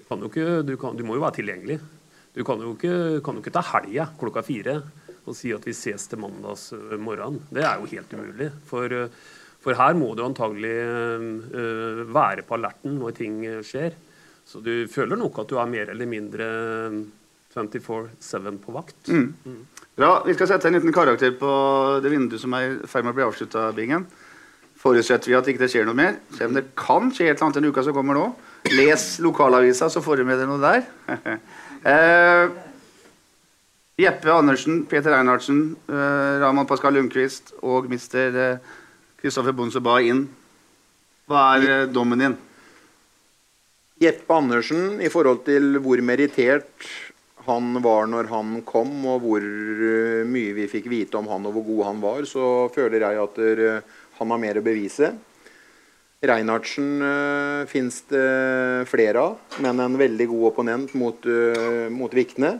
Du, 0.06 0.28
du, 0.30 0.74
du, 0.78 1.02
må 1.02 1.18
jo 1.18 1.24
være 1.24 1.40
tilgjengelig. 1.40 1.80
Du 2.34 2.42
kan 2.46 2.60
jo 2.60 2.74
ikke, 2.74 3.22
kan 3.24 3.38
jo 3.38 3.44
ikke 3.44 3.54
ta 3.54 3.62
helga 3.74 4.10
klokka 4.18 4.42
fire 4.46 4.80
og 5.24 5.32
si 5.38 5.54
at 5.56 5.64
vi 5.64 5.72
ses 5.72 6.02
til 6.10 6.20
mandags 6.20 6.66
eh, 6.76 6.98
morgen. 7.00 7.38
Det 7.48 7.62
er 7.64 7.80
jo 7.80 7.88
helt 7.88 8.12
umulig. 8.12 8.50
For 8.68 8.92
for 9.64 9.78
her 9.78 9.96
må 9.96 10.10
du 10.12 10.24
antagelig 10.26 10.74
uh, 10.84 12.02
være 12.12 12.44
på 12.44 12.58
alerten 12.58 12.98
når 13.00 13.14
ting 13.16 13.38
skjer. 13.64 13.94
Så 14.44 14.60
du 14.60 14.84
føler 14.92 15.16
nok 15.16 15.40
at 15.40 15.48
du 15.48 15.56
er 15.56 15.70
mer 15.70 15.92
eller 15.94 16.08
mindre 16.08 16.48
24-7 17.54 18.58
på 18.60 18.74
vakt. 18.74 19.08
Mm. 19.08 19.32
Mm. 19.46 19.62
Bra. 19.96 20.10
Vi 20.26 20.34
skal 20.36 20.50
sette 20.50 20.68
en 20.68 20.76
liten 20.76 20.92
karakter 20.92 21.32
på 21.38 21.50
det 22.04 22.12
vinduet 22.12 22.42
som 22.42 22.52
er 22.58 22.74
i 22.74 22.90
ferd 22.90 23.06
med 23.06 23.14
å 23.14 23.16
bli 23.16 23.24
avslutta, 23.24 23.70
Bingen. 23.76 24.04
Forutsetter 24.84 25.30
vi 25.30 25.36
at 25.38 25.46
det 25.46 25.54
ikke 25.54 25.70
skjer 25.70 25.88
noe 25.88 25.96
mer. 25.96 26.18
Selv 26.36 26.52
om 26.52 26.58
det 26.58 26.66
kan 26.76 27.08
skje 27.08 27.30
et 27.30 27.38
eller 27.38 27.46
annet 27.46 27.62
den 27.62 27.70
uka 27.72 27.86
som 27.86 27.96
kommer 27.96 28.18
nå. 28.18 28.26
Les 28.74 29.06
lokalavisa, 29.24 29.88
så 29.88 30.02
får 30.04 30.20
du 30.20 30.28
med 30.28 30.42
deg 30.42 30.50
noe 30.50 30.60
der. 30.60 30.84
eh, 31.84 32.48
Jeppe 34.00 34.32
Andersen, 34.32 34.86
Peter 34.90 35.14
Einartsen, 35.14 35.76
eh, 35.88 36.40
Raman 36.42 36.66
Pascal 36.66 36.96
Lundqvist 36.96 37.54
og 37.62 37.86
mister 37.92 38.40
eh, 38.40 38.72
Kristoffer 39.20 39.54
Bonse 39.54 39.80
ba 39.84 40.00
inn. 40.02 40.26
Hva 41.30 41.44
er 41.54 41.68
eh, 41.68 41.86
dommen 41.92 42.24
din? 42.24 42.36
Jeppe 44.02 44.34
Andersen, 44.34 44.98
i 44.98 45.08
forhold 45.12 45.44
til 45.46 45.78
hvor 45.84 46.00
merittert 46.02 46.88
han 47.46 47.76
var 47.84 48.08
når 48.08 48.28
han 48.32 48.56
kom, 48.66 48.90
og 49.06 49.22
hvor 49.24 49.44
eh, 49.44 50.24
mye 50.26 50.56
vi 50.56 50.66
fikk 50.70 50.88
vite 50.90 51.20
om 51.20 51.28
han 51.30 51.46
og 51.46 51.58
hvor 51.58 51.68
god 51.68 51.84
han 51.90 52.02
var, 52.02 52.26
så 52.28 52.66
føler 52.74 53.04
jeg 53.04 53.22
at 53.22 53.40
eh, 53.44 53.94
han 54.18 54.34
har 54.34 54.42
mer 54.42 54.58
å 54.58 54.64
bevise. 54.64 55.12
Reinhardsen 56.28 56.92
uh, 57.02 57.64
fins 57.70 58.02
det 58.10 58.28
flere 58.90 59.22
av, 59.30 59.58
men 59.64 59.82
en 59.82 59.98
veldig 60.00 60.28
god 60.30 60.46
opponent 60.52 60.94
mot, 60.98 61.26
uh, 61.26 61.90
mot 61.92 62.14
Vikne. 62.14 62.56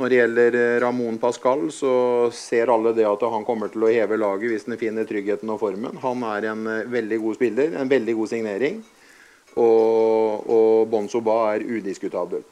Når 0.00 0.08
det 0.08 0.16
gjelder 0.16 0.54
eh, 0.56 0.78
Ramón 0.80 1.18
Pascal, 1.20 1.66
så 1.76 1.92
ser 2.32 2.70
alle 2.72 2.94
det 2.96 3.04
at 3.04 3.24
han 3.28 3.44
kommer 3.44 3.68
til 3.68 3.84
å 3.84 3.90
heve 3.92 4.16
laget 4.16 4.48
hvis 4.48 4.64
han 4.64 4.80
finner 4.80 5.04
tryggheten 5.04 5.50
og 5.52 5.60
formen. 5.60 5.98
Han 6.00 6.24
er 6.30 6.46
en 6.54 6.62
eh, 6.72 6.86
veldig 6.88 7.18
god 7.20 7.36
spiller, 7.36 7.74
en 7.76 7.90
veldig 7.90 8.14
god 8.16 8.30
signering. 8.30 8.78
Og, 9.60 10.46
og 10.48 10.88
Bonzo 10.88 11.20
Ba 11.26 11.36
er 11.52 11.66
udiskutabel. 11.66 12.46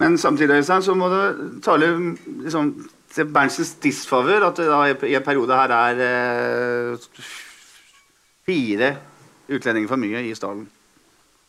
Men 0.00 0.16
samtidig 0.18 0.64
så 0.66 0.94
må 0.96 1.10
du 1.12 1.60
tale 1.62 1.92
liksom, 2.40 2.72
til 3.14 3.30
Berntsens 3.30 3.76
disfavør 3.84 4.48
at 4.48 4.58
det 4.58 4.66
da 4.72 4.80
i 5.06 5.14
en 5.14 5.26
periode 5.26 5.54
her 5.60 5.76
er 5.76 6.02
eh, 6.08 7.08
fire 8.48 8.90
utlendinger 9.50 9.90
for 9.90 10.00
mye 10.00 10.22
i 10.28 10.36
stallen. 10.38 10.68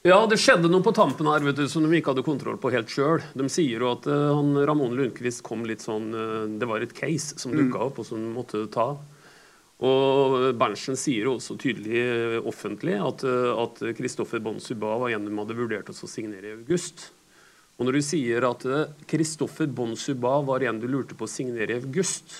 Ja, 0.01 0.23
det 0.25 0.39
skjedde 0.41 0.69
noe 0.71 0.81
på 0.81 0.95
tampen 0.97 1.27
her 1.29 1.43
vet 1.45 1.59
du, 1.59 1.67
som 1.69 1.83
de 1.85 1.93
ikke 1.93 2.15
hadde 2.15 2.25
kontroll 2.25 2.57
på 2.57 2.71
helt 2.73 2.89
sjøl. 2.89 3.21
De 3.37 3.45
sier 3.53 3.83
jo 3.83 3.91
at 3.91 4.07
uh, 4.09 4.31
han, 4.33 4.55
Ramon 4.65 4.95
Lundqvist 4.97 5.43
kom 5.45 5.61
litt 5.69 5.83
sånn 5.85 6.07
uh, 6.09 6.49
Det 6.49 6.65
var 6.65 6.81
et 6.81 6.95
case 6.97 7.37
som 7.37 7.53
dukka 7.53 7.77
mm. 7.77 7.83
opp, 7.85 7.99
og 8.01 8.07
som 8.07 8.23
måtte 8.33 8.63
ta. 8.73 8.87
Og 9.85 10.35
Berntsen 10.57 10.97
sier 10.97 11.29
jo 11.29 11.35
også 11.37 11.53
tydelig 11.61 12.01
uh, 12.01 12.37
offentlig 12.49 12.97
at 12.97 13.21
Kristoffer 13.21 13.93
Kristoffer 13.99 14.41
Bonsuba 14.41 14.97
var 15.03 15.13
en 15.13 15.29
de 15.29 15.37
hadde 15.37 15.59
vurdert 15.59 15.93
å 15.93 16.09
signere 16.09 16.49
i 16.49 16.57
august. 16.57 17.11
Og 17.77 17.85
når 17.85 17.99
du 17.99 18.05
sier 18.05 18.49
at 18.49 18.65
Kristoffer 19.09 19.69
Bonsuba 19.69 20.39
var 20.49 20.65
en 20.65 20.81
du 20.81 20.89
lurte 20.89 21.13
på 21.17 21.29
å 21.29 21.29
signere 21.29 21.77
i 21.77 21.83
august, 21.83 22.39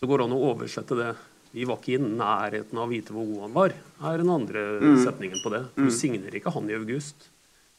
så 0.00 0.08
går 0.08 0.20
det 0.20 0.30
an 0.30 0.36
å 0.38 0.44
oversette 0.54 0.96
det 0.96 1.12
vi 1.50 1.66
var 1.66 1.80
ikke 1.80 1.96
i 1.96 2.02
nærheten 2.02 2.78
av 2.78 2.86
å 2.86 2.90
vite 2.90 3.14
hvor 3.14 3.26
god 3.26 3.44
han 3.48 3.56
var, 3.56 3.74
er 4.06 4.22
den 4.22 4.30
andre 4.30 4.64
mm. 4.78 5.00
setningen 5.02 5.42
på 5.42 5.52
det. 5.54 5.64
Du 5.74 5.88
mm. 5.88 5.94
signerer 5.96 6.38
ikke 6.38 6.52
han 6.54 6.70
i 6.70 6.78
august, 6.78 7.26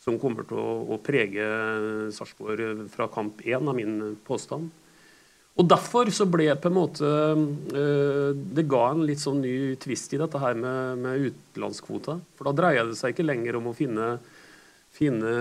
som 0.02 0.20
kommer 0.20 0.48
til 0.50 0.60
å, 0.60 0.70
å 0.92 1.00
prege 1.04 1.46
Sarpsborg 2.16 2.88
fra 2.92 3.08
kamp 3.14 3.44
én, 3.46 3.64
er 3.64 3.78
min 3.78 3.98
påstand. 4.28 4.72
Og 5.60 5.68
Derfor 5.68 6.10
så 6.16 6.26
ble 6.32 6.48
på 6.56 6.70
en 6.70 6.78
måte 6.78 7.08
øh, 7.08 8.30
Det 8.32 8.64
ga 8.72 8.86
en 8.94 9.04
litt 9.04 9.20
sånn 9.20 9.42
ny 9.44 9.76
twist 9.82 10.14
i 10.16 10.20
dette 10.22 10.40
her 10.40 10.56
med, 10.58 11.02
med 11.04 11.26
utenlandskvota. 11.28 12.18
For 12.38 12.48
da 12.48 12.56
dreier 12.56 12.88
det 12.88 12.96
seg 13.00 13.14
ikke 13.14 13.28
lenger 13.28 13.60
om 13.60 13.68
å 13.72 13.76
finne, 13.76 14.14
finne 14.96 15.34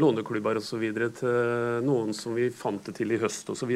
låneklubber 0.00 0.60
osv. 0.60 0.84
til 1.20 1.86
noen 1.86 2.12
som 2.16 2.36
vi 2.36 2.50
fant 2.52 2.84
det 2.84 2.98
til 3.00 3.16
i 3.16 3.20
høst 3.20 3.48
osv. 3.54 3.72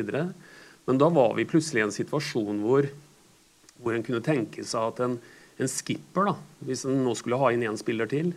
Men 0.84 1.01
da 1.01 1.09
var 1.14 1.34
vi 1.38 1.49
plutselig 1.49 1.82
i 1.82 1.86
en 1.86 1.95
situasjon 1.95 2.61
hvor, 2.62 2.88
hvor 3.83 3.97
en 3.97 4.07
kunne 4.07 4.22
tenke 4.24 4.64
seg 4.66 4.93
at 4.93 5.03
en, 5.05 5.18
en 5.59 5.70
skipper, 5.70 6.30
da, 6.30 6.37
hvis 6.66 6.87
en 6.89 7.03
nå 7.05 7.14
skulle 7.18 7.41
ha 7.41 7.53
inn 7.53 7.66
én 7.66 7.78
spiller 7.80 8.11
til, 8.11 8.33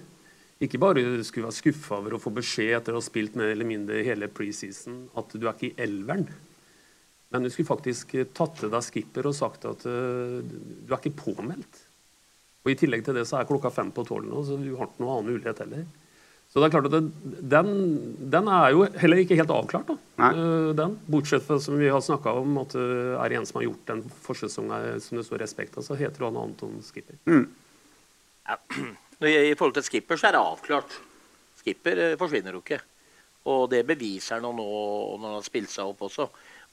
ikke 0.64 0.80
bare 0.80 1.04
skulle 1.28 1.50
være 1.50 1.58
skuffa 1.58 1.98
over 2.00 2.16
å 2.16 2.22
få 2.22 2.32
beskjed 2.36 2.78
etter 2.78 2.96
å 2.96 3.02
ha 3.02 3.06
spilt 3.06 3.36
mer 3.36 3.52
eller 3.52 3.68
mindre 3.68 4.04
hele 4.08 4.30
preseason 4.32 5.02
at 5.20 5.34
du 5.36 5.44
er 5.44 5.52
ikke 5.52 5.74
i 5.74 5.84
elveren. 5.84 6.30
Men 7.34 7.44
du 7.44 7.50
skulle 7.52 7.68
faktisk 7.68 8.16
tatt 8.38 8.62
til 8.62 8.72
deg 8.72 8.86
skipper 8.86 9.28
og 9.28 9.36
sagt 9.36 9.68
at 9.68 9.84
uh, 9.84 10.40
du 10.40 10.94
er 10.94 11.02
ikke 11.02 11.18
påmeldt. 11.26 11.82
Og 12.64 12.72
I 12.72 12.78
tillegg 12.80 13.04
til 13.06 13.18
det 13.20 13.26
så 13.28 13.42
er 13.42 13.50
klokka 13.50 13.70
fem 13.74 13.92
på 13.94 14.06
tolv 14.08 14.30
nå, 14.30 14.46
så 14.48 14.56
du 14.58 14.72
har 14.78 14.88
ikke 14.88 15.04
noen 15.04 15.18
annen 15.18 15.36
mulighet 15.36 15.60
heller. 15.66 15.84
Så 16.56 16.62
det 16.64 16.70
er 16.70 16.72
klart 16.72 16.86
at 16.88 16.94
det, 16.94 17.40
den, 17.52 17.72
den, 18.32 18.46
er 18.48 18.70
jo 18.72 18.86
heller 18.96 19.20
ikke 19.20 19.36
helt 19.36 19.52
avklart, 19.52 19.90
da. 19.92 20.30
Uh, 20.32 20.70
den. 20.72 20.94
Bortsett 21.12 21.44
fra 21.44 21.58
som 21.60 21.76
vi 21.76 21.90
har 21.92 22.00
snakka 22.00 22.32
om, 22.40 22.54
at 22.62 22.72
det 22.72 22.86
uh, 22.86 23.18
er 23.20 23.36
en 23.36 23.48
som 23.50 23.60
har 23.60 23.66
gjort 23.66 23.90
den 23.90 24.04
forsesong 24.24 24.72
som 25.04 25.20
det 25.20 25.26
står 25.28 25.44
respekt 25.44 25.76
av, 25.76 25.84
så 25.84 25.98
heter 26.00 26.24
han 26.24 26.40
Anton 26.40 26.78
Skipper. 26.80 27.18
Mm. 27.28 27.50
Ja. 28.48 28.56
I 29.52 29.52
forhold 29.60 29.76
til 29.76 29.84
Skipper 29.90 30.22
så 30.22 30.30
er 30.30 30.38
det 30.38 30.46
avklart. 30.48 30.96
Skipper 31.60 32.02
forsvinner 32.22 32.56
jo 32.56 32.64
ikke. 32.64 32.80
Og 33.52 33.68
det 33.76 33.84
beviser 33.92 34.40
han 34.40 34.48
nå 34.48 34.56
når 34.64 35.28
han 35.28 35.36
har 35.36 35.44
spilt 35.44 35.76
seg 35.76 35.92
opp 35.92 36.08
også. 36.08 36.30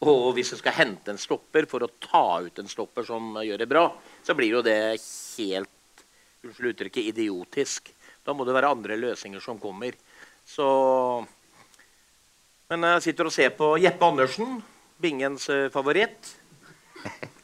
Og 0.07 0.29
hvis 0.35 0.55
du 0.55 0.61
skal 0.61 0.79
hente 0.79 1.11
en 1.11 1.19
stopper 1.19 1.67
for 1.71 1.83
å 1.83 1.91
ta 2.03 2.39
ut 2.47 2.63
en 2.63 2.71
stopper 2.71 3.07
som 3.07 3.35
gjør 3.43 3.65
det 3.65 3.69
bra, 3.71 3.85
så 4.23 4.39
blir 4.39 4.61
jo 4.61 4.63
det 4.63 4.79
helt 4.95 6.07
unnskyld 6.43 6.71
uttrykket 6.73 7.11
idiotisk. 7.13 7.93
Da 8.23 8.35
må 8.35 8.47
det 8.47 8.55
være 8.55 8.71
andre 8.71 8.99
løsninger 9.01 9.43
som 9.43 9.61
kommer. 9.61 9.97
Så 10.47 10.67
Men 12.71 12.87
jeg 12.95 13.03
sitter 13.05 13.29
og 13.29 13.35
ser 13.35 13.51
på 13.53 13.75
Jeppe 13.83 14.07
Andersen, 14.07 14.63
Bingens 14.97 15.49
eh, 15.53 15.69
favoritt. 15.69 16.31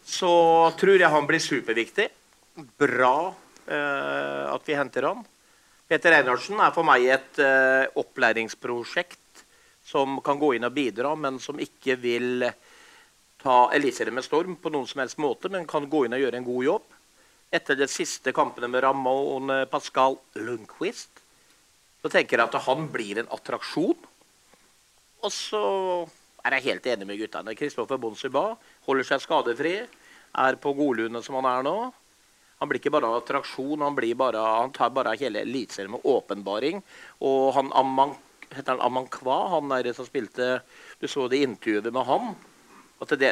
Så 0.08 0.30
tror 0.80 0.96
jeg 0.96 1.10
han 1.12 1.26
blir 1.28 1.42
superviktig. 1.42 2.06
Bra 2.80 3.34
eh, 3.66 4.44
at 4.48 4.64
vi 4.64 4.78
henter 4.78 5.10
han. 5.10 5.20
Peter 5.88 6.16
Einarsen 6.16 6.62
er 6.64 6.72
for 6.72 6.86
meg 6.86 7.04
et 7.12 7.42
eh, 7.44 7.90
opplæringsprosjekt 8.00 9.44
som 9.84 10.16
kan 10.24 10.40
gå 10.40 10.54
inn 10.56 10.64
og 10.64 10.72
bidra, 10.76 11.12
men 11.16 11.36
som 11.40 11.60
ikke 11.60 11.98
vil 12.00 12.48
ta 13.42 13.58
Elisabeth 13.76 14.16
med 14.16 14.24
storm 14.24 14.56
på 14.60 14.72
noen 14.72 14.88
som 14.88 15.02
helst 15.02 15.20
måte, 15.20 15.52
men 15.52 15.68
kan 15.68 15.88
gå 15.88 16.06
inn 16.06 16.16
og 16.16 16.24
gjøre 16.24 16.40
en 16.40 16.48
god 16.48 16.64
jobb 16.70 16.97
etter 17.54 17.78
de 17.78 17.88
siste 17.88 18.32
kampene 18.36 18.68
med 18.68 18.84
Ramón 18.84 19.52
Pascal 19.70 20.18
Lundqvist, 20.36 21.22
så 22.02 22.10
tenker 22.12 22.38
jeg 22.38 22.48
at 22.48 22.66
han 22.68 22.88
blir 22.92 23.20
en 23.20 23.30
attraksjon. 23.34 23.96
Og 25.24 25.32
så 25.34 25.62
er 26.46 26.58
jeg 26.58 26.68
helt 26.68 26.86
enig 26.92 27.08
med 27.08 27.18
guttene. 27.20 27.56
Kristoffer 27.58 27.98
Bonsuba 28.00 28.52
holder 28.86 29.08
seg 29.08 29.24
skadefri. 29.24 29.74
Er 30.38 30.58
på 30.60 30.74
godlune 30.76 31.22
som 31.24 31.40
han 31.40 31.48
er 31.50 31.64
nå. 31.66 31.76
Han 32.58 32.70
blir 32.70 32.80
ikke 32.82 32.92
bare 32.94 33.10
attraksjon, 33.20 33.82
han, 33.86 33.94
bare, 34.18 34.40
han 34.42 34.72
tar 34.74 34.90
bare 34.90 35.14
hele 35.18 35.44
eliteserien 35.46 35.92
med 35.94 36.06
åpenbaring. 36.06 36.82
Og 37.22 37.52
han 37.54 37.70
Amman, 37.78 38.16
heter 38.50 38.74
han 38.74 38.82
Amankwa, 38.82 39.38
han 39.54 39.70
der 39.70 39.92
som 39.94 40.06
spilte 40.06 40.60
Du 40.98 41.06
så 41.06 41.28
det 41.30 41.42
intervjuet 41.46 41.92
med 41.94 42.06
han. 42.06 42.32
At 42.98 43.14
det, 43.18 43.30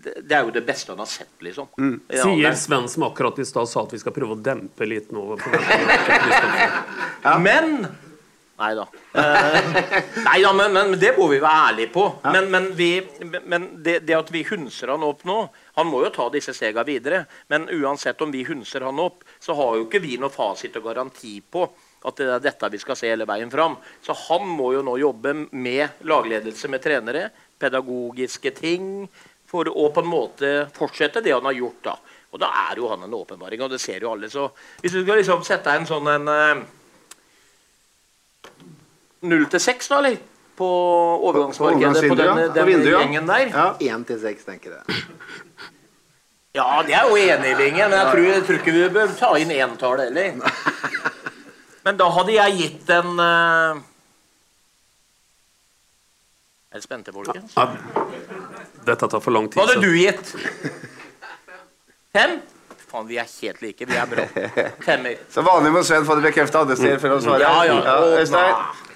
det 0.00 0.36
er 0.36 0.44
jo 0.46 0.52
det 0.54 0.62
beste 0.66 0.92
han 0.92 1.02
har 1.02 1.08
sett, 1.10 1.32
liksom. 1.44 1.68
Mm. 1.78 1.96
Ja, 2.08 2.24
Sier 2.24 2.54
Sven 2.58 2.88
som 2.88 3.06
akkurat 3.08 3.38
i 3.38 3.46
stad 3.48 3.68
sa 3.68 3.84
at 3.84 3.94
vi 3.94 4.00
skal 4.02 4.14
prøve 4.16 4.36
å 4.36 4.40
dempe 4.40 4.88
litt 4.88 5.10
nå. 5.14 5.24
ja. 7.26 7.34
Men 7.42 7.84
Nei 8.60 8.74
da. 8.76 8.82
Eh, 9.16 9.76
nei 10.26 10.40
da, 10.44 10.50
men, 10.52 10.72
men, 10.74 10.90
det 11.00 11.14
må 11.16 11.30
vi 11.30 11.38
være 11.40 11.68
ærlige 11.70 11.92
på. 11.94 12.02
Ja. 12.20 12.32
Men, 12.34 12.50
men, 12.52 12.66
vi, 12.76 12.90
men 13.48 13.70
det, 13.80 14.02
det, 14.04 14.16
at 14.18 14.32
vi 14.34 14.42
hunser 14.44 14.92
han 14.92 15.06
opp 15.06 15.24
nå 15.28 15.38
Han 15.78 15.88
må 15.88 16.02
jo 16.04 16.10
ta 16.12 16.26
disse 16.32 16.52
stegene 16.52 16.84
videre. 16.84 17.22
Men 17.48 17.70
uansett 17.72 18.20
om 18.20 18.32
vi 18.34 18.44
hunser 18.44 18.84
han 18.84 19.00
opp, 19.00 19.24
så 19.40 19.56
har 19.56 19.78
jo 19.78 19.86
ikke 19.86 20.02
vi 20.04 20.18
noe 20.20 20.32
fasit 20.34 20.76
og 20.76 20.90
garanti 20.90 21.38
på 21.40 21.64
at 22.04 22.16
det 22.16 22.28
er 22.32 22.44
dette 22.44 22.68
vi 22.72 22.80
skal 22.80 22.96
se 22.96 23.08
hele 23.08 23.28
veien 23.28 23.50
fram. 23.52 23.78
Så 24.04 24.16
han 24.28 24.44
må 24.48 24.74
jo 24.76 24.84
nå 24.84 24.96
jobbe 25.00 25.34
med 25.52 26.04
lagledelse 26.08 26.68
med 26.72 26.84
trenere, 26.84 27.28
pedagogiske 27.60 28.52
ting, 28.56 29.04
for 29.50 29.66
å 29.66 29.88
på 29.90 30.04
en 30.04 30.10
måte 30.10 30.50
fortsette 30.76 31.22
det 31.24 31.34
han 31.34 31.46
har 31.48 31.56
gjort. 31.58 31.82
da. 31.88 31.96
Og 32.30 32.38
da 32.38 32.50
er 32.70 32.78
jo 32.78 32.90
han 32.92 33.02
en 33.02 33.14
åpenbaring, 33.18 33.62
og 33.64 33.72
det 33.72 33.80
ser 33.82 34.04
jo 34.04 34.12
alle. 34.12 34.30
Så 34.30 34.46
hvis 34.82 34.94
du 34.94 35.02
skal 35.02 35.18
liksom 35.18 35.42
sette 35.46 35.74
en 35.74 35.88
sånn 35.88 36.10
en 36.12 36.30
eh, 36.30 36.60
0 39.20 39.48
til 39.50 39.60
6, 39.60 39.90
da, 39.90 39.98
eller? 39.98 40.20
På 40.60 40.68
overgangsmarkedet 41.28 42.08
på, 42.08 42.16
den, 42.20 42.40
den 42.54 42.68
vindu, 42.68 42.90
gjengen 42.92 43.28
der. 43.28 43.50
Én 43.80 44.02
1 44.02 44.06
til 44.12 44.20
6, 44.22 44.46
tenker 44.46 44.78
jeg. 44.78 45.02
Ja, 46.54 46.82
det 46.86 46.96
er 46.98 47.06
jo 47.06 47.14
enig 47.14 47.52
Binge, 47.56 47.84
Men 47.88 47.94
jeg 47.94 48.06
tror, 48.10 48.24
jeg 48.26 48.44
tror, 48.46 48.56
ikke 48.58 48.72
vi 48.74 48.88
bør 48.94 49.12
ta 49.18 49.30
inn 49.38 49.52
entall 49.54 50.02
heller. 50.02 50.40
Men 51.86 52.00
da 52.00 52.10
hadde 52.12 52.34
jeg 52.34 52.56
gitt 52.58 52.90
en 52.92 53.14
uh... 53.16 53.80
Er 56.70 56.78
dere 56.78 56.84
spente, 56.84 57.14
folkens? 57.14 57.54
Ja. 57.56 57.66
Dette 58.90 59.08
tar 59.10 59.22
for 59.24 59.34
lang 59.34 59.48
tid. 59.48 59.60
Hva 59.60 59.68
hadde 59.70 59.86
du 59.86 59.96
gitt? 59.98 60.34
Fem? 62.12 62.40
Faen, 62.90 63.06
vi 63.06 63.20
er 63.22 63.26
helt 63.30 63.62
like. 63.62 63.86
Vi 63.86 63.96
er 63.96 64.06
bra. 64.10 64.26
Femmer. 64.82 65.18
Så 65.30 65.44
vanlig 65.46 65.70
må 65.74 65.82
Sven 65.86 66.06
få 66.08 66.18
det 66.18 66.26
bekrefta 66.26 66.64
andre 66.64 66.78
steder 66.78 66.98
før 67.02 67.14
han 67.16 67.26
svarer. 67.26 67.46
Ja, 67.46 67.82
ja. 67.86 67.98
Øystein? 68.18 68.88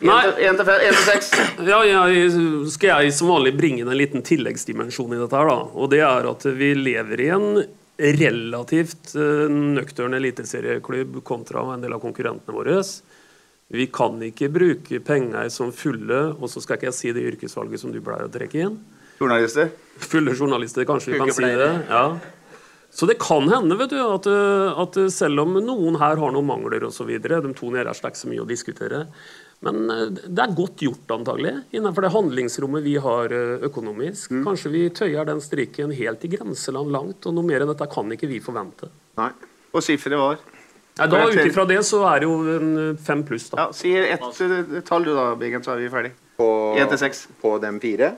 Nei. 0.00 0.22
Én 0.48 0.56
til 0.56 1.02
seks. 1.04 1.28
Ja, 1.70 1.82
jeg, 1.84 2.30
skal 2.72 3.04
jeg 3.04 3.12
som 3.12 3.28
vanlig 3.34 3.52
bringe 3.58 3.84
inn 3.84 3.90
en 3.92 3.98
liten 3.98 4.24
tilleggsdimensjon 4.24 5.12
i 5.12 5.20
dette. 5.20 5.36
her 5.36 5.50
da. 5.50 5.58
Og 5.76 5.92
det 5.92 6.00
er 6.06 6.28
at 6.30 6.46
vi 6.56 6.72
lever 6.78 7.24
i 7.26 7.28
en 7.36 7.48
relativt 8.00 9.12
uh, 9.18 9.44
nøktern 9.50 10.16
eliteserieklubb 10.16 11.20
kontra 11.28 11.66
en 11.74 11.84
del 11.84 11.92
av 11.92 12.00
konkurrentene 12.00 12.56
våre. 12.56 12.78
Vi 13.70 13.86
kan 13.92 14.16
ikke 14.24 14.48
bruke 14.50 15.02
penger 15.04 15.52
som 15.52 15.68
fulle 15.76 16.22
og 16.32 16.48
så 16.50 16.64
skal 16.64 16.78
ikke 16.78 16.88
jeg 16.88 16.96
si 16.96 17.12
det 17.14 17.26
yrkesvalget 17.34 17.84
som 17.84 17.92
du 17.92 18.00
pleier 18.00 18.30
å 18.30 18.32
trekke 18.32 18.64
inn. 18.64 18.80
Journalister? 19.20 19.70
Fulle 20.00 20.34
journalister, 20.34 20.86
kanskje 20.88 21.14
vi 21.14 21.20
kan 21.20 21.32
si 21.36 21.54
det. 21.60 21.72
ja. 21.88 22.04
Så 22.90 23.06
det 23.06 23.20
kan 23.22 23.46
hende 23.46 23.76
vet 23.78 23.92
du, 23.92 24.00
at, 24.02 24.26
at 24.26 24.96
selv 25.14 25.44
om 25.44 25.60
noen 25.62 25.94
her 26.00 26.18
har 26.18 26.32
noen 26.34 26.48
mangler 26.48 26.82
osv. 26.88 27.12
De 27.22 27.52
to 27.54 27.68
nede 27.70 27.86
er 27.86 27.94
ikke 27.94 28.18
så 28.18 28.30
mye 28.32 28.42
å 28.42 28.48
diskutere. 28.48 29.04
Men 29.64 29.90
eh, 29.92 30.06
det 30.10 30.42
er 30.42 30.54
godt 30.56 30.82
gjort, 30.82 31.04
antagelig, 31.14 31.52
innenfor 31.76 32.06
det 32.06 32.12
handlingsrommet 32.14 32.84
vi 32.84 32.96
har 33.04 33.34
eh, 33.36 33.66
økonomisk. 33.68 34.32
Mm. 34.32 34.42
Kanskje 34.48 34.72
vi 34.72 34.82
tøyer 34.96 35.28
den 35.28 35.42
strikken 35.44 35.92
helt 35.94 36.24
i 36.24 36.32
grenseland 36.32 36.90
langt, 36.94 37.28
og 37.28 37.36
noe 37.36 37.46
mer 37.46 37.64
enn 37.64 37.70
dette 37.70 37.88
kan 37.92 38.16
ikke 38.16 38.30
vi 38.30 38.40
forvente. 38.42 38.88
Nei. 39.20 39.30
Og 39.70 39.84
sifferet 39.86 40.18
var? 40.18 40.40
Ja, 40.98 41.06
da 41.06 41.20
Ut 41.28 41.38
ifra 41.44 41.64
det 41.68 41.78
så 41.86 42.02
er 42.10 42.22
det 42.22 42.26
jo 42.28 42.40
en 42.56 42.72
eh, 42.80 42.96
fem 43.04 43.22
pluss, 43.28 43.50
da. 43.52 43.68
Ja, 43.68 43.76
Si 43.76 43.92
ett 44.00 44.24
eh, 44.24 44.80
tall 44.88 45.06
du, 45.06 45.12
da, 45.14 45.30
Biggen, 45.38 45.62
så 45.64 45.76
er 45.76 45.84
vi 45.84 45.92
ferdig. 45.92 46.16
På, 46.40 46.48
Én 46.80 46.90
til 46.90 47.00
seks. 47.00 47.26
På 47.40 47.58
dem 47.62 47.78
fire? 47.84 48.14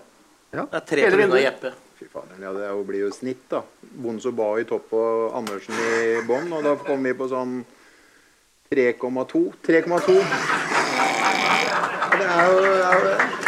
Ja. 0.52 0.66
Det 0.68 0.76
er 0.76 0.84
tre 0.84 1.04
pga. 1.08 1.38
Jeppe. 1.40 1.70
Fy 1.96 2.08
faen, 2.12 2.32
ja, 2.42 2.50
det 2.52 2.70
blir 2.84 3.06
jo 3.06 3.12
snitt, 3.14 3.46
da. 3.48 3.62
Bonzo 4.04 4.32
ba 4.36 4.50
i 4.60 4.66
topp 4.68 4.92
og 4.98 5.36
Andersen 5.38 5.78
i 5.80 6.18
bånn, 6.28 6.50
og 6.52 6.66
da 6.66 6.74
kom 6.82 7.06
vi 7.06 7.14
på 7.16 7.28
sånn 7.30 7.62
3,2. 8.72 9.40
3,2. 9.64 10.18
Det 12.12 12.26
er 12.26 12.50
jo, 12.50 12.58
det 12.60 12.84
er 12.84 13.00
jo 13.00 13.41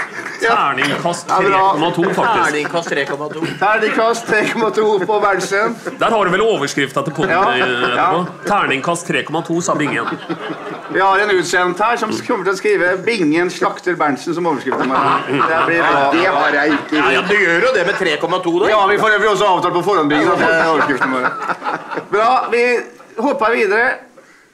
Terningkast 0.44 1.28
3,2, 1.28 2.14
faktisk. 2.14 2.44
Terningkast 2.44 2.90
3,2 2.90 3.58
Terningkast 3.58 4.28
3,2 4.28 5.06
på 5.06 5.20
Berntsen. 5.20 5.76
Der 5.98 6.10
har 6.10 6.24
du 6.24 6.30
vel 6.30 6.44
overskrifta 6.44 7.02
til 7.06 7.16
poden 7.16 7.32
ja, 7.32 7.42
etterpå. 7.66 8.24
Terningkast 8.46 9.10
3,2, 9.10 9.60
sa 9.64 9.74
Bingen. 9.78 10.06
Vi 10.92 11.00
har 11.00 11.18
en 11.18 11.30
utsendt 11.34 11.80
her 11.80 11.96
som 12.00 12.12
kommer 12.26 12.44
til 12.44 12.52
å 12.52 12.56
skrive 12.58 12.90
'Bingen 13.04 13.50
slakter 13.50 13.96
Berntsen' 13.98 14.34
som 14.34 14.46
overskrift. 14.46 14.78
Det 14.78 15.60
blir 15.66 15.82
bra. 15.82 16.10
Det 16.12 16.26
har 16.26 16.58
jeg 16.60 16.78
ikke 16.78 16.96
ja, 16.96 17.10
ja, 17.16 17.22
Du 17.28 17.34
gjør 17.34 17.68
jo 17.68 17.74
det 17.74 17.86
med 17.86 17.94
3,2, 17.94 18.58
da. 18.60 18.68
Ja, 18.70 18.86
vi 18.86 18.98
får 18.98 19.16
øvrig 19.18 19.30
også 19.30 19.46
avtalt 19.46 19.74
på 19.74 19.82
forhånd. 19.82 20.10
Bingen, 20.10 20.28
Bra. 22.10 22.48
Vi 22.50 22.64
hopper 23.18 23.54
videre 23.54 23.86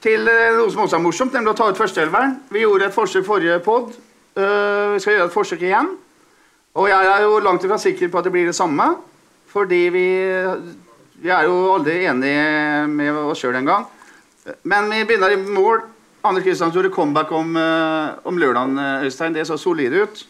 til 0.01 0.28
eh, 0.28 0.53
noe 0.57 0.70
som 0.72 0.86
også 0.86 0.97
er 0.97 1.03
morsomt, 1.05 1.34
nemlig 1.36 1.53
å 1.53 1.59
ta 1.59 1.68
ut 1.70 1.80
førsteelveren. 1.80 2.38
Vi 2.53 2.64
gjorde 2.64 2.88
et 2.88 2.95
forsøk 2.95 3.26
forrige 3.26 3.59
pod 3.64 3.93
Uh, 4.36 4.94
vi 4.94 5.02
skal 5.02 5.16
gjøre 5.16 5.28
et 5.30 5.34
forsøk 5.34 5.62
igjen. 5.66 5.92
Og 6.78 6.88
jeg 6.90 7.08
er 7.12 7.24
jo 7.26 7.38
langt 7.42 7.64
ifra 7.66 7.78
sikker 7.82 8.10
på 8.10 8.20
at 8.20 8.28
det 8.28 8.34
blir 8.34 8.50
det 8.50 8.56
samme. 8.56 8.86
Fordi 9.50 9.80
vi, 9.90 10.06
vi 11.22 11.32
er 11.34 11.48
jo 11.48 11.56
aldri 11.74 12.04
enige 12.06 12.44
med 12.92 13.16
oss 13.24 13.42
sjøl 13.42 13.58
engang. 13.58 13.88
Men 14.62 14.90
vi 14.92 15.02
begynner 15.08 15.34
i 15.34 15.40
mål. 15.40 15.82
Anders 16.22 16.44
Kristiansen 16.44 16.76
gjorde 16.76 16.92
comeback 16.94 17.32
om, 17.32 17.56
uh, 17.56 18.20
om 18.28 18.38
lørdagen, 18.38 18.78
Øystein. 19.06 19.34
Det 19.34 19.46
så 19.48 19.58
solid 19.58 19.96
ut. 20.02 20.26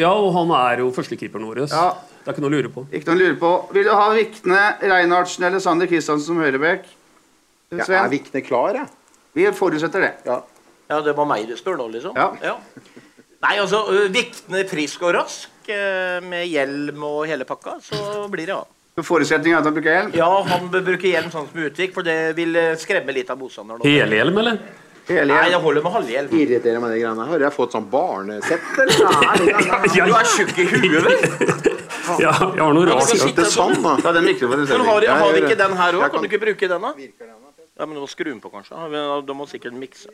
Ja, 0.00 0.10
og 0.10 0.32
han 0.34 0.50
er 0.58 0.82
jo 0.82 0.90
førstekeeperen 0.94 1.46
vår. 1.46 1.64
Ja. 1.70 1.92
Det 2.24 2.30
er 2.32 2.34
ikke 2.34 2.42
noe 2.42 2.50
å 2.50 2.56
lure 2.56 2.70
på. 2.72 2.82
Ikke 2.90 3.10
noe 3.10 3.18
å 3.18 3.20
lure 3.20 3.36
på. 3.38 3.52
Vil 3.76 3.86
du 3.86 3.92
ha 3.92 4.06
Vikne, 4.16 4.60
Reinhardsen 4.80 5.44
eller 5.44 5.60
Sander 5.62 5.90
Kristiansen 5.90 6.26
som 6.32 6.40
høyrebekk? 6.40 6.88
Ja, 7.74 7.84
er 7.84 8.10
Vikne 8.10 8.40
klar, 8.42 8.78
jeg? 8.78 8.88
Vi 9.36 9.46
forutsetter 9.54 10.06
det. 10.06 10.10
Ja. 10.26 10.40
Ja, 10.90 11.00
det 11.00 11.14
var 11.16 11.26
meg 11.26 11.46
du 11.48 11.54
spør 11.56 11.78
nå, 11.80 11.88
liksom? 11.94 12.16
Ja. 12.16 12.30
ja. 12.44 12.56
Nei, 13.44 13.56
altså, 13.60 13.82
Viktende 14.12 14.64
frisk 14.68 15.02
og 15.04 15.14
rask 15.16 15.50
med 16.28 16.44
hjelm 16.50 17.02
og 17.08 17.24
hele 17.28 17.44
pakka, 17.48 17.78
så 17.84 18.26
blir 18.32 18.46
det 18.50 18.56
han. 18.58 18.70
Forutsetningen 19.04 19.56
er 19.56 19.62
at 19.62 19.66
han 19.66 19.74
bruker 19.74 19.90
hjelm? 19.96 20.12
Ja, 20.14 20.28
han 20.52 20.68
bør 20.70 20.84
bruke 20.92 21.08
hjelm 21.10 21.30
sånn 21.32 21.48
som 21.50 21.60
Utvik, 21.66 21.94
for 21.96 22.06
det 22.06 22.18
vil 22.36 22.54
skremme 22.78 23.14
litt 23.16 23.32
av 23.32 23.40
motstanderen. 23.40 23.82
Helhjelm, 23.82 24.36
eller? 24.44 24.60
Hele 25.08 25.34
Nei, 25.36 25.48
det 25.52 25.58
holder 25.60 25.82
med 25.84 25.92
halvhjelm. 25.92 26.30
Irriterer 26.32 26.80
meg 26.80 26.94
de 26.94 27.00
greiene 27.02 27.24
her. 27.26 27.32
Har 27.34 27.42
jeg 27.44 27.52
fått 27.52 27.74
sånn 27.76 27.88
barnesett, 27.92 28.70
eller? 28.80 29.02
Du 29.94 30.14
er 30.16 30.30
tjukk 30.32 30.60
i 30.62 30.68
huet, 30.70 31.00
vel? 31.04 31.72
Ja, 32.04 32.30
jeg 32.36 32.60
har 32.60 32.74
noe 32.76 32.84
Ja, 32.84 32.94
rart. 32.98 33.12
Ja, 33.16 33.28
det 33.32 33.44
er 33.46 33.50
sånn. 33.52 33.76
Ta 34.04 34.10
den 34.12 34.26
mikrofonen 34.28 34.66
Men 34.68 34.82
har, 34.84 35.04
har 35.08 35.30
vi 35.32 35.40
ikke 35.40 35.56
den 35.56 35.76
her 35.80 35.96
òg? 35.96 36.02
kan- 36.04 36.10
Kan 36.14 36.24
du 36.24 36.28
ikke 36.28 36.40
bruke 36.42 36.68
den, 36.68 36.84
da? 36.84 36.92
Ja, 37.74 37.86
men 37.88 37.96
du 37.96 38.02
må 38.04 38.08
skru 38.12 38.28
den 38.28 38.40
på, 38.44 38.50
kanskje. 38.52 38.76
Da 39.26 39.36
må 39.36 39.46
sikkert 39.48 39.72
mikse. 39.76 40.12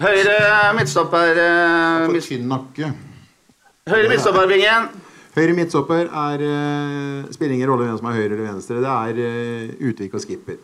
Høyre 0.00 0.34
midtstopper 0.78 1.36
uh, 1.36 2.06
midtstopper. 2.08 2.24
tynn 2.24 2.46
nakke. 2.48 2.86
Høyre 3.90 4.08
midtstoppervingen. 4.08 4.86
Høyre 5.34 5.56
midtstopper 5.58 6.08
er 6.08 6.44
uh, 6.46 7.28
spiller 7.34 7.58
ingen 7.58 7.68
rolle 7.68 7.84
hvem 7.84 7.98
som 8.00 8.08
er 8.08 8.16
høyre 8.16 8.30
eller 8.30 8.46
venstre. 8.46 8.80
Det 8.80 8.94
er 8.94 9.20
uh, 9.20 9.90
Utvik 9.90 10.16
og 10.16 10.24
Skipper. 10.24 10.56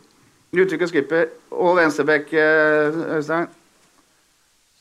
Utvik 0.57 0.87
og 0.87 0.89
skipper. 0.89 1.31
Og 1.53 1.77
venstrebekk, 1.77 2.33
uh, 2.33 3.17
Øystein. 3.19 3.49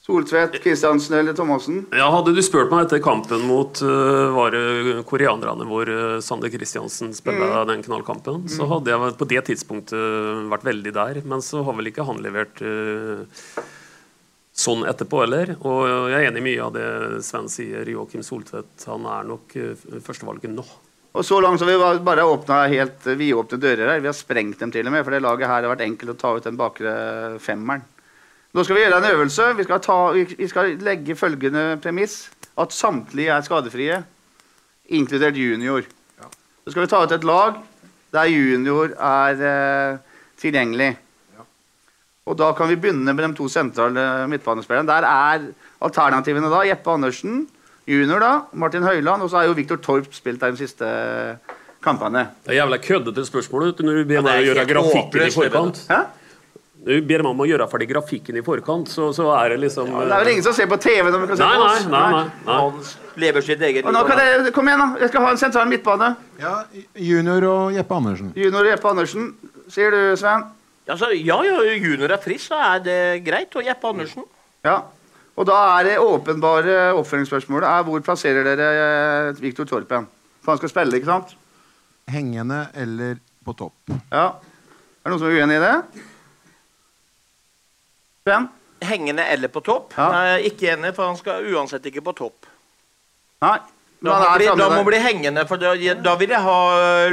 Soltvedt, 0.05 0.59
Kristiansen 0.61 1.15
eller 1.17 1.33
Thomassen. 1.33 1.79
Ja, 1.97 2.11
hadde 2.13 2.35
du 2.37 2.41
spurt 2.45 2.69
meg 2.69 2.85
etter 2.85 2.99
kampen 3.03 3.41
mot 3.49 3.79
uh, 3.81 4.35
var 4.37 4.55
koreanerne 5.09 5.65
hvor 5.65 5.89
uh, 5.89 6.19
Sander 6.21 6.53
Kristiansen 6.53 7.09
spilte 7.17 7.63
den 7.67 7.81
knallkampen, 7.83 8.43
så 8.47 8.69
hadde 8.69 8.93
jeg 8.93 9.15
på 9.17 9.27
det 9.33 9.41
tidspunktet 9.49 10.45
vært 10.51 10.67
veldig 10.69 10.93
der. 10.93 11.23
Men 11.25 11.41
så 11.43 11.65
har 11.65 11.75
vel 11.75 11.89
ikke 11.89 12.05
han 12.05 12.21
levert 12.21 12.61
uh, 12.61 13.25
sånn 14.55 14.85
etterpå 14.87 15.21
heller. 15.25 15.53
Og 15.67 16.09
jeg 16.11 16.17
er 16.21 16.29
enig 16.29 16.41
i 16.41 16.45
mye 16.47 16.63
av 16.63 16.73
det 16.75 16.87
Sven 17.27 17.49
sier. 17.51 17.87
Joakim 17.91 18.23
Soltvedt 18.23 18.85
han 18.87 19.05
er 19.11 19.27
nok 19.27 19.55
uh, 19.59 19.73
førstevalget 20.05 20.53
nå. 20.55 20.63
Og 21.15 21.23
så 21.23 21.37
langt 21.43 21.61
så 21.61 21.67
vi 21.67 21.75
var- 21.79 21.99
bare 22.03 22.25
åpna 22.27 22.65
helt 22.67 23.05
eh, 23.07 23.15
vidåpne 23.15 23.59
dører 23.59 23.93
her. 23.93 24.01
Vi 24.03 24.09
har 24.11 24.15
sprengt 24.17 24.59
dem 24.59 24.71
til 24.71 24.87
og 24.87 24.91
med, 24.91 25.03
for 25.05 25.15
det 25.15 25.21
laget 25.23 25.47
her 25.47 25.63
har 25.63 25.71
vært 25.71 25.85
enkelt 25.85 26.11
å 26.11 26.17
ta 26.19 26.33
ut 26.35 26.43
den 26.43 26.57
bakre 26.59 26.95
femmeren. 27.39 27.85
Nå 28.55 28.63
skal 28.63 28.75
vi 28.75 28.83
gjøre 28.83 28.97
en 28.99 29.11
øvelse. 29.13 29.45
Vi 29.55 29.63
skal, 29.67 29.79
ta, 29.83 29.95
vi 30.15 30.25
vi 30.39 30.47
skal 30.51 30.75
legge 30.83 31.15
følgende 31.19 31.63
premiss. 31.83 32.25
At 32.59 32.71
samtlige 32.75 33.31
er 33.35 33.43
skadefrie, 33.47 34.01
inkludert 34.95 35.35
junior. 35.39 35.87
Så 36.63 36.71
skal 36.71 36.85
vi 36.85 36.91
ta 36.91 37.01
ut 37.03 37.11
et 37.15 37.27
lag 37.27 37.57
der 38.15 38.29
junior 38.31 38.93
er 38.95 39.41
eh, 39.43 39.97
tilgjengelig. 40.39 40.93
Og 42.25 42.37
da 42.39 42.47
kan 42.57 42.69
vi 42.71 42.75
begynne 42.81 43.13
med 43.13 43.21
de 43.27 43.35
to 43.37 43.45
sentrale 43.51 44.25
midtbanespillerne. 44.31 44.87
Der 44.89 45.05
er 45.05 45.43
alternativene 45.85 46.49
da 46.49 46.63
Jeppe 46.65 46.95
Andersen, 46.95 47.43
junior 47.85 48.23
da, 48.23 48.31
Martin 48.57 48.83
Høiland, 48.87 49.21
og 49.21 49.29
så 49.29 49.43
er 49.43 49.49
jo 49.51 49.53
Viktor 49.57 49.77
Torp 49.77 50.09
spilt 50.15 50.41
der 50.41 50.55
de 50.55 50.57
siste 50.63 50.89
kampene. 51.85 52.23
Det 52.47 52.55
er 52.55 52.63
jævla 52.63 52.79
køddete 52.81 53.25
spørsmål 53.27 53.67
ut, 53.69 53.77
du, 53.77 53.85
når 53.85 53.99
du 54.01 54.09
ber 54.09 54.25
meg 54.25 54.41
å 54.41 54.47
gjøre 54.47 54.65
grafikken 54.71 55.27
i 55.27 55.33
forkant. 55.35 55.83
Hæ? 55.91 55.99
Du 56.85 56.91
ber 57.01 57.21
meg 57.25 57.29
om 57.31 57.39
å 57.41 57.47
gjøre 57.49 57.65
ferdig 57.69 57.87
grafikken 57.93 58.37
i 58.37 58.43
forkant, 58.45 58.89
så, 58.93 59.11
så 59.13 59.29
er 59.37 59.53
det 59.53 59.61
liksom 59.63 59.87
Det 59.93 60.09
er 60.09 60.19
vel 60.21 60.33
ingen 60.35 60.45
som 60.45 60.53
ser 60.53 60.67
på 60.69 60.77
TV 60.81 61.07
når 61.09 61.23
vi 61.23 61.29
kan 61.31 61.39
se 61.39 61.45
Nei, 61.45 61.55
på 61.61 61.69
oss? 61.69 61.85
nei, 61.89 62.01
nei, 62.13 62.25
nei. 62.45 62.57
Han 62.57 63.21
lever 63.21 63.45
sitt 63.45 63.63
eget 63.69 63.85
Og 63.89 63.93
nå 63.95 64.03
kan 64.05 64.19
dere, 64.21 64.51
Kom 64.53 64.69
igjen, 64.69 64.81
da. 64.83 65.01
Jeg 65.01 65.09
skal 65.13 65.25
ha 65.25 65.31
en 65.33 65.41
sentral 65.41 65.69
midtbane. 65.71 66.11
Ja, 66.41 66.57
Junior 66.93 67.47
og 67.53 67.77
Jeppe 67.77 67.97
Andersen. 68.01 68.33
Junior 68.37 68.65
og 68.65 68.69
Jeppe 68.73 68.91
Andersen. 68.91 69.31
Sier 69.73 69.93
du, 69.93 70.01
Sven? 70.19 70.45
Altså, 70.85 71.09
ja, 71.17 71.39
ja, 71.45 71.61
junior 71.81 72.13
er 72.13 72.21
frisk, 72.21 72.51
så 72.51 72.59
er 72.61 72.83
det 72.85 72.99
greit. 73.25 73.55
Og 73.57 73.65
Jeppe 73.65 73.89
Andersen. 73.89 74.25
Ja. 74.65 74.79
Og 75.35 75.47
da 75.49 75.55
er 75.75 75.87
det 75.89 75.95
åpenbare 75.99 76.75
oppfølgingsspørsmålet 76.95 77.67
er 77.67 77.87
hvor 77.87 78.03
plasserer 78.05 78.45
dere 78.47 78.67
eh, 78.81 79.41
Viktor 79.41 79.67
Torp 79.67 79.91
hen? 79.91 80.05
For 80.45 80.53
han 80.53 80.61
skal 80.61 80.71
spille, 80.71 80.99
ikke 80.99 81.09
sant? 81.09 81.33
Hengende 82.11 82.67
eller 82.77 83.17
på 83.45 83.55
topp. 83.57 83.95
Ja. 84.13 84.27
Er 84.29 85.09
det 85.09 85.13
noen 85.13 85.21
som 85.21 85.31
er 85.31 85.41
uenig 85.41 85.57
i 85.57 85.63
det? 85.65 86.03
Sven? 88.25 88.47
Hengende 88.85 89.25
eller 89.33 89.51
på 89.53 89.61
topp? 89.65 89.93
Ja. 89.97 90.07
Nei, 90.13 90.45
ikke 90.51 90.71
enig, 90.75 90.93
for 90.97 91.09
han 91.09 91.19
skal 91.19 91.49
uansett 91.51 91.89
ikke 91.89 92.05
på 92.05 92.15
topp. 92.21 92.47
Nei. 93.43 93.57
Da 94.05 94.19
må, 94.21 94.29
bli, 94.37 94.47
da 94.59 94.69
må 94.71 94.83
bli 94.87 94.99
hengende, 95.01 95.43
for 95.49 95.61
da, 95.61 95.73
da 96.05 96.13
vil 96.19 96.29
jeg 96.35 96.41
ha 96.45 96.59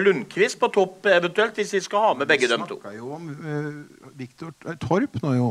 Lundqvist 0.03 0.59
på 0.61 0.69
topp 0.75 1.09
eventuelt, 1.09 1.57
hvis 1.57 1.73
vi 1.77 1.81
skal 1.85 2.07
ha 2.07 2.13
med 2.21 2.29
begge 2.31 2.51
dem 2.51 2.67
to. 2.69 2.77
Vi 2.77 2.83
Snakka 2.83 2.97
jo 2.99 3.15
om 3.17 3.29
uh, 3.33 4.13
Viktor 4.19 4.53
eh, 4.67 4.77
Torp 4.83 5.19
nå, 5.23 5.35
jo. 5.39 5.51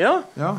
Ja, 0.00 0.20
Ja. 0.40 0.56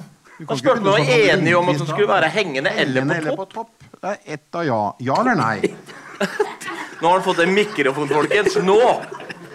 Han 0.47 0.57
spurte 0.57 0.79
om 0.79 0.85
vi 0.85 0.89
var 0.89 1.33
enige 1.35 1.57
om 1.57 1.67
at 1.69 1.77
det 1.77 1.85
skulle 1.85 2.07
være 2.09 2.29
hengende 2.33 2.71
eller 2.73 3.03
Hengende 3.05 3.35
på 3.37 3.45
topp. 3.45 3.83
Det 4.01 4.09
er 4.09 4.33
ett 4.33 4.55
av 4.57 4.65
ja. 4.65 4.79
Ja 5.05 5.19
eller 5.21 5.37
nei? 5.37 5.69
Nå 7.01 7.07
har 7.07 7.19
han 7.19 7.23
fått 7.25 7.43
en 7.43 7.53
mikrofon, 7.53 8.09
folkens. 8.09 8.57
Nå! 8.65 8.79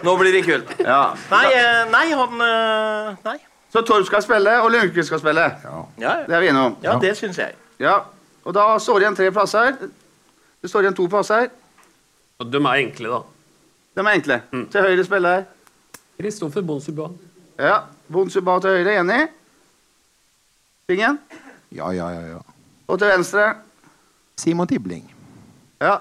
Nå 0.06 0.14
blir 0.20 0.36
det 0.36 0.42
kult. 0.46 0.70
Ja. 0.78 1.16
Nei, 1.32 1.44
eh, 1.58 1.82
nei 1.90 2.04
han 2.14 2.44
eh, 2.46 3.16
Nei. 3.26 3.36
Så 3.72 3.82
Torp 3.86 4.06
skal 4.06 4.22
spille, 4.22 4.52
og 4.62 4.70
Lundqvist 4.70 5.10
skal 5.10 5.20
spille. 5.24 5.46
Ja, 5.66 6.14
Det 6.28 6.36
er 6.36 6.44
vi 6.44 6.52
enige 6.52 6.68
om. 6.70 6.76
ja 6.86 6.98
det 7.02 7.16
syns 7.18 7.38
jeg. 7.42 7.56
Ja. 7.82 7.98
Og 8.46 8.54
da 8.54 8.68
står 8.78 9.00
det 9.00 9.06
igjen 9.08 9.18
tre 9.18 9.30
plasser. 9.34 9.74
Det 10.62 10.70
står 10.70 10.86
igjen 10.86 10.96
to 10.98 11.06
plasser. 11.10 11.48
Og 12.40 12.50
De 12.52 12.60
er 12.60 12.82
enkle, 12.82 13.12
da. 13.12 13.20
De 13.96 14.04
er 14.04 14.18
enkle. 14.18 14.40
Til 14.72 14.86
høyre 14.88 15.04
spiller 15.06 15.46
Kristoffer 16.16 16.64
Bonsuba. 16.64 17.10
Ja. 17.60 17.80
Bonsuba 18.12 18.58
til 18.64 18.78
høyre, 18.78 18.98
enig? 19.00 19.22
Fingen? 20.90 21.18
Ja, 21.74 21.90
ja, 21.92 22.10
ja. 22.14 22.36
ja. 22.36 22.42
Og 22.86 22.98
til 23.00 23.10
venstre? 23.10 23.48
Simon 24.38 24.68
Tibling. 24.68 25.06
Ja. 25.80 25.98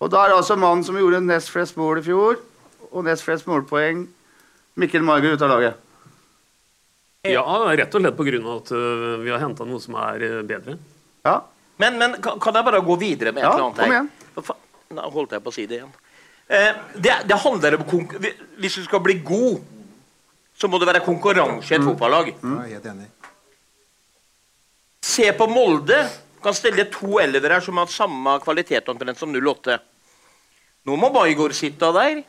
Og 0.00 0.08
da 0.10 0.22
er 0.22 0.32
det 0.32 0.40
altså 0.40 0.56
mannen 0.56 0.84
som 0.86 0.96
gjorde 0.96 1.20
nest 1.22 1.50
flest 1.52 1.76
mål 1.76 2.00
i 2.00 2.06
fjor, 2.06 2.38
og 2.90 3.04
nest 3.06 3.26
flest 3.26 3.46
målpoeng, 3.46 4.06
Mikkel 4.80 5.04
Marger 5.04 5.34
ut 5.34 5.42
av 5.44 5.50
laget. 5.52 5.86
Ja, 7.28 7.42
rett 7.44 7.94
og 7.94 8.00
slett 8.00 8.20
av 8.40 8.52
at 8.54 8.70
øh, 8.72 9.18
vi 9.20 9.28
har 9.28 9.42
henta 9.42 9.66
noe 9.68 9.80
som 9.82 9.98
er 10.00 10.22
øh, 10.24 10.44
bedre. 10.48 10.78
Ja. 11.26 11.42
Men, 11.80 11.96
men 12.00 12.16
kan, 12.22 12.38
kan 12.42 12.56
jeg 12.58 12.66
bare 12.66 12.80
gå 12.84 12.96
videre 13.00 13.32
med 13.32 13.42
et 13.42 13.48
Ja, 13.48 13.52
eller 13.56 13.66
annet? 13.70 13.80
kom 13.80 13.94
igjen. 13.94 14.10
Nå 14.96 15.10
holdt 15.14 15.36
jeg 15.36 15.44
på 15.44 15.52
å 15.52 15.54
si 15.54 15.66
det 15.70 15.78
igjen. 15.80 15.92
Eh, 16.50 16.72
det, 16.98 17.12
det 17.30 17.36
handler 17.44 17.76
om 17.78 17.84
konk 17.86 18.16
Hvis 18.58 18.80
du 18.80 18.82
skal 18.88 19.00
bli 19.04 19.14
god, 19.22 19.60
så 20.58 20.68
må 20.68 20.80
det 20.82 20.88
være 20.90 21.04
konkurranse 21.06 21.72
i 21.72 21.78
et 21.78 21.86
fotballag. 21.86 22.32
Jeg 22.34 22.56
er 22.56 22.74
helt 22.74 22.88
enig. 22.90 23.06
Se 25.06 25.30
på 25.36 25.46
Molde. 25.50 26.00
Kan 26.40 26.56
stelle 26.56 26.86
to 26.88 27.18
elvere 27.20 27.58
her 27.58 27.64
som 27.64 27.76
har 27.80 27.90
samme 27.92 28.38
kvalitet 28.40 28.86
omtrent 28.88 29.18
som 29.20 29.32
08. 29.34 29.76
Nå 30.88 30.96
må 30.96 31.10
Baygård 31.12 31.52
sitte 31.56 31.90
der. 31.92 32.22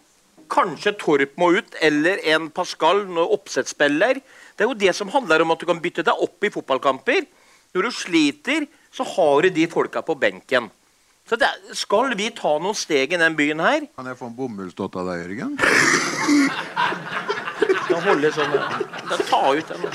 Kanskje 0.52 0.92
Torp 1.00 1.38
må 1.40 1.48
ut, 1.56 1.78
eller 1.80 2.20
en 2.34 2.50
Pascal, 2.52 3.06
noe 3.08 3.30
oppsettsspiller. 3.38 4.20
Det 4.56 4.66
er 4.66 4.68
jo 4.68 4.76
det 4.82 4.92
som 4.98 5.12
handler 5.14 5.46
om 5.46 5.54
at 5.56 5.62
du 5.64 5.68
kan 5.70 5.80
bytte 5.80 6.04
deg 6.04 6.24
opp 6.26 6.44
i 6.44 6.52
fotballkamper. 6.52 7.24
Når 7.72 7.88
du 7.88 7.92
sliter, 7.96 8.66
så 8.92 9.06
har 9.16 9.42
du 9.46 9.50
de 9.56 9.68
folka 9.72 10.04
på 10.06 10.16
benken. 10.20 10.70
Så 11.30 11.38
det, 11.40 11.48
skal 11.78 12.16
vi 12.18 12.30
ta 12.36 12.58
noen 12.60 12.76
steg 12.76 13.14
i 13.14 13.20
den 13.22 13.36
byen 13.38 13.62
her 13.64 13.86
Kan 13.96 14.08
jeg 14.10 14.18
få 14.20 14.26
en 14.28 14.34
bomullsdott 14.36 14.98
av 15.00 15.12
deg, 15.12 15.22
Jørgen? 15.22 15.54
Da 17.88 18.00
holde 18.04 18.32
sånn 18.34 18.56
da, 18.56 19.20
Ta 19.30 19.42
ut 19.56 19.70
den. 19.70 19.86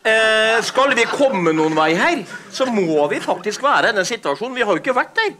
Eh, 0.00 0.56
skal 0.64 0.94
vi 0.96 1.04
komme 1.10 1.52
noen 1.52 1.76
vei 1.76 1.90
her, 1.98 2.24
så 2.50 2.64
må 2.72 3.04
vi 3.12 3.20
faktisk 3.20 3.62
være 3.62 3.92
i 3.92 3.96
den 3.98 4.08
situasjonen. 4.08 4.56
Vi 4.56 4.64
har 4.64 4.72
jo 4.72 4.82
ikke 4.82 4.96
vært 4.96 5.12
der. 5.18 5.34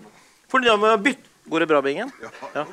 For 0.50 0.62
da 0.62 0.76
må 0.78 0.92
bytte 1.00 1.28
Går 1.50 1.64
det 1.64 1.66
bra, 1.66 1.80
Bingen? 1.82 2.10
Ja. 2.54 2.64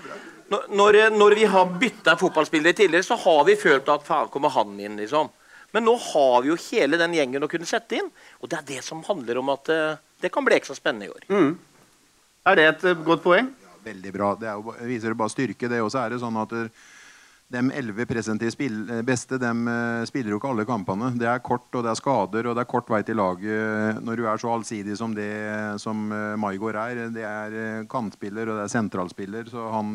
Når, 0.70 0.98
når 1.16 1.36
vi 1.40 1.46
har 1.50 1.72
bytta 1.82 2.14
fotballspillere 2.20 2.76
tidligere, 2.78 3.06
så 3.08 3.16
har 3.18 3.40
vi 3.48 3.56
følt 3.58 3.88
at 3.90 4.04
faen, 4.06 4.30
kommer 4.30 4.52
han 4.54 4.76
inn, 4.78 5.00
liksom. 5.00 5.32
Men 5.78 5.86
nå 5.86 5.94
har 6.02 6.42
vi 6.42 6.50
jo 6.50 6.58
hele 6.72 6.98
den 6.98 7.14
gjengen 7.14 7.44
å 7.46 7.48
kunne 7.52 7.68
sette 7.70 8.00
inn. 8.00 8.08
Og 8.42 8.50
det 8.50 8.58
er 8.58 8.64
det 8.66 8.82
som 8.82 9.04
handler 9.06 9.38
om 9.38 9.52
at 9.54 9.70
uh, 9.70 10.00
det 10.24 10.32
kan 10.34 10.46
bli 10.46 10.58
ekstra 10.58 10.74
spennende 10.74 11.06
i 11.06 11.12
år. 11.14 11.28
Er 12.50 12.58
det 12.58 12.64
et 12.66 12.86
uh, 12.90 13.04
godt 13.06 13.22
poeng? 13.22 13.52
Veldig 13.86 14.14
bra. 14.16 14.32
Det 14.42 14.50
er 14.50 14.58
jo, 14.58 14.74
viser 14.90 15.14
jo 15.14 15.20
bare 15.20 15.36
styrke. 15.36 15.70
Det 15.70 15.84
også 15.84 16.02
er 16.02 16.16
det 16.16 16.20
sånn 16.24 16.40
at 16.42 16.56
eh, 16.58 16.88
de 17.54 17.62
elleve 17.78 18.08
presentive 18.10 18.52
spill, 18.52 18.82
beste 19.06 19.38
de 19.40 19.52
spiller 20.10 20.34
jo 20.34 20.42
ikke 20.42 20.50
alle 20.50 20.66
kampene. 20.68 21.12
Det 21.22 21.30
er 21.30 21.46
kort, 21.46 21.70
og 21.78 21.86
det 21.86 21.94
er 21.94 22.02
skader, 22.02 22.50
og 22.50 22.58
det 22.58 22.66
er 22.66 22.72
kort 22.74 22.90
vei 22.92 23.04
til 23.06 23.22
laget 23.22 24.02
når 24.04 24.20
du 24.20 24.26
er 24.26 24.42
så 24.42 24.52
allsidig 24.58 24.98
som 25.00 25.14
det 25.16 25.30
som 25.80 26.10
Maigård 26.42 26.82
er. 26.82 27.06
Det 27.16 27.24
er 27.24 27.86
kantspiller, 27.88 28.50
og 28.50 28.60
det 28.60 28.66
er 28.66 28.74
sentralspiller, 28.74 29.48
så 29.54 29.70
han 29.78 29.94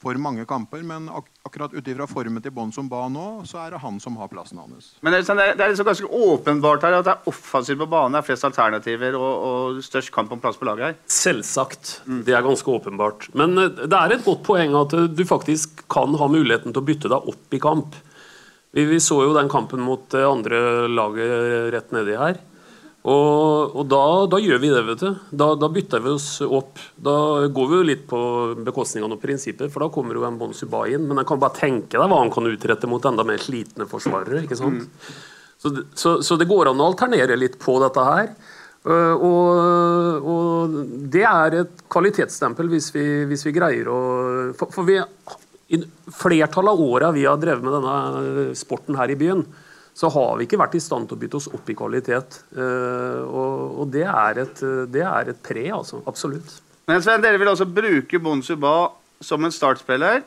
eh, 0.00 0.02
får 0.02 0.18
mange 0.20 0.44
kamper. 0.48 0.82
Men 0.82 1.08
ak 1.08 1.28
akkurat 1.44 1.74
ut 1.74 1.88
ifra 1.88 2.06
formen 2.06 2.42
til 2.42 2.52
bånd 2.52 2.74
som 2.74 2.88
ba 2.88 3.06
nå, 3.08 3.42
så 3.48 3.58
er 3.64 3.70
det 3.74 3.80
han 3.82 4.00
som 4.00 4.16
har 4.20 4.28
plassen 4.28 4.58
hans. 4.58 4.94
Men 5.00 5.12
det 5.12 5.22
er, 5.28 5.54
det 5.56 5.64
er, 5.64 5.72
liksom 5.72 5.88
ganske 5.88 6.10
åpenbart 6.10 6.84
her 6.84 6.98
at 6.98 7.06
det 7.06 7.14
er 7.14 7.30
offensivt 7.32 7.80
på 7.80 7.88
banen. 7.90 8.16
Det 8.16 8.20
er 8.22 8.28
flest 8.28 8.48
alternativer 8.48 9.16
og, 9.18 9.46
og 9.48 9.80
størst 9.84 10.12
kamp 10.14 10.32
om 10.32 10.42
plass 10.42 10.60
på 10.60 10.68
laget 10.68 10.86
her. 10.86 11.00
Selvsagt. 11.10 12.00
Det 12.06 12.36
er 12.36 12.44
ganske 12.44 12.70
åpenbart. 12.70 13.30
Men 13.34 13.56
øh, 13.58 13.72
det 13.86 13.96
er 13.96 14.16
et 14.16 14.24
godt 14.26 14.44
poeng 14.46 14.76
at 14.78 14.94
øh, 14.96 15.08
du 15.08 15.24
faktisk 15.24 15.84
kan 15.90 16.14
ha 16.20 16.30
muligheten 16.30 16.74
til 16.74 16.82
å 16.82 16.86
bytte 16.86 17.12
deg 17.12 17.34
opp 17.34 17.56
i 17.56 17.62
kamp. 17.62 17.98
Vi, 18.70 18.84
vi 18.86 19.00
så 19.02 19.24
jo 19.24 19.34
den 19.34 19.50
kampen 19.50 19.82
mot 19.82 20.04
det 20.12 20.22
andre 20.22 20.86
laget 20.86 21.72
rett 21.74 21.90
nedi 21.94 22.14
her. 22.18 22.38
Og, 23.00 23.76
og 23.80 23.86
da, 23.88 24.02
da, 24.28 24.38
gjør 24.44 24.58
vi 24.60 24.70
det, 24.74 24.80
vet 24.90 25.02
du. 25.02 25.10
Da, 25.32 25.54
da, 25.56 25.70
bytter 25.72 26.02
vi 26.04 26.12
oss 26.12 26.28
opp. 26.44 26.80
Da 27.00 27.14
går 27.48 27.70
vi 27.70 27.78
jo 27.78 27.86
litt 27.88 28.04
på 28.10 28.20
bekostning 28.66 29.06
av 29.06 29.12
noen 29.12 29.22
prinsipper, 29.22 29.70
for 29.72 29.86
da 29.86 29.88
kommer 29.94 30.18
jo 30.18 30.26
en 30.28 30.36
Bonsuba 30.40 30.84
inn. 30.92 31.06
Men 31.08 31.22
jeg 31.22 31.30
kan 31.30 31.40
bare 31.40 31.56
tenke 31.56 31.96
deg 31.96 32.12
hva 32.12 32.20
han 32.20 32.32
kan 32.34 32.50
utrette 32.50 32.90
mot 32.90 33.08
enda 33.08 33.24
mer 33.24 33.40
slitne 33.40 33.88
forsvarere. 33.88 34.44
ikke 34.44 34.58
sant? 34.60 34.84
Mm. 34.84 35.20
Så, 35.60 35.72
så, 35.94 36.14
så, 36.24 36.36
det 36.40 36.48
går 36.48 36.70
an 36.70 36.80
å 36.80 36.90
alternere 36.90 37.38
litt 37.40 37.56
på 37.60 37.78
dette 37.80 38.04
her. 38.04 38.34
Uh, 38.80 39.16
og, 39.16 40.28
og, 40.32 40.76
det 41.12 41.24
er 41.28 41.56
et 41.58 41.82
kvalitetsstempel 41.92 42.70
hvis 42.72 42.86
vi, 42.94 43.02
hvis 43.28 43.42
vi 43.44 43.52
greier 43.52 43.90
å 43.92 43.98
For, 44.56 44.72
for 44.72 44.88
vi, 44.88 44.96
i 45.76 45.82
flertallet 46.16 46.72
av 46.72 46.80
åra 46.80 47.10
vi 47.12 47.26
har 47.28 47.36
drevet 47.42 47.60
med 47.66 47.76
denne 47.76 48.46
sporten 48.56 48.96
her 48.96 49.12
i 49.12 49.18
byen, 49.20 49.44
så 50.00 50.08
har 50.14 50.38
vi 50.38 50.46
ikke 50.46 50.60
vært 50.60 50.78
i 50.78 50.80
stand 50.80 51.08
til 51.08 51.18
å 51.18 51.20
bytte 51.20 51.36
oss 51.36 51.50
opp 51.52 51.66
i 51.68 51.76
kvalitet. 51.76 52.38
Uh, 52.56 53.20
og, 53.26 53.52
og 53.82 53.86
det, 53.92 54.06
er 54.08 54.40
et, 54.46 54.62
det, 54.88 55.04
er 55.04 55.24
et, 55.34 55.40
pre, 55.44 55.66
altså. 55.76 56.00
Absolutt. 56.08 56.50
Men 56.88 57.02
Sven, 57.04 57.22
dere 57.22 57.38
vil 57.40 57.52
altså 57.52 57.68
bruke 57.68 58.18
Bonsuba 58.22 58.74
som 59.20 59.44
en 59.44 59.52
startspiller, 59.52 60.22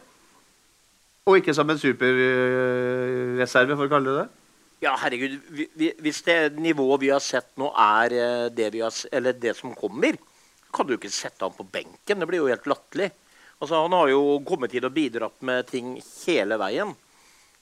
og 1.25 1.39
ikke 1.39 1.55
som 1.55 1.69
en 1.71 1.79
superreserve, 1.79 3.75
for 3.79 3.85
å 3.87 3.91
kalle 3.91 4.09
det 4.11 4.17
det? 4.21 4.29
Ja, 4.83 4.93
herregud. 4.99 5.39
Hvis 6.03 6.21
det 6.27 6.59
nivået 6.59 7.01
vi 7.05 7.09
har 7.13 7.23
sett 7.23 7.53
nå, 7.59 7.69
er 7.79 8.11
eh, 8.17 8.47
det, 8.51 8.67
har, 8.75 8.93
eller 9.15 9.33
det 9.39 9.53
som 9.55 9.71
kommer, 9.75 10.17
kan 10.73 10.87
du 10.87 10.93
ikke 10.97 11.11
sette 11.13 11.45
ham 11.45 11.55
på 11.55 11.63
benken. 11.71 12.19
Det 12.19 12.27
blir 12.27 12.41
jo 12.41 12.51
helt 12.51 12.67
latterlig. 12.67 13.09
Altså, 13.61 13.79
han 13.79 13.95
har 13.95 14.07
jo 14.11 14.41
kommet 14.43 14.73
hit 14.75 14.83
og 14.83 14.95
bidratt 14.95 15.39
med 15.45 15.67
ting 15.69 15.95
hele 16.25 16.57
veien. 16.59 16.91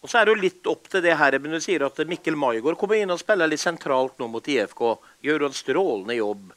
Og 0.02 0.10
så 0.10 0.18
er 0.18 0.26
det 0.26 0.34
jo 0.34 0.42
litt 0.42 0.70
opp 0.72 0.88
til 0.90 1.04
det 1.06 1.14
her, 1.18 1.38
men 1.42 1.54
du 1.54 1.62
sier 1.62 1.86
at 1.86 2.00
Mikkel 2.10 2.38
Maigård 2.40 2.80
kommer 2.80 2.98
inn 2.98 3.14
og 3.14 3.22
spiller 3.22 3.50
litt 3.50 3.62
sentralt 3.62 4.18
nå 4.18 4.32
mot 4.34 4.48
IFK. 4.50 4.82
Gjør 5.22 5.46
en 5.46 5.56
strålende 5.56 6.18
jobb. 6.18 6.50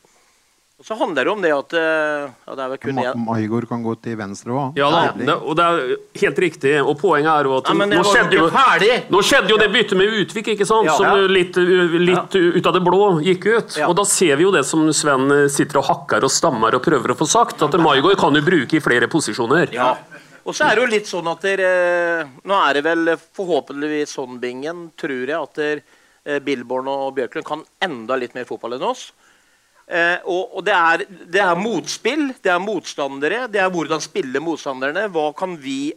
Og 0.74 0.86
så 0.88 0.96
handler 0.98 1.24
det 1.24 1.30
om 1.30 1.42
det 1.44 1.50
at 1.54 1.74
eh, 1.78 2.24
ja, 2.48 2.54
det 2.58 2.62
er 2.64 2.70
vel 2.72 2.78
kun 2.82 2.96
Ma 2.96 3.12
Maigård 3.28 3.68
kan 3.70 3.84
gå 3.84 3.92
til 4.02 4.16
venstre 4.18 4.50
òg. 4.50 4.80
Ja, 4.80 4.88
da, 4.90 5.36
og 5.36 5.54
det 5.60 5.66
er 5.68 5.92
helt 6.24 6.40
riktig. 6.42 6.72
Og 6.82 6.96
poenget 6.98 7.30
er 7.30 7.46
jo 7.46 7.54
at 7.60 7.70
ja, 7.70 7.76
nå, 7.92 8.00
skjedde 8.08 8.40
jo, 8.40 8.48
nå, 9.12 9.20
skjedde 9.28 9.54
jo, 9.54 9.60
det 9.60 9.68
byttet 9.76 10.00
med 10.00 10.16
Utvik, 10.24 10.50
ikke 10.56 10.66
sant? 10.66 10.88
Ja. 10.90 10.96
som 10.98 11.30
litt, 11.30 11.60
litt 12.00 12.34
ut 12.34 12.66
av 12.66 12.74
det 12.74 12.82
blå 12.88 13.12
gikk 13.28 13.46
ut. 13.52 13.78
Og 13.86 13.94
da 14.00 14.08
ser 14.08 14.40
vi 14.40 14.48
jo 14.48 14.50
det 14.56 14.64
som 14.66 14.88
Sven 14.96 15.30
sitter 15.52 15.78
og 15.78 15.88
hakker 15.92 16.26
og 16.26 16.32
stammer 16.32 16.80
og 16.80 16.82
prøver 16.88 17.14
å 17.14 17.18
få 17.20 17.28
sagt, 17.28 17.62
at 17.62 17.78
Maigård 17.78 18.18
kan 18.24 18.34
jo 18.34 18.42
bruke 18.44 18.80
i 18.80 18.82
flere 18.82 19.08
posisjoner. 19.12 19.70
Ja. 19.76 19.92
Og 20.44 20.52
så 20.52 20.66
er 20.66 20.76
det 20.76 20.84
jo 20.84 20.92
litt 20.92 21.08
sånn 21.08 21.28
at 21.30 21.44
dere, 21.44 21.68
Nå 22.44 22.56
er 22.66 22.76
det 22.76 22.84
vel 22.84 23.14
forhåpentligvis 23.16 24.16
sånn, 24.18 24.40
Bingen, 24.42 24.90
tror 25.00 25.22
jeg, 25.24 25.38
at 25.38 25.60
der, 25.60 25.82
eh, 26.24 26.40
Billborn 26.44 26.90
og 26.92 27.14
Bjørklund 27.16 27.46
kan 27.48 27.64
enda 27.80 28.18
litt 28.20 28.36
mer 28.36 28.48
fotball 28.48 28.76
enn 28.76 28.88
oss. 28.90 29.08
Eh, 29.86 30.20
og, 30.24 30.56
og 30.58 30.64
det, 30.64 30.74
er, 30.74 31.04
det, 31.08 31.40
er, 31.40 31.56
motspill, 31.60 32.30
det 32.44 32.52
er 32.52 32.62
motstandere, 32.62 33.44
det 33.52 33.60
er 33.60 33.72
hvordan 33.72 34.04
spiller 34.04 34.44
motstanderne. 34.44 35.08
Hva 35.12 35.30
kan 35.36 35.56
vi 35.60 35.94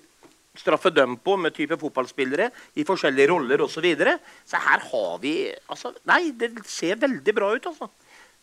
straffe 0.57 0.89
dem 0.89 1.19
på 1.21 1.35
med 1.37 1.53
type 1.53 1.77
fotballspillere 1.79 2.49
i 2.79 2.85
forskjellige 2.87 3.29
roller 3.29 3.61
osv. 3.61 3.77
Så, 3.77 3.83
videre. 3.85 4.17
så 4.47 4.57
her 4.63 4.81
har 4.89 5.19
vi 5.21 5.35
altså, 5.67 5.93
Nei, 6.09 6.31
det 6.33 6.53
ser 6.65 6.97
veldig 7.03 7.35
bra 7.35 7.51
ut, 7.53 7.69
altså. 7.69 7.91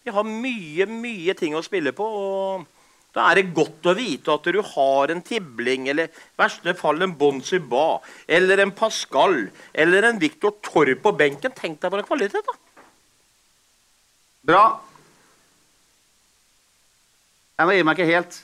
Vi 0.05 0.13
har 0.13 0.27
mye, 0.29 0.87
mye 0.87 1.35
ting 1.35 1.57
å 1.57 1.65
spille 1.65 1.95
på. 1.97 2.05
og 2.05 2.84
da 3.15 3.29
er 3.31 3.39
det 3.39 3.53
godt 3.55 3.87
å 3.87 3.95
vite 3.95 4.33
at 4.35 4.47
du 4.51 4.59
har 4.75 5.13
en 5.13 5.23
Tibling, 5.23 5.87
eller 5.93 6.11
i 6.11 6.41
verste 6.41 6.75
fall 6.75 7.05
en 7.05 7.15
Bonsi 7.19 7.61
Ba, 7.63 8.01
eller 8.27 8.65
en 8.65 8.73
Pascal, 8.75 9.45
eller 9.73 10.09
en 10.09 10.19
Victor 10.19 10.57
Torp 10.67 11.05
på 11.05 11.13
benken. 11.15 11.55
Tenk 11.55 11.79
deg 11.83 11.95
bare 11.95 12.07
kvalitet, 12.07 12.43
da. 12.43 12.57
Bra. 14.51 14.65
Jeg 17.55 17.71
må 17.71 17.77
gi 17.77 17.87
meg 17.87 18.01
ikke 18.01 18.11
helt. 18.11 18.41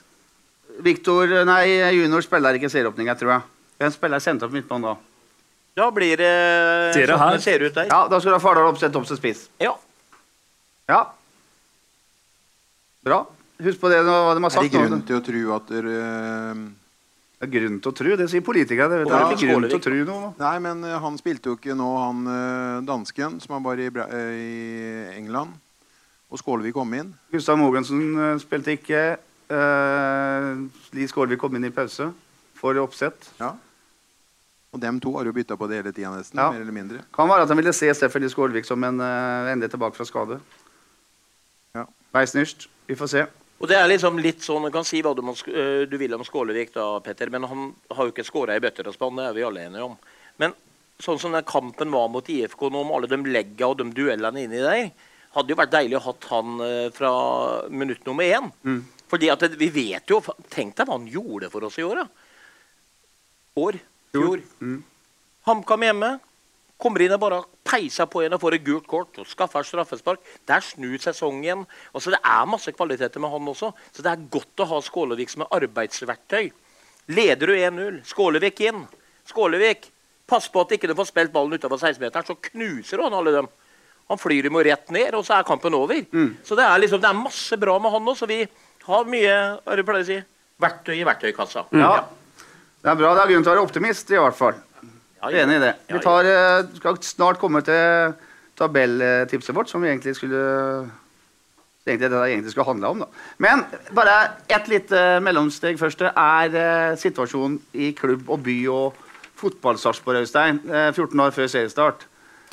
Victor, 0.86 1.34
nei, 1.50 1.64
junior 1.98 2.22
spiller 2.24 2.56
ikke 2.56 2.70
serieåpninga, 2.70 3.18
tror 3.18 3.34
jeg. 3.34 3.48
Hvem 3.82 3.94
spiller 3.96 4.22
sentralt 4.22 4.54
midtbanen 4.54 4.92
da? 4.92 4.94
Da 5.80 5.88
blir 5.94 6.20
det 6.20 6.30
ser 6.94 7.10
sånn 7.10 7.34
det 7.34 7.42
ser 7.42 7.66
ut 7.66 7.74
der. 7.74 7.90
Ja, 7.90 8.04
Da 8.10 8.18
skal 8.20 8.34
du 8.34 8.36
ha 8.38 8.42
Fardal 8.42 8.70
oppsett 8.70 8.94
opp 8.94 9.06
til 9.08 9.18
spiss. 9.18 9.44
Ja. 9.62 9.74
ja. 10.90 11.02
Bra. 13.06 13.24
Husk 13.64 13.80
på 13.80 13.90
det 13.92 14.02
hva 14.06 14.34
de 14.36 14.44
har 14.44 14.52
sagt. 14.54 14.64
Er 14.64 14.70
det 14.70 14.76
grunn 14.76 15.02
til 15.08 15.18
å 15.18 15.24
tro 15.24 15.42
at 15.56 15.72
dere 15.72 15.96
det 17.40 17.46
er 17.46 17.52
grunn 17.54 17.78
til 17.80 17.88
å 17.88 17.96
tro. 17.96 18.16
Det 18.20 18.26
sier 18.28 18.42
politikere. 18.44 19.00
Det, 19.00 19.14
er 19.16 19.30
ikke 19.32 19.46
grunn 19.48 19.64
til 19.64 19.78
å 19.78 19.80
tro 19.80 20.00
noe. 20.04 20.26
Nei, 20.36 20.56
men 20.61 20.82
uh, 20.84 20.98
han 21.00 21.14
spilte 21.16 21.48
jo 21.48 21.56
ikke 21.56 21.72
nå, 21.72 21.86
han 21.96 22.18
uh, 22.28 22.82
dansken 22.84 23.38
som 23.40 23.54
var 23.54 23.62
bare 23.64 23.86
i, 23.86 23.92
uh, 23.96 24.11
i 24.36 25.14
England. 25.16 25.54
Og 26.28 26.42
Skålevik 26.42 26.76
kom 26.76 26.92
inn. 26.98 27.14
Gustav 27.32 27.56
Mogensen 27.56 28.36
spilte 28.44 28.76
ikke. 28.76 29.00
Uh, 29.48 30.68
Li 30.92 31.08
Skålevik 31.08 31.40
kom 31.40 31.56
inn 31.56 31.64
i 31.70 31.72
pause 31.72 32.11
for 32.61 32.76
oppsett. 32.84 33.32
Ja. 33.40 33.54
Og 34.76 34.84
dem 34.84 35.00
to 35.00 35.16
har 35.16 35.24
jo 35.24 35.32
bytta 35.34 35.56
på 35.56 35.66
det 35.72 35.80
hele 35.80 35.96
tida, 35.96 36.12
nesten. 36.12 36.36
Ja. 36.36 36.52
mer 36.52 36.61
eller 36.61 36.76
mindre. 36.76 37.02
Kan 37.16 37.32
være 37.32 37.48
at 37.48 37.50
han 37.50 37.58
ville 37.58 37.72
se 37.72 37.88
Steffen 37.96 38.20
Lie 38.20 38.36
Skålevik 38.36 38.68
som 38.68 38.84
en 38.84 39.00
uh, 39.00 39.48
endelig 39.48 39.72
tilbake 39.72 39.96
fra 39.96 40.04
skade. 40.04 40.42
Ja. 41.72 41.88
Beisnyrst. 42.12 42.68
Vi 42.84 43.00
får 43.00 43.16
se. 43.16 43.28
Og 43.61 43.68
det 43.68 43.76
er 43.76 43.90
liksom 43.90 44.18
litt 44.24 44.40
sånn, 44.40 44.64
Du 44.68 44.72
kan 44.72 44.86
si 44.88 45.02
hva 45.04 45.12
du, 45.16 45.20
må, 45.24 45.34
du 45.36 45.96
vil 46.00 46.16
om 46.16 46.24
Skålevik, 46.24 46.72
da, 46.72 46.94
Petter, 47.04 47.28
men 47.32 47.44
han 47.44 47.68
har 47.92 48.08
jo 48.08 48.14
ikke 48.14 48.24
skåra 48.24 48.56
i 48.56 48.62
bøtter 48.62 48.88
og 48.88 48.96
spann. 48.96 49.20
Det 49.20 49.28
er 49.28 49.36
vi 49.36 49.44
alle 49.44 49.66
enige 49.68 49.84
om. 49.84 49.98
Men 50.40 50.56
sånn 51.00 51.20
som 51.20 51.36
den 51.36 51.46
kampen 51.48 51.92
var 51.92 52.08
mot 52.12 52.28
IFK 52.28 52.68
nå, 52.70 52.84
med 52.84 52.96
alle 52.96 53.11
de 53.11 53.34
legga 53.36 53.68
og 53.68 53.80
de 53.80 53.88
duellene 53.96 54.46
inni 54.46 54.62
der, 54.64 54.88
hadde 55.36 55.52
jo 55.52 55.58
vært 55.61 55.74
deilig 55.74 55.98
å 55.98 56.04
ha 56.08 56.14
han 56.30 56.64
eh, 56.64 56.88
fra 56.94 57.12
minutt 57.70 58.08
nummer 58.08 58.26
én. 58.26 58.48
Mm. 58.64 58.80
Fordi 59.11 59.30
at 59.32 59.44
vi 59.58 59.68
vet 59.74 60.11
jo 60.11 60.20
Tenk 60.52 60.76
deg 60.78 60.86
hva 60.86 60.96
han 60.96 61.08
gjorde 61.11 61.50
for 61.52 61.66
oss 61.66 61.78
i 61.82 61.86
år. 61.86 62.02
Da. 62.02 62.06
År. 63.61 63.78
Fjor. 64.14 64.42
Mm. 64.62 64.80
HamKam 65.46 65.86
hjemme. 65.86 66.11
Kommer 66.80 67.04
inn 67.04 67.12
og 67.12 67.20
bare 67.20 67.42
peiser 67.66 68.08
på 68.08 68.22
en 68.24 68.34
og 68.36 68.40
får 68.40 68.56
et 68.56 68.64
gult 68.64 68.86
kort 68.88 69.18
og 69.20 69.28
skaffer 69.28 69.66
straffespark. 69.68 70.22
Der 70.48 70.64
snur 70.64 70.96
sesongen. 71.02 71.66
Altså, 71.92 72.14
det 72.14 72.20
er 72.24 72.48
masse 72.48 72.72
kvaliteter 72.72 73.20
med 73.20 73.32
han 73.34 73.50
også. 73.52 73.72
Så 73.92 74.04
det 74.04 74.12
er 74.14 74.26
godt 74.32 74.64
å 74.64 74.68
ha 74.72 74.80
Skålevik 74.84 75.32
som 75.32 75.44
arbeidsverktøy. 75.44 76.50
Leder 77.10 77.50
du 77.50 77.56
1-0, 77.56 78.00
Skålevik 78.08 78.62
inn. 78.64 78.84
Skålevik, 79.28 79.90
pass 80.30 80.48
på 80.48 80.62
at 80.64 80.76
ikke 80.76 80.90
du 80.90 80.96
får 80.98 81.10
spilt 81.10 81.34
ballen 81.34 81.58
utover 81.58 81.80
16-meteren, 81.80 82.26
så 82.26 82.38
knuser 82.50 83.02
han 83.04 83.16
alle 83.18 83.34
dem. 83.34 83.50
Han 84.10 84.18
flyr 84.18 84.48
dem 84.48 84.56
jo 84.58 84.62
rett 84.66 84.88
ned, 84.94 85.14
og 85.14 85.26
så 85.26 85.36
er 85.36 85.46
kampen 85.46 85.74
over. 85.76 86.00
Mm. 86.10 86.32
Så 86.46 86.56
det 86.58 86.64
er, 86.66 86.78
liksom, 86.82 87.02
det 87.02 87.10
er 87.10 87.18
masse 87.18 87.58
bra 87.60 87.76
med 87.82 87.94
han 87.94 88.08
òg, 88.10 88.16
så 88.18 88.26
vi 88.30 88.40
har 88.86 89.10
mye 89.10 89.36
hva 89.66 89.76
pleier 89.76 90.00
å 90.00 90.08
si, 90.08 90.16
verktøy 90.60 90.96
i 90.96 91.04
verktøykassa. 91.06 91.68
Mm. 91.70 91.84
Ja. 91.84 91.92
Det 92.80 92.90
er 92.90 92.98
bra. 92.98 93.12
Det 93.14 93.22
er 93.22 93.32
grunn 93.34 93.44
til 93.44 93.52
å 93.52 93.54
være 93.54 93.66
optimist, 93.68 94.10
i 94.10 94.18
hvert 94.18 94.38
fall. 94.38 94.58
Ja, 95.20 95.30
ja. 95.30 95.44
Enig 95.44 95.58
i 95.58 95.64
det. 95.66 95.74
Vi 95.88 96.00
tar, 96.04 96.24
eh, 96.24 96.70
skal 96.76 96.98
snart 97.04 97.38
komme 97.38 97.62
til 97.64 98.14
tabelltipset 98.56 99.54
vårt, 99.56 99.68
som 99.68 99.82
vi 99.82 99.88
egentlig 99.88 100.16
skulle 100.16 100.40
egentlig 101.86 102.10
det 102.10 102.16
det 102.16 102.24
egentlig 102.30 102.52
skulle 102.52 102.66
handle 102.66 102.88
om. 102.88 102.98
Da. 102.98 103.06
Men 103.38 103.64
bare 103.96 104.16
et 104.48 104.68
lite 104.68 105.20
mellomsteg 105.24 105.78
først. 105.80 105.98
Det 105.98 106.12
er 106.12 106.56
uh, 106.92 106.96
situasjonen 106.96 107.56
i 107.72 107.90
klubb 107.96 108.28
og 108.28 108.42
by 108.44 108.56
og 108.68 108.94
fotballsarpsborg, 109.40 110.20
Øystein. 110.20 110.60
Uh, 110.68 110.92
14 110.92 111.20
år 111.20 111.30
før 111.30 111.48
seriestart. 111.48 112.06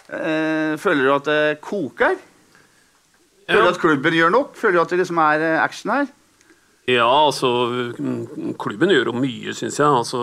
Eh, 0.07 0.77
føler 0.79 1.03
du 1.03 1.13
at 1.17 1.25
det 1.27 1.61
koker? 1.63 2.15
Føler 3.47 3.65
du 3.65 3.73
at 3.73 3.81
klubben 3.81 4.15
gjør 4.15 4.31
nok? 4.31 4.55
Føler 4.55 4.79
du 4.79 4.81
at 4.85 4.93
det 4.93 5.01
liksom 5.01 5.19
er 5.19 5.43
eh, 5.43 5.63
action 5.63 5.91
her? 5.91 6.07
Ja, 6.87 7.03
altså 7.03 7.49
Klubben 8.63 8.93
gjør 8.93 9.09
jo 9.09 9.13
mye, 9.19 9.51
syns 9.51 9.75
jeg. 9.75 9.87
Altså, 9.91 10.21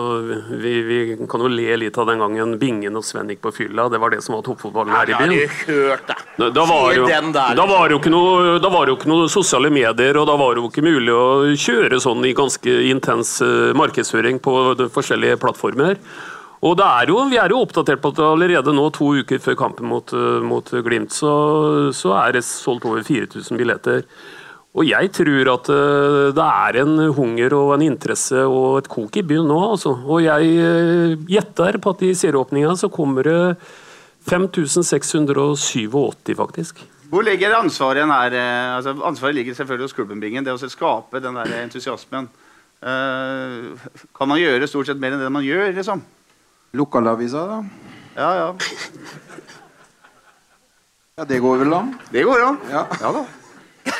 vi, 0.49 0.71
vi, 0.87 0.97
kan 1.29 1.43
jo 1.43 1.49
le 1.51 1.75
litt 1.77 1.97
av 2.01 2.07
den 2.09 2.23
gangen 2.23 2.55
Bingen 2.57 2.97
og 2.97 3.03
Sven 3.05 3.29
gikk 3.29 3.43
på 3.43 3.51
fylla. 3.53 3.85
Det 3.93 3.99
var 4.01 4.15
det 4.15 4.23
som 4.25 4.33
var 4.33 4.41
toppfotballen 4.47 4.95
her 4.95 5.11
i 5.11 5.19
byen. 5.19 5.35
Ja, 5.35 5.49
hørt 5.67 6.07
det. 6.09 6.15
Da, 6.39 6.47
da, 6.55 6.63
var 6.65 6.95
jo, 6.97 7.03
da, 7.05 7.67
var 7.69 7.93
jo 7.93 7.99
noe, 8.09 8.55
da 8.63 8.71
var 8.73 8.89
jo 8.89 8.95
ikke 8.97 9.11
noe 9.11 9.27
sosiale 9.29 9.69
medier, 9.69 10.17
og 10.17 10.25
da 10.25 10.33
var 10.41 10.55
det 10.57 10.63
jo 10.63 10.71
ikke 10.71 10.83
mulig 10.87 11.13
å 11.13 11.27
kjøre 11.53 11.99
sånn 12.01 12.25
i 12.25 12.33
ganske 12.33 12.77
intens 12.89 13.35
uh, 13.45 13.69
markedsføring 13.77 14.41
på 14.41 14.55
de 14.79 14.89
forskjellige 14.95 15.37
plattformer. 15.45 16.01
Og 16.65 16.81
er 16.81 17.11
jo, 17.13 17.19
Vi 17.29 17.37
er 17.37 17.53
jo 17.53 17.59
oppdatert 17.61 18.01
på 18.01 18.09
at 18.09 18.23
allerede 18.25 18.73
nå, 18.73 18.87
to 18.95 19.11
uker 19.21 19.37
før 19.43 19.59
kampen 19.59 19.85
mot, 19.85 20.09
eh, 20.17 20.41
mot 20.41 20.71
Glimt, 20.87 21.13
så, 21.13 21.35
så, 21.93 22.15
er 22.23 22.33
det 22.33 22.41
solgt 22.47 22.87
over 22.89 23.05
4000 23.05 23.59
billetter. 23.59 24.01
Og 24.75 24.83
jeg 24.87 25.11
tror 25.15 25.49
at 25.53 25.69
uh, 25.71 26.33
det 26.35 26.45
er 26.45 26.77
en 26.81 26.97
hunger 27.15 27.53
og 27.55 27.75
en 27.77 27.85
interesse 27.85 28.41
og 28.43 28.79
et 28.81 28.89
kok 28.91 29.15
i 29.15 29.23
byen 29.23 29.47
nå. 29.47 29.59
Altså. 29.71 29.93
Og 30.03 30.23
jeg 30.25 30.49
uh, 30.59 31.15
gjetter 31.31 31.79
på 31.79 31.93
at 31.95 32.03
i 32.03 32.11
serieåpninga 32.17 32.75
så 32.79 32.89
kommer 32.91 33.23
det 33.29 33.55
5687, 34.27 36.35
faktisk. 36.35 36.83
Hvor 37.11 37.23
ligger 37.23 37.55
ansvaret 37.55 38.07
her? 38.09 38.35
Altså, 38.75 38.95
ansvaret 39.05 39.35
ligger 39.37 39.53
selvfølgelig 39.53 39.85
hos 39.85 39.95
klubbenbingen. 39.95 40.43
Det 40.43 40.53
å 40.55 40.57
skape 40.57 41.21
den 41.23 41.35
der 41.37 41.53
entusiasmen. 41.61 42.27
Kan 42.81 44.27
man 44.27 44.41
gjøre 44.41 44.67
stort 44.67 44.87
sett 44.89 44.99
mer 44.99 45.13
enn 45.13 45.21
det 45.21 45.29
man 45.31 45.45
gjør, 45.45 45.69
liksom? 45.77 46.01
Lokalavisa, 46.75 47.45
da? 47.47 47.61
Ja, 48.17 48.29
ja. 48.41 48.49
Ja, 51.15 51.23
det 51.23 51.37
går 51.39 51.61
vel 51.61 51.71
an? 51.71 51.93
Det 52.11 52.25
går 52.27 52.41
an. 52.43 52.57
Ja. 52.67 52.81
Ja 52.99 53.09
da. 53.15 53.21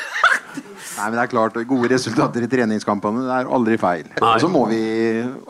Nei, 0.95 1.05
men 1.09 1.17
det 1.17 1.23
er 1.25 1.31
klart, 1.31 1.57
Gode 1.67 1.89
resultater 1.91 2.43
i 2.45 2.47
treningskampene 2.51 3.25
det 3.25 3.33
er 3.41 3.49
aldri 3.51 3.75
feil. 3.81 4.07
Og 4.23 4.39
så 4.43 4.47
må 4.51 4.61
vi 4.69 4.79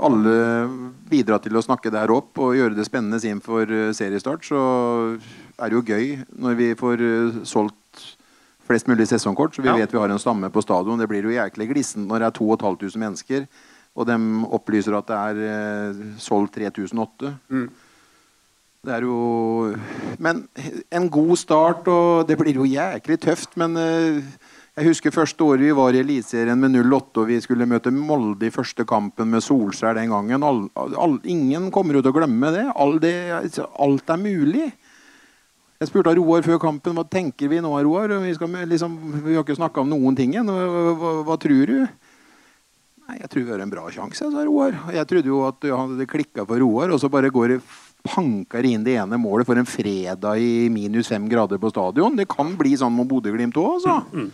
alle 0.02 0.36
bidra 1.10 1.38
til 1.44 1.56
å 1.60 1.62
snakke 1.66 1.92
det 1.94 2.02
her 2.02 2.14
opp 2.16 2.40
og 2.42 2.56
gjøre 2.58 2.76
det 2.78 2.88
spennende 2.88 3.20
sin 3.22 3.42
for 3.46 3.62
eh, 3.70 3.92
seriestart. 3.94 4.42
Så 4.48 4.58
er 5.62 5.70
det 5.70 5.78
jo 5.78 5.84
gøy 5.86 6.16
når 6.42 6.58
vi 6.60 6.72
får 6.80 7.04
eh, 7.06 7.40
solgt 7.46 8.02
flest 8.66 8.88
mulig 8.90 9.06
sesongkort, 9.06 9.54
så 9.54 9.62
vi 9.62 9.70
Ja. 9.70 9.76
vet 9.78 9.92
vi 9.94 10.00
har 10.02 10.10
en 10.10 10.18
stamme 10.20 10.50
på 10.50 10.64
stadion. 10.66 10.98
Det 10.98 11.08
blir 11.12 11.22
jo 11.28 11.36
jæklig 11.36 11.70
glissent 11.70 12.08
når 12.10 12.20
det 12.24 12.28
er 12.32 12.38
2500 12.40 12.98
mennesker, 12.98 13.46
og 13.96 14.08
de 14.10 14.16
opplyser 14.58 14.98
at 14.98 15.06
det 15.08 15.20
er 15.22 15.44
eh, 15.46 16.06
solgt 16.18 16.58
3008. 16.58 17.36
Mm. 17.54 17.68
Det 18.86 18.94
er 18.94 19.02
jo 19.02 19.76
Men 20.20 20.48
en 20.92 21.10
god 21.10 21.38
start, 21.38 21.88
og 21.88 22.28
det 22.28 22.38
blir 22.38 22.54
jo 22.58 22.66
jæklig 22.70 23.20
tøft. 23.20 23.56
Men 23.58 23.78
eh, 23.78 24.22
jeg 24.76 24.90
husker 24.90 25.14
første 25.16 25.46
året 25.46 25.64
vi 25.64 25.76
var 25.76 25.96
i 25.96 26.02
Eliteserien 26.04 26.60
med 26.60 26.74
08, 26.76 27.22
og 27.22 27.30
vi 27.30 27.38
skulle 27.40 27.68
møte 27.70 27.94
Molde 27.96 28.50
i 28.50 28.52
første 28.52 28.84
kampen 28.88 29.30
med 29.32 29.44
Solskjær 29.44 29.96
den 29.96 30.12
gangen. 30.12 30.44
All, 30.44 30.66
all, 30.76 31.16
ingen 31.24 31.70
kommer 31.72 31.96
jo 31.96 32.02
til 32.04 32.12
å 32.12 32.18
glemme 32.18 32.52
det. 32.52 32.66
All 32.76 32.98
det. 33.00 33.16
Alt 33.80 34.12
er 34.12 34.20
mulig. 34.20 34.68
Jeg 35.80 35.92
spurte 35.92 36.12
Roar 36.20 36.44
før 36.44 36.60
kampen 36.60 36.96
hva 36.96 37.06
tenker 37.08 37.48
vi 37.52 37.62
nå, 37.64 37.72
Roar? 37.88 38.18
Vi, 38.26 38.34
skal, 38.36 38.52
liksom, 38.68 39.00
vi 39.24 39.38
har 39.38 39.48
ikke 39.48 39.56
snakka 39.56 39.80
om 39.84 39.96
noen 39.96 40.20
ting 40.20 40.36
ennå. 40.42 40.56
Hva, 40.60 40.94
hva, 41.00 41.16
hva 41.30 41.40
tror 41.40 41.72
du? 41.72 41.80
Nei, 43.06 43.20
Jeg 43.22 43.32
tror 43.32 43.46
vi 43.46 43.54
har 43.56 43.64
en 43.64 43.72
bra 43.72 43.88
sjanse, 43.96 44.28
sa 44.28 44.44
Roar. 44.44 44.76
Jeg 44.92 45.08
trodde 45.08 45.32
jo 45.32 45.44
at 45.48 45.68
hadde 45.72 46.08
klikka 46.10 46.44
for 46.44 46.60
Roar, 46.60 46.92
og 46.92 47.00
så 47.00 47.08
bare 47.12 47.32
går 47.32 47.56
det 47.56 47.62
panker 48.06 48.68
inn 48.68 48.84
det 48.86 49.00
ene 49.00 49.18
målet 49.18 49.48
for 49.48 49.58
en 49.58 49.68
fredag 49.68 50.42
i 50.42 50.68
minus 50.74 51.08
fem 51.10 51.30
grader 51.32 51.64
på 51.64 51.72
stadion. 51.72 52.20
Det 52.20 52.28
kan 52.30 52.52
bli 52.60 52.76
sånn 52.78 52.94
med 52.96 53.08
Bodø-Glimt 53.10 53.56
òg, 53.62 53.78
altså. 53.78 54.02
Ja, 54.12 54.26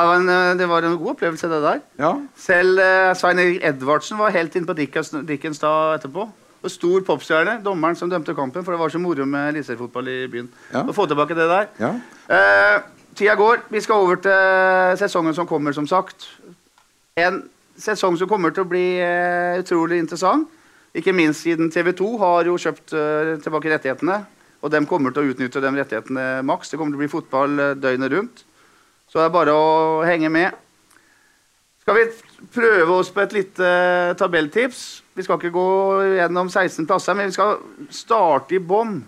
det, 0.00 0.08
var 0.08 0.16
en, 0.16 0.28
eh, 0.28 0.54
det 0.56 0.68
var 0.68 0.82
en 0.82 0.96
god 0.96 1.10
opplevelse, 1.10 1.48
det 1.48 1.62
der. 1.62 1.80
Ja. 2.00 2.12
Selv 2.36 2.80
uh, 2.80 3.12
Svein 3.18 3.38
Erik 3.38 3.58
Edvardsen 3.68 4.18
var 4.18 4.32
helt 4.32 4.54
inne 4.56 4.68
på 4.68 4.76
Dickens, 4.78 5.12
Dickens 5.28 5.60
da 5.60 5.72
etterpå. 5.98 6.24
Og 6.62 6.70
stor 6.70 7.02
popstjerne, 7.04 7.58
dommeren 7.64 7.98
som 7.98 8.10
dømte 8.10 8.34
kampen, 8.34 8.64
for 8.64 8.72
det 8.72 8.80
var 8.80 8.92
så 8.92 9.00
moro 9.02 9.26
med 9.26 9.50
eliteseriefotball 9.50 10.08
i 10.08 10.18
byen. 10.32 10.48
Ja. 10.72 10.84
Å 10.86 10.94
få 10.96 11.04
tilbake 11.10 11.36
det 11.36 11.48
der. 11.50 11.68
Ja. 11.82 11.90
Uh, 12.30 13.08
tida 13.18 13.34
går. 13.36 13.66
Vi 13.72 13.82
skal 13.84 14.04
over 14.04 14.20
til 14.22 14.98
sesongen 15.02 15.36
som 15.36 15.48
kommer, 15.50 15.74
som 15.76 15.88
sagt. 15.90 16.28
En 17.18 17.42
sesong 17.76 18.16
som 18.16 18.30
kommer 18.30 18.54
til 18.54 18.64
å 18.64 18.70
bli 18.70 18.86
uh, 19.02 19.58
utrolig 19.60 19.98
interessant. 20.00 20.48
Ikke 20.96 21.12
minst 21.16 21.44
siden 21.44 21.68
TV 21.72 21.90
2 21.98 22.14
har 22.20 22.48
jo 22.48 22.56
kjøpt 22.60 22.94
uh, 22.94 23.34
tilbake 23.42 23.74
rettighetene. 23.74 24.22
Og 24.62 24.72
de 24.72 24.80
kommer 24.86 25.12
til 25.12 25.26
å 25.26 25.34
utnytte 25.34 25.60
de 25.60 25.74
rettighetene 25.74 26.26
maks. 26.46 26.70
Det 26.70 26.80
kommer 26.80 26.94
til 26.94 27.00
å 27.00 27.04
bli 27.04 27.12
fotball 27.12 27.62
døgnet 27.82 28.16
rundt. 28.16 28.44
Så 29.12 29.20
det 29.20 29.28
er 29.28 29.34
bare 29.34 29.52
å 29.52 30.04
henge 30.08 30.30
med. 30.32 30.54
Skal 31.82 31.98
vi 31.98 32.04
prøve 32.54 32.94
oss 32.96 33.10
på 33.12 33.20
et 33.20 33.34
lite 33.36 33.66
eh, 33.68 34.14
tabelltips? 34.16 35.02
Vi 35.12 35.24
skal 35.26 35.36
ikke 35.36 35.52
gå 35.52 35.66
gjennom 36.16 36.48
16 36.48 36.86
plasser, 36.88 37.18
men 37.18 37.28
vi 37.28 37.34
skal 37.36 37.58
starte 37.92 38.56
i 38.56 38.62
bånn. 38.64 39.02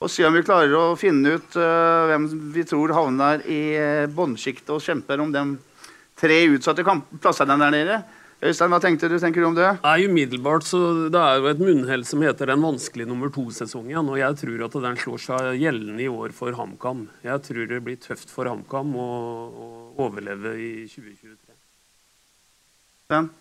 Og 0.00 0.12
se 0.12 0.24
om 0.24 0.32
vi 0.32 0.44
klarer 0.46 0.72
å 0.78 0.96
finne 0.96 1.34
ut 1.36 1.56
uh, 1.56 2.06
hvem 2.08 2.24
vi 2.52 2.64
tror 2.68 2.92
havner 2.92 3.44
i 3.48 3.60
uh, 3.80 4.08
bånnsjiktet 4.12 4.72
og 4.74 4.82
kjemper 4.84 5.22
om 5.24 5.30
de 5.32 5.44
tre 6.16 6.36
utsatte 6.52 6.84
plassene 6.84 7.56
der 7.60 7.72
nede. 7.72 7.96
Øystein, 8.44 8.68
hva 8.68 8.78
tenkte 8.84 9.08
du, 9.08 9.16
tenker 9.16 9.40
du 9.40 9.46
om 9.48 9.54
det? 9.56 9.68
Nei, 9.80 10.04
umiddelbart 10.04 10.66
så 10.68 10.78
Det 11.08 11.20
er 11.20 11.38
jo 11.40 11.48
et 11.48 11.62
munnhell 11.62 12.02
som 12.04 12.20
heter 12.20 12.50
den 12.52 12.60
vanskelige 12.60 13.08
nummer 13.08 13.32
to-sesongen. 13.32 14.10
Og 14.12 14.18
jeg 14.20 14.36
tror 14.42 14.66
at 14.66 14.76
den 14.84 14.98
slår 15.00 15.22
seg 15.24 15.48
gjeldende 15.62 16.04
i 16.04 16.10
år 16.12 16.34
for 16.36 16.52
HamKam. 16.58 17.06
Jeg 17.24 17.42
tror 17.48 17.70
det 17.70 17.80
blir 17.86 17.96
tøft 18.02 18.28
for 18.32 18.50
HamKam 18.50 18.92
å, 19.00 19.08
å 19.48 19.70
overleve 20.04 20.52
i 20.60 20.70
2023. 20.84 21.56
Den? 23.14 23.32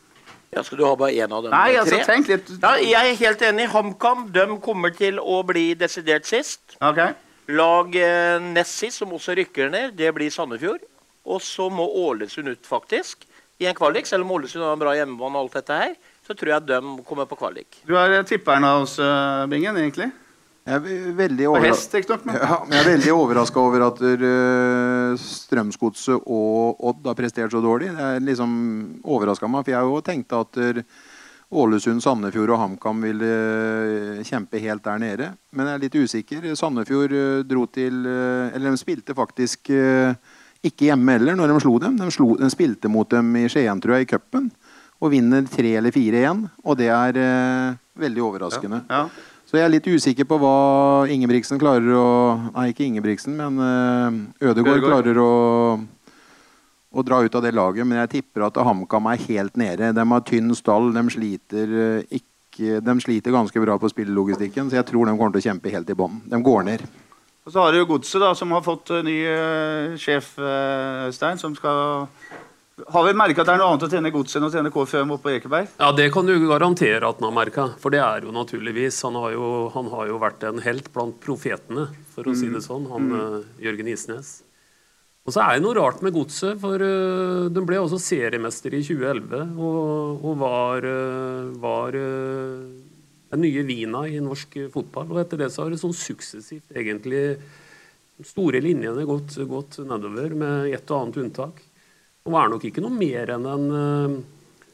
Ja, 0.55 0.63
Skal 0.63 0.79
du 0.79 0.85
ha 0.87 0.95
bare 0.95 1.11
én 1.11 1.31
av 1.35 1.43
dem? 1.43 1.51
Nei, 1.51 1.75
altså, 1.75 1.97
Tre? 1.99 2.07
tenk 2.07 2.31
litt. 2.31 2.55
Ja, 2.63 2.75
jeg 2.79 3.11
er 3.11 3.21
helt 3.25 3.43
enig. 3.43 3.67
HamKam 3.75 4.29
de 4.31 4.47
kommer 4.63 4.95
til 4.95 5.19
å 5.19 5.41
bli 5.43 5.73
desidert 5.75 6.29
sist. 6.29 6.77
Okay. 6.79 7.11
Lag 7.51 7.95
eh, 7.99 8.39
nest 8.55 8.79
sist, 8.79 9.01
som 9.01 9.11
også 9.13 9.35
rykker 9.41 9.67
ned, 9.73 9.97
det 9.99 10.15
blir 10.15 10.31
Sandefjord. 10.31 10.87
Og 11.27 11.41
så 11.43 11.67
må 11.73 11.83
Ålesund 12.05 12.47
ut, 12.53 12.63
faktisk, 12.69 13.25
i 13.61 13.69
en 13.69 13.77
kvalik. 13.77 14.07
Selv 14.09 14.25
om 14.25 14.35
Ålesund 14.35 14.65
har 14.65 14.75
en 14.75 14.81
bra 14.81 14.93
hjemmebane 14.97 15.39
og 15.39 15.45
alt 15.47 15.57
dette 15.61 15.79
her, 15.79 15.95
så 16.25 16.35
tror 16.35 16.55
jeg 16.55 16.67
de 16.67 16.81
kommer 17.07 17.27
på 17.29 17.37
kvalik. 17.39 17.81
Du 17.87 17.95
er 17.97 18.19
eh, 18.19 18.27
tipperen 18.27 18.65
av 18.67 18.83
oss, 18.85 18.97
eh, 18.99 19.45
Bingen, 19.51 19.77
egentlig. 19.79 20.11
Jeg 20.65 20.79
er 20.81 21.11
veldig 21.13 21.45
overra- 21.45 21.67
Ja, 22.41 22.55
men 22.65 22.73
jeg 22.73 22.81
er 22.81 22.89
veldig 22.95 23.11
overraska 23.13 23.61
over 23.61 23.83
at 23.85 23.99
uh, 24.01 25.13
Strømsgodset 25.21 26.23
og 26.25 26.81
Odd 26.89 27.05
har 27.05 27.17
prestert 27.19 27.53
så 27.53 27.61
dårlig. 27.61 27.91
Det 27.93 28.01
er 28.01 28.23
liksom 28.25 28.55
overraska 29.05 29.45
meg, 29.45 29.61
for 29.61 29.75
jeg 29.75 29.77
har 29.77 29.91
jo 29.91 30.01
tenkt 30.01 30.33
at 30.33 30.57
uh, 30.57 30.81
Ålesund, 31.53 32.01
Sandefjord 32.01 32.55
og 32.55 32.63
HamKam 32.63 33.05
ville 33.05 33.29
uh, 33.29 34.23
kjempe 34.25 34.57
helt 34.63 34.81
der 34.89 35.03
nede. 35.05 35.27
Men 35.53 35.69
jeg 35.69 35.77
er 35.77 35.83
litt 35.85 35.99
usikker. 36.01 36.49
Sandefjord 36.57 37.13
uh, 37.13 37.43
dro 37.45 37.67
til 37.69 38.01
uh, 38.01 38.49
Eller 38.49 38.73
de 38.73 38.81
spilte 38.81 39.13
faktisk 39.21 39.69
uh, 39.69 40.17
ikke 40.65 40.89
hjemme 40.89 41.17
heller 41.17 41.37
når 41.37 41.53
de 41.53 41.61
slo 41.63 41.77
dem. 41.83 41.95
De, 41.99 42.09
slo, 42.13 42.33
de 42.39 42.49
spilte 42.53 42.91
mot 42.91 43.09
dem 43.11 43.29
i 43.39 43.45
Skien, 43.51 43.81
tror 43.83 43.97
jeg, 43.97 44.07
i 44.07 44.11
cupen. 44.15 44.49
Og 45.03 45.11
vinner 45.13 45.45
3 45.51 45.75
eller 45.81 45.93
4-1. 45.93 46.45
Og 46.63 46.77
det 46.79 46.89
er 46.93 47.21
eh, 47.21 47.79
veldig 47.99 48.23
overraskende. 48.25 48.83
Ja. 48.89 49.05
Så 49.45 49.59
jeg 49.59 49.67
er 49.67 49.73
litt 49.75 49.85
usikker 49.87 50.25
på 50.25 50.39
hva 50.41 50.55
Ingebrigtsen 51.11 51.59
klarer 51.61 51.91
å 51.93 52.07
Nei, 52.55 52.71
ikke 52.71 52.87
Ingebrigtsen, 52.87 53.35
men 53.37 53.59
uh, 53.61 54.15
Ødegaard 54.41 54.81
Ødegaard. 54.81 54.87
klarer 54.89 55.19
å, 55.21 55.33
å 56.89 57.03
dra 57.05 57.21
ut 57.21 57.37
av 57.37 57.45
det 57.45 57.53
laget. 57.53 57.85
Men 57.85 58.01
jeg 58.01 58.13
tipper 58.17 58.47
at 58.47 58.57
HamKam 58.57 59.11
er 59.11 59.21
helt 59.27 59.59
nede. 59.61 59.93
De 59.93 60.07
har 60.15 60.25
tynn 60.25 60.49
stall. 60.57 60.89
De 60.95 61.05
sliter, 61.13 61.75
eh, 61.85 62.19
ikke, 62.19 62.81
de 62.81 62.97
sliter 63.05 63.35
ganske 63.35 63.61
bra 63.61 63.77
på 63.77 63.91
spillelogistikken, 63.93 64.71
så 64.71 64.79
jeg 64.79 64.89
tror 64.89 65.05
de 65.05 65.17
kommer 65.19 65.37
til 65.37 65.43
å 65.43 65.49
kjempe 65.51 65.73
helt 65.75 65.93
i 65.93 65.99
bånn. 65.99 66.23
De 66.31 66.41
går 66.49 66.65
ned. 66.71 66.87
Og 67.45 67.53
så 67.53 67.61
har 67.61 67.73
du 67.73 67.77
jo 67.77 67.89
Godset, 67.93 68.17
da, 68.23 68.31
som 68.37 68.53
har 68.55 68.63
fått 68.65 68.89
eh, 68.89 69.03
ny 69.05 69.19
uh, 69.29 69.93
sjef, 70.01 70.31
uh, 70.41 71.05
Øystein, 71.11 71.37
som 71.37 71.53
skal 71.53 72.07
Har 72.89 73.05
vi 73.05 73.13
merka 73.13 73.43
at 73.43 73.51
det 73.51 73.53
er 73.53 73.61
noe 73.61 73.75
annet 73.75 73.85
å 73.85 73.89
trene 73.91 74.11
Godset 74.11 74.39
enn 74.39 74.47
å 74.47 74.49
trene 74.53 74.71
KFUM 74.73 75.13
oppe 75.13 75.27
på 75.27 75.35
Ekeberg? 75.35 75.69
Ja, 75.77 75.91
Det 75.93 76.09
kan 76.15 76.25
du 76.25 76.33
garantere 76.49 77.05
at 77.05 77.21
han 77.21 77.29
har 77.29 77.35
merka, 77.37 77.67
for 77.79 77.93
det 77.93 78.01
er 78.01 78.25
jo 78.25 78.33
naturligvis. 78.33 78.97
Han 79.05 79.19
har 79.21 79.35
jo, 79.37 79.51
han 79.77 79.93
har 79.93 80.09
jo 80.09 80.17
vært 80.25 80.47
en 80.49 80.63
helt 80.65 80.89
blant 80.95 81.21
profetene, 81.21 81.85
for 82.15 82.25
å 82.25 82.33
si 82.35 82.49
det 82.49 82.65
sånn, 82.65 82.89
han 82.89 83.13
eh, 83.13 83.37
Jørgen 83.67 83.93
Isnes. 83.93 84.39
Og 85.25 85.33
så 85.33 85.41
er 85.41 85.55
det 85.55 85.63
noe 85.65 85.77
rart 85.77 86.03
med 86.05 86.13
Godset, 86.13 86.57
for 86.61 86.81
uh, 86.81 87.45
de 87.49 87.61
ble 87.65 87.79
også 87.81 87.97
seriemester 88.01 88.75
i 88.77 88.81
2011 88.85 89.55
og, 89.57 90.21
og 90.21 90.35
var, 90.37 90.85
uh, 90.85 91.49
var 91.61 91.97
eh, 91.97 92.59
den 93.35 93.45
nye 93.45 93.67
vina 93.67 94.05
i 94.07 94.17
norsk 94.23 94.57
fotball. 94.73 95.11
Og 95.13 95.21
etter 95.21 95.43
det 95.43 95.51
så 95.53 95.65
har 95.65 95.73
det 95.73 95.81
sånn 95.81 95.95
suksessivt 95.95 96.75
egentlig 96.75 97.23
store 98.23 98.61
linjene 98.63 99.03
gått, 99.07 99.35
gått 99.47 99.79
nedover, 99.83 100.35
med 100.37 100.71
et 100.73 100.91
og 100.91 101.01
annet 101.01 101.19
unntak. 101.25 101.59
Og 102.25 102.39
er 102.39 102.49
nok 102.49 102.63
ikke 102.65 102.81
noe 102.81 102.95
mer 102.95 103.35
enn 103.35 103.45
en 103.45 103.65
eh, 103.77 104.15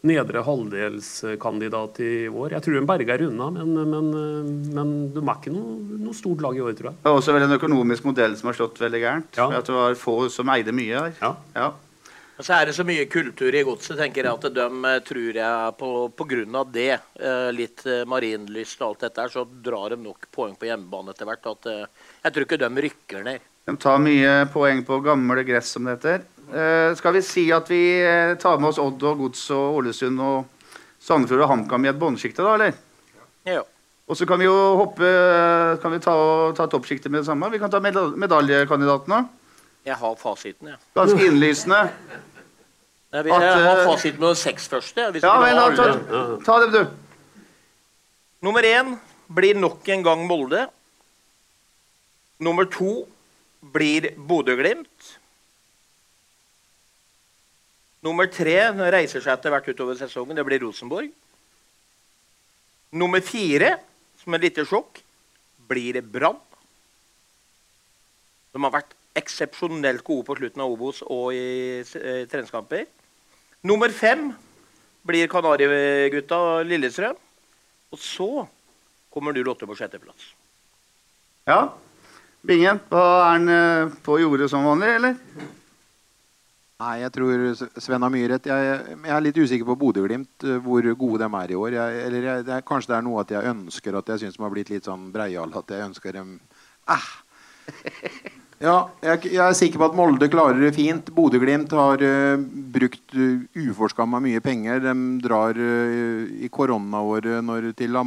nedre 0.08 0.44
halvdelskandidat 0.46 2.00
i 2.06 2.14
år. 2.30 2.56
Jeg 2.56 2.66
tror 2.66 2.78
de 2.78 2.84
berger 2.90 3.26
unna, 3.28 3.50
men, 3.58 3.74
men, 3.92 4.10
eh, 4.16 4.52
men 4.78 4.94
de 5.14 5.24
er 5.26 5.34
ikke 5.36 5.54
noe, 5.54 5.76
noe 6.06 6.18
stort 6.18 6.44
lag 6.46 6.58
i 6.58 6.64
år, 6.64 6.76
tror 6.78 6.92
jeg. 6.92 7.02
Det 7.04 7.12
er 7.12 7.22
også 7.22 7.36
vel 7.36 7.48
en 7.48 7.58
økonomisk 7.58 8.08
modell 8.08 8.38
som 8.40 8.52
har 8.52 8.60
slått 8.60 8.82
veldig 8.82 9.02
gærent. 9.04 9.32
Ja. 9.36 9.48
For 9.48 9.60
At 9.60 9.72
det 9.72 9.80
var 9.80 10.00
få 10.00 10.18
som 10.34 10.54
eide 10.54 10.76
mye 10.76 11.08
her. 11.08 11.18
Ja. 11.20 11.34
Ja. 11.58 11.72
Og 12.42 12.46
så 12.48 12.56
er 12.58 12.66
det 12.66 12.74
så 12.74 12.82
mye 12.82 13.04
kultur 13.06 13.54
i 13.54 13.62
godset, 13.62 14.00
tenker 14.00 14.26
jeg, 14.26 14.34
at 14.34 14.56
de 14.56 14.64
eh, 14.90 14.96
tror 15.06 15.36
jeg 15.38 15.74
på, 15.78 15.90
på 16.18 16.26
grunn 16.26 16.56
av 16.58 16.72
det, 16.74 16.96
eh, 17.22 17.50
litt 17.54 17.84
eh, 17.86 18.00
marinlyst 18.10 18.80
og 18.82 18.88
alt 18.88 19.04
dette 19.06 19.26
så 19.30 19.44
drar 19.46 19.94
de 19.94 20.00
nok 20.02 20.26
poeng 20.34 20.56
på 20.58 20.66
hjemmebane 20.66 21.14
etter 21.14 21.30
hvert. 21.30 21.46
At, 21.52 21.68
jeg 22.26 22.34
tror 22.34 22.48
ikke 22.48 22.58
de 22.64 22.86
rykker 22.88 23.28
ned. 23.28 23.46
De 23.70 23.76
tar 23.78 24.02
mye 24.02 24.32
poeng 24.50 24.82
på 24.88 24.98
gamle 25.06 25.44
gress, 25.46 25.70
som 25.76 25.86
det 25.86 26.00
heter. 26.00 26.24
Eh, 26.50 26.88
skal 26.98 27.14
vi 27.20 27.22
si 27.28 27.44
at 27.54 27.70
vi 27.70 27.84
tar 28.42 28.58
med 28.58 28.72
oss 28.72 28.82
Odd 28.82 29.06
og 29.12 29.22
Gods 29.22 29.44
og 29.54 29.78
Ålesund 29.84 30.26
og 30.26 30.74
Sandefjord 30.98 31.46
og 31.46 31.52
HamKam 31.54 31.86
i 31.86 31.92
et 31.92 32.02
båndsjikte, 32.02 32.42
da, 32.42 32.56
eller? 32.58 32.74
Ja. 33.46 33.62
Og 34.10 34.18
så 34.18 34.26
kan 34.26 34.42
vi 34.42 34.50
jo 34.50 34.58
hoppe 34.80 35.08
Kan 35.82 35.94
vi 35.94 36.02
ta, 36.02 36.16
ta 36.58 36.66
toppsjiktet 36.66 37.14
med 37.14 37.22
det 37.22 37.30
samme? 37.30 37.54
Vi 37.54 37.62
kan 37.62 37.70
ta 37.70 37.80
medal 37.86 38.16
medaljekandidatene. 38.18 39.22
Jeg 39.86 39.98
har 39.98 40.18
fasiten, 40.20 40.68
jeg. 40.70 40.78
Ganske 40.94 41.26
innlysende. 41.26 41.80
Jeg 43.12 43.26
vil 43.28 43.34
At, 43.36 43.44
ha 43.44 43.94
eh, 43.94 44.20
med 44.20 44.28
de 44.30 44.36
seks 44.40 44.68
første. 44.72 45.08
Hvis 45.12 45.24
Ja, 45.24 45.34
men 45.40 45.58
da, 45.58 45.66
ta, 45.76 46.22
ta 46.46 46.60
det, 46.64 46.70
du. 46.72 47.42
Nummer 48.42 48.64
én 48.64 48.94
blir 49.28 49.58
nok 49.60 49.88
en 49.92 50.04
gang 50.04 50.24
Molde. 50.28 50.68
Nummer 52.40 52.66
to 52.72 53.04
blir 53.74 54.14
Bodø-Glimt. 54.16 55.18
Nummer 58.02 58.32
tre 58.32 58.56
reiser 58.96 59.22
seg 59.22 59.36
etter 59.36 59.54
hvert 59.54 59.68
utover 59.68 60.00
sesongen. 60.00 60.38
Det 60.40 60.46
blir 60.48 60.64
Rosenborg. 60.64 61.12
Nummer 62.96 63.22
fire, 63.24 63.76
som 64.24 64.34
et 64.36 64.48
lite 64.48 64.66
sjokk, 64.68 65.04
blir 65.70 66.00
Brann. 66.02 66.40
De 68.52 68.64
har 68.64 68.74
vært 68.74 68.96
eksepsjonelt 69.20 70.04
gode 70.08 70.26
på 70.28 70.40
slutten 70.40 70.64
av 70.64 70.72
Obos 70.72 71.04
og 71.06 71.36
i 71.36 71.84
eh, 71.84 72.24
treningskamper. 72.32 72.88
Nummer 73.62 73.94
fem 73.94 74.32
blir 75.06 75.30
Kanarigutta 75.30 76.62
Lillestrøm. 76.66 77.18
Og 77.92 78.00
så 78.00 78.48
kommer 79.12 79.36
du 79.36 79.44
Lotte 79.44 79.68
på 79.68 79.76
sjetteplass. 79.78 80.32
Ja. 81.50 81.66
Bingen, 82.42 82.80
er 82.90 83.26
han 83.28 83.50
eh, 83.52 83.92
på 84.02 84.18
jordet 84.22 84.48
som 84.50 84.66
vanlig, 84.66 84.96
eller? 84.98 85.18
Nei, 86.82 86.96
jeg 87.04 87.14
tror 87.14 87.44
Sven 87.78 88.02
har 88.02 88.10
mye 88.14 88.30
rett. 88.32 88.48
Jeg, 88.50 88.78
jeg 88.96 89.14
er 89.14 89.22
litt 89.22 89.38
usikker 89.38 89.68
på 89.68 89.78
Bodø-Glimt, 89.84 90.48
eh, 90.48 90.58
hvor 90.64 90.88
gode 90.98 91.22
de 91.22 91.42
er 91.44 91.54
i 91.54 91.60
år. 91.60 91.76
Jeg, 91.78 92.04
eller 92.08 92.30
jeg, 92.30 92.46
det 92.48 92.56
er, 92.56 92.66
kanskje 92.66 92.94
det 92.94 92.98
er 92.98 93.06
noe 93.06 93.22
at 93.22 93.34
jeg 93.36 93.52
ønsker 93.52 94.00
at 94.00 94.10
jeg 94.14 94.24
syns 94.24 94.40
de 94.40 94.46
har 94.48 94.54
blitt 94.56 94.72
litt 94.74 94.90
sånn 94.90 95.12
breiale. 95.14 95.54
At 95.62 95.76
jeg 95.76 95.92
ønsker 95.92 96.18
dem 96.18 96.40
ah. 96.90 97.12
Ja, 98.62 98.76
jeg, 99.02 99.32
jeg, 99.32 99.42
er 99.42 99.56
sikker 99.58 99.82
på 99.82 99.88
at 99.88 99.96
Molde 99.98 100.28
klarer 100.30 100.60
det 100.62 100.76
fint. 100.76 101.08
Bodø-Glimt 101.16 101.72
har 101.74 102.04
uh, 102.06 102.44
brukt 102.76 103.16
uh, 103.18 103.40
uforskamma 103.58 104.20
mye 104.22 104.42
penger. 104.46 104.84
De 104.84 104.94
drar 105.24 105.58
uh, 105.58 106.28
i 106.30 106.50
koronaåret 106.54 107.42
til, 107.80 107.98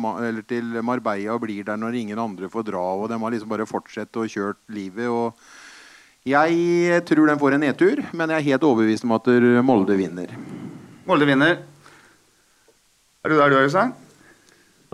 til 0.46 0.76
Marbella 0.86 1.34
og 1.34 1.42
blir 1.42 1.66
der 1.66 1.80
når 1.80 1.98
ingen 1.98 2.22
andre 2.22 2.50
får 2.52 2.68
dra. 2.70 2.84
Og 3.00 3.10
de 3.10 3.18
har 3.18 3.34
liksom 3.34 3.50
bare 3.50 3.66
fortsatt 3.66 4.22
og 4.22 4.30
kjørt 4.30 4.62
livet. 4.70 5.10
og 5.10 5.34
jeg 6.24 7.02
tror 7.04 7.28
de 7.28 7.36
får 7.36 7.52
en 7.52 7.60
nedtur, 7.66 7.98
men 8.16 8.30
jeg 8.32 8.38
er 8.38 8.46
helt 8.46 8.62
overbevist 8.64 9.04
om 9.04 9.12
at 9.18 9.26
Molde 9.66 9.98
vinner. 9.98 10.30
Molde 11.04 11.26
vinner. 11.28 11.58
Er 13.24 13.28
du 13.28 13.36
der 13.36 13.50
du 13.50 13.58
Øystein? 13.58 13.92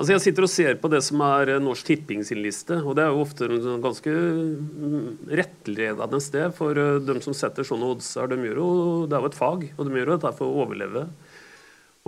Altså 0.00 0.14
jeg 0.14 0.22
sitter 0.24 0.46
og 0.46 0.48
ser 0.48 0.76
på 0.80 0.88
det 0.88 1.02
som 1.04 1.20
er 1.26 1.50
Norsk 1.60 1.84
Tipping 1.84 2.22
sin 2.24 2.38
liste. 2.40 2.78
og 2.80 2.94
Det 2.96 3.02
er 3.04 3.10
jo 3.12 3.20
ofte 3.20 3.44
en 3.44 3.58
sånn 3.60 3.82
ganske 3.84 4.12
mm, 4.14 5.10
rettledende 5.36 6.20
sted 6.24 6.54
for 6.56 6.72
de 6.72 7.02
dem 7.04 7.20
som 7.20 7.36
setter 7.36 7.66
sånne 7.68 7.90
oddser. 7.92 8.30
De 8.32 8.38
gjør 8.40 8.62
jo, 8.62 8.70
det 9.04 9.18
er 9.18 9.26
jo 9.26 9.28
et 9.28 9.36
fag, 9.36 9.66
og 9.76 9.84
de 9.84 10.00
gjør 10.00 10.08
jo 10.08 10.16
dette 10.16 10.32
for 10.38 10.46
å 10.48 10.64
overleve. 10.64 11.02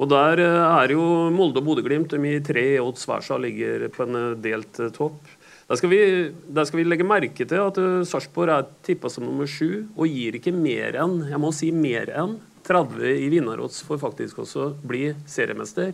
Og 0.01 0.09
Der 0.09 0.41
eh, 0.41 0.63
er 0.79 0.95
jo 0.97 1.05
Molde 1.37 1.61
og 1.61 1.69
Bodø-Glimt 1.69 2.17
i 2.17 2.33
tre 2.41 2.65
odds 2.81 3.05
hver 3.05 3.29
seg 3.29 3.45
ligger 3.45 3.85
på 3.93 4.07
en 4.07 4.21
eh, 4.23 4.41
delt 4.41 4.81
topp. 4.97 5.21
Der 5.69 5.77
skal, 5.77 5.93
vi, 5.93 6.01
der 6.49 6.65
skal 6.69 6.81
vi 6.81 6.89
legge 6.89 7.05
merke 7.05 7.45
til 7.45 7.61
at 7.61 7.77
Sarpsborg 8.09 8.57
er 8.57 8.73
tippa 8.89 9.13
som 9.13 9.29
nummer 9.29 9.45
sju 9.49 9.85
og 9.93 10.09
gir 10.09 10.41
ikke 10.41 10.53
mer 10.57 10.97
enn 11.01 11.29
jeg 11.29 11.41
må 11.41 11.53
si 11.53 11.69
mer 11.77 12.09
enn 12.09 12.39
30 12.65 13.05
i 13.05 13.29
vinnerodds 13.33 13.85
for 13.85 14.01
faktisk 14.01 14.43
også 14.47 14.73
bli 14.81 15.11
seriemester. 15.29 15.93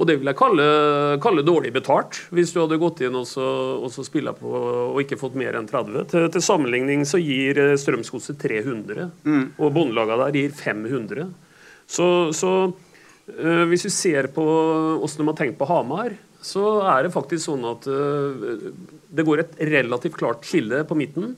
Og 0.00 0.08
det 0.08 0.16
vil 0.18 0.30
jeg 0.30 0.38
kalle, 0.38 0.64
kalle, 1.20 1.44
dårlig 1.44 1.72
betalt, 1.74 2.22
hvis 2.32 2.54
du 2.54 2.62
hadde 2.62 2.80
gått 2.80 3.02
inn 3.04 3.16
og 3.18 3.26
så, 3.28 3.44
og 3.76 3.90
så 3.92 4.04
spilla 4.06 4.32
på 4.32 4.48
og 4.48 5.00
ikke 5.02 5.18
fått 5.20 5.36
mer 5.38 5.58
enn 5.58 5.68
30. 5.68 6.06
Til, 6.08 6.28
til 6.32 6.44
sammenligning 6.44 7.04
så 7.08 7.20
gir 7.20 7.60
eh, 7.60 7.74
Strømsgodset 7.80 8.40
300, 8.40 9.10
mm. 9.28 9.44
og 9.60 9.74
båndlaga 9.76 10.16
der 10.24 10.40
gir 10.40 10.56
500. 10.56 11.28
Så, 11.84 12.08
så 12.32 12.52
øh, 12.70 13.64
hvis 13.68 13.84
du 13.84 13.92
ser 13.92 14.30
på 14.32 14.46
åssen 15.04 15.26
de 15.26 15.28
har 15.28 15.40
tenkt 15.42 15.60
på 15.60 15.68
Hamar, 15.68 16.16
så 16.42 16.80
er 16.88 17.04
det 17.04 17.14
faktisk 17.14 17.50
sånn 17.50 17.68
at 17.68 17.86
øh, 17.86 18.72
det 19.12 19.26
går 19.28 19.44
et 19.44 19.58
relativt 19.76 20.16
klart 20.18 20.48
skille 20.48 20.82
på 20.88 20.96
midten. 20.98 21.34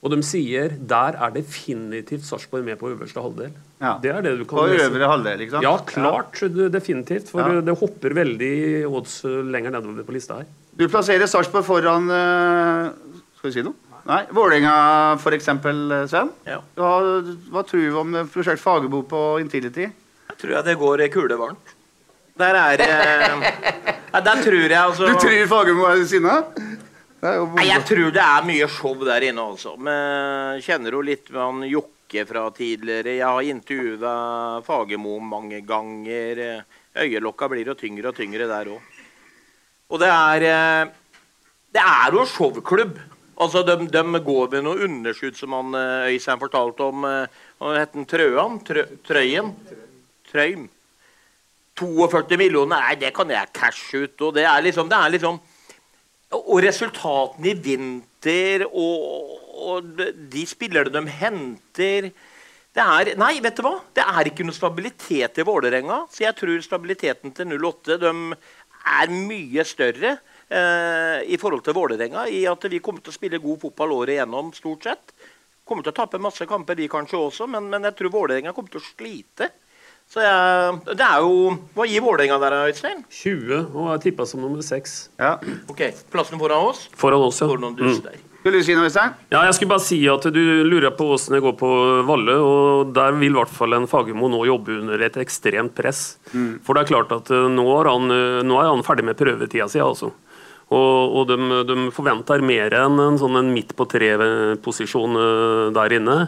Og 0.00 0.14
de 0.14 0.20
sier 0.24 0.72
der 0.88 1.16
er 1.20 1.32
definitivt 1.34 2.24
Sarpsborg 2.24 2.64
med 2.64 2.78
på 2.80 2.88
øverste 2.94 3.20
halvdel. 3.20 3.50
Ja. 3.82 3.98
Det 4.00 4.12
er 4.14 4.24
det 4.24 4.32
du 4.38 4.46
kan 4.48 4.62
på 4.62 4.78
øvre 4.86 5.10
halvdel, 5.12 5.44
ikke 5.44 5.58
sant? 5.58 5.66
Ja, 5.66 5.74
klart. 5.84 6.40
Ja. 6.40 6.68
Definitivt. 6.72 7.28
For 7.32 7.44
ja. 7.44 7.60
det 7.64 7.76
hopper 7.76 8.16
veldig 8.16 8.54
odds 8.88 9.20
lenger 9.26 9.76
nedover 9.76 10.06
på 10.08 10.16
lista 10.16 10.40
her. 10.40 10.48
Du 10.72 10.86
plasserer 10.88 11.28
Sarpsborg 11.28 11.66
foran 11.66 12.08
uh, 12.08 12.88
Skal 13.36 13.50
vi 13.50 13.56
si 13.58 13.64
noe? 13.66 13.76
Nei. 14.08 14.22
Vålerenga 14.32 14.74
f.eks., 15.20 15.50
Sven. 16.08 16.30
Ja. 16.48 16.62
Hva, 16.78 16.92
hva, 17.52 17.64
tror 17.68 17.84
du 17.84 17.98
om 18.00 18.16
prosjekt 18.32 18.62
Fagerbo 18.62 19.02
på 19.06 19.20
Intility? 19.42 19.84
Jeg 20.30 20.40
tror 20.40 20.56
jeg 20.56 20.66
det 20.70 20.78
går 20.80 21.04
kulevarmt. 21.12 21.76
Der 22.40 22.56
er 22.56 22.80
eh, 22.80 23.50
Der 24.26 24.40
tror 24.40 24.56
jeg 24.56 24.78
altså 24.80 25.10
Du 25.10 25.18
tror 25.20 25.46
Fagermo 25.50 25.84
er 25.90 26.04
sinna? 26.08 26.38
Nei, 27.20 27.66
jeg 27.68 27.84
tror 27.84 28.12
det 28.16 28.22
er 28.24 28.46
mye 28.48 28.66
show 28.72 28.94
der 29.04 29.26
inne, 29.28 29.42
altså. 29.52 29.74
Men 29.76 30.60
kjenner 30.64 30.94
jo 30.96 31.02
litt 31.04 31.28
med 31.28 31.40
han 31.42 31.66
Jokke 31.68 32.24
fra 32.26 32.46
tidligere. 32.56 33.18
Jeg 33.18 33.28
har 33.28 33.50
intervjua 33.52 34.14
Fagermo 34.64 35.18
mange 35.20 35.60
ganger. 35.68 36.40
Øyelokka 36.96 37.50
blir 37.52 37.68
jo 37.68 37.76
tyngre 37.76 38.08
og 38.10 38.16
tyngre 38.16 38.48
der 38.48 38.72
òg. 38.72 38.96
Og 39.90 40.00
det 40.00 40.08
er 40.08 40.46
eh, 40.48 40.90
Det 41.70 41.82
er 41.82 42.16
jo 42.16 42.24
showklubb. 42.26 42.96
Altså, 43.40 43.62
de, 43.64 43.76
de 43.88 44.20
går 44.24 44.50
med 44.52 44.64
noe 44.64 44.84
underskudd, 44.88 45.36
som 45.36 45.54
han 45.54 45.76
eh, 45.76 46.10
Øystein 46.14 46.40
fortalte 46.40 46.88
om. 46.88 47.04
Eh, 47.04 47.38
hva 47.60 47.76
het? 47.78 47.94
Trøan? 48.08 48.58
Trø, 48.64 48.84
trøyen? 49.06 49.52
Trøym. 50.32 50.68
42 51.80 52.36
millioner, 52.36 52.80
nei, 52.80 52.96
det 53.00 53.14
kan 53.16 53.30
jeg 53.32 53.52
cashe 53.56 54.04
ut. 54.04 54.16
Og 54.26 54.34
det 54.36 54.44
er 54.48 54.60
liksom, 54.64 54.88
det 54.90 54.98
er 54.98 55.14
liksom 55.14 55.38
Og 56.38 56.60
resultatene 56.62 57.50
i 57.50 57.58
vinter 57.58 58.66
og, 58.68 59.32
og 59.60 60.02
de 60.30 60.44
spillerne 60.46 60.92
de 60.94 61.16
henter 61.20 62.10
det 62.70 62.82
er, 62.84 63.08
Nei, 63.18 63.40
vet 63.42 63.56
du 63.58 63.64
hva? 63.66 63.80
Det 63.98 64.04
er 64.06 64.28
ikke 64.30 64.44
noe 64.46 64.54
stabilitet 64.54 65.40
i 65.42 65.44
Vålerenga. 65.46 66.04
Så 66.06 66.22
jeg 66.22 66.36
tror 66.38 66.60
stabiliteten 66.62 67.32
til 67.34 67.56
08 67.56 67.96
de 67.98 68.12
er 69.00 69.10
mye 69.10 69.64
større 69.66 70.12
eh, 70.14 71.18
i 71.26 71.38
forhold 71.40 71.64
til 71.66 71.74
Vålerenga. 71.74 72.28
I 72.30 72.44
at 72.46 72.68
vi 72.70 72.78
kommer 72.84 73.02
til 73.02 73.10
å 73.10 73.16
spille 73.16 73.42
god 73.42 73.58
fotball 73.64 73.96
året 73.98 74.14
igjennom, 74.14 74.52
stort 74.54 74.86
sett. 74.86 75.14
Kommer 75.66 75.82
til 75.86 75.90
å 75.90 75.98
tape 75.98 76.22
masse 76.22 76.46
kamper, 76.50 76.78
vi 76.78 76.86
kanskje 76.90 77.18
også, 77.18 77.50
men, 77.50 77.66
men 77.72 77.90
jeg 77.90 77.98
tror 77.98 78.14
Vålerenga 78.14 78.54
kommer 78.54 78.70
til 78.70 78.82
å 78.82 78.86
slite. 78.86 79.50
Så 80.10 80.22
jeg, 80.24 80.78
det 80.98 81.06
er 81.06 81.22
jo 81.22 81.52
Hva 81.76 81.86
gir 81.86 82.02
Vålerenga 82.02 82.40
der, 82.42 82.56
Øystein? 82.72 83.04
20, 83.14 83.68
og 83.70 83.92
er 83.92 84.00
tippa 84.02 84.26
som 84.26 84.42
nummer 84.42 84.64
6. 84.64 84.96
Ja. 85.20 85.36
Ok, 85.70 85.84
Plassen 86.10 86.40
foran 86.40 86.66
oss? 86.72 86.88
Foran 86.98 87.22
oss, 87.28 87.38
ja. 87.38 87.46
Foran 87.46 87.76
mm. 87.78 88.08
Vil 88.40 88.56
du 88.56 88.62
si 88.64 88.74
noe, 88.74 88.88
Øystein? 88.88 89.14
Ja, 89.30 89.44
jeg 89.46 89.54
skulle 89.54 89.70
bare 89.74 89.84
si 89.84 90.00
at 90.10 90.26
Du 90.34 90.40
lurer 90.66 90.96
på 90.96 91.06
hvordan 91.12 91.36
det 91.36 91.42
går 91.44 91.54
på 91.60 91.70
Valle. 92.08 92.34
og 92.42 92.90
Der 92.96 93.14
vil 93.20 93.30
i 93.30 93.38
hvert 93.38 93.54
fall 93.54 93.76
en 93.78 93.86
Fagermo 93.90 94.32
nå 94.32 94.42
jobbe 94.48 94.80
under 94.80 95.06
et 95.06 95.20
ekstremt 95.22 95.76
press. 95.78 96.18
Mm. 96.32 96.58
For 96.66 96.74
det 96.74 96.82
er 96.82 96.90
klart 96.90 97.14
at 97.14 97.30
eh, 97.30 97.46
nå 97.52 97.68
er 97.78 97.92
han, 97.92 98.10
eh, 98.16 98.42
nå 98.42 98.58
er 98.58 98.72
han 98.72 98.82
ferdig 98.86 99.06
med 99.06 99.20
prøvetida 99.20 99.70
si. 99.70 99.78
altså. 99.78 100.10
Og, 100.70 101.16
og 101.18 101.26
de, 101.26 101.36
de, 101.66 101.76
forventer 101.94 102.42
mer 102.46 102.74
enn 102.78 102.98
en 103.02 103.16
sånn 103.18 103.38
en 103.40 103.48
midt 103.50 103.72
på 103.78 103.86
tre-posisjon 103.90 105.18
eh, 105.18 105.64
der 105.74 105.96
inne. 105.98 106.18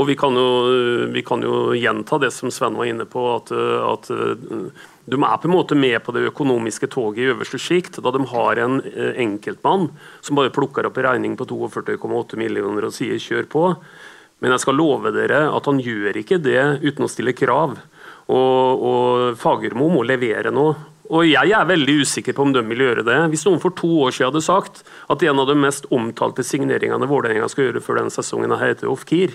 Og 0.00 0.08
vi 0.08 0.16
kan, 0.16 0.32
jo, 0.32 1.08
vi 1.12 1.22
kan, 1.26 1.42
jo, 1.44 1.74
gjenta 1.76 2.16
det 2.22 2.30
som 2.32 2.50
Sven 2.50 2.78
var 2.78 2.88
inne 2.88 3.04
på, 3.04 3.26
at, 3.34 3.52
at 3.52 4.08
de 5.04 5.18
er 5.18 5.40
på 5.42 5.48
en 5.48 5.52
måte 5.52 5.76
med 5.76 5.98
på 6.04 6.14
det 6.14 6.28
økonomiske 6.30 6.88
toget 6.92 7.24
i 7.24 7.28
øverste 7.32 7.58
sjikt, 7.60 7.98
da 8.04 8.12
de 8.14 8.22
har 8.30 8.60
en 8.62 8.78
eh, 8.86 9.18
enkeltmann 9.24 9.90
som 10.22 10.38
bare 10.38 10.52
plukker 10.54 10.86
opp 10.86 11.00
en 11.00 11.08
regning 11.08 11.34
på 11.36 11.48
42,8 11.50 12.38
millioner 12.40 12.86
og 12.86 12.94
sier 12.94 13.18
'kjør 13.18 13.50
på'. 13.50 13.74
Men 14.40 14.54
jeg 14.54 14.62
skal 14.64 14.78
love 14.78 15.12
dere 15.14 15.44
at 15.50 15.66
han 15.66 15.82
gjør 15.82 16.16
ikke 16.18 16.40
det 16.42 16.80
uten 16.82 17.06
å 17.06 17.10
stille 17.10 17.34
krav. 17.34 17.76
Og, 18.32 18.82
og 18.82 19.36
Fagermo 19.38 19.90
må 19.90 20.02
levere 20.06 20.50
nå. 20.50 20.72
Og 21.12 21.26
jeg 21.28 21.52
er 21.52 21.68
veldig 21.68 22.00
usikker 22.02 22.34
på 22.34 22.46
om 22.46 22.52
de 22.54 22.62
vil 22.66 22.82
gjøre 22.86 23.04
det. 23.06 23.18
Hvis 23.30 23.44
noen 23.46 23.60
for 23.62 23.74
to 23.76 23.90
år 24.06 24.14
siden 24.14 24.30
hadde 24.30 24.42
sagt 24.42 24.82
at 25.12 25.22
en 25.22 25.42
av 25.42 25.46
de 25.50 25.54
mest 25.58 25.86
omtalte 25.94 26.42
signeringene 26.46 27.10
Vålerenga 27.10 27.50
skal 27.50 27.68
gjøre 27.68 27.82
før 27.84 28.00
denne 28.00 28.14
sesongen, 28.14 28.54
heter 28.58 28.90
Ofkir, 28.90 29.34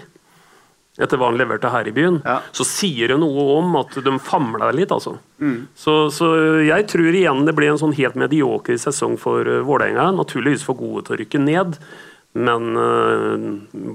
etter 0.97 1.19
hva 1.19 1.29
han 1.29 1.37
leverte 1.37 1.69
her 1.69 1.87
i 1.87 1.93
byen, 1.93 2.19
ja. 2.25 2.39
så 2.55 2.65
sier 2.65 3.13
det 3.13 3.19
noe 3.21 3.45
om 3.59 3.75
at 3.79 3.93
de 4.03 4.13
famler 4.23 4.73
litt, 4.75 4.93
altså. 4.93 5.17
Mm. 5.37 5.67
Så, 5.77 6.09
så, 6.13 6.31
jeg 6.65 6.87
tror 6.89 7.13
igjen 7.13 7.45
det 7.45 7.53
blir 7.57 7.69
en 7.71 7.81
sånn 7.81 7.95
helt 7.97 8.17
medioker 8.17 8.79
sesong 8.81 9.17
for 9.21 9.45
uh, 9.45 9.61
Vålerenga. 9.67 10.09
Naturligvis 10.17 10.65
for 10.65 10.79
gode 10.79 11.05
til 11.05 11.17
å 11.17 11.19
rykke 11.21 11.43
ned. 11.43 11.77
Men 12.37 12.65
uh, 12.77 13.45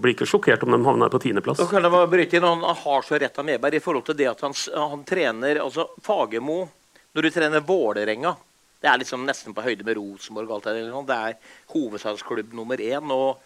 blir 0.03 0.15
ikke 0.15 0.29
sjokkert 0.31 0.63
om 0.67 0.77
de 0.77 0.81
havner 0.87 1.11
på 1.11 1.21
tiendeplass. 1.23 1.65
Han 1.67 2.65
har 2.87 3.05
så 3.07 3.19
rett 3.19 3.43
av 3.43 3.51
Medberg 3.51 3.79
i 3.79 3.83
forhold 3.83 4.07
til 4.07 4.19
det 4.23 4.31
at 4.31 4.47
han, 4.47 4.55
han 4.79 5.05
trener 5.09 5.63
altså 5.63 5.91
Fagermo 6.03 6.65
Når 7.13 7.27
du 7.27 7.31
trener 7.35 7.63
Vålerenga 7.67 8.33
Det 8.81 8.89
er 8.89 9.03
liksom 9.03 9.27
nesten 9.27 9.55
på 9.55 9.67
høyde 9.67 9.87
med 9.87 9.99
Rosenborg. 9.99 10.55
Alt 10.55 10.71
det, 10.71 10.89
det 11.11 11.19
er 11.19 11.39
hovedstadsklubb 11.75 12.55
nummer 12.55 12.79
én. 12.83 13.15
Og, 13.15 13.43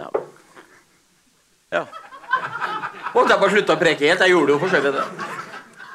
ja. 0.00 0.10
ja. 1.76 1.86
Og 3.14 3.28
jeg 3.28 3.40
bare 3.40 3.52
slutta 3.52 3.76
å 3.76 3.80
preke 3.80 4.08
helt. 4.08 4.24
Jeg 4.24 4.34
gjorde 4.34 4.54
jo 4.54 4.62
for 4.62 4.72
så 4.72 4.80
vidt 4.84 4.98
det. 4.98 5.06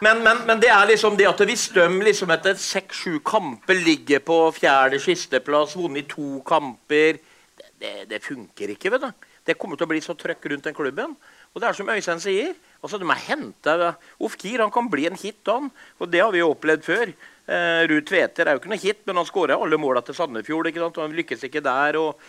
Men, 0.04 0.24
men, 0.24 0.42
men, 0.48 0.60
det 0.60 0.72
er 0.74 0.88
liksom 0.90 1.16
det 1.16 1.28
at 1.30 1.42
hvis 1.48 1.70
de 1.76 1.86
liksom 2.04 2.32
etter 2.34 2.58
seks-sju 2.60 3.22
kamper 3.24 3.78
ligger 3.86 4.24
på 4.26 4.40
fjerde 4.56 5.00
sisteplass, 5.00 5.78
vunnet 5.80 6.10
to 6.12 6.42
kamper 6.48 7.22
det, 7.22 7.70
det, 7.80 7.94
det, 8.10 8.20
funker 8.26 8.74
ikke. 8.74 8.92
vet 8.92 9.06
du. 9.06 9.30
Det 9.48 9.56
kommer 9.60 9.80
til 9.80 9.88
å 9.88 9.92
bli 9.92 10.02
så 10.04 10.16
trøkk 10.20 10.50
rundt 10.52 10.68
den 10.68 10.76
klubben. 10.76 11.16
Og 11.54 11.62
det 11.62 11.70
er 11.70 11.78
som 11.78 11.92
Øystein 11.94 12.22
sier, 12.24 12.54
altså 12.82 12.98
de 13.00 13.08
er 13.08 13.26
henta 13.28 13.94
Ofkir 14.24 14.64
han 14.64 14.72
kan 14.74 14.90
bli 14.92 15.06
en 15.08 15.20
hit, 15.20 15.44
han. 15.48 15.70
Og 16.02 16.12
det 16.12 16.24
har 16.24 16.34
vi 16.34 16.42
jo 16.42 16.52
opplevd 16.52 16.88
før. 16.88 17.14
Eh, 17.44 17.82
Ruud 17.92 18.08
Tveter 18.10 18.48
er 18.48 18.56
jo 18.56 18.64
ikke 18.64 18.72
noe 18.74 18.82
hit, 18.82 19.04
men 19.08 19.20
han 19.22 19.28
skåra 19.30 19.60
alle 19.60 19.80
måla 19.80 20.04
til 20.04 20.18
Sandefjord. 20.18 20.72
ikke 20.72 20.84
sant? 20.84 21.00
Og 21.00 21.08
han 21.08 21.16
lykkes 21.16 21.48
ikke 21.48 21.64
der. 21.64 22.00
og 22.02 22.20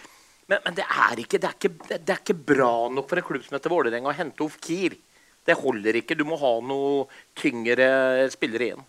Men, 0.51 0.61
men 0.65 0.77
det, 0.77 0.85
er 0.85 1.21
ikke, 1.23 1.41
det, 1.41 1.49
er 1.49 1.57
ikke, 1.57 1.73
det, 1.89 1.99
det 2.05 2.15
er 2.15 2.21
ikke 2.21 2.37
bra 2.53 2.73
nok 2.93 3.09
for 3.09 3.21
en 3.21 3.27
klubb 3.27 3.45
som 3.47 3.57
heter 3.57 3.73
Vålerenga 3.73 4.11
å 4.11 4.17
hente 4.17 4.45
Ofkir. 4.45 4.97
Det 5.45 5.57
holder 5.61 6.01
ikke. 6.01 6.17
Du 6.17 6.25
må 6.29 6.37
ha 6.41 6.53
noe 6.65 7.07
tyngre 7.37 7.87
spillere 8.33 8.69
igjen. 8.69 8.85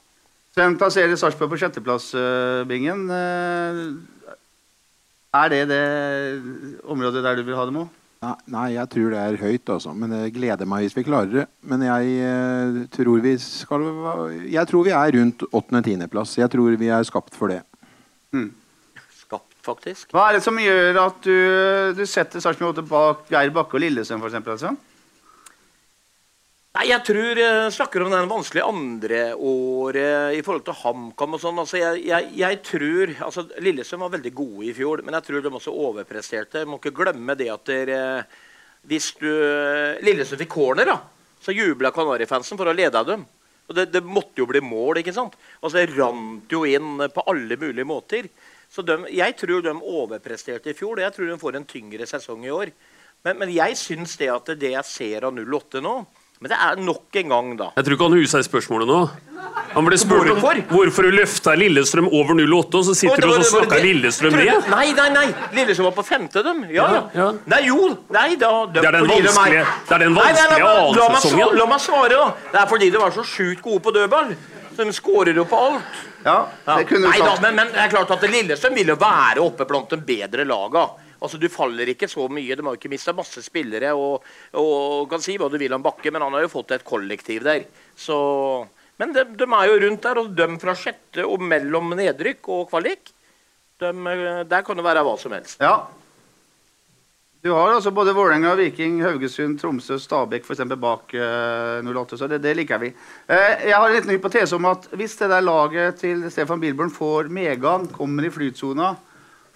Hvem 0.56 0.78
plasserer 0.80 1.18
Sarpsborg 1.20 1.52
på 1.52 1.60
sjetteplass, 1.60 2.14
uh, 2.16 2.64
Bingen. 2.68 3.10
Uh, 3.12 4.36
er 5.36 5.52
det 5.52 5.62
det 5.68 5.84
området 6.88 7.24
der 7.26 7.36
du 7.36 7.44
vil 7.44 7.58
ha 7.60 7.66
dem 7.68 7.82
òg? 7.84 8.02
Nei, 8.50 8.70
jeg 8.74 8.90
tror 8.90 9.12
det 9.12 9.20
er 9.22 9.36
høyt, 9.38 9.70
altså. 9.70 9.92
Men 9.94 10.14
det 10.16 10.34
gleder 10.34 10.70
meg 10.70 10.86
hvis 10.86 10.96
vi 10.96 11.04
klarer 11.06 11.34
det. 11.42 11.46
Men 11.68 11.84
jeg 11.86 12.14
uh, 12.24 12.80
tror 12.96 13.20
vi 13.24 13.36
skal 13.44 13.84
Jeg 14.48 14.72
tror 14.72 14.88
vi 14.88 14.96
er 14.96 15.18
rundt 15.20 15.44
åttende-tiendeplass. 15.52 16.38
Jeg 16.40 16.52
tror 16.56 16.80
vi 16.80 16.90
er 16.90 17.08
skapt 17.08 17.36
for 17.36 17.52
det. 17.52 17.62
Hmm. 18.32 18.54
Faktisk. 19.66 20.12
Hva 20.14 20.28
er 20.30 20.38
det 20.38 20.44
som 20.46 20.60
gjør 20.62 21.00
at 21.02 21.24
du, 21.26 21.38
du 21.98 22.04
setter 22.10 22.44
Sarpsborg 22.44 22.84
bak 22.90 23.26
Geir 23.34 23.54
Bakke 23.56 23.80
og 23.80 23.82
Lillesøm, 23.82 24.22
f.eks.? 24.22 24.38
Altså? 24.56 24.76
Nei, 26.76 26.90
jeg 26.90 27.06
tror 27.08 27.40
jeg 27.40 27.72
snakker 27.72 28.04
om 28.04 28.12
den 28.12 28.28
vanskelige 28.28 28.68
andreåret 28.68 30.36
i 30.36 30.42
forhold 30.44 30.66
til 30.68 30.76
HamKam 30.82 31.38
og 31.38 31.40
sånn. 31.40 31.62
Altså, 31.62 31.78
jeg, 31.80 32.02
jeg, 32.10 32.34
jeg, 32.42 32.60
tror 32.68 33.14
altså, 33.30 33.46
Lillesøm 33.64 34.04
var 34.04 34.12
veldig 34.18 34.34
gode 34.36 34.66
i 34.68 34.74
fjor, 34.76 35.06
men 35.06 35.16
jeg 35.16 35.28
tror 35.30 35.46
de 35.46 35.54
også 35.56 35.72
overpresterte. 35.86 36.66
Må 36.68 36.82
ikke 36.82 36.98
glemme 36.98 37.38
det 37.40 37.48
at 37.54 37.64
dere, 37.72 38.02
hvis 38.92 39.14
du 39.22 39.30
Lillesøm 40.04 40.42
fikk 40.44 40.52
corner, 40.58 40.92
da, 40.92 40.98
så 41.40 41.56
jubla 41.56 41.94
Kanarifansen 41.96 42.60
for 42.60 42.68
å 42.68 42.76
lede 42.76 43.06
dem. 43.08 43.24
Og 43.70 43.80
det, 43.80 43.88
det, 43.96 44.04
måtte 44.04 44.44
jo 44.44 44.50
bli 44.50 44.60
mål, 44.62 45.00
ikke 45.00 45.16
sant? 45.16 45.40
Altså, 45.62 45.80
Det 45.80 45.96
rant 45.96 46.52
jo 46.52 46.66
inn 46.68 47.08
på 47.08 47.24
alle 47.32 47.56
mulige 47.62 47.88
måter. 47.88 48.28
Så 48.76 48.84
de, 48.84 49.00
jeg 49.16 49.38
tror 49.40 49.64
de 49.64 49.72
overpresterte 49.72 50.74
i 50.74 50.76
fjor, 50.76 50.98
og 50.98 51.06
jeg 51.06 51.16
tror 51.16 51.32
de 51.32 51.40
får 51.40 51.58
en 51.62 51.68
tyngre 51.70 52.08
sesong 52.10 52.44
i 52.44 52.52
år. 52.52 52.74
Men, 53.24 53.40
men 53.40 53.54
jeg 53.56 53.78
syns 53.80 54.18
det 54.20 54.28
at 54.34 54.52
det 54.60 54.76
jeg 54.76 54.88
ser 54.90 55.28
av 55.30 55.40
08 55.40 55.84
nå 55.86 55.96
men 56.44 56.52
det 56.52 56.58
er 56.60 56.80
nok 56.84 57.16
en 57.16 57.30
gang, 57.32 57.52
da. 57.56 57.70
Jeg 57.78 57.86
tror 57.88 57.96
ikke 57.96 58.08
han 58.10 58.16
huser 58.20 58.42
spørsmålet 58.44 58.90
nå. 58.90 58.98
Han 59.72 59.86
ble 59.88 59.98
spurt 60.00 60.28
om 60.34 60.42
hvorfor 60.68 61.08
du 61.08 61.16
løfta 61.16 61.54
Lillestrøm 61.56 62.10
over 62.10 62.36
08, 62.36 62.80
og 62.80 62.84
så 62.90 62.96
sitter 63.00 63.24
du 63.24 63.32
og 63.32 63.46
snakker 63.48 63.84
Lillestrøm 63.86 64.36
ned. 64.36 64.68
Nei, 64.72 64.90
nei, 64.98 65.06
nei. 65.16 65.24
Lillestrøm 65.56 65.88
var 65.88 65.96
på 65.96 66.04
femte, 66.08 66.44
dem. 66.44 66.66
Ja, 66.76 66.90
ja. 66.92 67.02
ja. 67.16 67.30
Nei, 67.54 67.62
jo. 67.70 67.88
Nei, 68.12 68.28
da 68.42 68.52
de, 68.68 68.82
Det 68.82 68.90
er 68.92 68.98
den 69.00 69.08
vanskelige, 69.08 69.64
de 69.88 70.60
er 70.60 70.68
annsesongen. 70.68 71.56
La 71.62 71.70
meg 71.72 71.84
svare, 71.88 72.20
da. 72.20 72.28
Det 72.52 72.62
er 72.66 72.70
fordi 72.76 72.92
de 72.92 73.04
var 73.06 73.16
så 73.16 73.24
sjukt 73.32 73.64
gode 73.64 73.80
på 73.88 73.96
dødball. 73.96 74.36
Så 74.76 74.84
de 74.84 74.94
skårer 74.94 75.38
jo 75.38 75.46
på 75.48 75.56
alt. 75.56 76.04
Ja, 76.26 76.38
det 76.66 76.86
kunne. 76.90 77.08
Nei, 77.08 77.22
da, 77.24 77.36
men, 77.42 77.56
men, 77.56 77.72
det 77.72 77.82
er 77.86 77.92
klart 77.94 78.12
at 78.12 78.24
Lillestrøm 78.28 78.76
vil 78.76 78.92
jo 78.92 79.00
være 79.00 79.44
oppe 79.44 79.68
blant 79.70 79.94
de 79.94 80.00
bedre 80.04 80.46
laga. 80.48 80.86
Altså, 81.20 81.40
Du 81.42 81.48
faller 81.50 81.90
ikke 81.94 82.10
så 82.12 82.28
mye. 82.28 82.56
De 82.56 82.66
har 82.66 82.76
jo 82.76 82.80
ikke 82.80 82.92
mista 82.92 83.16
masse 83.16 83.44
spillere. 83.46 83.94
Og, 83.96 84.26
og, 84.60 85.06
kan 85.12 85.24
si 85.24 85.38
hva 85.40 85.50
du 85.52 85.58
vil 85.62 85.74
om 85.78 85.86
Bakke, 85.86 86.12
men 86.12 86.26
han 86.26 86.36
har 86.36 86.46
jo 86.46 86.54
fått 86.58 86.76
et 86.76 86.88
kollektiv 86.88 87.46
der. 87.48 87.66
Så, 87.96 88.18
men 89.02 89.16
de, 89.16 89.26
de, 89.38 89.48
er 89.48 89.72
jo 89.72 89.82
rundt 89.86 90.08
der, 90.08 90.22
og 90.22 90.34
de 90.38 90.50
fra 90.62 90.76
sjette 90.80 91.28
og 91.28 91.44
mellom 91.44 91.96
nedrykk 91.98 92.52
og 92.52 92.66
kvalik, 92.74 93.14
de, 93.80 93.92
der 94.48 94.66
kan 94.66 94.80
det 94.80 94.86
være 94.86 95.04
hva 95.08 95.16
som 95.20 95.36
helst. 95.36 95.60
Ja. 95.64 95.78
Du 97.46 97.52
har 97.54 97.76
altså 97.76 97.92
både 97.94 98.14
Vålerenga, 98.18 98.56
Viking, 98.58 99.04
Haugesund, 99.06 99.60
Tromsø, 99.62 100.00
Stabæk 100.02 100.48
eksempel, 100.50 100.80
bak 100.82 101.12
uh, 101.14 101.86
08. 101.86 102.18
Så 102.18 102.26
det, 102.32 102.40
det, 102.42 102.56
liker 102.58 102.80
vi. 102.82 102.88
Uh, 103.30 103.52
jeg 103.68 103.76
har 103.76 103.86
en 103.86 103.94
liten 103.94 104.14
hypotese 104.16 104.58
om 104.58 104.66
at 104.66 104.88
hvis 104.98 105.14
det 105.20 105.28
der 105.30 105.46
laget 105.46 106.00
til 106.02 106.24
Stefan 106.34 106.64
Bilborn 106.64 106.90
får 106.90 107.30
medgang, 107.30 107.86
kommer 107.94 108.26
i 108.26 108.32
flytsona, 108.34 108.96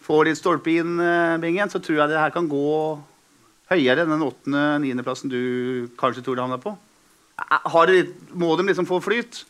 får 0.05 0.29
litt 0.29 0.37
stolpe 0.37 0.75
inn, 0.77 1.01
uh, 1.01 1.41
Bingen, 1.41 1.73
så 1.73 1.81
tror 1.81 2.03
jeg 2.03 2.11
det 2.13 2.21
her 2.21 2.35
kan 2.35 2.51
gå 2.51 2.69
høyere 3.73 4.05
enn 4.05 4.13
den 4.13 4.27
åttende-niendeplassen 4.27 5.33
du 5.33 5.41
kanskje 5.97 6.21
tror 6.27 6.37
det 6.37 6.45
havner 6.45 6.61
på. 6.61 6.75
Det, 7.89 8.03
må 8.37 8.53
de 8.53 8.69
liksom 8.69 8.85
få 8.85 9.01
flyt? 9.01 9.47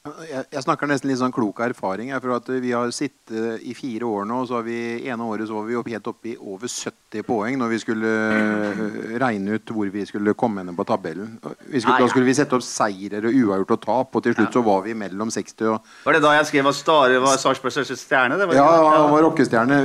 Jeg, 0.00 0.46
jeg, 0.48 0.62
snakker 0.64 0.88
nesten 0.88 1.10
litt 1.10 1.18
sånn 1.20 1.32
klok 1.34 1.58
erfaring. 1.60 2.08
For 2.24 2.32
at 2.32 2.46
Vi 2.64 2.70
har 2.72 2.88
sittet 2.96 3.60
i 3.68 3.74
fire 3.76 4.08
år 4.08 4.24
nå, 4.30 4.38
og 4.40 4.46
så 4.48 4.56
har 4.56 4.64
vi 4.64 4.78
ene 5.04 5.26
året 5.28 5.50
så 5.50 5.58
var 5.58 5.66
vi 5.68 5.76
opp, 5.76 5.90
helt 5.92 6.08
oppe 6.08 6.30
i 6.30 6.36
over 6.40 6.72
70 6.72 7.26
poeng 7.26 7.58
når 7.60 7.72
vi 7.74 7.80
skulle 7.82 8.08
uh, 8.08 8.80
regne 9.20 9.58
ut 9.58 9.74
hvor 9.76 9.90
vi 9.92 10.06
skulle 10.08 10.32
komme 10.40 10.62
henne 10.62 10.72
på 10.78 10.86
tabellen. 10.88 11.34
Skulle, 11.42 11.98
da 12.00 12.08
skulle 12.08 12.30
vi 12.30 12.36
sette 12.38 12.56
opp 12.56 12.64
seirer 12.64 13.28
og 13.28 13.36
uavgjort 13.42 13.76
og 13.76 13.82
tap, 13.84 14.16
og 14.16 14.24
til 14.24 14.38
slutt 14.38 14.56
så 14.56 14.64
var 14.64 14.80
vi 14.88 14.96
mellom 14.96 15.34
60 15.36 15.68
og 15.68 15.92
Var 16.06 16.16
det 16.16 16.24
da 16.24 16.32
jeg 16.38 16.48
skrev 16.48 16.72
at 16.72 16.80
Stare 16.80 17.20
var 17.20 17.36
Sarpsborgs 17.44 17.76
største 17.82 18.00
stjerne? 18.00 18.40
ja, 18.56 18.66
han 18.96 19.12
var 19.12 19.26
rockestjerne. 19.28 19.82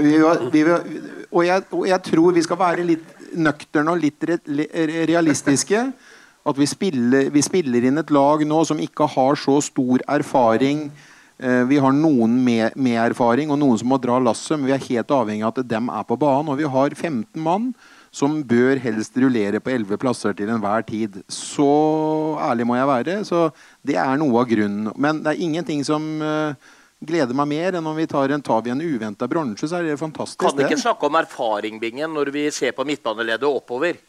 og, 1.28 1.52
og 1.76 1.88
jeg 1.92 2.02
tror 2.08 2.40
vi 2.40 2.48
skal 2.48 2.64
være 2.64 2.88
litt 2.88 3.16
nøkterne 3.36 3.92
og 3.92 4.00
litt 4.00 4.24
re, 4.30 4.40
realistiske. 5.12 5.90
At 6.46 6.60
vi 6.62 6.68
spiller, 6.70 7.32
vi 7.34 7.42
spiller, 7.42 7.88
inn 7.88 7.98
et 7.98 8.14
lag 8.14 8.44
nå 8.46 8.62
som 8.70 8.82
ikke 8.82 9.08
har 9.16 9.38
så 9.42 9.58
stor 9.66 10.04
erfaring. 10.18 10.88
Eh, 11.42 11.64
vi 11.68 11.80
har 11.82 11.96
noen 11.96 12.38
med, 12.46 12.78
med, 12.78 13.00
erfaring 13.02 13.50
og 13.52 13.60
noen 13.60 13.82
som 13.82 13.90
må 13.92 13.98
dra 14.02 14.20
lasset, 14.22 14.56
men 14.60 14.70
vi 14.70 14.76
er 14.76 14.88
helt 14.92 15.12
avhengig 15.12 15.48
av 15.48 15.56
at 15.56 15.68
dem 15.74 15.90
er 15.90 16.06
på 16.08 16.20
banen. 16.22 16.54
Og 16.54 16.62
vi 16.62 16.70
har 16.70 16.94
15 16.94 17.42
mann 17.42 17.72
som 18.16 18.38
bør 18.48 18.80
helst 18.80 19.18
rullere 19.20 19.60
på 19.60 19.74
11 19.74 20.00
plasser 20.00 20.38
til 20.38 20.54
enhver 20.54 20.86
tid. 20.88 21.20
Så 21.28 21.68
ærlig 22.40 22.70
må 22.70 22.78
jeg 22.78 22.92
være. 22.94 23.20
Så 23.28 23.50
det 23.84 23.98
er 24.00 24.16
noe 24.22 24.40
av 24.40 24.48
grunnen. 24.48 24.94
Men 24.96 25.20
det 25.26 25.34
er 25.34 25.44
ingenting 25.44 25.84
som 25.84 26.06
uh, 26.24 26.56
gleder 27.04 27.36
meg 27.36 27.50
mer 27.52 27.76
enn 27.76 27.90
om 27.90 27.98
vi 27.98 28.08
tar 28.08 28.32
en, 28.32 28.44
tar 28.46 28.64
vi 28.64 28.72
en 28.72 28.82
uventa 28.82 29.28
bronse, 29.28 29.68
så 29.68 29.80
er 29.80 29.90
det 29.90 30.00
fantastisk. 30.00 30.46
Kan 30.46 30.56
vi 30.58 30.70
ikke 30.70 30.84
snakke 30.86 31.10
om 31.10 31.20
erfaring, 31.20 31.80
Bingen, 31.82 32.14
når 32.16 32.32
vi 32.32 32.48
ser 32.56 32.76
på 32.78 32.86
midtbaneleddet 32.88 33.50
oppover? 33.50 34.00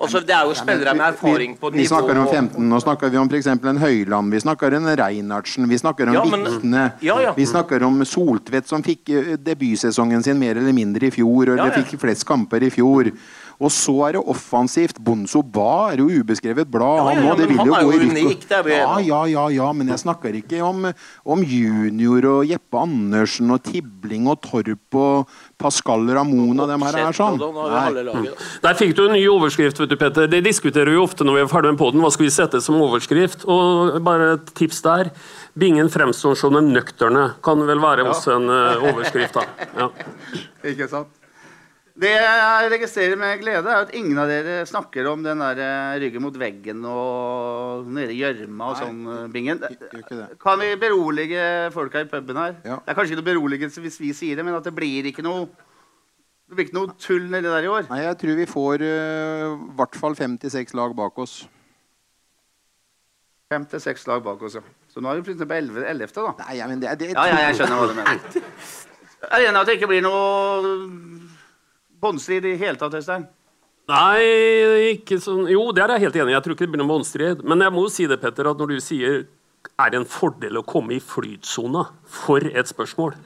Også, 0.00 0.22
det 0.24 0.32
er 0.32 0.46
jo 0.48 0.54
spillere 0.56 0.94
med 0.96 1.04
erfaring 1.10 1.56
på 1.60 1.68
nivå. 1.68 1.82
Vi 1.82 1.86
snakker 1.88 2.18
om 2.18 2.28
15. 2.28 2.68
Nå 2.70 2.78
snakker 2.80 3.10
vi 3.12 3.18
om 3.20 3.28
f.eks. 3.28 3.46
en 3.52 3.80
Høyland, 3.82 4.32
vi 4.32 4.40
snakker 4.40 4.76
om 4.78 4.86
Reinhardsen, 4.96 5.68
vi 5.68 5.78
snakker 5.78 6.08
om 6.08 6.16
ja. 6.16 6.22
Ja, 7.04 7.18
ja. 7.26 7.34
Vi 7.36 7.46
snakker 7.46 7.84
om 7.84 8.00
Soltvedt, 8.08 8.68
som 8.70 8.84
fikk 8.86 9.12
eh, 9.12 9.34
debutsesongen 9.36 10.24
sin 10.24 10.40
mer 10.40 10.56
eller 10.56 10.72
mindre 10.72 11.10
i 11.10 11.12
fjor. 11.12 11.52
Eller 11.52 11.76
fikk 11.76 12.00
flest 12.00 12.24
kamper 12.28 12.64
i 12.64 12.72
fjor. 12.72 13.12
Og 13.60 13.68
så 13.74 13.92
er 14.06 14.16
det 14.16 14.22
offensivt. 14.32 14.98
Bonzo 15.04 15.42
Ba 15.44 15.90
er 15.92 16.00
jo 16.00 16.08
ubeskrevet 16.08 16.68
blad. 16.72 17.10
Ja, 17.10 17.12
ja, 17.12 17.34
ja, 17.34 17.34
men 17.36 17.58
han 17.58 17.72
er 17.76 17.82
jo 17.84 17.98
unik. 18.08 18.46
Ja, 18.48 18.94
ja, 19.04 19.20
ja, 19.28 19.44
ja, 19.52 19.66
men 19.76 19.92
jeg 19.92 20.00
snakker 20.00 20.38
ikke 20.38 20.62
om, 20.64 20.86
om 21.28 21.44
Junior 21.44 22.28
og 22.30 22.48
Jeppe 22.48 22.80
Andersen 22.80 23.52
og 23.52 23.60
Tibling 23.68 24.30
og 24.32 24.40
Torp 24.46 24.96
og 24.96 25.36
Pascal 25.60 26.08
Ramona, 26.08 26.64
dem 26.70 26.86
her 26.88 27.00
er 27.02 27.16
sånn. 27.16 27.36
Der 28.64 28.80
fikk 28.80 28.96
du 28.96 29.04
en 29.06 29.14
ny 29.18 29.22
overskrift, 29.28 29.82
vet 29.84 29.92
du, 29.92 29.98
Petter. 30.00 30.30
Det 30.32 30.40
diskuterer 30.48 30.94
vi 30.94 31.02
ofte 31.02 31.28
når 31.28 31.36
vi 31.36 31.44
er 31.44 31.52
ferdig 31.52 31.74
med 31.74 31.82
poden. 31.84 32.00
Hva 32.00 32.14
skal 32.16 32.30
vi 32.30 32.32
sette 32.32 32.64
som 32.64 32.80
overskrift? 32.80 33.44
Og 33.44 34.00
bare 34.06 34.34
et 34.38 34.52
tips 34.56 34.80
der. 34.88 35.12
Bingen 35.60 35.92
fremstår 35.92 36.38
som 36.38 36.56
den 36.56 36.72
nøkterne. 36.72 37.34
Kan 37.44 37.68
vel 37.68 37.82
være 37.82 38.08
også 38.08 38.38
en 38.38 38.48
uh, 38.48 38.90
overskrift, 38.94 39.36
da. 39.36 39.68
Ja. 39.76 39.90
Ikke 40.72 40.88
sant? 40.88 41.19
Det 42.00 42.10
jeg 42.14 42.68
registrerer 42.72 43.18
med 43.20 43.42
glede, 43.42 43.68
er 43.68 43.84
at 43.84 43.90
ingen 43.96 44.18
av 44.22 44.30
dere 44.30 44.62
snakker 44.68 45.04
om 45.10 45.24
den 45.24 45.42
der 45.42 45.58
eh, 45.60 45.98
ryggen 46.00 46.22
mot 46.24 46.36
veggen 46.40 46.84
og 46.88 47.90
nede 47.92 48.14
i 48.14 48.20
gjørma 48.22 48.70
og 48.72 48.78
sånn, 48.78 49.00
eh, 49.04 49.26
Bingen. 49.34 49.60
Kan 50.40 50.62
vi 50.62 50.70
berolige 50.80 51.42
folka 51.74 52.00
i 52.00 52.08
puben 52.08 52.40
her? 52.40 52.54
Ja. 52.64 52.78
Det 52.80 52.94
er 52.94 52.96
kanskje 52.96 53.12
ikke 53.12 53.20
noe 53.20 53.28
beroligelse 53.28 53.84
hvis 53.84 54.00
vi 54.00 54.14
sier 54.16 54.40
det, 54.40 54.46
men 54.46 54.56
at 54.56 54.64
det 54.64 54.72
blir 54.76 55.10
ikke 55.10 55.24
noe 55.26 55.48
det 56.50 56.56
blir 56.56 56.66
ikke 56.66 56.78
noe 56.80 56.96
tull 56.98 57.28
nedi 57.30 57.46
der 57.46 57.68
i 57.68 57.70
år? 57.70 57.84
Nei, 57.92 58.00
Jeg 58.02 58.16
tror 58.22 58.38
vi 58.40 58.46
får 58.50 58.82
i 58.82 58.90
uh, 58.90 59.60
hvert 59.78 59.98
fall 60.00 60.16
fem 60.18 60.32
til 60.40 60.50
seks 60.50 60.74
lag 60.74 60.96
bak 60.98 61.20
oss. 61.22 61.44
Fem 63.52 63.66
til 63.70 63.82
seks 63.82 64.08
lag 64.08 64.24
bak 64.24 64.40
oss, 64.42 64.56
ja. 64.58 64.64
Så 64.90 65.02
nå 65.02 65.12
er 65.12 65.20
vi 65.20 65.28
plutselig 65.28 65.46
på 65.46 65.60
ellevte, 65.92 66.24
da. 66.24 66.32
Nei, 66.48 66.56
men 66.66 66.82
det, 66.82 66.96
det, 66.98 67.12
ja, 67.12 67.28
ja, 67.30 67.44
jeg 67.50 67.60
skjønner 67.60 67.78
hva 67.78 67.90
du 67.92 67.98
mener. 68.00 68.48
Jeg 69.20 69.44
er 69.44 69.50
enig 69.50 69.60
at 69.60 69.68
det 69.68 69.74
ikke 69.76 69.88
blir 69.90 70.00
noe 70.00 71.29
båndstrid 72.00 72.48
i 72.48 72.56
hele 72.60 72.80
tatt, 72.80 72.96
Øystein? 72.98 73.28
Nei, 73.90 74.92
ikke 74.92 75.18
sånn 75.18 75.48
Jo, 75.50 75.64
det 75.74 75.82
er 75.82 75.96
jeg 75.96 76.06
helt 76.06 76.20
enig. 76.22 76.36
Jeg 76.36 76.44
tror 76.44 76.56
ikke 76.56 76.66
det 76.66 76.74
blir 76.74 76.82
noen 76.84 76.94
båndstrid. 76.94 77.44
Men 77.46 77.64
jeg 77.64 77.74
må 77.74 77.86
jo 77.86 77.92
si 77.92 78.06
det, 78.10 78.20
Petter, 78.22 78.50
at 78.50 78.60
når 78.60 78.76
du 78.76 78.82
sier 78.84 79.22
er 79.80 79.90
det 79.92 80.00
en 80.00 80.08
fordel 80.08 80.60
å 80.60 80.64
komme 80.64 80.96
i 80.96 81.02
flytsona? 81.04 81.84
For 82.20 82.44
et 82.48 82.70
spørsmål. 82.70 83.16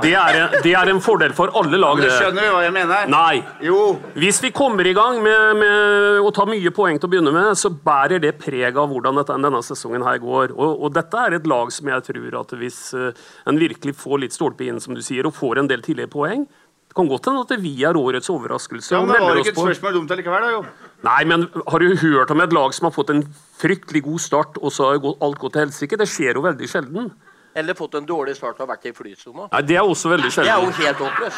Det 0.00 0.14
er, 0.16 0.36
en, 0.38 0.54
det 0.64 0.70
er, 0.72 0.88
en, 0.88 1.00
fordel 1.04 1.34
for 1.36 1.52
alle 1.60 1.76
lag. 1.76 1.98
Det 2.00 2.08
skjønner 2.14 2.48
hva 2.54 2.62
jeg 2.64 2.72
mener? 2.72 3.08
Nei. 3.12 3.42
Jo. 3.66 3.98
Hvis 4.16 4.40
vi 4.40 4.48
kommer 4.56 4.86
i 4.88 4.94
gang 4.96 5.18
med, 5.22 5.58
med, 5.60 6.20
å 6.24 6.30
ta 6.34 6.46
mye 6.48 6.72
poeng 6.74 6.96
til 6.96 7.10
å 7.10 7.12
begynne 7.12 7.34
med, 7.34 7.50
så 7.60 7.68
bærer 7.68 8.22
det 8.22 8.32
preg 8.40 8.78
av 8.80 8.88
hvordan 8.88 9.20
dette, 9.20 9.36
denne 9.44 9.60
sesongen 9.66 10.06
her 10.06 10.16
går. 10.22 10.56
Og, 10.56 10.86
og, 10.86 10.88
dette 10.96 11.20
er 11.20 11.36
et 11.36 11.48
lag 11.50 11.72
som 11.74 11.92
jeg 11.92 12.06
tror 12.08 12.38
at 12.40 12.56
hvis 12.56 12.80
uh, 12.96 13.10
en 13.50 13.60
virkelig 13.60 13.92
får 14.00 14.24
litt 14.24 14.36
stolpe 14.36 14.64
inn, 14.64 14.80
som 14.80 14.96
du 14.96 15.04
sier, 15.04 15.28
og 15.28 15.36
får 15.36 15.60
en 15.60 15.68
del 15.68 15.84
tidligere 15.84 16.12
poeng, 16.16 16.48
det 16.94 17.00
kan 17.02 17.08
godt 17.10 17.26
hende 17.26 17.40
at 17.42 17.52
vi 17.58 17.72
er 17.82 17.96
årets 17.98 18.28
overraskelse. 18.30 18.92
Ja, 18.94 19.00
men 19.02 19.16
Det 19.16 19.20
var 19.20 19.38
ikke 19.40 19.50
et 19.50 19.56
spørsmål 19.58 19.94
dumt 19.96 20.12
allikevel, 20.14 20.44
da, 20.44 20.50
jo. 20.52 20.60
Nei, 21.02 21.24
men 21.26 21.48
har 21.66 21.82
du 21.82 21.96
hørt 21.98 22.30
om 22.30 22.40
et 22.40 22.52
lag 22.54 22.74
som 22.76 22.86
har 22.86 22.94
fått 22.94 23.10
en 23.10 23.24
fryktelig 23.58 24.04
god 24.04 24.22
start, 24.22 24.60
og 24.62 24.70
så 24.70 24.92
har 24.92 25.00
alt 25.26 25.40
gått 25.42 25.56
til 25.56 25.64
helsike? 25.64 25.98
Det 25.98 26.06
skjer 26.06 26.38
jo 26.38 26.44
veldig 26.46 26.68
sjelden. 26.70 27.10
Eller 27.56 27.74
fått 27.78 27.94
en 27.94 28.06
dårlig 28.06 28.34
start 28.36 28.58
og 28.60 28.68
vært 28.68 28.86
i 28.86 28.92
flysona. 28.92 29.48
Nei, 29.52 29.60
Det 29.62 29.76
er 29.76 29.82
også 29.86 30.10
veldig 30.10 30.30
Det 30.34 30.48
er 30.48 30.60
jo 30.64 30.70
helt 30.70 30.96
håpløst. 30.98 31.36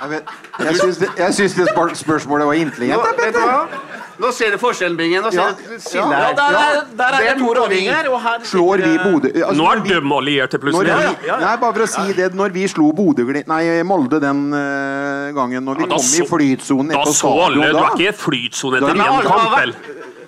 Jeg, 0.00 0.10
vet, 0.10 0.24
jeg 0.66 0.74
syns 0.76 0.98
det, 0.98 1.08
jeg 1.16 1.32
syns 1.38 1.54
det 1.56 1.68
spørsmålet 1.96 2.46
var 2.46 2.54
Nå, 2.54 2.60
intelligent. 2.66 3.00
hva? 3.32 3.66
Nå 4.18 4.32
ser 4.34 4.50
du 4.50 4.58
forskjellen, 4.58 4.96
Bingen. 4.98 5.22
Nå 5.22 5.30
ser 5.30 5.38
Ja. 5.40 5.52
du 5.52 5.78
Silje 5.78 6.02
Ja, 6.02 6.18
der, 6.18 6.34
Der, 6.34 6.58
er- 6.58 6.84
der 6.96 7.04
er 7.04 7.34
det 7.34 7.38
to 7.38 8.18
her 8.18 8.38
Slår 8.44 8.76
vi 8.82 8.94
eh, 8.94 9.04
Bodø 9.04 9.28
altså, 9.28 9.56
Nå 9.56 9.72
er 9.72 9.80
vi- 9.80 9.88
de 9.88 9.94
allierte 10.18 10.58
Når 10.58 10.60
plutselig. 10.60 10.96
vi, 10.98 11.26
ja, 11.26 11.38
ja. 11.38 11.38
Nei, 11.46 11.56
bare 11.56 11.72
for 11.72 11.82
å 11.82 11.88
si 11.88 12.12
det 12.12 12.34
Når 12.34 12.52
vi 12.52 12.66
slo 12.68 12.92
Bodø 12.92 13.24
Nei, 13.46 13.82
Molde 13.84 14.20
den 14.20 14.52
eh, 14.52 15.32
gangen 15.32 15.64
Når 15.64 15.76
vi 15.76 15.82
Ja, 15.82 15.88
kom 15.88 15.98
kom 15.98 16.42
i 16.42 16.56
flytsonen 16.56 16.92
Da 16.92 17.04
så 17.04 17.32
alle 17.46 17.54
Du 17.54 17.78
er 17.78 17.90
ikke 17.94 18.08
i 18.08 18.12
flytsone 18.12 18.76
etter 18.82 18.94
én 18.94 19.22
kamp, 19.22 19.56
vel? 19.56 19.74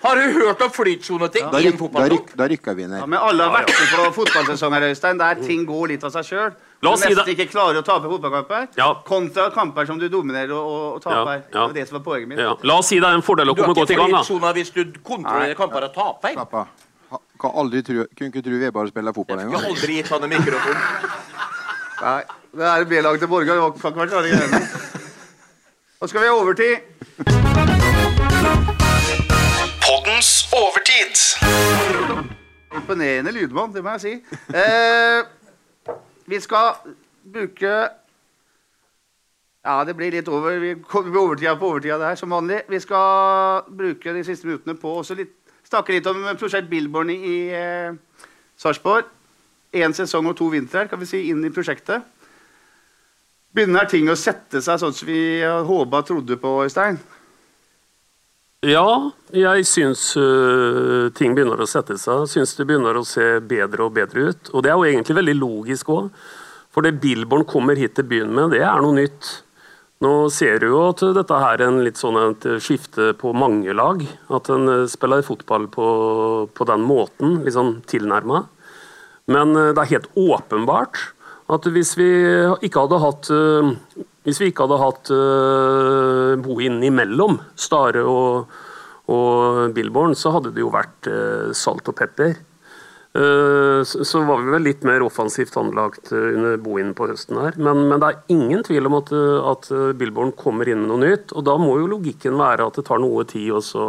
Har 0.01 0.17
du 0.17 0.23
hørt 0.33 0.63
om 0.65 0.71
flytsoneting 0.73 1.51
da, 1.53 1.59
i 1.61 1.67
ryk, 1.67 1.75
da, 1.75 1.79
fotballkamp? 1.83 2.13
ryk, 2.15 2.29
da 2.41 2.45
rykka 2.49 2.73
vi 2.75 2.83
Ja, 2.83 2.89
ned. 2.89 3.03
men 3.13 3.19
alle 3.21 3.43
har 3.45 3.53
vært 3.59 3.69
med 3.69 3.89
på 3.93 4.13
fotballsesonger, 4.17 4.81
Øystein, 4.89 5.19
der 5.21 5.35
ting 5.45 5.67
går 5.69 5.89
litt 5.93 6.05
av 6.09 6.13
seg 6.15 6.25
sjøl. 6.25 6.53
La 6.83 6.91
oss 6.95 7.01
Du 7.03 7.07
si 7.09 7.13
nesten 7.15 7.33
ikke 7.35 7.47
klarer 7.53 7.77
å 7.83 7.85
tape 7.85 8.09
fotballkamper. 8.09 8.69
Ja. 8.81 8.95
Kontra 9.05 9.51
kamper 9.53 9.85
som 9.87 9.99
du 10.01 10.09
dominerer 10.09 10.53
og, 10.57 10.95
og, 10.97 11.03
taper. 11.05 11.43
Ja, 11.53 11.67
ja. 11.67 11.73
Det 11.77 11.85
som 11.89 11.95
var 11.99 12.05
poenget 12.07 12.29
mitt. 12.33 12.39
Ja. 12.41 12.55
La 12.65 12.75
oss 12.81 12.87
si 12.89 12.97
det 12.99 13.05
er 13.11 13.15
en 13.19 13.23
fordel 13.27 13.49
å 13.53 13.55
komme 13.59 13.75
godt 13.77 13.91
i 13.93 13.95
gang. 14.01 14.09
Du 14.09 14.15
har 14.17 14.23
ikke 14.25 14.33
flytsona 14.33 14.53
hvis 14.57 14.71
du 14.73 14.81
kontrollerer 15.05 15.55
kamper 15.61 15.85
og 15.91 15.95
taper. 15.95 16.33
Slapp. 16.39 16.55
Ha- 17.11 17.21
Kan 17.41 17.51
aldri 17.61 17.83
tro, 17.85 18.05
kunne 18.17 18.31
ikke 18.33 18.43
tro 18.45 18.53
Vebar 18.61 18.87
spiller 18.89 19.13
fotball 19.13 19.39
Jeg 19.41 19.47
skulle 19.51 19.67
aldri 19.75 19.93
gitt 20.01 20.09
han 20.09 20.23
en 20.25 20.31
mikrofon. 20.31 20.77
Nei, 22.01 22.23
det 22.57 22.65
er 22.73 22.85
B-laget 22.89 23.21
til 23.21 23.29
Borgar. 23.29 23.55
Det 23.55 23.61
var 23.61 23.71
kan 23.77 23.91
ikke 23.93 24.01
være 24.01 24.11
rare 24.17 24.29
greiene. 24.33 24.61
Nå 26.01 26.07
skal 26.09 26.21
vi 26.21 26.27
ha 26.27 26.33
overtid. 26.41 26.77
Overtid. 30.53 31.15
Imponerende 32.75 33.33
lydmann, 33.33 33.75
det 33.75 33.83
må 33.85 33.95
jeg 33.95 34.01
si. 34.01 34.13
Eh, 34.55 35.21
vi 36.27 36.41
skal 36.41 36.75
bruke 37.33 37.75
Ja, 39.61 39.85
det 39.85 39.95
blir 39.97 40.11
litt 40.11 40.29
over. 40.29 40.59
Vi 40.59 40.75
kommer 40.89 41.21
overtida 41.21 41.55
på 41.55 41.69
overtida 41.69 41.99
der, 42.01 42.15
som 42.15 42.33
vanlig. 42.33 42.63
Vi 42.69 42.81
skal 42.81 43.63
bruke 43.69 44.15
de 44.17 44.25
siste 44.25 44.49
minuttene 44.49 44.75
på 44.81 44.95
å 44.99 45.05
snakke 45.05 45.93
litt 45.93 46.07
om 46.09 46.25
prosjekt 46.41 46.71
Billborn 46.71 47.13
i 47.13 47.37
eh, 47.55 47.93
Sarpsborg. 48.57 49.05
Én 49.71 49.95
sesong 49.95 50.27
og 50.27 50.39
to 50.41 50.49
vintre 50.51 50.89
kan 50.89 50.99
vi 50.99 51.07
si, 51.07 51.23
inn 51.31 51.45
i 51.47 51.53
prosjektet. 51.55 52.03
Begynner 53.55 53.87
ting 53.87 54.09
å 54.11 54.19
sette 54.19 54.63
seg 54.65 54.81
sånn 54.83 54.97
som 54.97 55.07
vi 55.07 55.45
håpa 55.45 56.03
og 56.03 56.09
trodde 56.09 56.41
på, 56.41 56.57
Øystein? 56.65 56.99
Ja, 58.61 59.09
jeg 59.33 59.65
syns 59.65 60.03
uh, 60.21 61.09
ting 61.17 61.33
begynner 61.33 61.63
å 61.65 61.69
sette 61.69 61.95
seg. 61.97 62.27
Syns 62.29 62.53
det 62.59 62.67
begynner 62.69 62.99
å 62.99 63.07
se 63.09 63.39
bedre 63.41 63.87
og 63.87 63.95
bedre 63.97 64.27
ut. 64.29 64.51
Og 64.53 64.61
det 64.61 64.69
er 64.69 64.77
jo 64.77 64.91
egentlig 64.91 65.17
veldig 65.17 65.35
logisk 65.39 65.89
òg. 65.95 66.11
For 66.69 66.85
det 66.85 66.99
Billborn 67.01 67.47
kommer 67.49 67.81
hit 67.81 67.95
til 67.97 68.05
byen 68.11 68.35
med, 68.37 68.53
det 68.53 68.61
er 68.61 68.85
noe 68.85 68.99
nytt. 68.99 69.31
Nå 70.05 70.13
ser 70.33 70.61
du 70.61 70.69
jo 70.69 70.83
at 70.91 71.01
dette 71.17 71.41
her 71.41 71.57
er 71.57 71.71
en 71.71 71.81
litt 71.87 71.97
sånn 72.01 72.21
et 72.21 72.45
skifte 72.61 73.15
på 73.21 73.33
mange 73.33 73.73
lag. 73.73 74.05
At 74.29 74.53
en 74.53 74.69
øh, 74.69 74.85
spiller 74.93 75.25
fotball 75.25 75.65
på, 75.73 75.89
på 76.53 76.69
den 76.69 76.85
måten, 76.85 77.41
litt 77.47 77.57
sånn 77.57 77.79
tilnærma. 77.89 78.45
Men 79.33 79.57
øh, 79.57 79.73
det 79.73 79.87
er 79.87 79.93
helt 79.97 80.13
åpenbart 80.21 81.01
at 81.51 81.73
hvis 81.73 81.97
vi 81.97 82.13
ikke 82.61 82.85
hadde 82.85 83.03
hatt 83.09 83.33
hvis 84.27 84.41
vi 84.43 84.51
ikke 84.51 84.67
hadde 84.67 84.81
hatt 84.83 85.11
uh, 85.15 86.37
Bohin 86.45 86.81
imellom 86.85 87.39
Stare 87.57 88.05
og, 88.05 88.53
og 89.09 89.73
Billborn, 89.77 90.17
så 90.19 90.35
hadde 90.37 90.53
det 90.57 90.65
jo 90.65 90.73
vært 90.75 91.09
uh, 91.09 91.51
salt 91.57 91.89
og 91.89 91.97
pepper. 92.01 92.37
Eh, 93.11 93.81
så, 93.83 94.21
var 94.23 94.39
vi 94.39 94.53
vel 94.55 94.63
litt 94.69 94.85
mer 94.87 95.03
offensivt 95.03 95.57
anlagt 95.59 96.13
under 96.15 96.61
Bohin 96.63 96.93
på 96.95 97.09
høsten 97.11 97.41
her. 97.43 97.57
Men, 97.59 97.89
men 97.91 97.99
det 97.99 98.07
er 98.07 98.37
ingen 98.37 98.63
tvil 98.63 98.87
om 98.87 99.01
at, 99.01 99.11
at 99.51 99.67
Billborn 99.99 100.31
kommer 100.39 100.71
inn 100.71 100.85
med 100.85 100.93
noe 100.93 101.01
nytt. 101.03 101.35
Og 101.35 101.43
da 101.49 101.57
må 101.59 101.75
jo 101.81 101.89
logikken 101.91 102.39
være 102.39 102.69
at 102.71 102.79
det 102.79 102.87
tar 102.87 103.03
noe 103.03 103.27
tid 103.27 103.49
og 103.59 103.65
så, 103.67 103.89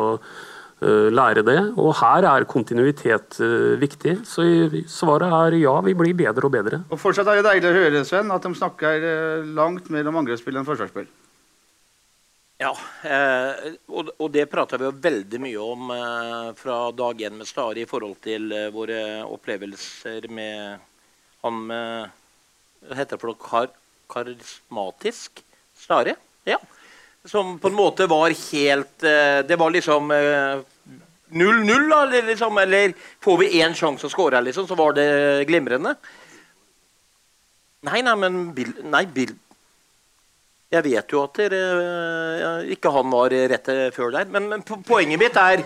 lære 0.81 1.43
det. 1.45 1.59
Og 1.77 1.93
her 2.01 2.25
er 2.25 2.47
kontinuitet 2.49 3.39
eh, 3.43 3.73
viktig. 3.81 4.19
Så 4.25 4.45
svaret 4.89 5.29
er 5.29 5.57
ja, 5.61 5.75
vi 5.85 5.93
blir 5.97 6.17
bedre 6.17 6.47
og 6.49 6.55
bedre. 6.55 6.83
Og 6.89 7.01
fortsatt 7.01 7.29
er 7.29 7.41
det 7.41 7.47
deilig 7.49 7.69
å 7.69 7.79
høre, 7.79 8.05
Sven, 8.07 8.33
at 8.33 8.45
de 8.45 8.53
snakker 8.57 9.09
eh, 9.13 9.51
langt 9.57 9.91
mellom 9.93 10.17
om 10.17 10.23
angrepsspill 10.23 10.57
enn 10.57 10.67
forsvarsspill. 10.67 11.09
Ja, 12.61 12.71
eh, 13.09 13.71
og, 13.89 14.11
og 14.21 14.27
det 14.33 14.45
prata 14.51 14.77
vi 14.77 14.85
jo 14.85 14.93
veldig 15.01 15.39
mye 15.41 15.61
om 15.65 15.93
eh, 15.95 16.49
fra 16.59 16.77
dag 16.93 17.23
én 17.25 17.39
med 17.39 17.49
Stare 17.49 17.81
i 17.81 17.87
forhold 17.89 18.19
til 18.21 18.51
eh, 18.53 18.67
våre 18.73 18.99
opplevelser 19.25 20.27
med 20.29 20.83
han 21.41 21.63
med 21.71 22.11
Hva 22.85 22.99
heter 22.99 23.17
det 23.17 23.21
for 23.23 23.31
noe? 23.31 23.41
Kar, 23.41 23.71
karismatisk 24.13 25.41
Stare? 25.73 26.13
Ja. 26.45 26.59
Som 27.25 27.59
på 27.61 27.69
en 27.69 27.77
måte 27.77 28.07
var 28.09 28.33
helt 28.33 29.03
eh, 29.05 29.41
Det 29.45 29.57
var 29.59 29.69
liksom 29.73 30.11
eh, 30.11 30.63
0-0, 31.31 31.93
eller, 32.01 32.25
liksom, 32.27 32.57
eller 32.57 32.93
får 33.23 33.37
vi 33.39 33.51
én 33.61 33.75
sjanse 33.77 34.09
å 34.09 34.11
skåre, 34.11 34.41
liksom, 34.43 34.65
så 34.67 34.75
var 34.75 34.97
det 34.97 35.45
glimrende. 35.47 35.93
Nei, 37.87 38.01
nei, 38.03 38.15
men 38.19 38.41
Bill, 38.57 38.73
nei, 38.83 39.05
Bill 39.07 39.31
jeg 40.71 40.85
vet 40.85 41.11
jo 41.11 41.21
at 41.25 41.35
dere, 41.35 41.61
eh, 41.83 42.69
ikke 42.75 42.91
han 42.95 43.09
var 43.11 43.33
rett 43.51 43.71
før 43.95 44.13
der, 44.15 44.29
men, 44.31 44.47
men 44.51 44.61
poenget 44.63 45.19
mitt 45.19 45.39
er 45.39 45.63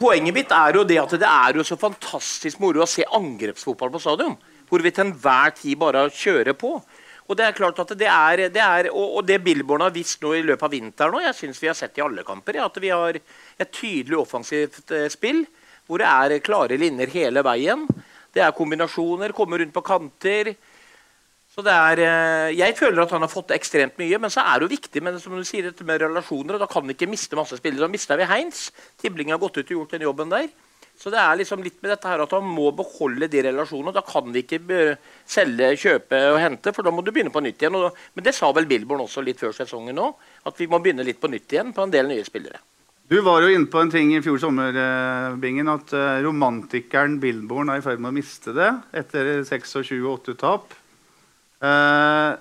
Poenget 0.00 0.32
mitt 0.32 0.52
er 0.56 0.78
jo 0.78 0.84
det 0.88 0.96
at 0.96 1.12
det 1.20 1.28
er 1.28 1.58
jo 1.58 1.64
så 1.66 1.76
fantastisk 1.76 2.60
moro 2.62 2.80
å 2.80 2.88
se 2.88 3.04
angrepsfotball 3.04 3.90
på 3.92 4.00
stadion. 4.00 4.32
Hvor 4.70 4.80
vi 4.80 4.92
til 4.96 5.04
enhver 5.04 5.52
tid 5.58 5.76
bare 5.76 6.06
kjører 6.08 6.56
på. 6.56 6.78
Og 7.30 7.38
det 7.38 7.46
er 7.46 7.54
klart 7.54 7.78
at 7.78 7.92
det 7.94 8.08
er, 8.10 8.48
det 8.50 8.62
er 8.62 8.88
og, 8.90 9.20
og 9.20 9.26
det 9.26 9.38
Billborn 9.44 9.84
har 9.84 9.94
visst 9.94 10.18
nå 10.24 10.32
i 10.34 10.42
løpet 10.42 10.66
av 10.66 10.72
vinteren, 10.74 11.14
og 11.14 11.22
jeg 11.22 11.36
syns 11.38 11.60
vi 11.62 11.68
har 11.70 11.76
sett 11.78 12.00
i 12.00 12.02
alle 12.02 12.24
kamper, 12.26 12.58
er 12.58 12.66
at 12.66 12.80
vi 12.82 12.90
har 12.90 13.20
et 13.20 13.70
tydelig 13.70 14.18
offensivt 14.18 14.90
eh, 14.96 15.06
spill. 15.12 15.44
Hvor 15.86 16.02
det 16.02 16.10
er 16.10 16.42
klare 16.46 16.78
linjer 16.78 17.10
hele 17.14 17.42
veien. 17.42 17.86
Det 18.34 18.42
er 18.42 18.54
kombinasjoner, 18.54 19.34
kommer 19.34 19.62
rundt 19.62 19.74
på 19.74 19.82
kanter. 19.86 20.52
Så 21.50 21.64
det 21.66 21.74
er, 21.74 22.02
eh, 22.02 22.58
Jeg 22.58 22.76
føler 22.78 23.02
at 23.02 23.10
han 23.14 23.22
har 23.22 23.30
fått 23.30 23.54
ekstremt 23.54 23.98
mye, 23.98 24.18
men 24.18 24.30
så 24.30 24.42
er 24.42 24.58
det 24.58 24.66
jo 24.66 24.76
viktig 24.76 25.02
med, 25.02 25.20
som 25.22 25.34
du 25.34 25.44
sier, 25.46 25.70
dette 25.70 25.86
med 25.86 26.02
relasjoner. 26.02 26.54
og 26.54 26.60
Da 26.60 26.66
kan 26.66 26.86
vi 26.86 26.94
ikke 26.94 27.10
miste 27.10 27.38
masse 27.38 27.58
spillere. 27.58 27.86
Da 27.86 27.88
mista 27.88 28.16
vi 28.16 28.26
Heins. 28.26 28.70
Tibling 28.98 29.30
har 29.30 29.38
gått 29.38 29.58
ut 29.58 29.70
og 29.70 29.76
gjort 29.78 29.90
den 29.90 30.06
jobben 30.06 30.30
der. 30.30 30.48
Så 31.00 31.08
det 31.08 31.16
er 31.16 31.38
liksom 31.40 31.62
litt 31.64 31.78
med 31.80 31.94
dette 31.94 32.10
her 32.10 32.20
at 32.20 32.32
han 32.36 32.44
må 32.44 32.66
beholde 32.76 33.28
de 33.32 33.40
relasjonene. 33.46 33.94
Da 33.96 34.02
kan 34.04 34.26
vi 34.34 34.42
ikke 34.44 34.98
selge, 35.24 35.70
kjøpe 35.80 36.18
og 36.34 36.40
hente, 36.42 36.74
for 36.76 36.84
da 36.84 36.92
må 36.92 37.00
du 37.00 37.08
begynne 37.08 37.32
på 37.32 37.40
nytt 37.40 37.62
igjen. 37.62 37.78
Og, 37.78 37.96
men 38.12 38.26
det 38.26 38.34
sa 38.36 38.50
vel 38.52 38.68
Billborn 38.68 39.06
også 39.06 39.24
litt 39.24 39.40
før 39.40 39.54
sesongen 39.56 39.96
nå, 39.96 40.10
at 40.44 40.60
vi 40.60 40.68
må 40.68 40.82
begynne 40.84 41.06
litt 41.08 41.22
på 41.22 41.30
nytt 41.32 41.56
igjen 41.56 41.72
på 41.72 41.86
en 41.86 41.94
del 41.94 42.10
nye 42.10 42.26
spillere. 42.26 42.60
Du 43.10 43.16
var 43.26 43.40
jo 43.42 43.48
inne 43.50 43.66
på 43.66 43.80
en 43.80 43.88
ting 43.90 44.12
i 44.14 44.20
fjor 44.22 44.36
sommer, 44.44 44.76
eh, 44.76 45.32
Bingen, 45.40 45.72
at 45.72 45.96
eh, 45.96 46.20
romantikeren 46.22 47.16
Billborn 47.22 47.72
er 47.72 47.80
i 47.80 47.86
ferd 47.86 47.98
med 47.98 48.12
å 48.12 48.18
miste 48.20 48.52
det 48.54 48.68
etter 49.00 49.40
26 49.48 49.96
og 50.04 50.12
8 50.20 50.36
tap. 50.44 50.78
Uh, 51.60 52.36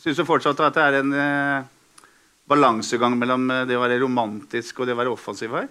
Syns 0.00 0.16
du 0.16 0.24
fortsatt 0.24 0.60
at 0.64 0.76
det 0.76 0.84
er 0.84 1.00
en 1.00 1.10
uh, 1.12 2.06
balansegang 2.48 3.18
mellom 3.20 3.50
det 3.68 3.76
å 3.76 3.82
være 3.82 3.98
romantisk 4.00 4.78
og 4.80 4.88
det 4.88 4.94
å 4.94 5.00
være 5.00 5.12
offensiv 5.12 5.58
her? 5.58 5.68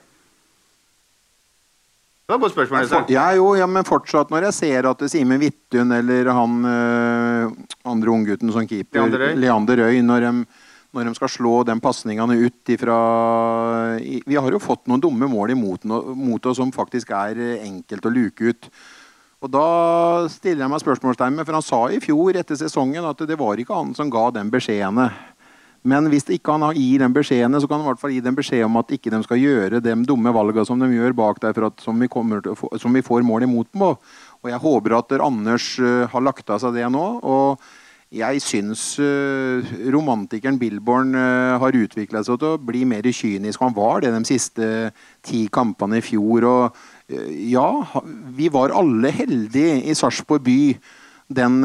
Det 2.30 2.36
var 2.36 2.38
et 2.38 2.44
godt 2.46 2.54
spørsmål. 2.54 2.84
Øystein. 2.86 3.06
Ja, 3.10 3.24
jo, 3.34 3.46
ja, 3.58 3.66
men 3.66 3.86
fortsatt 3.90 4.30
når 4.30 4.44
jeg 4.52 4.54
ser 4.54 4.86
at 4.86 5.00
Simen 5.10 5.40
Vittun 5.42 5.96
eller 5.96 6.28
han 6.30 6.60
øh, 6.62 7.54
andre 7.90 8.12
unggutten 8.14 8.52
som 8.54 8.68
keeper, 8.70 9.00
Leander 9.02 9.24
Røy. 9.24 9.40
Leander 9.42 9.82
når 10.06 10.26
de, 10.28 10.34
når 10.94 11.10
de 11.10 11.14
skal 11.18 11.32
slå 11.34 11.56
den 11.66 11.82
pasningene 11.82 12.38
ut 12.38 12.70
ifra 12.70 13.00
Vi 13.98 14.38
har 14.38 14.54
jo 14.54 14.62
fått 14.62 14.86
noen 14.86 15.02
dumme 15.02 15.26
mål 15.26 15.56
imot 15.56 15.90
mot 15.90 16.46
oss 16.46 16.62
som 16.62 16.70
faktisk 16.70 17.10
er 17.18 17.42
enkelt 17.64 18.06
å 18.06 18.14
luke 18.14 18.54
ut. 18.54 18.70
Og 19.42 19.50
da 19.50 19.66
stiller 20.30 20.68
jeg 20.68 20.70
meg 20.76 20.86
spørsmålstegn 20.86 21.34
med, 21.34 21.48
for 21.48 21.58
han 21.58 21.66
sa 21.66 21.82
i 21.90 21.98
fjor 22.04 22.38
etter 22.38 22.62
sesongen 22.62 23.10
at 23.10 23.26
det 23.26 23.42
var 23.42 23.58
ikke 23.58 23.74
han 23.74 23.98
som 23.98 24.14
ga 24.14 24.28
den 24.38 24.54
beskjedene. 24.54 25.10
Men 25.88 26.10
hvis 26.12 26.28
ikke 26.34 26.56
han 26.58 26.76
gir 26.76 27.00
den 27.00 27.14
beskjedene, 27.16 27.60
så 27.62 27.68
kan 27.70 27.80
han 27.80 27.88
i 27.88 27.90
hvert 27.94 28.02
fall 28.02 28.12
gi 28.12 28.24
dem 28.24 28.36
beskjed 28.36 28.66
om 28.68 28.80
at 28.82 28.92
ikke 28.92 29.12
de 29.14 29.22
skal 29.24 29.40
gjøre 29.40 29.84
de 29.84 29.96
dumme 30.08 30.34
valgene 30.36 30.68
som 30.68 30.80
de 30.82 30.90
gjør 30.92 31.16
bak 31.16 31.40
der, 31.44 31.56
at, 31.70 31.84
som, 31.84 32.00
vi 32.00 32.10
få, 32.12 32.72
som 32.82 32.96
vi 32.96 33.06
får 33.06 33.24
mål 33.28 33.48
imot 33.48 33.70
på. 33.72 33.94
Og 34.44 34.52
jeg 34.52 34.60
håper 34.60 34.98
at 34.98 35.16
Anders 35.24 35.72
uh, 35.80 36.08
har 36.12 36.26
lagt 36.26 36.52
av 36.52 36.60
seg 36.64 36.76
det 36.76 36.90
nå. 36.92 37.06
og 37.24 37.62
jeg 38.10 38.42
syns 38.42 38.96
uh, 38.98 39.62
romantikeren 39.94 40.58
Billborn 40.58 41.14
uh, 41.14 41.60
har 41.62 41.78
utvikla 41.78 42.24
seg 42.26 42.40
til 42.42 42.56
å 42.56 42.62
bli 42.62 42.82
mer 42.90 43.06
kynisk. 43.06 43.62
Han 43.62 43.76
var 43.76 44.02
det 44.02 44.12
de 44.16 44.24
siste 44.26 44.70
ti 45.24 45.46
kampene 45.54 46.00
i 46.00 46.04
fjor. 46.04 46.48
og 46.50 46.80
ja, 47.10 47.70
vi 48.38 48.50
var 48.54 48.74
alle 48.76 49.14
heldige 49.14 49.80
i 49.86 49.96
Sarpsborg 49.98 50.44
by 50.46 50.60
den 51.30 51.56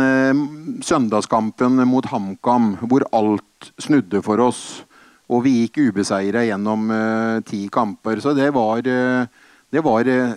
søndagskampen 0.85 1.81
mot 1.89 2.05
HamKam, 2.09 2.75
hvor 2.85 3.05
alt 3.17 3.45
snudde 3.81 4.23
for 4.25 4.43
oss. 4.45 4.85
Og 5.33 5.45
vi 5.47 5.55
gikk 5.63 5.81
ubeseira 5.89 6.45
gjennom 6.45 6.91
uh, 6.93 7.41
ti 7.47 7.65
kamper. 7.73 8.21
Så 8.21 8.35
det 8.37 8.51
var, 8.55 8.85
uh, 8.85 9.49
det 9.73 9.85
var 9.85 10.11
uh, 10.11 10.37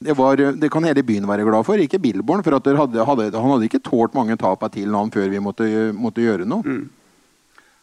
Det, 0.00 0.14
var, 0.16 0.36
det 0.36 0.70
kan 0.72 0.84
hele 0.84 1.02
byen 1.04 1.26
være 1.28 1.44
glad 1.44 1.64
for, 1.66 1.76
ikke 1.76 1.98
Billborn. 2.00 2.40
For 2.42 2.56
hadde, 2.56 3.04
hadde, 3.04 3.26
han 3.36 3.50
hadde 3.52 3.66
ikke 3.68 3.82
tålt 3.84 4.14
mange 4.16 4.36
tap 4.40 4.62
av 4.64 4.70
TIL 4.72 4.94
han 4.96 5.12
før 5.12 5.28
vi 5.28 5.42
måtte, 5.44 5.66
måtte 5.92 6.24
gjøre 6.24 6.46
noe. 6.48 6.64
Mm. 6.64 6.88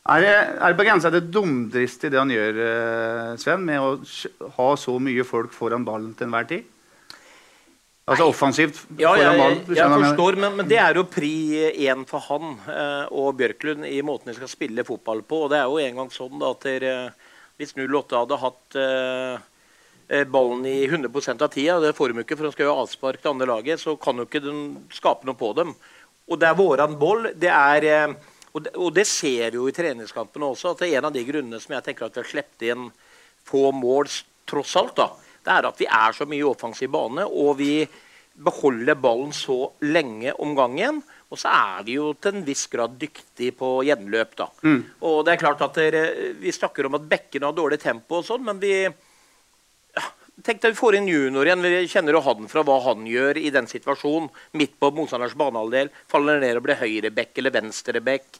Er 0.07 0.23
er 0.25 0.73
det 0.73 1.11
til 1.11 1.27
dumdristig 1.35 2.09
det 2.09 2.17
han 2.17 2.31
gjør, 2.31 3.35
Sven, 3.37 3.65
med 3.67 3.77
å 3.77 3.99
ha 4.55 4.67
så 4.79 4.95
mye 4.97 5.25
folk 5.27 5.53
foran 5.53 5.85
ballen 5.85 6.15
til 6.17 6.25
enhver 6.25 6.47
tid? 6.49 6.63
Altså 8.07 8.29
offensivt 8.29 8.77
Ja, 8.95 9.11
foran 9.11 9.39
jeg, 9.39 9.55
jeg, 9.67 9.77
jeg 9.81 9.91
forstår, 9.91 10.37
men, 10.39 10.53
men 10.61 10.69
det 10.69 10.77
er 10.79 10.95
jo 10.95 11.03
pri 11.11 11.31
én 11.89 12.05
for 12.07 12.23
han 12.29 12.53
eh, 12.71 13.09
og 13.11 13.33
Bjørklund 13.39 13.83
i 13.89 13.99
måten 14.05 14.31
de 14.31 14.37
skal 14.37 14.51
spille 14.51 14.85
fotball 14.87 15.25
på. 15.27 15.41
Og 15.43 15.51
det 15.51 15.59
er 15.59 15.67
jo 15.67 15.81
en 15.83 15.99
gang 15.99 16.13
sånn 16.13 16.39
da, 16.39 16.53
at 16.55 16.63
dere, 16.63 16.93
hvis 17.59 17.75
08 17.75 18.21
hadde 18.21 18.39
hatt 18.45 18.79
eh, 18.79 19.43
eh, 20.07 20.23
ballen 20.23 20.63
i 20.69 20.77
100 20.87 21.35
av 21.35 21.51
tida, 21.51 21.81
det 21.83 21.91
får 21.97 22.13
de 22.13 22.23
ikke, 22.23 22.39
for 22.39 22.47
de 22.47 22.53
skal 22.55 22.69
jo 22.69 22.77
avspark 22.85 23.19
til 23.19 23.33
andre 23.33 23.49
laget, 23.51 23.83
så 23.83 23.97
kan 23.99 24.23
jo 24.23 24.27
ikke 24.29 24.45
de 24.45 24.55
skape 24.95 25.27
noe 25.27 25.35
på 25.35 25.51
dem. 25.59 25.75
Og 26.31 26.39
det 26.39 26.47
er 26.47 26.59
våran 26.63 26.97
boll. 26.99 27.31
det 27.35 27.51
er... 27.51 27.91
Eh, 27.91 28.33
og 28.55 28.63
det, 28.63 28.71
og 28.79 28.93
det 28.95 29.03
ser 29.05 29.51
vi 29.51 29.59
jo 29.59 29.67
i 29.69 29.75
treningskampene 29.75 30.47
også, 30.47 30.71
at 30.71 30.79
det 30.81 30.87
er 30.87 30.97
en 30.97 31.11
av 31.11 31.13
de 31.13 31.21
grunnene 31.27 31.59
som 31.61 31.75
jeg 31.75 31.83
tenker 31.85 32.07
at 32.07 32.15
vi 32.15 32.23
har 32.23 32.29
sluppet 32.31 32.63
inn 32.71 32.87
få 33.45 33.67
mål, 33.75 34.07
tross 34.49 34.71
alt, 34.79 34.95
da, 34.97 35.11
det 35.47 35.55
er 35.55 35.69
at 35.69 35.79
vi 35.79 35.87
er 35.87 36.15
så 36.15 36.27
mye 36.27 36.43
i 36.43 36.47
offensiv 36.47 36.91
bane, 36.91 37.23
og 37.23 37.55
vi 37.61 37.71
beholder 38.37 38.97
ballen 39.01 39.31
så 39.33 39.71
lenge 39.87 40.33
om 40.43 40.53
gangen. 40.57 41.01
Og 41.31 41.39
så 41.39 41.51
er 41.51 41.87
vi 41.87 41.97
jo 41.97 42.11
til 42.21 42.37
en 42.37 42.45
viss 42.47 42.67
grad 42.71 42.95
dyktige 42.99 43.55
på 43.57 43.71
gjenløp, 43.87 44.35
da. 44.39 44.47
Mm. 44.63 44.79
Og 45.09 45.17
det 45.25 45.33
er 45.33 45.41
klart 45.41 45.63
at 45.65 45.79
dere, 45.79 46.03
Vi 46.39 46.51
snakker 46.51 46.87
om 46.87 46.99
at 46.99 47.09
bekkene 47.09 47.49
har 47.49 47.57
dårlig 47.57 47.81
tempo 47.81 48.21
og 48.21 48.27
sånn, 48.27 48.45
men 48.45 48.61
vi 48.61 48.73
ja, 48.85 50.05
Tenk 50.45 50.61
deg 50.61 50.75
vi 50.75 50.77
får 50.77 50.99
inn 50.99 51.09
junior 51.09 51.49
igjen. 51.49 51.65
Vi 51.65 51.89
kjenner 51.89 52.13
jo 52.13 52.21
han 52.21 52.47
fra 52.51 52.61
hva 52.61 52.77
han 52.85 53.07
gjør 53.09 53.39
i 53.41 53.49
den 53.49 53.65
situasjonen. 53.67 54.29
Midt 54.53 54.75
på 54.77 54.91
motstanders 54.93 55.33
banehalvdel. 55.33 55.89
Faller 56.11 56.37
ned 56.43 56.59
og 56.59 56.67
blir 56.67 56.77
høyrebekk 56.77 57.41
eller 57.41 57.55
venstrebekk. 57.55 58.37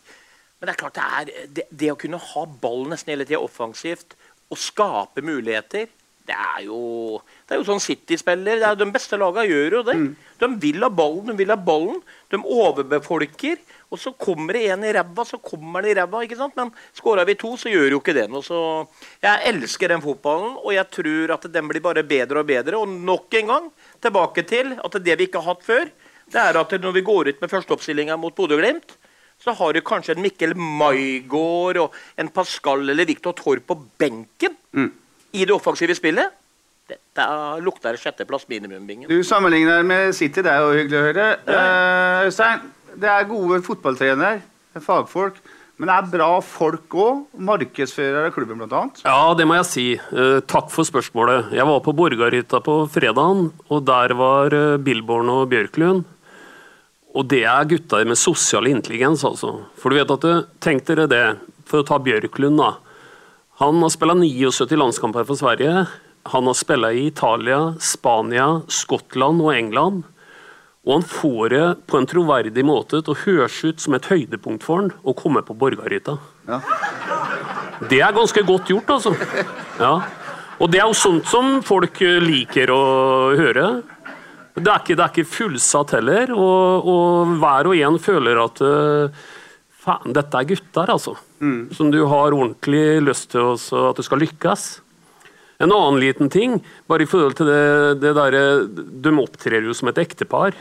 Men 0.59 0.69
det 0.69 0.75
er 0.75 0.81
klart 0.84 0.99
det 0.99 1.07
er 1.07 1.47
det, 1.57 1.65
det 1.73 1.89
å 1.91 1.97
kunne 1.97 2.21
ha 2.21 2.43
ball 2.61 2.85
nesten 2.91 3.15
hele 3.15 3.25
tida 3.25 3.41
offensivt 3.41 4.13
og 4.53 4.61
skape 4.61 5.25
muligheter 5.25 5.89
det 6.27 6.35
er 6.35 6.65
jo, 6.65 7.21
det 7.47 7.55
er 7.55 7.61
jo 7.61 7.65
sånn 7.69 7.79
City-spiller. 7.79 8.59
det 8.59 8.67
er 8.67 8.75
De 8.75 8.87
beste 8.91 9.15
lagene 9.19 9.47
gjør 9.47 9.77
jo 9.77 9.83
det. 9.87 9.95
De 10.41 10.49
vil 10.59 10.83
ha 10.83 10.89
ballen, 10.91 11.29
de 11.29 11.35
vil 11.39 11.53
ha 11.53 11.55
ballen. 11.55 12.01
De 12.33 12.39
overbefolker. 12.41 13.61
Og 13.87 14.01
så 14.01 14.11
kommer 14.11 14.57
det 14.57 14.65
en 14.73 14.83
i 14.83 14.91
ræva, 14.91 15.23
så 15.23 15.39
kommer 15.39 15.85
den 15.85 15.93
i 15.93 15.95
ræva. 15.95 16.25
ikke 16.25 16.35
sant? 16.35 16.57
Men 16.59 16.73
skårer 16.97 17.29
vi 17.29 17.37
to, 17.39 17.53
så 17.55 17.71
gjør 17.71 17.95
jo 17.95 18.01
ikke 18.01 18.17
det 18.17 18.27
noe. 18.27 18.43
Så 18.43 18.59
jeg 19.23 19.53
elsker 19.53 19.95
den 19.95 20.03
fotballen, 20.03 20.59
og 20.59 20.75
jeg 20.75 20.91
tror 20.99 21.37
at 21.37 21.47
den 21.53 21.71
blir 21.71 21.85
bare 21.87 22.03
bedre 22.03 22.43
og 22.43 22.51
bedre. 22.51 22.83
Og 22.83 22.91
nok 22.91 23.39
en 23.39 23.53
gang 23.53 23.71
tilbake 24.03 24.43
til 24.51 24.75
at 24.75 24.99
det 24.99 25.15
vi 25.15 25.29
ikke 25.29 25.39
har 25.39 25.55
hatt 25.55 25.63
før, 25.63 25.87
det 26.27 26.43
er 26.43 26.59
at 26.59 26.79
når 26.83 26.91
vi 26.99 27.07
går 27.07 27.31
ut 27.31 27.39
med 27.39 27.49
førsteoppstillinga 27.55 28.19
mot 28.19 28.35
Bodø-Glimt, 28.35 28.97
så 29.39 29.53
har 29.55 29.71
du 29.71 29.79
kanskje 29.85 30.17
en 30.17 30.23
Mikkel 30.25 30.57
Maigård 30.57 31.77
og 31.79 31.95
en 32.19 32.27
Pascal 32.33 32.89
eller 32.89 33.07
Viktor 33.07 33.37
Torp 33.37 33.69
på 33.69 33.79
benken 34.01 34.57
i 35.33 35.45
det 35.45 35.55
offensive 35.55 35.95
spillet. 35.97 36.35
Dette 36.87 37.27
lukter 37.65 37.97
sjetteplass 37.99 38.47
minimum-bingen. 38.47 39.09
Du 39.11 39.19
sammenligner 39.27 39.83
med 39.83 40.15
City, 40.15 40.43
det 40.45 40.53
er 40.53 40.63
jo 40.63 40.75
hyggelig 40.77 40.99
å 40.99 41.05
høre. 41.09 41.27
Eh, 41.51 42.27
Øystein, 42.29 42.63
det 42.95 43.09
er 43.11 43.27
gode 43.27 43.59
fotballtrenere, 43.65 44.39
er 44.75 44.83
fagfolk. 44.83 45.41
Men 45.77 45.91
det 45.91 45.95
er 45.95 46.07
bra 46.09 46.29
folk 46.41 46.95
òg. 46.97 47.25
Markedsfører 47.37 48.31
av 48.31 48.31
klubben, 48.33 48.63
annet. 48.65 49.03
Ja, 49.05 49.33
det 49.37 49.45
må 49.45 49.59
jeg 49.59 49.67
si. 49.69 49.85
Eh, 49.93 50.39
takk 50.49 50.71
for 50.73 50.87
spørsmålet. 50.87 51.51
Jeg 51.53 51.67
var 51.69 51.83
på 51.85 51.93
Borgarhytta 51.93 52.63
på 52.65 52.79
fredagen, 52.89 53.51
og 53.69 53.83
der 53.85 54.15
var 54.17 54.55
uh, 54.57 54.79
Billborn 54.81 55.29
og 55.29 55.45
Bjørklund. 55.51 56.01
Og 57.13 57.29
det 57.29 57.43
er 57.49 57.69
gutter 57.69 58.09
med 58.09 58.17
sosial 58.17 58.69
intelligens, 58.71 59.21
altså. 59.27 59.53
For 59.77 59.93
du 59.93 59.99
vet 59.99 60.15
at 60.17 60.25
det, 60.25 60.35
Tenk 60.65 60.87
dere 60.89 61.05
det, 61.11 61.23
for 61.69 61.83
å 61.83 61.85
ta 61.85 62.01
Bjørklund, 62.01 62.57
da. 62.57 62.73
Han 63.57 63.81
har 63.81 63.89
spilt 63.89 64.19
79 64.21 64.77
landskamper 64.77 65.25
for 65.25 65.39
Sverige. 65.39 65.88
Han 66.29 66.45
har 66.45 66.53
spilt 66.53 66.91
i 66.93 67.07
Italia, 67.07 67.73
Spania, 67.81 68.61
Skottland 68.67 69.41
og 69.41 69.55
England. 69.55 70.03
Og 70.85 70.93
han 70.93 71.05
får 71.09 71.49
det 71.49 71.63
på 71.89 71.97
en 71.97 72.05
troverdig 72.07 72.63
måte 72.63 73.01
til 73.01 73.15
å 73.15 73.21
høres 73.23 73.57
ut 73.65 73.81
som 73.81 73.97
et 73.97 74.05
høydepunkt 74.11 74.63
for 74.63 74.84
han 74.84 74.91
å 75.01 75.15
komme 75.17 75.41
på 75.43 75.55
Borgarhytta. 75.57 76.19
Det 77.89 77.97
er 77.97 78.13
ganske 78.13 78.45
godt 78.45 78.69
gjort, 78.71 78.93
altså. 78.99 79.15
Ja. 79.81 79.95
Og 80.61 80.71
det 80.71 80.79
er 80.84 80.88
jo 80.88 80.97
sånt 80.97 81.27
som 81.29 81.59
folk 81.65 81.99
liker 82.23 82.71
å 82.73 82.84
høre. 83.38 83.67
Det 84.57 84.69
er 84.69 84.79
ikke, 84.85 84.95
det 84.95 85.03
er 85.03 85.11
ikke 85.11 85.34
fullsatt 85.34 85.97
heller, 85.97 86.31
og, 86.34 86.88
og 86.93 87.35
hver 87.41 87.69
og 87.69 87.81
en 87.89 87.99
føler 88.01 88.39
at 88.41 88.61
eh, 88.65 89.25
faen, 89.88 90.14
dette 90.15 90.39
er 90.39 90.49
gutter, 90.51 90.91
altså. 90.93 91.15
Som 91.76 91.91
du 91.93 92.03
har 92.09 92.35
ordentlig 92.35 93.01
lyst 93.05 93.31
til 93.34 93.53
også, 93.55 93.89
at 93.91 93.99
du 93.99 94.05
skal 94.05 94.22
lykkes. 94.23 94.68
En 95.64 95.73
annen 95.73 95.99
liten 96.03 96.30
ting, 96.30 96.59
bare 96.89 97.05
i 97.05 97.09
forhold 97.09 97.38
til 97.39 97.49
det, 97.49 98.01
det 98.03 98.14
derre 98.14 98.43
De 98.68 99.14
opptrer 99.18 99.65
jo 99.65 99.73
som 99.73 99.89
et 99.89 100.01
ektepar. 100.03 100.53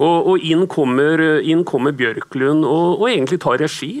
Og, 0.00 0.16
og 0.32 0.42
inn, 0.42 0.64
kommer, 0.70 1.20
inn 1.44 1.62
kommer 1.68 1.94
Bjørklund 1.94 2.64
og, 2.66 3.02
og 3.02 3.06
egentlig 3.10 3.38
tar 3.44 3.60
regi. 3.62 4.00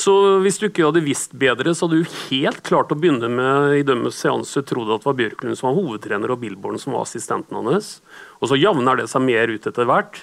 Så 0.00 0.14
hvis 0.40 0.56
du 0.56 0.66
ikke 0.70 0.86
hadde 0.86 1.02
visst 1.04 1.34
bedre, 1.36 1.74
så 1.76 1.84
hadde 1.84 2.00
du 2.00 2.14
helt 2.30 2.62
klart 2.64 2.92
å 2.94 2.96
begynne 2.96 3.28
med 3.28 3.76
i 3.76 3.84
dømmes 3.86 4.16
seanse 4.16 4.62
trodde 4.64 4.96
at 4.96 5.04
det 5.04 5.10
var 5.10 5.18
Bjørklund 5.18 5.58
som 5.58 5.68
var 5.68 5.76
hovedtrener 5.76 6.32
og 6.32 6.40
Billborn 6.40 6.80
som 6.80 6.96
var 6.96 7.04
assistenten 7.04 7.58
hans. 7.60 7.98
Og 8.40 8.48
så 8.50 8.58
javner 8.58 9.02
det 9.02 9.10
seg 9.12 9.26
mer 9.26 9.52
ut 9.52 9.68
etter 9.68 9.88
hvert. 9.88 10.22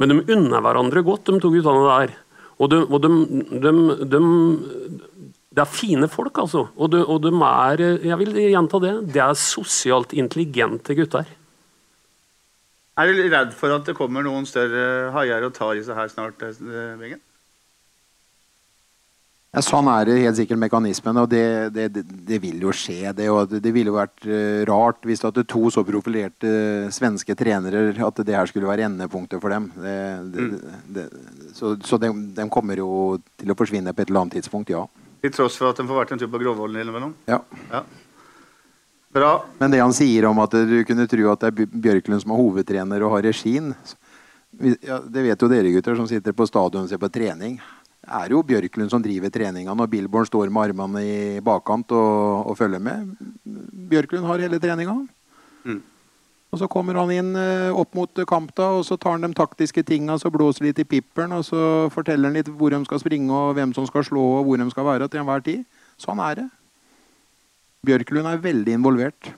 Men 0.00 0.14
de 0.14 0.22
unner 0.24 0.64
hverandre 0.64 1.04
godt, 1.04 1.28
de 1.28 1.42
to 1.42 1.52
guttene 1.52 1.84
der. 1.84 2.16
Og 2.60 2.70
de, 2.72 2.80
og 2.84 3.00
de, 3.02 3.10
de, 3.64 3.72
de 4.12 4.20
Det 5.50 5.62
er 5.64 5.70
fine 5.72 6.06
folk, 6.08 6.36
altså. 6.38 6.66
Og 6.76 6.92
de, 6.92 7.00
og 7.02 7.22
er 7.48 7.80
Jeg 8.04 8.18
vil 8.20 8.36
gjenta 8.36 8.78
det. 8.84 8.92
Det 9.14 9.22
er 9.24 9.34
sosialt 9.34 10.12
intelligente 10.12 10.94
gutter. 10.94 11.24
Er 13.00 13.08
du 13.08 13.22
redd 13.32 13.54
for 13.56 13.72
at 13.72 13.86
det 13.88 13.96
kommer 13.96 14.22
noen 14.22 14.44
større 14.46 15.10
haier 15.14 15.46
og 15.46 15.54
tar 15.56 15.78
i 15.78 15.82
seg 15.86 15.96
her 15.96 16.10
snart? 16.12 16.42
eh, 16.60 16.96
Bingen? 17.00 17.20
Ja, 19.50 19.62
sånn 19.66 19.88
er 19.90 20.06
det 20.06 20.20
helt 20.22 20.36
sikkert 20.38 20.60
mekanismen, 20.62 21.16
og 21.18 21.30
det, 21.32 21.42
det, 21.74 21.88
det, 22.06 22.36
vil 22.38 22.60
jo 22.62 22.70
skje. 22.70 23.10
Det, 23.18 23.24
og 23.34 23.50
det, 23.50 23.72
ville 23.74 23.90
jo 23.90 23.96
vært 23.96 24.22
eh, 24.28 24.60
rart 24.68 25.02
hvis 25.08 25.24
det 25.24 25.42
to 25.50 25.64
så 25.74 25.82
profilerte 25.86 26.52
svenske 26.94 27.34
trenere 27.34 27.90
at 28.06 28.20
det 28.22 28.36
her 28.36 28.46
skulle 28.46 28.70
være 28.70 28.86
endepunktet 28.86 29.42
for 29.42 29.50
dem. 29.50 29.66
Det, 29.74 31.08
så 31.56 31.74
så 31.82 31.98
de, 31.98 32.12
de 32.36 32.46
kommer 32.52 32.78
jo 32.78 33.18
til 33.42 33.50
å 33.50 33.58
forsvinne 33.58 33.90
på 33.90 34.04
et 34.04 34.12
eller 34.12 34.22
annet 34.22 34.38
tidspunkt, 34.38 34.70
ja. 34.70 34.84
Til 35.20 35.34
tross 35.34 35.58
for 35.58 35.72
at 35.72 35.82
de 35.82 35.88
får 35.88 35.98
vært 35.98 36.14
en 36.14 36.22
tur 36.22 36.30
på 36.30 36.44
Grovvollen 36.44 36.84
innimellom? 36.84 37.18
ja. 37.26 37.42
Ja. 37.72 37.82
Bra. 39.10 39.44
Men 39.58 39.72
det 39.72 39.80
han 39.82 39.90
sier 39.90 40.28
om 40.28 40.38
at 40.38 40.52
du 40.54 40.76
kunne 40.86 41.08
tro 41.10 41.32
at 41.32 41.42
det 41.42 41.48
er 41.50 41.70
Bjørklund 41.82 42.22
som 42.22 42.30
er 42.30 42.38
hovedtrener 42.38 43.02
og 43.02 43.16
har 43.16 43.24
regien 43.26 43.72
ja, 44.86 45.00
Det 45.02 45.24
vet 45.24 45.42
jo 45.42 45.48
dere 45.50 45.72
gutter 45.74 45.98
som 45.98 46.06
sitter 46.06 46.34
på 46.36 46.46
stadion 46.46 46.86
og 46.86 46.90
ser 46.90 47.00
på 47.02 47.10
trening. 47.10 47.56
Det 48.00 48.16
er 48.16 48.32
jo 48.32 48.40
Bjørklund 48.46 48.90
som 48.92 49.02
driver 49.04 49.32
treningene, 49.32 49.76
når 49.76 49.88
Billborn 49.92 50.26
står 50.26 50.50
med 50.50 50.70
armene 50.70 51.02
i 51.04 51.16
bakkant 51.44 51.92
og, 51.92 52.46
og 52.48 52.56
følger 52.58 52.80
med. 52.82 53.10
Bjørklund 53.90 54.24
har 54.26 54.40
hele 54.40 54.60
treninga. 54.62 54.94
Mm. 55.68 55.82
Og 56.50 56.58
så 56.58 56.66
kommer 56.66 56.96
han 56.98 57.12
inn 57.14 57.34
eh, 57.38 57.68
opp 57.70 57.92
mot 57.94 58.22
kamp, 58.26 58.54
da, 58.58 58.70
og 58.78 58.86
så 58.88 58.96
tar 58.98 59.18
han 59.18 59.28
de 59.28 59.36
taktiske 59.36 59.84
tinga, 59.86 60.16
så 60.18 60.32
blåser 60.34 60.66
litt 60.66 60.80
i 60.82 60.88
pipperen, 60.88 61.36
og 61.36 61.44
så 61.46 61.60
forteller 61.94 62.26
han 62.26 62.40
litt 62.40 62.50
hvor 62.50 62.74
de 62.74 62.80
skal 62.88 63.02
springe, 63.02 63.30
og 63.30 63.54
hvem 63.58 63.76
som 63.76 63.86
skal 63.86 64.06
slå, 64.08 64.24
og 64.40 64.48
hvor 64.48 64.58
de 64.58 64.66
skal 64.72 64.88
være 64.88 65.06
til 65.06 65.22
enhver 65.22 65.44
tid. 65.46 65.62
Sånn 66.00 66.24
er 66.24 66.40
det. 66.40 66.48
Bjørklund 67.86 68.32
er 68.32 68.42
veldig 68.42 68.74
involvert. 68.80 69.30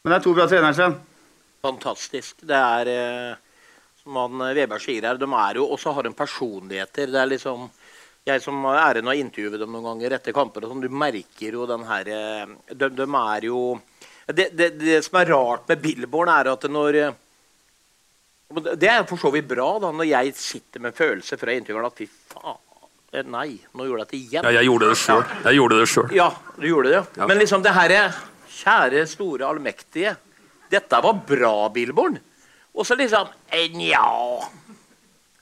Men 0.00 0.14
det 0.14 0.20
er 0.20 0.24
to 0.24 0.32
bra 0.38 0.46
trenere, 0.48 0.72
Sven. 0.78 0.96
Fantastisk. 1.60 2.46
Det 2.48 2.56
er 2.56 2.94
eh, 2.94 3.49
som 4.02 4.16
han 4.16 4.40
eh, 4.48 4.54
Veberg 4.58 4.82
sier 4.84 5.06
her, 5.08 5.20
de 5.20 5.28
er 5.28 5.60
jo 5.60 5.68
også 5.74 5.94
har 5.96 6.08
en 6.08 6.16
personligheter. 6.16 7.10
Det 7.12 7.20
er 7.20 7.32
liksom 7.34 7.68
jeg 8.28 8.42
som 8.44 8.58
har 8.68 8.82
æren 8.90 9.08
av 9.08 9.14
å 9.14 9.20
intervjue 9.20 9.58
dem 9.60 9.72
noen 9.72 9.86
ganger 9.88 10.18
etter 10.18 10.34
kamper, 10.36 10.66
og 10.66 10.74
sånn, 10.74 10.84
du 10.84 10.92
merker 10.92 11.56
jo 11.56 11.66
den 11.68 11.86
her 11.88 12.10
eh, 12.12 12.54
de, 12.74 12.90
de 12.92 13.06
er 13.06 13.48
jo 13.48 13.62
det, 14.30 14.50
det, 14.54 14.70
det 14.78 15.00
som 15.02 15.18
er 15.18 15.32
rart 15.32 15.70
med 15.70 15.80
Billborn, 15.82 16.30
er 16.30 16.52
at 16.52 16.66
når 16.70 16.98
eh, 17.00 17.20
Det 18.76 18.90
er 18.90 19.06
for 19.08 19.18
så 19.18 19.30
vidt 19.34 19.48
bra 19.50 19.72
da, 19.82 19.92
når 19.94 20.10
jeg 20.10 20.34
sitter 20.38 20.84
med 20.84 20.96
følelse 20.96 21.38
fra 21.40 21.54
intervjueren 21.56 21.88
at 21.88 21.98
fy 22.02 22.06
faen, 22.34 22.60
eh, 23.14 23.26
nei, 23.26 23.48
nå 23.74 23.88
gjorde 23.88 24.06
jeg 24.06 24.12
det 24.12 24.20
igjen. 24.20 24.46
Ja, 24.46 24.54
jeg 24.60 24.68
gjorde 24.68 24.90
det 24.90 24.98
sjøl. 25.00 25.24
Jeg 25.48 25.60
gjorde 25.60 25.78
det 25.80 25.90
sjøl. 25.94 26.10
Ja, 26.20 26.32
du 26.56 26.66
gjorde 26.68 26.92
det. 26.92 27.04
Ja. 27.16 27.30
Men 27.30 27.40
liksom 27.42 27.64
det 27.66 27.76
her 27.76 27.96
Kjære, 28.60 29.06
store, 29.08 29.46
allmektige. 29.48 30.10
Dette 30.68 30.98
var 31.00 31.14
bra, 31.24 31.54
Billborn. 31.72 32.18
Og 32.74 32.86
så 32.86 32.96
liksom 32.98 33.30
eh, 33.52 33.70
Nja. 33.74 34.06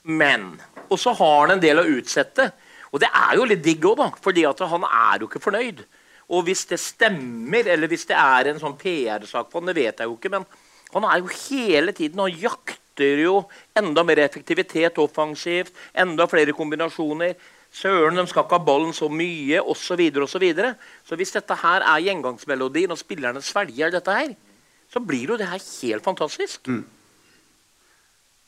Men. 0.03 0.51
Og 0.89 0.99
så 0.99 1.13
har 1.13 1.39
han 1.43 1.57
en 1.57 1.63
del 1.63 1.81
å 1.81 1.87
utsette. 1.99 2.49
Og 2.89 3.01
det 3.03 3.09
er 3.13 3.37
jo 3.37 3.45
litt 3.45 3.63
digg 3.63 3.85
òg, 3.85 3.99
da. 3.99 4.09
fordi 4.23 4.45
han 4.47 4.85
er 4.87 5.21
jo 5.21 5.29
ikke 5.29 5.43
fornøyd. 5.43 5.83
Og 6.29 6.45
hvis 6.45 6.65
det 6.69 6.79
stemmer, 6.81 7.67
eller 7.73 7.89
hvis 7.89 8.07
det 8.09 8.17
er 8.17 8.49
en 8.49 8.61
sånn 8.61 8.77
PR-sak 8.77 9.49
på 9.49 9.61
han, 9.61 9.69
det 9.69 9.77
vet 9.77 10.01
jeg 10.01 10.09
jo 10.09 10.17
ikke, 10.17 10.33
men 10.33 10.49
Han 10.89 11.05
er 11.05 11.19
jo 11.21 11.27
hele 11.29 11.91
tiden 11.93 12.17
og 12.23 12.33
jakter 12.33 13.19
jo 13.21 13.43
enda 13.77 14.01
mer 14.01 14.17
effektivitet 14.23 14.97
offensivt, 14.97 15.69
enda 15.93 16.25
flere 16.25 16.49
kombinasjoner. 16.57 17.35
Søren, 17.69 18.17
de 18.17 18.25
skal 18.25 18.41
ikke 18.41 18.57
ha 18.57 18.65
ballen 18.65 18.95
så 18.97 19.05
mye, 19.05 19.61
osv. 19.61 20.01
Og 20.17 20.25
så, 20.25 20.41
så 21.05 21.15
hvis 21.15 21.35
dette 21.35 21.59
her 21.61 21.85
er 21.85 22.05
gjengangsmelodien, 22.07 22.89
og 22.89 22.97
spillerne 22.97 23.41
svelger 23.45 23.93
dette 23.93 24.15
her, 24.17 24.33
så 24.89 24.99
blir 24.99 25.35
jo 25.35 25.37
det 25.37 25.45
her 25.51 25.61
helt 25.61 26.03
fantastisk. 26.03 26.65
Mm. 26.65 26.81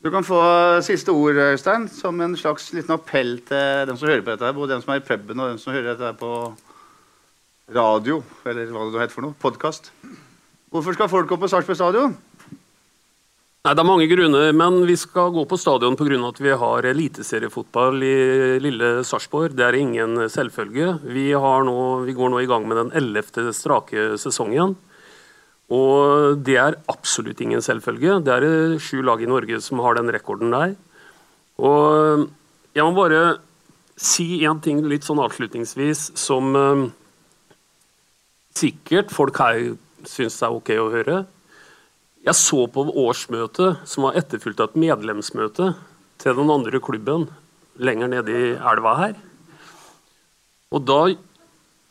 Du 0.02 0.10
kan 0.10 0.26
få 0.26 0.41
siste 0.82 1.14
ord, 1.14 1.38
Øystein, 1.38 1.86
som 1.94 2.18
en 2.26 2.34
slags 2.34 2.72
liten 2.73 2.95
appell 2.95 3.36
til 3.45 3.86
dem 3.86 3.98
som 3.99 4.10
hører 4.10 4.23
på 4.26 4.32
dette. 4.32 4.48
her, 4.48 4.56
Både 4.57 4.73
dem 4.73 4.82
som 4.82 4.95
er 4.95 4.98
i 4.98 5.06
puben, 5.06 5.40
og 5.40 5.49
dem 5.52 5.60
som 5.61 5.73
hører 5.73 5.91
dette 5.91 6.07
her 6.07 6.18
på 6.18 6.32
radio, 7.69 8.23
eller 8.45 8.72
hva 8.73 8.88
det 8.90 9.03
heter 9.03 9.14
for 9.14 9.28
noe. 9.28 9.38
Podkast. 9.38 9.91
Hvorfor 10.73 10.98
skal 10.98 11.11
folk 11.11 11.30
gå 11.30 11.38
på 11.38 11.49
Sarpsborg 11.52 11.78
stadion? 11.78 12.18
Nei, 13.61 13.76
Det 13.76 13.80
er 13.80 13.86
mange 13.86 14.07
grunner, 14.10 14.52
men 14.57 14.88
vi 14.90 14.95
skal 14.98 15.30
gå 15.30 15.45
på 15.45 15.60
stadion 15.61 15.95
pga. 15.95 16.18
at 16.28 16.41
vi 16.41 16.49
har 16.49 16.82
eliteseriefotball 16.82 18.02
i 18.02 18.57
lille 18.57 19.03
Sarpsborg. 19.06 19.53
Det 19.56 19.61
er 19.68 19.78
ingen 19.78 20.18
selvfølge. 20.18 20.99
Vi, 21.03 21.32
nå, 21.32 22.06
vi, 22.06 22.14
går 22.14 22.30
nå 22.32 22.40
i 22.41 22.48
gang 22.48 22.68
med 22.68 22.78
den 22.78 22.91
ellevte 22.91 23.53
strake 23.53 24.18
sesongen. 24.18 24.76
Og 25.72 26.41
det 26.43 26.57
er 26.60 26.80
absolutt 26.91 27.39
ingen 27.43 27.64
selvfølge. 27.64 28.19
Det 28.26 28.34
er 28.34 28.80
sju 28.84 28.99
lag 29.07 29.22
i 29.23 29.30
Norge 29.30 29.61
som 29.64 29.80
har 29.84 29.95
den 29.95 30.11
rekorden 30.11 30.52
der. 30.52 30.76
Og 31.61 32.27
jeg 32.76 32.84
må 32.88 32.91
bare 32.95 33.39
si 34.02 34.41
én 34.48 34.60
ting 34.64 34.81
litt 34.89 35.06
sånn 35.06 35.22
avslutningsvis 35.22 36.10
som 36.18 36.56
eh, 36.57 36.85
sikkert 38.57 39.14
folk 39.14 39.38
her 39.39 39.76
syns 40.10 40.39
er 40.41 40.56
ok 40.56 40.73
å 40.81 40.89
høre. 40.93 41.19
Jeg 42.26 42.38
så 42.38 42.65
på 42.69 42.85
årsmøtet 43.02 43.85
som 43.89 44.07
var 44.07 44.18
etterfulgt 44.19 44.61
av 44.61 44.72
et 44.72 44.81
medlemsmøte 44.84 45.72
til 46.22 46.38
den 46.38 46.52
andre 46.53 46.81
klubben 46.84 47.27
lenger 47.81 48.11
nede 48.11 48.34
i 48.35 48.49
elva 48.56 48.95
her. 48.99 49.15
Og 50.72 50.84
da 50.88 51.02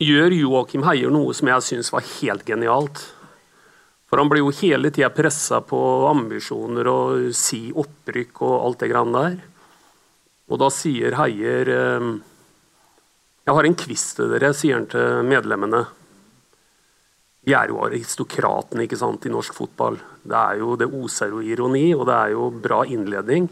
gjør 0.01 0.35
Joakim 0.35 0.85
Heier 0.87 1.11
noe 1.13 1.33
som 1.37 1.49
jeg 1.51 1.67
syns 1.67 1.91
var 1.93 2.05
helt 2.17 2.45
genialt. 2.47 3.03
For 4.11 4.19
han 4.19 4.27
blir 4.27 4.43
jo 4.43 4.51
hele 4.51 4.89
tida 4.91 5.07
pressa 5.15 5.61
på 5.63 5.79
ambisjoner 6.09 6.87
og 6.91 7.29
si 7.31 7.69
opprykk 7.71 8.41
og 8.43 8.55
alt 8.57 8.81
det 8.83 8.89
grann 8.91 9.13
der. 9.15 9.37
Og 10.51 10.59
da 10.59 10.67
sier 10.67 11.15
Heier 11.15 11.71
eh, 11.71 12.09
Jeg 13.47 13.55
har 13.55 13.67
en 13.69 13.77
quiz 13.79 14.03
til 14.17 14.33
dere, 14.33 14.49
sier 14.51 14.75
han 14.81 14.89
til 14.91 15.23
medlemmene. 15.23 15.85
Vi 17.47 17.55
er 17.55 17.71
jo 17.71 17.79
aristokratene 17.85 18.83
ikke 18.83 18.99
sant, 18.99 19.23
i 19.25 19.31
norsk 19.31 19.55
fotball. 19.55 19.95
Det 20.27 20.37
er 20.37 20.59
jo 20.59 20.75
det 20.77 20.91
oser 20.91 21.31
jo 21.31 21.39
ironi, 21.41 21.87
og 21.95 22.03
det 22.11 22.17
er 22.17 22.35
jo 22.35 22.51
bra 22.51 22.81
innledning. 22.83 23.47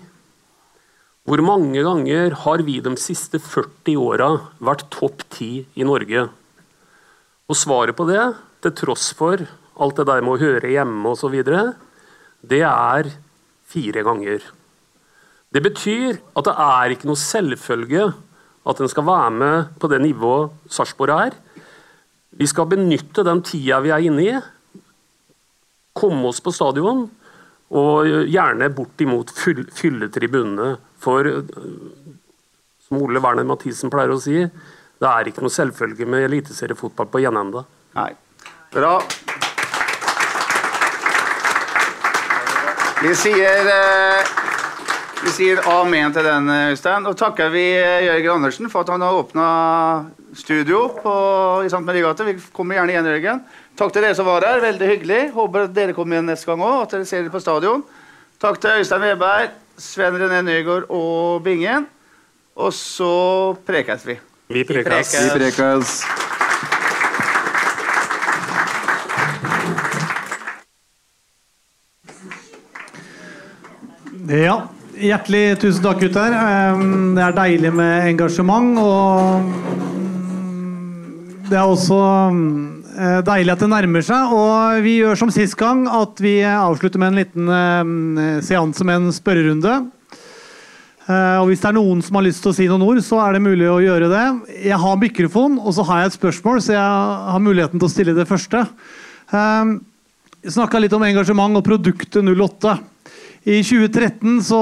Hvor 1.24 1.42
mange 1.46 1.82
ganger 1.88 2.36
har 2.44 2.66
vi 2.68 2.82
de 2.84 2.94
siste 3.00 3.40
40 3.40 3.96
åra 3.96 4.30
vært 4.60 4.90
topp 4.92 5.24
ti 5.32 5.64
i 5.80 5.88
Norge? 5.88 6.28
Og 7.48 7.58
svaret 7.58 7.96
på 7.96 8.12
det, 8.12 8.28
til 8.60 8.76
tross 8.76 9.10
for 9.16 9.48
alt 9.80 10.00
det 10.00 10.08
der 10.10 10.24
med 10.26 10.36
å 10.36 10.42
høre 10.42 10.72
hjemme 10.74 11.14
osv., 11.14 11.36
det 12.40 12.64
er 12.64 13.12
fire 13.70 14.04
ganger. 14.06 14.44
Det 15.50 15.62
betyr 15.66 16.20
at 16.38 16.48
det 16.48 16.56
er 16.64 16.94
ikke 16.94 17.10
noe 17.10 17.20
selvfølge 17.20 18.10
at 18.70 18.82
en 18.82 18.92
skal 18.92 19.08
være 19.08 19.32
med 19.34 19.72
på 19.82 19.90
det 19.92 20.02
nivået 20.04 20.54
Sarpsborg 20.70 21.16
er. 21.16 21.38
Vi 22.40 22.48
skal 22.48 22.70
benytte 22.70 23.26
den 23.26 23.42
tida 23.46 23.80
vi 23.84 23.92
er 23.94 24.06
inne 24.06 24.26
i, 24.26 24.36
komme 26.00 26.30
oss 26.30 26.40
på 26.44 26.54
stadion, 26.56 27.08
og 27.70 28.08
gjerne 28.30 28.70
bortimot 28.74 29.34
fylle 29.36 30.10
tribunene. 30.14 30.76
For 31.00 31.28
som 32.88 33.02
Ole 33.02 33.22
Werner 33.22 33.46
Mathisen 33.48 33.92
pleier 33.94 34.14
å 34.14 34.22
si, 34.22 34.42
det 35.00 35.10
er 35.10 35.30
ikke 35.30 35.44
noe 35.46 35.54
selvfølge 35.54 36.08
med 36.10 36.26
eliteseriefotball 36.28 37.12
på 37.12 37.22
gjenende. 37.24 37.66
Nei. 37.98 38.12
Bra. 38.74 38.98
Vi 43.00 43.14
sier 43.16 43.68
eh, 43.72 44.32
vi 45.24 45.32
sier 45.32 45.60
amen 45.72 46.12
til 46.16 46.26
den, 46.26 46.50
Øystein. 46.72 47.06
Og 47.08 47.16
takker 47.20 47.52
vi 47.54 47.64
Jørgen 47.76 48.34
Andersen 48.34 48.70
for 48.72 48.84
at 48.84 48.92
han 48.92 49.04
har 49.04 49.16
åpna 49.16 49.48
studio 50.36 50.82
på, 51.00 51.14
i 51.64 51.72
St. 51.72 51.80
Mariegate. 51.84 52.28
Vi 52.28 52.36
kommer 52.56 52.76
gjerne 52.76 52.96
igjen, 52.96 53.10
Jørgen. 53.14 53.42
Takk 53.80 53.94
til 53.96 54.04
dere 54.04 54.18
som 54.20 54.28
var 54.28 54.48
her. 54.48 54.60
Veldig 54.64 54.92
hyggelig. 54.94 55.22
Håper 55.36 55.68
dere 55.72 55.96
kommer 55.96 56.18
igjen 56.18 56.28
neste 56.32 56.52
gang 56.52 56.64
òg. 56.64 56.82
At 56.84 56.96
dere 56.98 57.08
ser 57.08 57.24
dere 57.24 57.36
på 57.36 57.44
stadion. 57.44 57.86
Takk 58.40 58.60
til 58.64 58.82
Øystein 58.82 59.08
Weberg, 59.08 59.56
Sven 59.80 60.20
René 60.20 60.42
Nygaard 60.48 60.88
og 60.92 61.44
Bingen. 61.44 61.88
Og 62.60 62.76
så 62.76 63.14
prekes 63.68 64.08
vi. 64.08 64.20
Vi 64.52 64.68
prekes. 64.68 65.16
Vi 65.24 65.40
prekes. 65.40 66.29
Ja. 74.30 74.68
Hjertelig 75.00 75.56
tusen 75.58 75.82
takk, 75.82 76.04
gutter. 76.04 76.30
Det 76.30 77.22
er 77.24 77.34
deilig 77.34 77.70
med 77.74 78.10
engasjement. 78.12 78.76
Og 78.78 79.42
det 81.50 81.58
er 81.58 81.66
også 81.66 81.98
eh, 82.94 83.22
deilig 83.26 83.56
at 83.56 83.64
det 83.64 83.70
nærmer 83.72 84.06
seg. 84.06 84.36
Og 84.36 84.84
vi 84.86 85.00
gjør 85.00 85.18
som 85.18 85.32
sist 85.34 85.58
gang, 85.58 85.88
at 85.90 86.22
vi 86.22 86.44
avslutter 86.46 87.02
med 87.02 87.10
en 87.10 87.18
liten 87.24 87.50
seanse 88.46 88.86
med 88.86 88.96
en 89.00 89.16
spørrerunde. 89.16 89.80
Eh, 91.10 91.38
og 91.40 91.50
Hvis 91.50 91.66
det 91.66 91.72
er 91.72 91.78
noen 91.80 92.06
som 92.06 92.22
har 92.22 92.28
lyst 92.28 92.46
til 92.46 92.54
å 92.54 92.58
si 92.60 92.70
noen 92.70 92.86
ord, 92.86 93.02
så 93.02 93.24
er 93.26 93.34
det 93.34 93.46
mulig 93.48 93.66
å 93.66 93.82
gjøre 93.82 94.12
det. 94.14 94.28
Jeg 94.68 94.78
har 94.86 95.02
mikrofon, 95.08 95.58
og 95.58 95.74
så 95.74 95.88
har 95.90 96.04
jeg 96.04 96.14
et 96.14 96.20
spørsmål, 96.20 96.62
så 96.62 96.78
jeg 96.78 96.86
har 97.34 97.42
muligheten 97.48 97.82
til 97.82 97.90
å 97.90 97.94
stille 97.96 98.14
det 98.14 98.30
første. 98.30 98.62
Vi 100.46 100.54
snakka 100.54 100.86
litt 100.86 100.94
om 100.94 101.10
engasjement 101.10 101.58
og 101.58 101.66
produktet 101.66 102.22
08. 102.22 102.78
I 103.48 103.64
2013 103.64 104.44
så, 104.44 104.60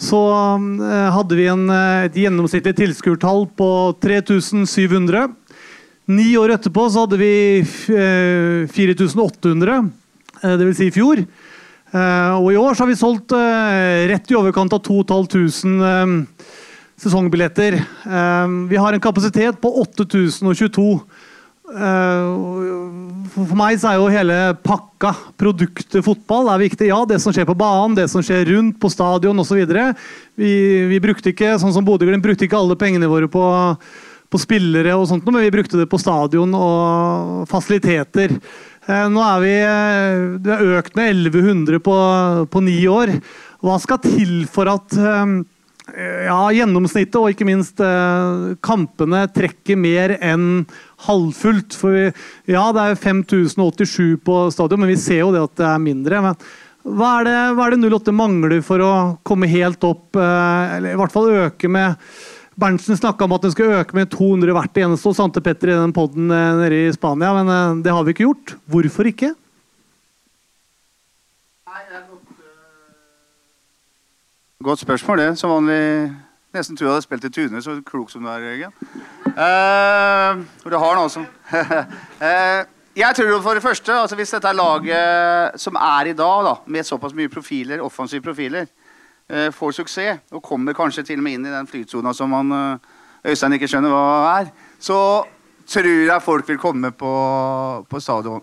så 0.00 0.20
eh, 0.56 1.08
hadde 1.12 1.36
vi 1.36 1.46
en, 1.52 1.68
eh, 1.68 2.06
et 2.08 2.16
gjennomsnittlig 2.16 2.72
tilskuertall 2.78 3.44
på 3.58 3.92
3700. 4.00 5.28
Ni 6.08 6.30
år 6.40 6.54
etterpå 6.54 6.86
så 6.88 7.04
hadde 7.04 7.18
vi 7.20 7.60
4800, 8.72 9.90
eh, 10.40 10.56
dvs. 10.56 10.76
Si 10.80 10.88
i 10.88 10.94
fjor. 10.94 11.26
Og 11.96 12.48
i 12.52 12.58
år 12.58 12.74
så 12.74 12.82
har 12.82 12.90
vi 12.90 12.96
solgt 12.98 13.32
rett 14.10 14.28
i 14.28 14.36
overkant 14.36 14.74
av 14.74 14.82
2500 14.84 16.26
sesongbilletter. 17.00 17.76
Vi 18.68 18.76
har 18.76 18.92
en 18.92 19.00
kapasitet 19.00 19.60
på 19.62 19.70
8022. 19.80 21.00
For 21.66 23.58
meg 23.58 23.80
så 23.82 23.90
er 23.90 23.96
jo 23.98 24.10
hele 24.12 24.34
pakka, 24.62 25.10
produktet 25.40 26.04
fotball, 26.06 26.46
er 26.52 26.62
viktig. 26.62 26.86
Ja, 26.92 27.00
det 27.08 27.18
som 27.22 27.34
skjer 27.34 27.48
på 27.48 27.56
banen, 27.58 27.96
det 27.98 28.06
som 28.12 28.22
skjer 28.24 28.46
rundt 28.52 28.78
på 28.82 28.90
stadion 28.92 29.42
osv. 29.42 29.64
Vi, 30.38 30.52
vi 30.92 31.00
brukte 31.02 31.32
ikke, 31.34 31.56
sånn 31.58 31.74
som 31.74 31.86
Bodø-Glimt, 31.86 32.24
brukte 32.24 32.46
ikke 32.46 32.60
alle 32.60 32.78
pengene 32.78 33.10
våre 33.10 33.26
på, 33.30 33.42
på 34.30 34.40
spillere, 34.42 34.94
og 34.94 35.08
sånt, 35.10 35.26
men 35.26 35.42
vi 35.42 35.52
brukte 35.58 35.80
det 35.80 35.88
på 35.90 36.00
stadion 36.00 36.54
og 36.54 37.44
fasiliteter. 37.50 38.38
Eh, 38.86 39.06
nå 39.10 39.22
er 39.24 39.42
vi 39.42 39.54
eh, 39.58 40.24
Det 40.44 40.52
er 40.54 40.78
økt 40.78 40.94
med 40.98 41.10
1100 41.26 41.82
på, 41.82 41.98
på 42.52 42.62
ni 42.62 42.78
år. 42.86 43.16
Hva 43.64 43.80
skal 43.82 43.98
til 44.04 44.44
for 44.50 44.70
at 44.70 44.94
eh, 44.94 45.24
ja, 45.94 46.40
gjennomsnittet 46.50 47.16
og 47.20 47.30
ikke 47.30 47.46
minst 47.46 47.78
kampene 48.66 49.20
trekker 49.30 49.78
mer 49.78 50.16
enn 50.18 50.64
halvfullt. 51.06 51.76
For 51.78 51.94
vi, 51.94 52.04
ja, 52.50 52.64
det 52.74 52.84
er 52.84 52.98
5087 52.98 54.16
på 54.26 54.38
stadion, 54.54 54.82
men 54.82 54.90
vi 54.90 54.98
ser 55.00 55.22
jo 55.22 55.32
det 55.34 55.44
at 55.46 55.58
det 55.60 55.68
er 55.70 55.84
mindre. 55.84 56.22
Men 56.24 56.40
hva 56.86 57.16
er 57.20 57.26
det, 57.26 57.36
hva 57.58 57.66
er 57.66 57.74
det 57.74 57.90
08 57.90 58.14
mangler 58.14 58.60
for 58.64 58.82
å 58.84 58.94
komme 59.26 59.48
helt 59.50 59.82
opp, 59.86 60.14
eh, 60.14 60.74
eller 60.76 60.94
i 60.94 60.98
hvert 61.00 61.14
fall 61.14 61.32
øke 61.34 61.70
med 61.72 61.96
Berntsen 62.56 62.96
snakka 62.96 63.26
om 63.26 63.34
at 63.36 63.42
den 63.44 63.52
skulle 63.52 63.82
øke 63.82 63.96
med 63.98 64.08
200 64.14 64.54
hvert 64.56 64.78
eneste 64.80 65.10
hos 65.10 65.18
Sante 65.18 65.42
Petter 65.44 65.74
i 65.74 65.80
den 65.80 65.92
poden 65.96 66.30
eh, 66.30 66.52
nede 66.60 66.78
i 66.86 66.94
Spania, 66.94 67.34
men 67.36 67.50
eh, 67.52 67.82
det 67.84 67.92
har 67.92 68.06
vi 68.06 68.14
ikke 68.14 68.28
gjort. 68.28 68.54
Hvorfor 68.70 69.10
ikke? 69.10 69.34
Godt 74.66 74.80
spørsmål, 74.82 75.18
det. 75.18 75.38
Som 75.38 75.50
vanlig 75.50 76.10
Nesten 76.54 76.74
tror 76.76 76.88
jeg 76.88 76.94
hadde 76.96 77.04
spilt 77.04 77.24
i 77.24 77.30
Tune, 77.30 77.60
så 77.62 77.76
klok 77.86 78.10
som 78.10 78.24
du 78.24 78.30
er, 78.32 78.42
Jørgen. 78.42 78.72
Uh, 79.36 80.40
du 80.66 80.74
har 80.74 80.96
noe 80.98 81.12
som 81.12 81.26
uh, 81.52 82.64
jeg 82.96 83.18
tror 83.18 83.44
for 83.44 83.54
det 83.54 83.62
første, 83.62 83.92
altså 83.92 84.18
Hvis 84.18 84.34
dette 84.34 84.54
laget 84.56 85.60
som 85.62 85.78
er 85.78 86.10
i 86.10 86.16
dag, 86.18 86.42
da, 86.48 86.56
med 86.66 86.88
såpass 86.88 87.14
mye 87.14 87.30
profiler, 87.30 87.84
offensive 87.84 88.24
profiler, 88.26 88.66
uh, 89.30 89.52
får 89.54 89.78
suksess, 89.78 90.26
og 90.34 90.42
kommer 90.42 90.74
kanskje 90.74 91.06
til 91.12 91.22
og 91.22 91.28
med 91.28 91.38
inn 91.38 91.46
i 91.46 91.54
den 91.54 91.70
flytsona 91.70 92.14
som 92.16 92.34
han, 92.34 92.80
Øystein 93.22 93.54
ikke 93.54 93.70
skjønner 93.70 93.94
hva 93.94 94.04
er, 94.40 94.50
så 94.82 95.00
tror 95.62 95.92
jeg 96.10 96.26
folk 96.26 96.48
vil 96.50 96.58
komme 96.58 96.90
på, 96.90 97.16
på 97.86 98.02
stadion. 98.02 98.42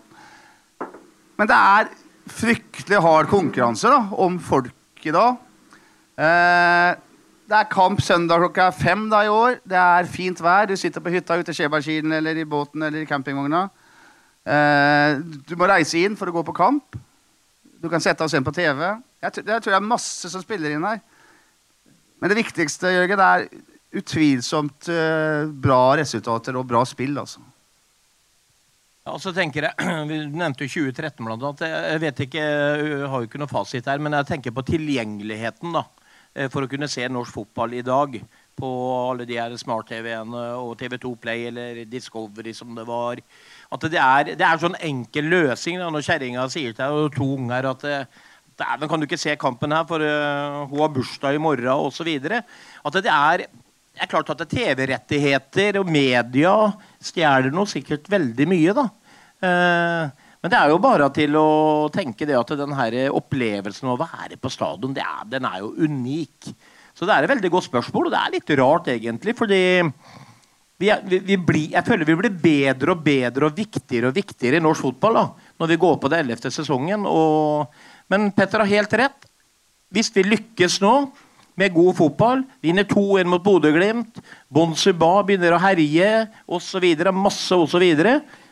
Men 1.36 1.52
det 1.52 1.64
er 1.76 1.96
fryktelig 2.32 3.04
hard 3.04 3.28
konkurranse 3.28 3.92
da, 3.92 4.06
om 4.16 4.40
folk 4.40 5.04
i 5.04 5.12
dag. 5.12 5.43
Eh, 6.14 6.90
det 7.44 7.56
er 7.58 7.68
kamp 7.72 8.00
søndag 8.00 8.40
klokka 8.40 8.68
fem 8.72 9.06
da 9.12 9.22
i 9.26 9.30
år. 9.32 9.58
Det 9.68 9.76
er 9.80 10.08
fint 10.10 10.40
vær. 10.40 10.68
Du 10.70 10.76
sitter 10.80 11.02
på 11.04 11.12
hytta 11.12 11.36
ute 11.40 11.52
i 11.52 11.58
Skjebergkilen 11.58 12.14
eller 12.16 12.38
i 12.40 12.46
båten 12.48 12.82
eller 12.86 13.02
i 13.04 13.08
campingvogna. 13.10 13.66
Eh, 14.44 15.18
du 15.48 15.54
må 15.60 15.68
reise 15.68 16.00
inn 16.04 16.16
for 16.16 16.30
å 16.30 16.36
gå 16.38 16.44
på 16.48 16.54
kamp. 16.56 16.96
Du 17.82 17.90
kan 17.92 18.00
sette 18.00 18.24
oss 18.24 18.32
inn 18.36 18.44
på 18.46 18.54
TV. 18.56 18.80
Jeg, 19.24 19.32
tror- 19.36 19.60
det 19.64 19.76
er 19.76 19.84
masse 19.84 20.30
som 20.32 20.42
spiller 20.44 20.72
inn 20.76 20.84
her. 20.88 21.02
Men 22.20 22.30
det 22.32 22.38
viktigste, 22.40 22.92
Jørgen, 22.94 23.20
er 23.20 23.48
utvilsomt 23.94 24.88
eh, 24.90 25.44
bra 25.64 25.82
resultater 26.00 26.56
og 26.58 26.64
bra 26.70 26.80
spill, 26.88 27.18
altså. 27.20 27.42
Ja, 29.04 29.18
så 29.20 29.34
tenker 29.36 29.66
jeg, 29.68 29.74
Vi 30.08 30.22
nevnte 30.32 30.64
jo 30.64 30.72
2013 30.88 31.20
blant 31.28 31.44
annet. 31.44 31.66
Jeg 31.92 32.00
vet 32.06 32.22
ikke, 32.24 32.40
jeg 32.40 33.10
har 33.12 33.20
jo 33.20 33.28
ikke 33.28 33.42
noe 33.42 33.52
fasit 33.52 33.90
her, 33.92 34.00
men 34.00 34.16
jeg 34.16 34.30
tenker 34.32 34.54
på 34.56 34.64
tilgjengeligheten 34.70 35.76
da, 35.76 35.84
for 36.50 36.64
å 36.64 36.70
kunne 36.70 36.88
se 36.90 37.06
norsk 37.06 37.30
fotball 37.30 37.76
i 37.78 37.84
dag. 37.86 38.16
På 38.54 38.68
alle 39.10 39.26
de 39.26 39.38
her 39.38 39.54
smart-TV-ene 39.58 40.44
og 40.58 40.76
TV2 40.78 41.14
Play 41.22 41.48
eller 41.48 41.80
Discovery 41.90 42.54
som 42.54 42.74
det 42.74 42.84
var. 42.86 43.22
At 43.74 43.86
det 43.90 44.00
er, 44.02 44.34
det 44.38 44.46
er 44.46 44.62
sånn 44.62 44.78
enkel 44.82 45.30
løsning 45.30 45.80
da, 45.82 45.90
når 45.90 46.06
kjerringa 46.06 46.46
sier 46.52 46.74
til 46.74 46.82
deg 46.82 47.00
og 47.06 47.16
to 47.16 47.28
unger 47.38 47.70
at 47.72 47.86
eh, 47.90 48.22
Dæven, 48.54 48.86
kan 48.86 49.02
du 49.02 49.08
ikke 49.08 49.18
se 49.18 49.32
kampen 49.34 49.72
her, 49.74 49.82
for 49.88 49.98
uh, 49.98 50.60
hun 50.70 50.78
har 50.78 50.90
bursdag 50.94 51.34
i 51.34 51.40
morgen, 51.42 51.66
osv. 51.74 52.06
At 52.86 52.98
det 53.02 53.10
er 53.10 53.46
det 53.94 54.02
er 54.02 54.10
klart 54.10 54.30
at 54.30 54.40
det 54.42 54.46
er 54.46 54.74
TV-rettigheter 54.74 55.76
og 55.78 55.90
media 55.90 56.52
stjeler 57.02 57.54
noe 57.54 57.70
sikkert 57.70 58.08
veldig 58.10 58.46
mye, 58.50 58.72
da. 58.74 58.84
Eh, 59.46 60.23
men 60.44 60.52
det 60.52 60.58
er 60.60 60.68
jo 60.68 60.80
bare 60.82 61.06
til 61.16 61.36
å 61.40 61.48
tenke 61.88 62.26
det 62.28 62.34
at 62.36 62.50
den 62.60 62.74
her 62.76 62.94
opplevelsen 63.16 63.88
av 63.88 63.94
å 63.96 64.04
være 64.04 64.36
på 64.36 64.50
stadion, 64.52 64.92
er, 64.92 65.22
den 65.32 65.46
er 65.48 65.62
jo 65.62 65.70
unik. 65.72 66.50
Så 66.92 67.08
det 67.08 67.14
er 67.14 67.24
et 67.24 67.32
veldig 67.32 67.50
godt 67.54 67.70
spørsmål, 67.70 68.10
og 68.10 68.12
det 68.12 68.20
er 68.20 68.34
litt 68.34 68.52
rart 68.60 68.90
egentlig, 68.92 69.32
fordi 69.38 69.62
vi, 70.82 70.90
er, 70.92 71.00
vi, 71.08 71.22
vi 71.24 71.40
blir, 71.40 71.72
jeg 71.72 71.86
føler 71.86 72.10
vi 72.10 72.18
blir 72.20 72.36
bedre 72.44 72.92
og 72.92 73.00
bedre 73.06 73.48
og 73.48 73.56
viktigere 73.56 74.12
og 74.12 74.18
viktigere 74.20 74.60
i 74.60 74.66
norsk 74.66 74.84
fotball 74.90 75.16
da, 75.16 75.24
når 75.62 75.72
vi 75.72 75.80
går 75.86 75.96
på 76.02 76.12
det 76.12 76.20
ellevte 76.20 76.52
sesongen. 76.52 77.08
Og, 77.08 77.80
men 78.12 78.28
Petter 78.36 78.60
har 78.66 78.72
helt 78.76 79.00
rett. 79.00 79.28
Hvis 79.96 80.12
vi 80.12 80.26
lykkes 80.28 80.80
nå 80.84 80.94
med 81.56 81.72
god 81.72 81.96
fotball, 81.96 82.44
vinner 82.60 82.84
2-1 82.90 83.32
mot 83.32 83.48
Bodø-Glimt, 83.48 84.20
Bonsuba 84.52 85.14
begynner 85.24 85.56
å 85.56 85.64
herje 85.64 86.26
osv., 86.52 86.90
masse 87.16 87.56
osv., 87.56 87.86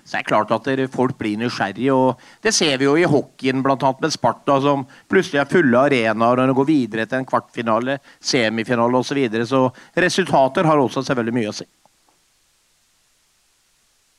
så, 0.04 0.16
er 0.18 0.24
det 0.24 0.28
klart 0.28 0.50
at 0.54 0.68
folk 0.92 1.14
blir 1.18 1.38
nysgjerrige. 1.38 1.92
og 1.94 2.18
Det 2.42 2.52
ser 2.54 2.78
vi 2.80 2.88
jo 2.88 2.96
i 2.98 3.06
hockeyen, 3.08 3.62
bl.a. 3.62 3.92
med 4.02 4.14
Sparta, 4.14 4.58
som 4.60 4.86
plutselig 5.10 5.42
er 5.42 5.50
fulle 5.50 5.78
arenaer 5.78 6.40
når 6.40 6.50
de 6.50 6.56
går 6.58 6.68
videre 6.68 7.06
til 7.06 7.22
en 7.22 7.28
kvartfinale, 7.28 7.98
semifinale 8.20 8.98
osv. 8.98 9.12
Så, 9.12 9.14
videre. 9.14 9.46
så 9.46 9.68
resultater 9.96 10.66
har 10.66 10.80
også 10.80 11.04
selvfølgelig 11.06 11.36
mye 11.38 11.52
å 11.52 11.54
si. 11.56 11.68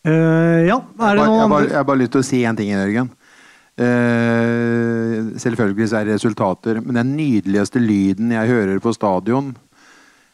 Uh, 0.04 0.64
ja, 0.68 0.78
er 0.78 1.16
det 1.16 1.28
bare, 1.48 1.68
jeg 1.70 1.78
har 1.80 1.86
bare 1.88 2.02
lyst 2.02 2.12
til 2.16 2.24
å 2.24 2.28
si 2.28 2.42
en 2.44 2.58
ting, 2.60 2.72
Jørgen. 2.76 3.12
Uh, 3.74 5.34
selvfølgelig 5.40 5.88
så 5.90 6.00
er 6.00 6.08
det 6.10 6.18
resultater, 6.20 6.82
men 6.84 7.00
den 7.00 7.16
nydeligste 7.18 7.82
lyden 7.82 8.32
jeg 8.36 8.52
hører 8.52 8.84
på 8.84 8.94
stadion 8.96 9.54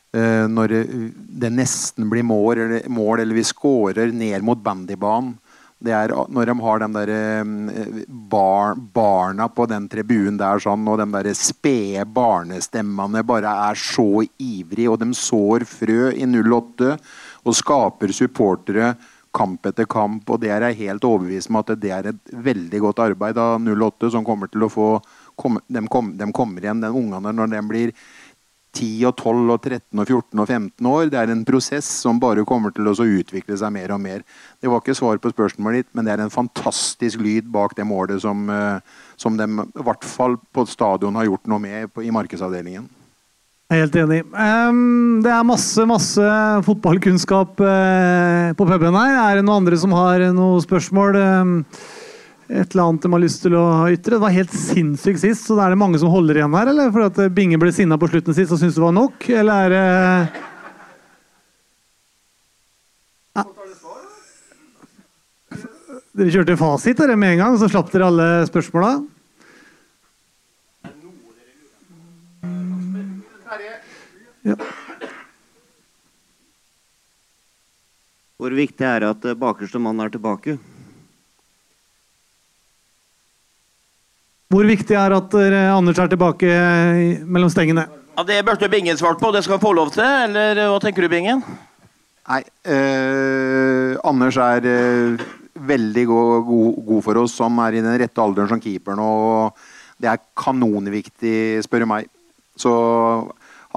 når 0.10 0.72
det, 0.74 1.50
nesten 1.54 2.08
blir 2.10 2.26
mål 2.26 2.58
eller, 2.64 2.88
mål, 2.90 3.20
eller 3.22 3.38
vi 3.38 3.44
scorer 3.46 4.10
ned 4.10 4.42
mot 4.42 4.58
bandybanen, 4.58 5.36
det 5.80 5.94
er 5.96 6.12
når 6.12 6.50
de 6.50 6.56
har 6.60 6.82
de 6.82 6.88
der 6.92 7.12
eh, 7.14 8.00
bar, 8.08 8.76
barna 8.76 9.48
på 9.48 9.64
den 9.72 9.86
tribunen 9.92 10.40
der 10.40 10.60
sånn, 10.60 10.84
og 10.92 11.00
de 11.00 11.06
der 11.14 11.30
spede 11.38 12.04
barnestemmene 12.04 13.24
bare 13.28 13.54
er 13.70 13.80
så 13.80 14.26
ivrige, 14.26 14.90
og 14.92 15.00
de 15.00 15.16
sår 15.16 15.64
frø 15.70 16.12
i 16.12 16.28
08 16.28 16.92
og 17.46 17.56
skaper 17.56 18.12
supportere 18.16 18.92
kamp 19.32 19.70
etter 19.70 19.88
kamp, 19.88 20.28
og 20.28 20.42
det 20.42 20.52
er 20.52 20.66
jeg 20.68 20.82
helt 20.82 21.06
overbevist 21.06 21.52
om 21.52 21.62
at 21.62 21.72
det 21.80 21.94
er 21.96 22.12
et 22.12 22.32
veldig 22.50 22.80
godt 22.84 23.04
arbeid 23.06 23.40
av 23.40 23.62
08 23.62 24.12
som 24.18 24.26
kommer 24.28 24.52
til 24.52 24.66
å 24.66 24.72
få 24.74 24.90
kom, 25.40 25.62
de, 25.68 25.86
kom, 25.88 26.12
de 26.20 26.28
kommer 26.36 26.66
igjen, 26.66 26.82
den 26.84 26.98
ungene, 26.98 27.32
når 27.32 27.54
de 27.54 27.62
blir 27.70 27.94
10 28.76 29.08
og 29.10 29.16
12 29.18 29.54
og 29.54 29.64
13 29.66 30.02
og 30.02 30.06
14 30.06 30.42
og 30.44 30.48
15 30.48 30.90
år. 30.92 31.10
Det 31.10 31.20
er 31.20 31.34
en 31.34 31.46
prosess 31.48 31.88
som 32.04 32.20
bare 32.22 32.46
kommer 32.48 32.74
til 32.76 32.88
å 32.88 32.94
utvikle 32.94 33.58
seg 33.58 33.74
mer 33.74 33.96
og 33.96 34.02
mer. 34.04 34.22
Det 34.62 34.70
var 34.70 34.84
ikke 34.84 34.98
svar 34.98 35.20
på 35.22 35.32
spørsmålet 35.34 35.84
ditt, 35.84 35.92
men 35.98 36.06
det 36.06 36.14
er 36.14 36.24
en 36.26 36.34
fantastisk 36.34 37.24
lyd 37.24 37.50
bak 37.52 37.76
det 37.78 37.88
målet 37.88 38.22
som, 38.22 38.50
eh, 38.50 38.80
som 39.18 39.38
de 39.38 39.50
i 39.50 39.84
hvert 39.88 40.06
fall 40.06 40.38
på 40.54 40.68
stadion 40.70 41.16
har 41.16 41.30
gjort 41.30 41.48
noe 41.48 41.60
med 41.60 41.94
på, 41.94 42.06
i 42.06 42.14
markedsavdelingen. 42.14 42.88
Jeg 43.70 43.78
er 43.78 43.86
helt 43.86 43.98
enig. 44.02 44.24
Um, 44.34 45.20
det 45.22 45.30
er 45.30 45.46
masse 45.46 45.84
masse 45.86 46.30
fotballkunnskap 46.66 47.60
uh, 47.62 48.50
på 48.58 48.66
puben 48.66 48.98
her. 48.98 49.14
Er 49.14 49.38
det 49.38 49.44
noen 49.46 49.62
andre 49.62 49.78
som 49.78 49.94
har 49.94 50.24
noen 50.34 50.64
spørsmål? 50.64 51.18
Ehm, 51.20 51.52
et 52.50 52.74
eller 52.74 52.84
annet 52.84 53.04
de 53.06 53.12
har 53.14 53.22
lyst 53.22 53.44
til 53.46 53.54
å 53.54 53.66
ytre? 53.94 54.16
Det 54.16 54.24
var 54.24 54.34
helt 54.34 54.54
sinnssykt 54.58 55.22
sist, 55.22 55.46
så 55.46 55.58
er 55.62 55.70
det 55.70 55.78
mange 55.78 56.00
som 56.02 56.10
holder 56.10 56.40
igjen 56.40 56.56
her? 56.58 56.72
Eller 56.72 56.90
fordi 56.94 57.10
at 57.28 57.36
Binge 57.36 57.60
ble 57.62 57.70
sinna 57.76 57.98
på 58.02 58.10
slutten 58.10 58.34
sist 58.34 58.56
og 58.56 58.58
syntes 58.58 58.80
det 58.80 58.86
var 58.88 58.96
nok? 58.98 59.30
Eller 59.30 59.68
er 59.68 59.76
det 59.76 60.48
Ja. 63.38 63.46
Dere 66.18 66.34
kjørte 66.34 66.58
fasit 66.58 66.98
dere 66.98 67.16
med 67.16 67.36
en 67.36 67.44
gang, 67.44 67.60
så 67.62 67.70
slapp 67.70 67.94
dere 67.94 68.10
alle 68.10 68.28
spørsmåla? 68.50 68.98
Ja. 74.48 74.56
Hvor 78.40 78.56
viktig 78.56 78.86
er 78.88 79.04
det 79.04 79.10
at 79.12 79.26
eh, 79.28 79.38
bakerste 79.38 79.82
mann 79.84 80.00
er 80.00 80.10
tilbake? 80.14 80.56
Hvor 84.50 84.66
viktig 84.66 84.96
er 84.98 85.14
at 85.14 85.36
Anders 85.70 86.00
er 86.02 86.10
tilbake 86.10 86.54
mellom 87.30 87.52
stengene? 87.54 87.84
Ja, 88.18 88.24
Det 88.26 88.44
burde 88.46 88.70
Bingen 88.70 88.98
svart 88.98 89.20
på, 89.22 89.30
det 89.32 89.44
skal 89.44 89.60
han 89.60 89.62
få 89.62 89.74
lov 89.78 89.92
til, 89.94 90.04
eller 90.04 90.58
hva 90.72 90.80
tenker 90.82 91.06
du, 91.06 91.10
Bingen? 91.12 91.44
Nei, 92.30 92.42
eh, 92.66 93.94
Anders 94.04 94.38
er 94.42 94.66
eh, 94.66 95.22
veldig 95.54 96.06
god, 96.10 96.34
god, 96.48 96.80
god 96.88 97.04
for 97.06 97.20
oss, 97.22 97.36
som 97.38 97.62
er 97.64 97.78
i 97.78 97.84
den 97.86 97.98
rette 98.02 98.22
alderen 98.22 98.50
som 98.52 98.62
keeper 98.62 98.98
nå. 98.98 99.06
og 99.06 100.02
Det 100.02 100.10
er 100.12 100.24
kanonviktig, 100.38 101.64
spør 101.66 101.86
du 101.86 101.90
meg. 101.90 102.10
Så, 102.60 102.72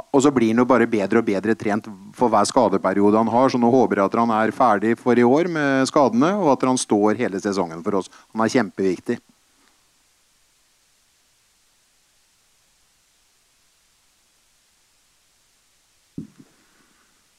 og 0.03 0.21
så 0.25 0.33
blir 0.35 0.53
han 0.53 0.61
jo 0.65 0.69
bare 0.69 0.89
bedre 0.91 1.23
og 1.23 1.29
bedre 1.29 1.55
trent 1.57 1.89
for 2.17 2.33
hver 2.33 2.49
skadeperiode 2.49 3.21
han 3.21 3.31
har. 3.33 3.53
Så 3.53 3.61
nå 3.61 3.71
håper 3.73 4.01
jeg 4.01 4.11
at 4.11 4.19
han 4.21 4.33
er 4.37 4.57
ferdig 4.57 4.97
for 5.01 5.17
i 5.17 5.25
år 5.25 5.53
med 5.53 5.89
skadene, 5.93 6.33
og 6.41 6.55
at 6.57 6.67
han 6.69 6.81
står 6.81 7.21
hele 7.21 7.41
sesongen 7.45 7.85
for 7.85 8.01
oss. 8.01 8.11
Han 8.35 8.45
er 8.45 8.53
kjempeviktig. 8.57 9.21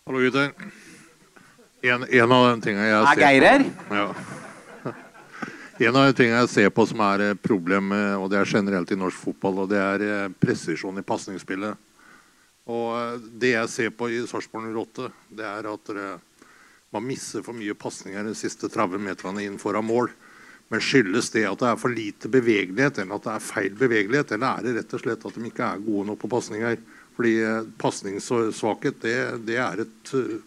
Hallo, 0.04 0.20
gutter. 0.20 0.52
En, 1.82 2.04
en 2.04 2.32
av 2.32 2.46
de 2.50 2.64
tingene 2.66 2.90
jeg 2.90 3.04
ser 3.08 3.22
Geir 3.24 3.46
her? 3.48 3.62
Ja. 3.88 4.08
En 5.88 5.96
av 5.96 6.10
de 6.10 6.16
tingene 6.18 6.42
jeg 6.42 6.50
ser 6.52 6.74
på 6.76 6.84
som 6.90 7.00
er 7.06 7.22
eh, 7.24 7.38
problemet, 7.40 8.18
og 8.20 8.28
det 8.32 8.42
er 8.42 8.50
generelt 8.52 8.92
i 8.92 8.98
norsk 9.00 9.16
fotball, 9.16 9.62
og 9.64 9.70
det 9.72 9.80
er 9.80 10.04
eh, 10.04 10.34
presisjon 10.44 11.00
i 11.00 11.06
pasningsspillet. 11.08 11.80
Og 12.68 12.90
eh, 12.98 13.30
det 13.46 13.54
jeg 13.54 13.72
ser 13.72 13.94
på 13.96 14.10
i 14.12 14.20
Sarpsborg 14.28 14.76
08, 14.76 15.08
det 15.40 15.48
er 15.48 15.70
at 15.72 15.94
man 16.92 17.08
misser 17.08 17.46
for 17.46 17.56
mye 17.56 17.76
pasninger 17.80 18.28
de 18.28 18.36
siste 18.36 18.68
30 18.68 19.00
meterne 19.08 19.48
inn 19.48 19.56
foran 19.62 19.88
mål. 19.88 20.12
Men 20.68 20.84
skyldes 20.84 21.32
det 21.32 21.46
at 21.48 21.64
det 21.64 21.70
er 21.72 21.80
for 21.80 21.96
lite 21.96 22.28
bevegelighet, 22.32 23.00
eller 23.00 23.22
at 23.22 23.30
det 23.30 23.38
er 23.38 23.48
feil 23.48 23.80
bevegelighet? 23.80 24.36
Eller 24.36 24.52
er 24.52 24.68
det 24.68 24.76
rett 24.82 25.00
og 25.00 25.06
slett 25.08 25.24
at 25.32 25.40
de 25.40 25.48
ikke 25.48 25.72
er 25.72 25.88
gode 25.88 26.10
nok 26.12 26.20
på 26.26 26.34
pasninger? 26.36 26.76
Fordi 27.16 27.34
eh, 27.44 27.62
pasningssvakhet, 27.78 29.00
det, 29.04 29.16
det 29.48 29.60
er 29.62 29.86
et 29.86 30.14
eh, 30.18 30.42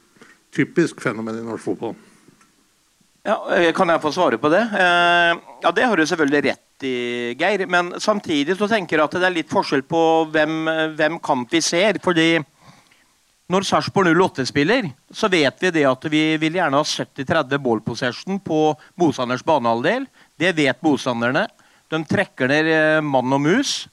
typisk 0.54 1.00
fenomen 1.02 1.38
i 1.38 1.44
norsk 1.46 1.64
fotball. 1.68 1.94
Ja, 3.26 3.38
eh, 3.54 3.72
Kan 3.76 3.90
jeg 3.90 4.02
få 4.02 4.12
svare 4.14 4.38
på 4.38 4.50
det? 4.52 4.64
Ja, 4.72 5.70
Det 5.74 5.86
har 5.86 5.96
du 5.96 6.06
selvfølgelig 6.06 6.42
rett 6.50 6.86
i, 6.86 6.96
Geir. 7.38 7.66
Men 7.70 7.94
samtidig 8.00 8.58
så 8.58 8.68
tenker 8.70 8.98
jeg 8.98 9.08
at 9.08 9.16
det 9.16 9.28
er 9.28 9.38
litt 9.38 9.52
forskjell 9.52 9.86
på 9.86 10.02
hvem, 10.34 10.68
hvem 10.98 11.18
kamp 11.24 11.52
vi 11.52 11.62
ser. 11.64 12.00
fordi 12.02 12.36
når 13.46 13.62
Sarpsborg 13.62 14.10
08 14.10 14.42
spiller, 14.48 14.88
så 15.14 15.28
vet 15.30 15.60
vi 15.62 15.70
det 15.70 15.84
at 15.86 16.04
vi 16.10 16.22
vil 16.42 16.56
gjerne 16.58 16.80
ha 16.80 16.82
70-30 16.82 17.60
ball 17.62 17.78
possession 17.78 18.40
på 18.42 18.74
motstanders 18.98 19.44
banehalvdel. 19.46 20.08
Det 20.34 20.50
vet 20.56 20.82
motstanderne. 20.82 21.44
De 21.86 22.00
trekker 22.10 22.50
ned 22.50 23.04
mann 23.06 23.30
og 23.30 23.44
mus. 23.44 23.84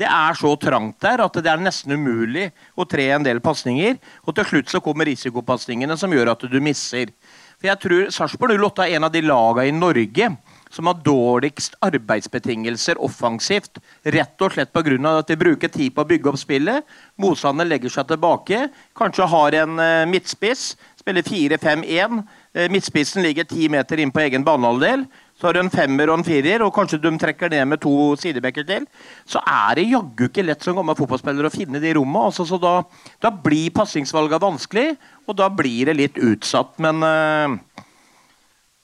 Det 0.00 0.08
er 0.08 0.38
så 0.38 0.54
trangt 0.56 1.00
der 1.04 1.20
at 1.24 1.36
det 1.36 1.50
er 1.50 1.60
nesten 1.62 1.94
umulig 1.94 2.48
å 2.74 2.86
tre 2.88 3.10
en 3.12 3.26
del 3.26 3.42
pasninger. 3.44 3.98
Og 4.26 4.36
til 4.36 4.48
slutt 4.48 4.72
så 4.72 4.80
kommer 4.84 5.08
risikopasningene 5.08 5.98
som 6.00 6.12
gjør 6.12 6.32
at 6.32 6.46
du 6.48 6.58
misser. 6.64 7.12
For 7.60 7.70
jeg 7.70 7.82
tror 7.84 8.08
Sarpsborg 8.10 8.56
08 8.58 8.88
er 8.88 8.96
en 8.96 9.06
av 9.06 9.12
de 9.14 9.22
lagene 9.22 9.68
i 9.70 9.76
Norge 9.76 10.32
som 10.72 10.88
har 10.88 11.02
dårligst 11.04 11.76
arbeidsbetingelser 11.84 13.00
offensivt. 13.04 13.78
Rett 14.02 14.40
og 14.40 14.54
slett 14.54 14.72
pga. 14.72 15.18
at 15.18 15.28
de 15.28 15.36
bruker 15.36 15.68
tid 15.68 15.94
på 15.94 16.02
å 16.02 16.08
bygge 16.08 16.30
opp 16.30 16.38
spillet. 16.40 16.84
Motstanderen 17.20 17.68
legger 17.68 17.92
seg 17.92 18.08
tilbake. 18.08 18.68
Kanskje 18.96 19.28
har 19.28 19.52
en 19.62 19.78
uh, 19.78 20.06
midtspiss. 20.08 20.76
Spiller 20.98 21.22
4-5-1. 21.22 22.24
Uh, 22.56 22.68
midtspissen 22.72 23.22
ligger 23.22 23.44
ti 23.44 23.68
meter 23.68 24.00
inn 24.00 24.10
på 24.10 24.24
egen 24.24 24.44
banehalvdel. 24.44 25.04
Så 25.42 25.48
har 25.48 25.56
du 25.56 25.58
en 25.58 25.72
femmer 25.74 26.06
og 26.06 26.20
en 26.20 26.22
firer, 26.22 26.62
og 26.62 26.70
kanskje 26.70 27.00
de 27.02 27.10
trekker 27.18 27.50
ned 27.50 27.64
med 27.66 27.80
to 27.82 27.92
sidebekker 28.14 28.62
til. 28.62 28.84
Så 29.26 29.40
er 29.42 29.80
det 29.80 29.88
jaggu 29.90 30.28
ikke 30.28 30.44
lett 30.46 30.62
som 30.62 30.76
gammel 30.78 30.94
fotballspiller 30.94 31.48
å 31.48 31.50
finne 31.50 31.80
de 31.82 31.90
rommene. 31.98 32.28
Altså, 32.28 32.44
så 32.46 32.60
da, 32.62 32.76
da 33.18 33.32
blir 33.34 33.72
passingsvalga 33.74 34.38
vanskelig, 34.38 34.92
og 35.26 35.34
da 35.40 35.48
blir 35.50 35.90
det 35.90 35.96
litt 35.98 36.20
utsatt. 36.22 36.76
Men 36.86 37.02
uh, 37.02 37.56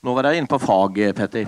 nå 0.03 0.15
var 0.17 0.27
jeg 0.33 0.43
inne 0.43 0.51
på 0.51 0.59
fag, 0.65 0.99
Petter. 1.15 1.47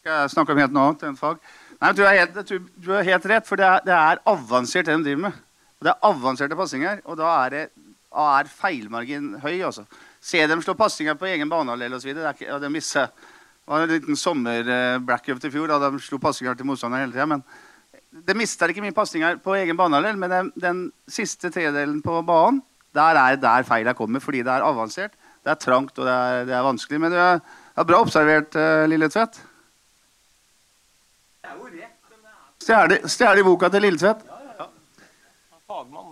Skal 0.00 0.24
jeg 0.24 0.32
snakke 0.32 0.56
om 0.56 0.62
helt 0.64 0.74
noe 0.74 0.88
annet 0.88 1.04
enn 1.12 1.20
fag? 1.20 1.38
Nei, 1.84 1.90
du 1.94 2.02
er 2.02 2.18
helt, 2.18 2.40
du, 2.48 2.72
du 2.82 2.88
er 2.98 3.06
helt 3.12 3.28
rett, 3.30 3.46
for 3.46 3.62
det 3.62 3.68
er, 3.68 3.84
det 3.86 3.94
er, 3.94 4.22
avansert 4.32 4.88
det 4.88 4.96
de 4.96 5.06
driver 5.06 5.28
med. 5.28 5.44
Og 5.78 5.86
det 5.86 5.92
er 5.92 6.08
avanserte 6.08 6.58
passinger, 6.58 6.98
og 7.06 7.22
da 7.22 7.30
er, 7.44 7.54
det, 7.54 7.92
er 8.24 8.50
feilmargin 8.50 9.36
høy. 9.38 9.60
altså. 9.70 9.86
Se 10.18 10.42
dem 10.50 10.66
slå 10.66 10.74
passinger 10.78 11.14
på 11.14 11.30
egen 11.30 11.50
banehalvdel 11.50 11.94
osv. 12.00 12.10
Ja, 12.42 12.58
det 12.58 12.72
misser. 12.74 13.14
Det 13.62 13.70
var 13.70 13.84
en 13.84 13.92
liten 13.92 14.18
sommer-blackup 14.18 15.38
til 15.40 15.52
fjor 15.54 15.70
da 15.70 15.78
de 15.84 16.00
slo 16.02 16.18
pasninger 16.18 16.56
til 16.58 16.66
motstanderen 16.66 17.06
hele 17.06 17.14
tida. 17.14 17.28
Men 17.30 17.44
det 18.26 18.34
mister 18.36 18.72
ikke 18.72 18.82
mye 18.82 18.96
pasninger 18.96 19.38
på 19.44 19.54
egen 19.60 19.78
banehalvdel, 19.78 20.18
men 20.18 20.32
den, 20.32 20.50
den, 20.60 20.80
siste 21.08 21.50
tredelen 21.52 22.02
på 22.02 22.18
banen, 22.26 22.60
der 22.92 23.16
er 23.20 23.38
der 23.40 23.62
feila 23.64 23.94
kommer, 23.96 24.20
fordi 24.20 24.42
det 24.42 24.52
er 24.52 24.66
avansert. 24.66 25.14
Det 25.42 25.54
er 25.54 25.62
trangt 25.62 25.98
og 25.98 26.06
det 26.06 26.12
er, 26.12 26.44
det 26.50 26.56
er 26.58 26.66
vanskelig. 26.66 27.00
Men 27.00 27.14
du 27.14 27.18
har 27.18 27.86
bra 27.88 28.02
observert, 28.02 28.58
uh, 28.58 28.84
Lille 28.90 29.08
Tvedt. 29.08 29.40
Stjele 32.62 33.40
i 33.40 33.46
boka 33.46 33.70
til 33.72 33.82
Lille 33.82 33.98
Tvett 33.98 34.28
Uh, 35.72 36.11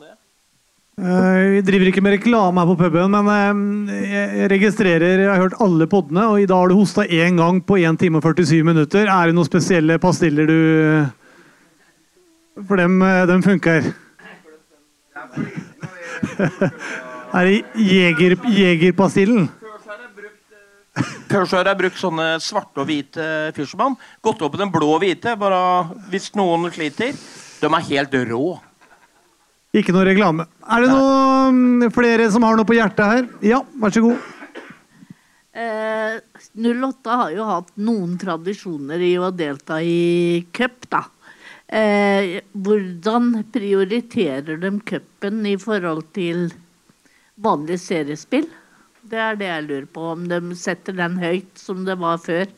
vi 1.01 1.61
driver 1.65 1.89
ikke 1.89 2.03
med 2.05 2.13
reklame 2.19 2.61
her 2.61 2.69
på 2.69 2.77
puben, 2.83 3.15
men 3.15 3.69
uh, 3.89 3.93
jeg 4.05 4.51
registrerer 4.53 5.23
Jeg 5.23 5.31
har 5.31 5.41
hørt 5.41 5.57
alle 5.65 5.87
podene, 5.89 6.27
og 6.29 6.43
i 6.43 6.49
dag 6.49 6.61
har 6.61 6.69
du 6.69 6.77
hosta 6.77 7.07
én 7.09 7.41
gang 7.41 7.63
på 7.65 7.79
1 7.81 7.97
time 8.03 8.21
og 8.21 8.27
47 8.27 8.61
minutter. 8.67 9.09
Er 9.09 9.31
det 9.31 9.37
noen 9.37 9.49
spesielle 9.49 9.97
pastiller 10.03 10.51
du 10.51 10.61
For 12.69 12.77
dem, 12.77 13.01
uh, 13.01 13.25
dem 13.31 13.43
funker. 13.43 13.93
er 17.33 17.45
det 17.49 17.65
jeger, 17.81 18.37
jegerpastillen? 18.45 19.49
Før 21.31 21.47
så 21.47 21.61
har 21.61 21.71
jeg 21.71 21.79
brukt 21.81 22.01
sånne 22.01 22.33
svarte 22.45 22.83
og 22.83 22.89
hvite 22.91 23.55
Fisherman. 23.57 23.97
Gått 24.21 24.43
opp 24.43 24.53
på 24.53 24.61
den 24.61 24.73
blå 24.75 24.99
og 24.99 25.05
hvite, 25.05 25.37
bare 25.39 25.61
hvis 26.11 26.35
noen 26.37 26.69
sliter. 26.75 27.15
De 27.61 27.71
er 27.71 27.89
helt 27.89 28.21
rå. 28.29 28.59
Ikke 29.77 29.95
noe 29.95 30.03
reklame. 30.09 30.49
Er 30.67 30.83
det 30.83 30.91
noen 30.91 31.91
flere 31.95 32.27
som 32.35 32.43
har 32.43 32.57
noe 32.59 32.67
på 32.67 32.75
hjertet 32.75 33.07
her? 33.07 33.27
Ja, 33.47 33.61
vær 33.79 33.95
så 33.95 34.03
god. 34.03 34.25
Eh, 35.55 36.19
08 36.59 37.19
har 37.21 37.31
jo 37.37 37.47
hatt 37.47 37.71
noen 37.79 38.17
tradisjoner 38.19 39.03
i 39.03 39.13
å 39.19 39.31
delta 39.35 39.79
i 39.83 40.43
cup, 40.57 40.89
da. 40.91 41.05
Eh, 41.71 42.41
hvordan 42.51 43.45
prioriterer 43.55 44.59
de 44.59 44.73
cupen 44.83 45.45
i 45.47 45.55
forhold 45.59 46.09
til 46.19 46.49
vanlig 47.39 47.79
seriespill? 47.83 48.49
Det 49.07 49.19
er 49.23 49.39
det 49.39 49.53
jeg 49.53 49.67
lurer 49.69 49.87
på, 49.91 50.09
om 50.17 50.27
de 50.31 50.41
setter 50.59 50.99
den 50.99 51.15
høyt 51.23 51.63
som 51.63 51.87
det 51.87 51.99
var 52.03 52.19
før. 52.23 52.51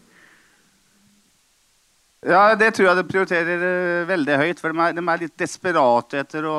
Ja, 2.22 2.52
det 2.54 2.68
tror 2.76 2.86
jeg 2.86 2.98
de 3.00 3.08
prioriterer 3.10 3.64
uh, 3.66 4.06
veldig 4.06 4.38
høyt. 4.38 4.62
For 4.62 4.70
de 4.70 4.84
er, 4.84 4.94
de 4.94 5.02
er, 5.02 5.22
litt 5.24 5.34
desperate 5.42 6.20
etter 6.22 6.46
å, 6.46 6.58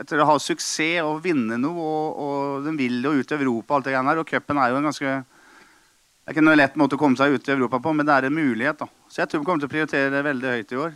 etter 0.00 0.22
å 0.22 0.28
ha 0.30 0.38
suksess 0.40 1.04
og 1.04 1.20
vinne 1.26 1.58
noe. 1.60 1.76
Og, 1.76 2.24
og 2.24 2.64
de 2.64 2.72
vil 2.78 3.02
jo 3.04 3.12
ut 3.18 3.34
i 3.34 3.36
Europa 3.36 3.74
og 3.74 3.78
alt 3.78 3.90
det 3.90 3.94
greiene 3.94 4.14
der. 4.14 4.22
Og 4.22 4.30
cupen 4.30 4.60
er 4.62 4.72
jo 4.72 4.80
en 4.80 4.88
ganske 4.88 5.12
Det 5.14 6.32
er 6.32 6.36
ikke 6.38 6.46
noe 6.46 6.56
lett 6.56 6.80
måte 6.80 6.96
å 6.96 7.02
komme 7.02 7.20
seg 7.20 7.36
ut 7.36 7.48
i 7.50 7.52
Europa 7.52 7.82
på, 7.84 7.92
men 7.92 8.08
det 8.08 8.16
er 8.16 8.30
en 8.30 8.38
mulighet. 8.38 8.80
da. 8.80 8.88
Så 9.12 9.20
jeg 9.20 9.28
tror 9.28 9.42
de 9.42 9.50
kommer 9.50 9.60
til 9.60 9.68
å 9.68 9.74
prioritere 9.74 10.14
det 10.14 10.24
veldig 10.24 10.54
høyt 10.56 10.72
i 10.72 10.80
år. 10.86 10.94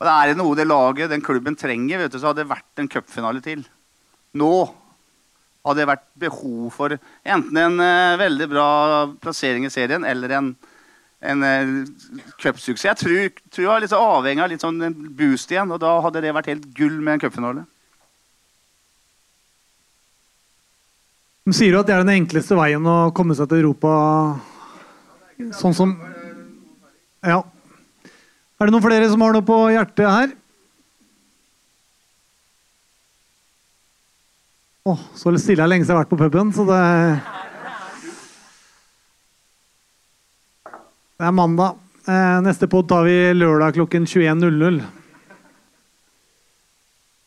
Og 0.00 0.06
det 0.06 0.12
er 0.14 0.38
noe 0.38 0.56
det 0.56 0.70
laget, 0.70 1.10
den 1.10 1.26
klubben 1.26 1.58
trenger, 1.58 1.98
vet 2.00 2.14
du, 2.14 2.20
så 2.22 2.30
hadde 2.30 2.44
det 2.44 2.52
vært 2.54 2.80
en 2.80 2.88
cupfinale 2.88 3.42
til. 3.44 3.66
Nå 4.38 4.52
hadde 5.66 5.82
det 5.82 5.90
vært 5.90 6.06
behov 6.22 6.70
for 6.72 6.94
enten 6.94 7.58
en 7.60 7.82
uh, 7.82 8.20
veldig 8.20 8.46
bra 8.48 8.68
plassering 9.20 9.66
i 9.66 9.72
serien 9.74 10.06
eller 10.08 10.38
en, 10.38 10.54
en 11.20 11.44
uh, 11.44 11.72
cupsuksess. 12.40 12.86
Jeg 12.88 12.96
tror, 13.00 13.42
tror 13.52 13.66
jeg 13.66 13.74
er 13.74 13.84
litt 13.84 13.96
avhengig 13.96 14.44
av 14.44 14.50
litt 14.52 14.64
sånn 14.64 14.80
boost 15.16 15.52
igjen, 15.52 15.72
og 15.74 15.82
da 15.82 15.98
hadde 16.04 16.22
det 16.24 16.32
vært 16.36 16.48
helt 16.52 16.70
gull 16.76 16.96
med 17.00 17.18
en 17.18 17.22
cupfinale. 17.26 17.66
De 21.48 21.56
sier 21.56 21.74
jo 21.74 21.80
at 21.82 21.88
det 21.88 21.96
er 21.96 22.04
den 22.04 22.20
enkleste 22.20 22.56
veien 22.56 22.84
å 22.86 22.98
komme 23.16 23.34
seg 23.36 23.48
til 23.50 23.64
Europa 23.64 23.92
sånn 25.56 25.76
som 25.76 25.96
Ja. 27.24 27.40
Er 28.60 28.68
det 28.68 28.74
noen 28.74 28.84
flere 28.84 29.08
som 29.08 29.22
har 29.24 29.32
noe 29.32 29.44
på 29.44 29.56
hjertet 29.72 30.04
her? 30.04 30.32
Åh, 34.84 34.96
oh, 34.96 35.02
så 35.16 35.32
stille 35.36 35.60
jeg 35.60 35.68
lenge 35.68 35.84
siden 35.84 35.92
jeg 35.92 35.98
har 35.98 36.04
vært 36.04 36.12
på 36.12 36.20
puben, 36.20 36.52
så 36.56 36.64
det 36.68 37.39
Det 41.20 41.26
er 41.28 41.34
mandag. 41.36 41.74
Eh, 42.08 42.38
neste 42.40 42.64
pod 42.64 42.86
tar 42.88 43.02
vi 43.04 43.12
lørdag 43.36 43.74
klokken 43.76 44.06
21.00. 44.08 44.78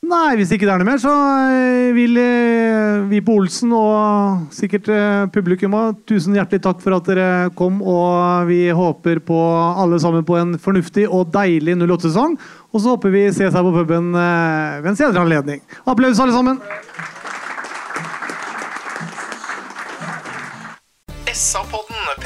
Nei, 0.10 0.32
hvis 0.40 0.50
ikke 0.56 0.66
det 0.66 0.72
er 0.74 0.82
noe 0.82 0.88
mer, 0.88 0.98
så 0.98 1.12
eh, 1.54 1.92
vil 1.94 2.18
eh, 2.18 3.04
vi 3.12 3.20
på 3.22 3.36
Olsen 3.38 3.70
og 3.78 4.50
sikkert 4.58 4.90
publikum 5.36 5.78
òg 5.78 6.02
tusen 6.10 6.34
hjertelig 6.34 6.64
takk 6.66 6.82
for 6.82 6.98
at 6.98 7.06
dere 7.12 7.30
kom. 7.54 7.84
Og 7.86 8.50
vi 8.50 8.64
håper 8.74 9.22
på 9.30 9.38
alle 9.62 10.02
sammen 10.02 10.26
på 10.26 10.42
en 10.42 10.58
fornuftig 10.58 11.06
og 11.06 11.30
deilig 11.36 11.78
08-sesong. 11.86 12.34
Og 12.74 12.82
så 12.82 12.96
håper 12.96 13.14
vi 13.14 13.28
ses 13.30 13.54
her 13.54 13.62
på 13.62 13.78
puben 13.78 14.10
ved 14.18 14.90
en 14.90 14.98
senere 14.98 15.22
anledning. 15.22 15.62
Applaus, 15.86 16.18
alle 16.18 16.34
sammen! 16.34 16.58
SA-podden 21.34 21.73